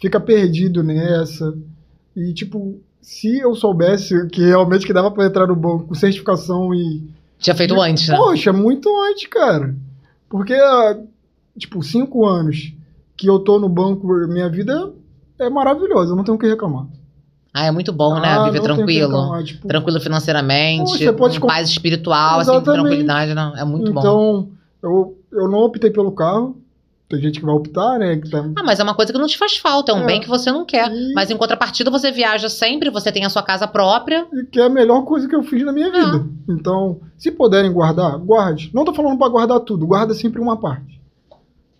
fica 0.00 0.20
perdido 0.20 0.84
nessa. 0.84 1.52
E 2.16 2.32
tipo, 2.32 2.80
se 3.02 3.38
eu 3.40 3.56
soubesse 3.56 4.28
que 4.28 4.40
realmente 4.46 4.86
que 4.86 4.92
dava 4.92 5.10
pra 5.10 5.26
entrar 5.26 5.48
no 5.48 5.56
banco 5.56 5.88
com 5.88 5.94
certificação 5.94 6.72
e 6.72 7.10
Tinha 7.40 7.56
feito 7.56 7.80
antes, 7.80 8.06
né? 8.06 8.16
Poxa, 8.16 8.52
muito 8.52 8.88
antes, 9.10 9.26
cara. 9.26 9.74
Porque, 10.28 10.54
tipo, 11.58 11.82
cinco 11.82 12.24
anos 12.24 12.72
que 13.16 13.28
eu 13.28 13.40
tô 13.40 13.58
no 13.58 13.68
banco, 13.68 14.06
minha 14.28 14.48
vida 14.48 14.92
é 15.40 15.50
maravilhosa, 15.50 16.12
eu 16.12 16.16
não 16.16 16.22
tenho 16.22 16.36
o 16.36 16.40
que 16.40 16.46
reclamar. 16.46 16.86
Ah, 17.52 17.66
é 17.66 17.70
muito 17.70 17.92
bom, 17.92 18.14
né? 18.20 18.28
Ah, 18.28 18.44
Viver 18.44 18.58
o 18.58 18.62
que 18.62 18.68
tranquilo. 18.68 19.08
reclamar, 19.16 19.42
tipo, 19.44 19.66
Tranquilo 19.66 20.00
financeiramente, 20.00 21.12
pode 21.12 21.40
com 21.40 21.46
paz 21.48 21.68
espiritual, 21.68 22.40
assim, 22.40 22.50
Exatamente. 22.52 22.80
tranquilidade, 22.82 23.34
não. 23.34 23.56
É 23.56 23.64
muito 23.64 23.92
bom. 23.92 24.00
então, 24.00 24.48
eu, 24.82 25.18
eu 25.32 25.48
não 25.48 25.58
optei 25.60 25.90
pelo 25.90 26.12
carro. 26.12 26.56
Tem 27.08 27.20
gente 27.20 27.40
que 27.40 27.44
vai 27.44 27.52
optar, 27.56 27.98
né? 27.98 28.16
Que 28.18 28.30
tá... 28.30 28.38
Ah, 28.56 28.62
mas 28.62 28.78
é 28.78 28.84
uma 28.84 28.94
coisa 28.94 29.12
que 29.12 29.18
não 29.18 29.26
te 29.26 29.36
faz 29.36 29.56
falta, 29.56 29.90
é 29.90 29.94
um 29.96 30.02
É. 30.04 30.06
bem 30.06 30.20
que 30.20 30.28
você 30.28 30.52
não 30.52 30.64
quer. 30.64 30.88
E- 30.92 31.12
Mas 31.12 31.28
em 31.28 31.36
contrapartida, 31.36 31.90
você 31.90 32.12
viaja 32.12 32.48
sempre, 32.48 32.88
você 32.88 33.10
tem 33.10 33.24
a 33.24 33.28
sua 33.28 33.42
casa 33.42 33.66
própria. 33.66 34.28
e 34.32 34.44
que 34.44 34.60
é 34.60 34.66
a 34.66 34.68
melhor 34.68 35.02
coisa 35.02 35.26
que 35.26 35.34
eu 35.34 35.42
fiz 35.42 35.64
na 35.64 35.72
minha 35.72 35.88
Ah. 35.88 35.90
vida. 35.90 36.24
Então, 36.48 37.00
se 37.18 37.32
puderem 37.32 37.72
guardar, 37.72 38.16
guarde. 38.16 38.70
Não 38.72 38.84
tô 38.84 38.94
falando 38.94 39.18
pra 39.18 39.28
guardar 39.28 39.58
tudo, 39.58 39.88
guarda 39.88 40.14
sempre 40.14 40.40
uma 40.40 40.56
parte. 40.56 41.00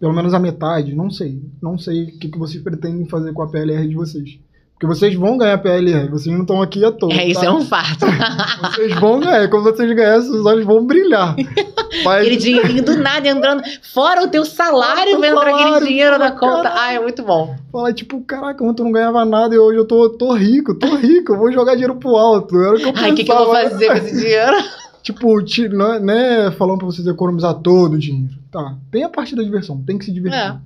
Pelo 0.01 0.13
menos 0.13 0.35
a 0.35 0.39
metade, 0.41 0.97
não 0.97 1.09
sei. 1.11 1.41
Não 1.63 1.79
sei 1.79 2.05
o 2.07 2.19
que, 2.19 2.29
que 2.29 2.39
vocês 2.39 2.61
pretendem 2.61 3.07
fazer 3.07 3.33
com 3.33 3.43
a 3.43 3.49
PLR 3.49 3.87
de 3.87 3.95
vocês. 3.95 4.37
Porque 4.81 4.95
vocês 4.97 5.15
vão 5.15 5.37
ganhar 5.37 5.59
PLR, 5.59 6.09
vocês 6.09 6.35
não 6.35 6.41
estão 6.41 6.63
aqui 6.63 6.83
à 6.83 6.91
toa. 6.91 7.13
É, 7.13 7.29
isso 7.29 7.41
tá? 7.41 7.47
é 7.49 7.51
um 7.51 7.61
fato. 7.61 8.07
Vocês 8.73 8.95
vão 8.99 9.21
ganhar, 9.21 9.47
quando 9.51 9.65
vocês 9.65 9.95
ganharem, 9.95 10.23
seus 10.23 10.47
olhos 10.47 10.65
vão 10.65 10.87
brilhar. 10.87 11.37
Mas, 12.03 12.23
aquele 12.23 12.37
dinheirinho 12.39 12.83
do 12.83 12.97
nada 12.97 13.29
entrando. 13.29 13.63
Fora 13.93 14.25
o 14.25 14.29
teu 14.29 14.43
salário, 14.43 15.17
Fora 15.17 15.19
vai 15.21 15.35
o 15.35 15.37
entrar 15.37 15.55
aquele 15.55 15.87
dinheiro 15.87 16.19
na 16.19 16.31
conta. 16.31 16.73
Ah, 16.75 16.95
é 16.95 16.99
muito 16.99 17.23
bom. 17.23 17.55
fala 17.71 17.93
tipo, 17.93 18.23
caraca, 18.23 18.65
ontem 18.65 18.81
eu 18.81 18.87
não 18.87 18.93
ganhava 18.93 19.23
nada 19.27 19.55
e 19.55 19.59
hoje 19.59 19.77
eu 19.79 19.85
tô, 19.85 20.09
tô 20.09 20.33
rico, 20.33 20.75
tô 20.75 20.97
rico, 20.97 21.35
eu 21.35 21.37
vou 21.37 21.53
jogar 21.53 21.73
dinheiro 21.75 21.97
pro 21.97 22.17
alto. 22.17 22.57
Era 22.59 22.75
o 22.75 22.79
que 22.79 22.85
eu 22.87 22.93
Ai, 22.97 23.13
o 23.13 23.15
que, 23.15 23.25
que 23.25 23.31
eu 23.31 23.37
vou 23.37 23.47
pensava. 23.55 23.71
fazer 23.71 23.87
com 23.89 23.93
esse 23.99 24.17
dinheiro? 24.19 24.57
Tipo, 25.03 25.43
ti- 25.43 25.69
não 25.69 25.95
é- 25.95 26.01
não 26.01 26.13
é 26.15 26.51
falando 26.53 26.79
pra 26.79 26.87
vocês 26.87 27.07
economizar 27.07 27.55
todo 27.55 27.95
o 27.95 27.99
dinheiro. 27.99 28.35
Tá, 28.51 28.77
tem 28.91 29.03
a 29.03 29.09
parte 29.11 29.35
da 29.37 29.43
diversão, 29.43 29.83
tem 29.83 29.99
que 29.99 30.05
se 30.07 30.13
divertir. 30.13 30.39
É. 30.41 30.57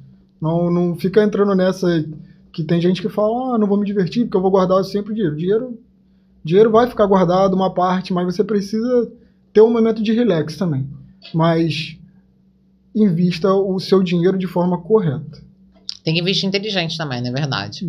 Não, 0.41 0.71
não 0.71 0.95
fica 0.97 1.23
entrando 1.23 1.55
nessa 1.55 2.05
que 2.55 2.62
tem 2.62 2.80
gente 2.80 3.02
que 3.02 3.09
fala, 3.09 3.57
ah, 3.57 3.59
não 3.59 3.66
vou 3.66 3.76
me 3.76 3.84
divertir 3.84 4.24
porque 4.24 4.36
eu 4.36 4.40
vou 4.40 4.50
guardar 4.50 4.82
sempre 4.84 5.11
o 5.11 5.14
dinheiro. 5.14 5.36
Dinheiro, 5.36 5.78
dinheiro 6.44 6.70
vai 6.70 6.86
ficar 6.86 7.05
guardado 7.05 7.52
uma 7.52 7.74
parte, 7.74 8.12
mas 8.12 8.24
você 8.24 8.44
precisa 8.44 9.12
ter 9.52 9.61
um 9.61 9.72
momento 9.72 10.00
de 10.00 10.12
relax 10.12 10.57
também. 10.57 10.88
Mas 11.34 11.98
invista 12.94 13.52
o 13.52 13.80
seu 13.80 14.05
dinheiro 14.05 14.38
de 14.38 14.46
forma 14.46 14.80
correta. 14.80 15.42
Tem 16.05 16.12
que 16.12 16.20
investir 16.20 16.46
inteligente 16.46 16.98
também, 16.98 17.22
não 17.22 17.30
é 17.30 17.32
verdade? 17.32 17.86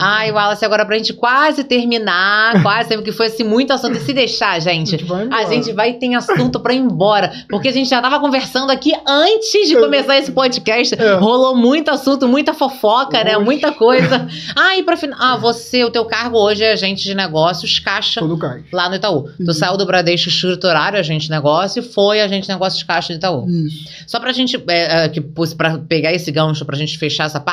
Ai, 0.00 0.32
Wallace, 0.32 0.64
agora 0.64 0.86
pra 0.86 0.96
gente 0.96 1.12
quase 1.12 1.62
terminar, 1.62 2.60
quase, 2.64 2.94
porque 2.94 3.12
foi 3.12 3.26
assim, 3.26 3.44
muito 3.44 3.70
assunto. 3.70 3.98
E 3.98 4.00
se 4.00 4.14
deixar, 4.14 4.58
gente, 4.60 4.96
A 5.30 5.44
gente 5.44 5.70
vai 5.72 5.92
ter 5.92 6.14
assunto 6.14 6.58
pra 6.58 6.72
ir 6.72 6.78
embora. 6.78 7.30
Porque 7.50 7.68
a 7.68 7.72
gente 7.72 7.90
já 7.90 8.00
tava 8.00 8.18
conversando 8.18 8.70
aqui 8.70 8.92
antes 9.06 9.68
de 9.68 9.76
começar 9.76 10.18
esse 10.18 10.32
podcast. 10.32 10.94
É. 10.94 11.14
Rolou 11.16 11.54
muito 11.54 11.90
assunto, 11.90 12.26
muita 12.26 12.54
fofoca, 12.54 13.22
né? 13.22 13.36
Muita 13.36 13.72
coisa. 13.72 14.26
Ah, 14.56 14.76
e 14.76 14.82
pra 14.82 14.96
final. 14.96 15.18
Ah, 15.20 15.36
você, 15.36 15.84
o 15.84 15.90
teu 15.90 16.04
cargo 16.04 16.38
hoje 16.38 16.62
é 16.64 16.72
agente 16.72 17.02
de 17.02 17.14
negócios, 17.14 17.78
caixa. 17.78 18.20
Todo 18.20 18.38
cais. 18.38 18.64
Lá 18.72 18.88
no 18.88 18.94
Itaú. 18.96 19.28
Tu 19.36 19.42
Isso. 19.42 19.54
saiu 19.54 19.76
do 19.76 19.86
Bradesco 19.86 20.28
escriturário, 20.28 20.98
agente 20.98 21.26
de 21.26 21.30
negócio, 21.30 21.80
e 21.80 21.82
foi 21.82 22.20
agente 22.20 22.46
de 22.46 22.52
negócios 22.52 22.82
caixa 22.82 23.12
do 23.12 23.16
Itaú. 23.16 23.48
Isso. 23.48 23.84
Só 24.06 24.18
pra 24.18 24.32
gente, 24.32 24.56
é, 24.68 25.04
é, 25.04 25.08
que, 25.08 25.20
pra 25.56 25.78
pegar 25.78 26.12
esse 26.12 26.30
gancho, 26.30 26.64
pra 26.64 26.76
gente 26.76 26.98
fechar 26.98 27.24
essa 27.26 27.40
parte, 27.40 27.49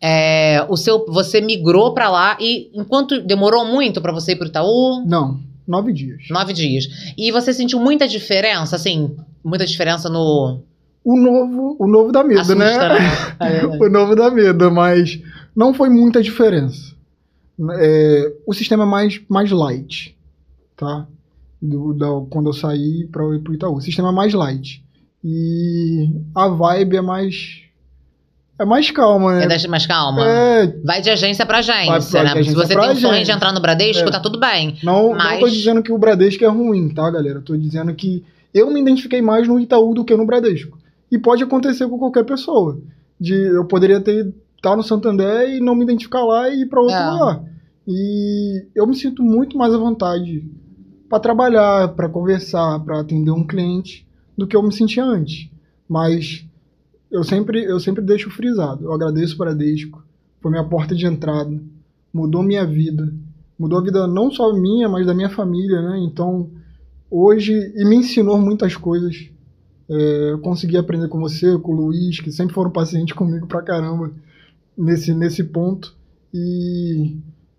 é, 0.00 0.64
o 0.68 0.76
seu, 0.76 1.04
você 1.06 1.40
migrou 1.40 1.92
pra 1.92 2.08
lá 2.08 2.36
e 2.40 2.70
enquanto 2.74 3.20
demorou 3.20 3.64
muito 3.64 4.00
pra 4.00 4.12
você 4.12 4.32
ir 4.32 4.36
pro 4.36 4.46
Itaú? 4.46 5.04
Não, 5.06 5.40
nove 5.66 5.92
dias. 5.92 6.24
Nove 6.30 6.52
dias. 6.52 6.88
E 7.16 7.32
você 7.32 7.52
sentiu 7.52 7.80
muita 7.80 8.06
diferença, 8.06 8.76
assim, 8.76 9.16
muita 9.44 9.66
diferença 9.66 10.08
no. 10.08 10.60
O 11.04 11.16
novo, 11.16 11.76
o 11.78 11.86
novo 11.86 12.12
dá 12.12 12.22
medo, 12.22 12.40
Assusta, 12.40 12.58
né? 12.58 12.98
né? 13.40 13.64
o 13.64 13.88
novo 13.88 14.14
dá 14.14 14.30
medo, 14.30 14.70
mas 14.70 15.20
não 15.56 15.72
foi 15.72 15.88
muita 15.88 16.22
diferença. 16.22 16.94
É, 17.72 18.32
o 18.46 18.52
sistema 18.52 18.84
é 18.84 18.86
mais, 18.86 19.20
mais 19.28 19.50
light, 19.50 20.16
tá? 20.76 21.06
Do, 21.60 21.92
da, 21.92 22.06
quando 22.30 22.50
eu 22.50 22.52
saí 22.52 23.08
para 23.10 23.24
ir 23.34 23.40
pro 23.40 23.54
Itaú. 23.54 23.76
O 23.76 23.80
sistema 23.80 24.10
é 24.10 24.12
mais 24.12 24.32
light. 24.32 24.84
E 25.24 26.08
a 26.34 26.46
vibe 26.48 26.96
é 26.98 27.00
mais. 27.00 27.62
É 28.60 28.64
mais 28.64 28.90
calma, 28.90 29.34
É, 29.36 29.38
né? 29.40 29.46
deixa 29.46 29.68
mais 29.68 29.86
calma. 29.86 30.26
É, 30.26 30.66
Vai 30.84 31.00
de 31.00 31.08
agência 31.10 31.46
pra 31.46 31.58
agência, 31.58 31.86
Vai 31.86 32.00
pra 32.00 32.22
né? 32.22 32.28
Se 32.30 32.38
agência 32.38 32.54
você 32.54 32.74
pra 32.74 32.82
tem 32.88 32.92
o 32.92 32.96
sonho 32.96 33.12
agência. 33.14 33.32
de 33.32 33.36
entrar 33.36 33.52
no 33.52 33.60
Bradesco, 33.60 34.08
É. 34.08 34.10
tá 34.10 34.18
tudo 34.20 34.38
bem. 34.40 34.76
não, 34.82 35.10
Mas- 35.14 35.32
não 35.34 35.38
tô 35.40 35.48
dizendo 35.48 35.82
que 35.82 35.92
o 35.92 35.98
Bradesco 35.98 36.44
é 36.44 36.48
ruim, 36.48 36.88
tá, 36.88 37.08
galera? 37.10 37.40
Tô 37.40 37.56
dizendo 37.56 37.94
que 37.94 38.24
eu 38.52 38.68
me 38.72 38.80
identifiquei 38.80 39.22
mais 39.22 39.46
no 39.46 39.60
Itaú 39.60 39.94
do 39.94 40.04
que 40.04 40.16
no 40.16 40.26
Bradesco. 40.26 40.76
E 41.10 41.18
pode 41.18 41.42
acontecer 41.44 41.86
com 41.88 41.98
qualquer 41.98 42.24
pessoa. 42.24 42.80
De 43.20 43.32
eu 43.34 43.64
poderia 43.64 44.00
ter 44.00 44.32
estar 44.56 44.74
no 44.76 44.82
Santander 44.82 45.48
e 45.50 45.60
não 45.60 45.74
me 45.76 45.84
identificar 45.84 46.24
lá 46.24 46.48
e 46.50 46.62
ir 46.62 46.66
para 46.66 46.80
outro 46.80 46.96
É. 46.96 47.10
lugar. 47.10 47.42
E 47.86 48.66
eu 48.74 48.86
me 48.86 48.96
sinto 48.96 49.22
muito 49.22 49.56
mais 49.56 49.72
à 49.72 49.78
vontade 49.78 50.44
para 51.08 51.20
trabalhar, 51.20 51.88
para 51.94 52.08
conversar, 52.08 52.78
para 52.80 53.00
atender 53.00 53.30
um 53.30 53.46
cliente 53.46 54.06
do 54.36 54.46
que 54.46 54.54
eu 54.56 54.62
me 54.62 54.72
sentia 54.72 55.04
antes. 55.04 55.48
Mas 55.88 56.44
eu 57.10 57.24
sempre 57.24 57.64
eu 57.64 57.80
sempre 57.80 58.02
deixo 58.02 58.30
frisado. 58.30 58.84
Eu 58.84 58.92
agradeço 58.92 59.34
o 59.34 59.38
Bradesco, 59.38 60.04
foi 60.40 60.50
minha 60.50 60.64
porta 60.64 60.94
de 60.94 61.06
entrada, 61.06 61.60
mudou 62.12 62.42
minha 62.42 62.64
vida, 62.66 63.12
mudou 63.58 63.78
a 63.78 63.82
vida 63.82 64.06
não 64.06 64.30
só 64.30 64.52
minha, 64.52 64.88
mas 64.88 65.06
da 65.06 65.14
minha 65.14 65.30
família, 65.30 65.80
né? 65.82 65.98
Então 66.00 66.50
hoje 67.10 67.52
e 67.74 67.84
me 67.84 67.96
ensinou 67.96 68.38
muitas 68.38 68.76
coisas. 68.76 69.30
É, 69.88 70.32
eu 70.32 70.38
consegui 70.40 70.76
aprender 70.76 71.08
com 71.08 71.18
você, 71.18 71.58
com 71.58 71.72
o 71.72 71.76
Luiz, 71.76 72.20
que 72.20 72.30
sempre 72.30 72.54
foram 72.54 72.70
pacientes 72.70 73.14
comigo 73.14 73.46
pra 73.46 73.62
caramba 73.62 74.12
nesse, 74.76 75.14
nesse 75.14 75.42
ponto. 75.44 75.96
E 76.32 77.16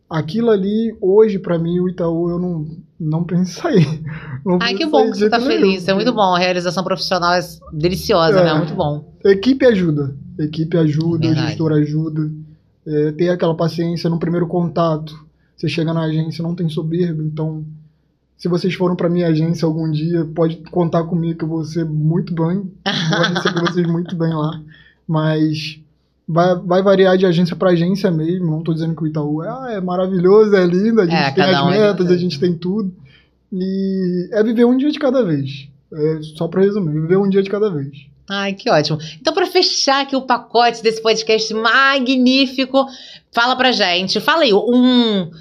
aquilo 0.10 0.52
ali, 0.52 0.96
hoje, 1.02 1.40
pra 1.40 1.58
mim, 1.58 1.80
o 1.80 1.90
Itaú, 1.90 2.30
eu 2.30 2.40
não, 2.40 2.68
não 3.00 3.24
penso 3.24 3.42
em 3.60 3.62
sair. 3.62 4.04
Não 4.46 4.60
Ai, 4.62 4.74
que 4.74 4.86
bom 4.86 5.10
que 5.12 5.18
você 5.18 5.30
tá 5.30 5.38
nenhum. 5.38 5.50
feliz. 5.52 5.88
É 5.88 5.94
muito 5.94 6.12
bom. 6.14 6.36
A 6.36 6.40
realização 6.40 6.84
profissional 6.84 7.34
é 7.34 7.40
deliciosa, 7.74 8.40
É. 8.40 8.44
né? 8.44 8.54
Muito 8.56 8.74
bom. 8.74 9.14
Equipe 9.26 9.66
ajuda. 9.66 10.16
Equipe 10.38 10.78
ajuda, 10.78 11.26
o 11.26 11.30
Verdade. 11.30 11.48
gestor 11.48 11.72
ajuda. 11.74 12.32
É, 12.86 13.12
ter 13.12 13.30
aquela 13.30 13.56
paciência 13.56 14.10
no 14.10 14.18
primeiro 14.20 14.48
contato. 14.48 15.14
Você 15.56 15.68
chega 15.70 15.94
na 15.94 16.02
agência, 16.04 16.42
não 16.42 16.56
tem 16.56 16.68
soberba, 16.70 17.22
então 17.22 17.66
se 18.38 18.48
vocês 18.48 18.74
foram 18.74 18.96
pra 18.96 19.10
minha 19.10 19.28
agência 19.28 19.66
algum 19.66 19.92
dia, 19.92 20.24
pode 20.34 20.56
contar 20.72 21.04
comigo 21.04 21.38
que 21.38 21.44
eu 21.44 21.50
vou 21.50 21.64
ser 21.66 21.84
muito 21.86 22.34
bem. 22.34 22.72
Vou 23.10 23.24
receber 23.36 23.60
vocês 23.70 23.86
muito 23.86 24.16
bem 24.16 24.34
lá. 24.34 24.62
Mas 25.06 25.80
vai, 26.30 26.56
vai 26.56 26.84
variar 26.84 27.18
de 27.18 27.26
agência 27.26 27.56
para 27.56 27.72
agência 27.72 28.12
mesmo. 28.12 28.52
Não 28.52 28.60
estou 28.60 28.74
dizendo 28.74 28.96
que 28.96 29.04
o 29.04 29.08
Itaú 29.08 29.44
é, 29.44 29.50
ah, 29.50 29.68
é 29.72 29.82
maravilhoso, 29.82 30.56
é 30.56 30.64
lindo, 30.66 31.02
a 31.02 31.06
gente 31.06 31.16
É, 31.16 31.32
tem 31.32 31.44
as 31.44 31.62
um 31.64 31.72
é 31.72 31.80
metas, 31.80 32.08
de 32.08 32.14
a 32.14 32.18
gente 32.18 32.40
tem 32.40 32.54
tudo. 32.54 32.94
E 33.52 34.30
é 34.32 34.44
viver 34.44 34.66
um 34.66 34.78
dia 34.78 34.92
de 34.92 35.00
cada 35.00 35.24
vez. 35.24 35.68
É, 35.92 36.20
só 36.38 36.48
para 36.48 36.62
resumir, 36.62 37.02
viver 37.02 37.18
um 37.18 37.28
dia 37.28 37.42
de 37.42 37.50
cada 37.50 37.72
vez. 37.72 37.90
Ai, 38.30 38.54
que 38.54 38.70
ótimo. 38.70 39.00
Então, 39.20 39.34
para 39.34 39.48
fechar 39.48 40.04
aqui 40.04 40.16
o 40.16 40.22
pacote 40.22 40.84
desse 40.84 41.02
podcast 41.02 41.52
magnífico, 41.52 42.86
fala 43.32 43.56
pra 43.56 43.72
gente, 43.72 44.20
fala 44.20 44.44
aí, 44.44 44.54
um, 44.54 45.32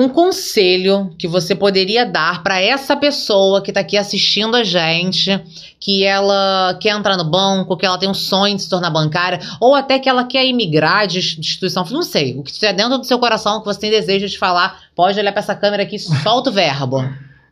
um 0.00 0.08
conselho 0.08 1.10
que 1.18 1.28
você 1.28 1.54
poderia 1.54 2.06
dar 2.06 2.42
para 2.42 2.58
essa 2.58 2.96
pessoa 2.96 3.60
que 3.60 3.70
tá 3.70 3.80
aqui 3.80 3.98
assistindo 3.98 4.56
a 4.56 4.64
gente, 4.64 5.30
que 5.78 6.04
ela 6.04 6.74
quer 6.80 6.96
entrar 6.96 7.18
no 7.18 7.30
banco, 7.30 7.76
que 7.76 7.84
ela 7.84 7.98
tem 7.98 8.08
um 8.08 8.14
sonho 8.14 8.56
de 8.56 8.62
se 8.62 8.70
tornar 8.70 8.88
bancária, 8.88 9.38
ou 9.60 9.74
até 9.74 9.98
que 9.98 10.08
ela 10.08 10.24
quer 10.24 10.46
imigrar 10.46 11.06
de 11.06 11.18
instituição, 11.18 11.84
não 11.90 12.02
sei, 12.02 12.38
o 12.38 12.42
que 12.42 12.50
estiver 12.50 12.72
dentro 12.72 12.96
do 12.96 13.04
seu 13.04 13.18
coração, 13.18 13.60
que 13.60 13.66
você 13.66 13.78
tem 13.78 13.90
desejo 13.90 14.26
de 14.26 14.38
falar, 14.38 14.80
pode 14.96 15.18
olhar 15.18 15.32
para 15.32 15.40
essa 15.40 15.54
câmera 15.54 15.82
aqui, 15.82 15.98
solta 15.98 16.48
o 16.48 16.52
verbo. 16.52 17.04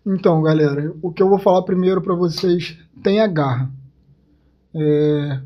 Então, 0.07 0.41
galera, 0.41 0.95
o 1.03 1.13
que 1.13 1.23
eu 1.23 1.29
vou 1.29 1.39
falar 1.39 1.61
primeiro 1.63 2.01
para 2.01 2.15
vocês, 2.15 2.79
tenha 3.03 3.27
garra. 3.27 3.71
É, 4.75 5.41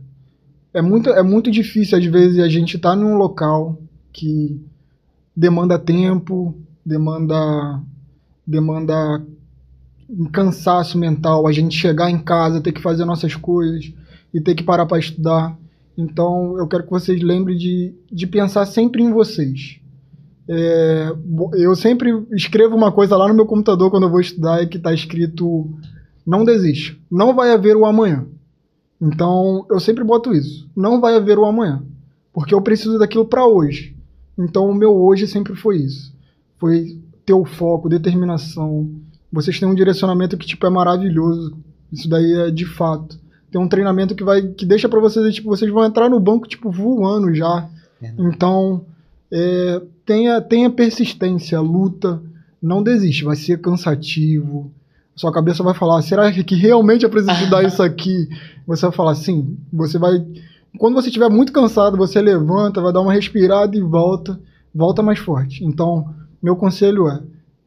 é, 0.74 0.80
muito, 0.80 1.10
é 1.10 1.22
muito 1.24 1.50
difícil, 1.50 1.98
às 1.98 2.04
vezes, 2.04 2.38
a 2.38 2.48
gente 2.48 2.76
estar 2.76 2.90
tá 2.90 2.96
num 2.96 3.16
local 3.16 3.76
que 4.12 4.64
demanda 5.34 5.80
tempo, 5.80 6.54
demanda, 6.84 7.80
demanda 8.46 9.24
um 10.08 10.26
cansaço 10.26 10.98
mental, 10.98 11.46
a 11.46 11.52
gente 11.52 11.76
chegar 11.76 12.10
em 12.10 12.18
casa, 12.18 12.60
ter 12.60 12.72
que 12.72 12.82
fazer 12.82 13.04
nossas 13.04 13.34
coisas 13.34 13.92
e 14.32 14.40
ter 14.40 14.54
que 14.54 14.62
parar 14.62 14.86
para 14.86 14.98
estudar. 14.98 15.56
Então, 15.96 16.56
eu 16.58 16.66
quero 16.66 16.84
que 16.84 16.90
vocês 16.90 17.22
lembrem 17.22 17.56
de, 17.56 17.94
de 18.10 18.26
pensar 18.26 18.66
sempre 18.66 19.02
em 19.02 19.10
vocês. 19.10 19.80
É, 20.48 21.12
eu 21.54 21.74
sempre 21.76 22.10
escrevo 22.32 22.74
uma 22.74 22.90
coisa 22.90 23.16
lá 23.16 23.28
no 23.28 23.34
meu 23.34 23.46
computador 23.46 23.90
quando 23.90 24.04
eu 24.04 24.10
vou 24.10 24.20
estudar 24.20 24.66
que 24.66 24.76
está 24.76 24.92
escrito: 24.92 25.70
não 26.26 26.44
desista, 26.44 26.96
não 27.10 27.34
vai 27.34 27.52
haver 27.52 27.76
o 27.76 27.86
amanhã. 27.86 28.26
Então, 29.00 29.66
eu 29.70 29.78
sempre 29.78 30.02
boto 30.02 30.32
isso: 30.32 30.68
não 30.76 31.00
vai 31.00 31.14
haver 31.14 31.38
o 31.38 31.44
amanhã, 31.44 31.82
porque 32.32 32.54
eu 32.54 32.60
preciso 32.60 32.98
daquilo 32.98 33.24
para 33.24 33.46
hoje. 33.46 33.96
Então, 34.38 34.68
o 34.68 34.74
meu 34.74 34.94
hoje 34.94 35.26
sempre 35.26 35.54
foi 35.54 35.78
isso: 35.78 36.12
foi 36.62 36.96
ter 37.26 37.32
o 37.32 37.44
foco, 37.44 37.88
determinação. 37.88 38.88
Vocês 39.32 39.58
têm 39.58 39.68
um 39.68 39.74
direcionamento 39.74 40.36
que 40.36 40.46
tipo 40.46 40.64
é 40.64 40.70
maravilhoso. 40.70 41.56
Isso 41.92 42.08
daí 42.08 42.32
é 42.34 42.50
de 42.52 42.64
fato. 42.64 43.18
Tem 43.50 43.60
um 43.60 43.66
treinamento 43.66 44.14
que 44.14 44.22
vai 44.22 44.42
que 44.42 44.64
deixa 44.64 44.88
para 44.88 45.00
vocês 45.00 45.34
tipo 45.34 45.48
vocês 45.48 45.68
vão 45.72 45.84
entrar 45.84 46.08
no 46.08 46.20
banco 46.20 46.46
tipo 46.46 46.70
voando 46.70 47.34
já. 47.34 47.68
É. 48.00 48.14
Então, 48.16 48.84
é, 49.28 49.82
tenha, 50.06 50.40
tenha 50.40 50.70
persistência, 50.70 51.60
luta, 51.60 52.22
não 52.62 52.80
desiste, 52.80 53.24
vai 53.24 53.34
ser 53.34 53.60
cansativo. 53.60 54.70
Sua 55.16 55.32
cabeça 55.32 55.64
vai 55.64 55.74
falar, 55.74 56.00
será 56.02 56.30
que 56.30 56.54
realmente 56.54 57.02
eu 57.02 57.10
preciso 57.10 57.34
estudar 57.34 57.64
isso 57.66 57.82
aqui? 57.82 58.28
Você 58.68 58.86
vai 58.86 58.94
falar, 58.94 59.16
sim, 59.16 59.56
você 59.72 59.98
vai. 59.98 60.24
Quando 60.78 60.94
você 60.94 61.08
estiver 61.08 61.28
muito 61.28 61.52
cansado, 61.52 61.96
você 61.96 62.20
levanta, 62.20 62.80
vai 62.80 62.92
dar 62.92 63.00
uma 63.00 63.12
respirada 63.12 63.76
e 63.76 63.80
volta, 63.80 64.38
volta 64.72 65.02
mais 65.02 65.18
forte. 65.18 65.64
Então, 65.64 66.21
meu 66.42 66.56
conselho 66.56 67.08
é: 67.08 67.20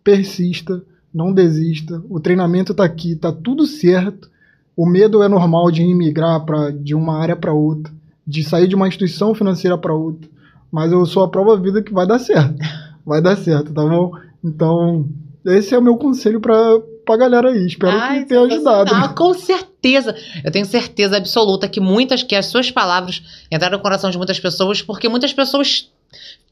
persista, 0.04 0.84
não 1.14 1.34
desista. 1.34 2.04
O 2.10 2.20
treinamento 2.20 2.74
está 2.74 2.84
aqui, 2.84 3.14
está 3.14 3.32
tudo 3.32 3.66
certo. 3.66 4.30
O 4.76 4.86
medo 4.86 5.24
é 5.24 5.30
normal 5.30 5.72
de 5.72 5.82
imigrar 5.82 6.44
pra, 6.46 6.70
de 6.70 6.94
uma 6.94 7.18
área 7.18 7.36
para 7.36 7.54
outra, 7.54 7.94
de 8.28 8.44
sair 8.44 8.68
de 8.68 8.76
uma 8.76 8.88
instituição 8.88 9.34
financeira 9.34 9.78
para 9.78 9.94
outra. 9.94 10.30
Mas 10.70 10.92
eu 10.92 11.06
sou 11.06 11.24
a 11.24 11.30
prova 11.30 11.58
vida 11.58 11.82
que 11.82 11.94
vai 11.94 12.06
dar 12.06 12.20
certo. 12.20 12.56
Vai 13.06 13.22
dar 13.22 13.38
certo, 13.38 13.72
tá 13.72 13.84
bom? 13.84 14.14
Então, 14.44 15.08
esse 15.46 15.76
é 15.76 15.78
o 15.78 15.82
meu 15.82 15.96
conselho 15.96 16.42
para 16.42 16.82
pra 17.06 17.16
galera 17.16 17.52
aí. 17.52 17.68
Espero 17.68 17.96
Ai, 17.96 18.22
que 18.22 18.30
tenha 18.30 18.42
ajudado. 18.42 18.92
Ah, 18.94 19.10
com 19.16 19.34
certeza. 19.34 20.16
Eu 20.44 20.52
tenho 20.52 20.66
certeza 20.66 21.16
absoluta 21.16 21.70
que 21.70 21.80
muitas, 21.80 22.24
que 22.24 22.36
as 22.36 22.48
suas 22.48 22.72
palavras 22.72 23.22
entraram 23.52 23.78
no 23.78 23.84
coração 23.84 24.10
de 24.10 24.18
muitas 24.18 24.40
pessoas, 24.40 24.82
porque 24.82 25.08
muitas 25.08 25.32
pessoas 25.32 25.92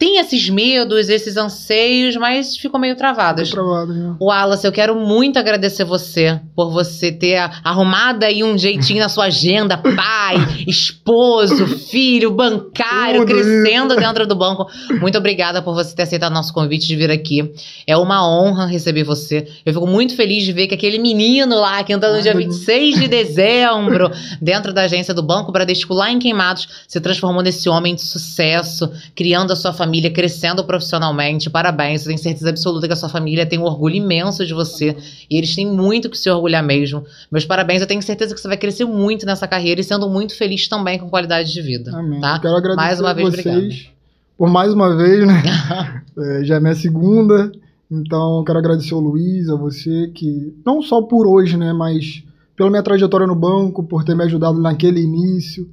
tem 0.04 0.18
esses 0.18 0.50
medos, 0.50 1.08
esses 1.08 1.38
anseios, 1.38 2.18
mas 2.18 2.58
ficam 2.58 2.78
meio 2.78 2.94
travadas. 2.94 3.50
Travado, 3.50 3.94
né? 3.94 4.16
Wallace, 4.20 4.68
eu 4.68 4.72
quero 4.74 5.00
muito 5.00 5.40
agradecer 5.40 5.86
você 5.86 6.42
por 6.54 6.72
você 6.72 7.10
ter 7.10 7.38
arrumado 7.64 8.26
aí 8.26 8.44
um 8.44 8.58
jeitinho 8.58 9.00
na 9.00 9.08
sua 9.08 9.28
agenda, 9.28 9.78
pai, 9.78 10.36
esposo, 10.68 11.66
filho, 11.68 12.32
bancário, 12.32 13.22
Tudo 13.22 13.34
crescendo 13.34 13.94
isso. 13.94 14.04
dentro 14.04 14.28
do 14.28 14.36
banco. 14.36 14.68
Muito 15.00 15.18
obrigada 15.18 15.62
por 15.62 15.74
você 15.74 15.96
ter 15.96 16.04
aceitado 16.04 16.34
nosso 16.34 16.54
convite 16.54 16.86
de 16.86 16.98
vir 16.98 17.10
aqui. 17.10 17.54
É 17.88 17.96
uma 17.96 18.28
honra 18.28 18.66
receber 18.66 19.06
você. 19.06 19.48
Eu 19.66 19.74
fico 19.74 19.88
muito 19.88 20.18
feliz 20.18 20.44
de 20.44 20.52
ver 20.52 20.68
que 20.68 20.76
aquele 20.76 20.98
menino 20.98 21.56
lá 21.56 21.82
que 21.82 21.94
entrou 21.94 22.14
no 22.14 22.22
dia 22.22 22.36
26 22.36 23.00
de 23.00 23.08
dezembro, 23.24 24.12
dentro 24.42 24.74
da 24.74 24.82
agência 24.82 25.14
do 25.14 25.24
Banco 25.24 25.50
Bradesco, 25.50 25.94
lá 25.94 26.12
em 26.12 26.20
Queimados, 26.20 26.68
se 26.90 27.00
transformou 27.00 27.42
nesse 27.42 27.70
homem 27.70 27.96
de 27.96 28.02
sucesso, 28.02 28.92
criando 29.16 29.53
a 29.54 29.56
sua 29.56 29.74
família, 29.74 30.12
crescendo 30.12 30.64
profissionalmente. 30.64 31.50
Parabéns, 31.50 32.02
eu 32.02 32.08
tenho 32.08 32.20
certeza 32.20 32.50
absoluta 32.50 32.88
que 32.88 32.94
a 32.94 32.96
sua 32.96 33.10
família 33.10 33.46
tem 33.46 33.60
um 33.60 33.64
orgulho 33.64 33.96
imenso 33.96 34.46
de 34.46 34.54
você 34.54 34.96
e 35.30 35.38
eles 35.38 35.56
têm 35.56 35.66
muito 35.66 36.10
que 36.10 36.18
se 36.18 36.30
orgulhar 36.30 36.64
mesmo. 36.64 37.04
Meus 37.32 37.46
parabéns, 37.46 37.82
eu 37.82 37.88
tenho 37.88 38.02
certeza 38.02 38.34
que 38.34 38.42
você 38.42 38.48
vai 38.48 38.58
crescer 38.58 38.86
muito 38.86 39.26
nessa 39.26 39.48
carreira 39.48 39.80
e 39.80 39.84
sendo 39.84 40.10
muito 40.10 40.36
feliz 40.36 40.68
também 40.68 41.00
com 41.00 41.10
qualidade 41.10 41.54
de 41.54 41.62
vida. 41.62 41.92
Amém. 41.96 42.20
Tá? 42.20 42.40
quero 42.40 42.56
agradecer 42.56 42.86
mais 42.86 43.00
uma 43.00 43.14
vez, 43.14 43.30
vocês 43.30 43.46
obrigado. 43.46 43.94
por 44.38 44.50
mais 44.50 44.74
uma 44.74 44.96
vez, 44.96 45.26
né? 45.26 45.44
é, 46.18 46.44
já 46.44 46.56
é 46.56 46.60
minha 46.60 46.76
segunda. 46.76 47.52
Então, 47.90 48.44
quero 48.44 48.58
agradecer 48.58 48.94
ao 48.94 49.00
Luiz, 49.00 49.48
a 49.50 49.56
você, 49.56 50.12
que 50.16 50.54
não 50.66 50.82
só 50.82 51.02
por 51.02 51.28
hoje, 51.28 51.56
né, 51.58 51.72
mas 51.74 52.24
pela 52.56 52.70
minha 52.70 52.82
trajetória 52.82 53.28
no 53.28 53.36
banco, 53.36 53.84
por 53.84 54.04
ter 54.04 54.16
me 54.16 54.24
ajudado 54.24 54.60
naquele 54.60 55.02
início, 55.02 55.70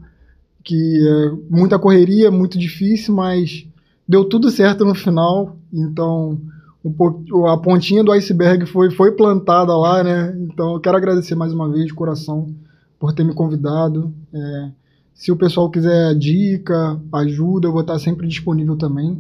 que 0.63 0.77
é 0.77 1.33
muita 1.49 1.79
correria, 1.79 2.31
muito 2.31 2.59
difícil, 2.59 3.15
mas 3.15 3.67
deu 4.11 4.25
tudo 4.25 4.51
certo 4.51 4.85
no 4.85 4.95
final. 4.95 5.57
Então, 5.73 6.37
um 6.85 7.47
a 7.47 7.57
pontinha 7.57 8.03
do 8.03 8.11
iceberg 8.11 8.67
foi, 8.67 8.91
foi 8.91 9.13
plantada 9.13 9.77
lá, 9.77 10.03
né? 10.03 10.37
Então, 10.41 10.75
eu 10.75 10.81
quero 10.81 10.97
agradecer 10.97 11.37
mais 11.37 11.53
uma 11.53 11.71
vez 11.71 11.87
de 11.87 11.95
coração 11.95 12.53
por 12.99 13.13
ter 13.13 13.23
me 13.23 13.33
convidado. 13.33 14.13
É, 14.35 14.71
se 15.15 15.31
o 15.31 15.37
pessoal 15.37 15.71
quiser 15.71 16.13
dica, 16.17 17.01
ajuda, 17.13 17.69
eu 17.69 17.73
vou 17.73 17.83
estar 17.83 18.01
sempre 18.01 18.27
disponível 18.27 18.77
também. 18.77 19.17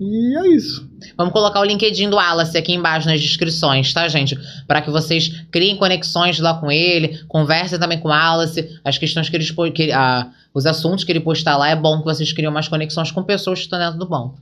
E 0.00 0.36
é 0.36 0.48
isso. 0.48 0.88
Vamos 1.16 1.32
colocar 1.32 1.60
o 1.60 1.64
LinkedIn 1.64 2.10
do 2.10 2.16
Wallace 2.16 2.58
aqui 2.58 2.72
embaixo 2.72 3.06
nas 3.06 3.20
descrições, 3.20 3.92
tá, 3.92 4.08
gente? 4.08 4.36
Para 4.66 4.82
que 4.82 4.90
vocês 4.90 5.44
criem 5.50 5.76
conexões 5.76 6.40
lá 6.40 6.54
com 6.54 6.70
ele, 6.70 7.20
conversem 7.28 7.78
também 7.78 7.98
com 7.98 8.08
o 8.08 8.10
Wallace, 8.10 8.80
as 8.84 8.98
questões 8.98 9.28
que 9.28 9.36
ele 9.36 9.44
que, 9.72 9.92
ah, 9.92 10.30
os 10.52 10.66
assuntos 10.66 11.04
que 11.04 11.12
ele 11.12 11.20
postar 11.20 11.56
lá, 11.56 11.68
é 11.68 11.76
bom 11.76 11.98
que 11.98 12.04
vocês 12.04 12.32
criam 12.32 12.52
mais 12.52 12.68
conexões 12.68 13.10
com 13.10 13.22
pessoas 13.22 13.60
que 13.60 13.64
estão 13.66 13.78
dentro 13.78 13.98
do 13.98 14.08
banco. 14.08 14.38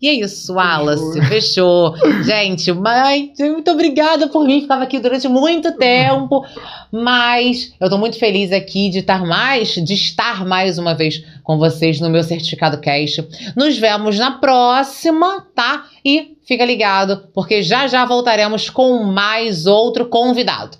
E 0.00 0.08
é 0.08 0.12
isso, 0.12 0.54
Wallace, 0.54 1.20
fechou. 1.26 1.92
Gente, 2.22 2.72
mãe, 2.72 3.32
muito 3.38 3.70
obrigada 3.72 4.28
por 4.28 4.44
mim. 4.44 4.60
Ficava 4.60 4.84
aqui 4.84 5.00
durante 5.00 5.26
muito 5.26 5.72
tempo, 5.72 6.44
mas 6.92 7.74
eu 7.80 7.90
tô 7.90 7.98
muito 7.98 8.16
feliz 8.16 8.52
aqui 8.52 8.90
de 8.90 9.00
estar 9.00 9.26
mais, 9.26 9.74
de 9.74 9.94
estar 9.94 10.46
mais 10.46 10.78
uma 10.78 10.94
vez 10.94 11.24
com 11.42 11.58
vocês 11.58 12.00
no 12.00 12.08
meu 12.08 12.22
certificado 12.22 12.80
cash. 12.80 13.20
Nos 13.56 13.76
vemos 13.76 14.16
na 14.16 14.32
próxima, 14.32 15.44
tá? 15.52 15.86
E 16.04 16.36
fica 16.46 16.64
ligado, 16.64 17.28
porque 17.34 17.60
já 17.60 17.88
já 17.88 18.04
voltaremos 18.04 18.70
com 18.70 19.02
mais 19.02 19.66
outro 19.66 20.06
convidado. 20.06 20.78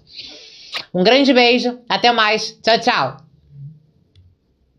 Um 0.95 1.03
grande 1.03 1.33
beijo, 1.33 1.77
até 1.89 2.13
mais. 2.13 2.57
Tchau, 2.63 2.79
tchau. 2.79 3.28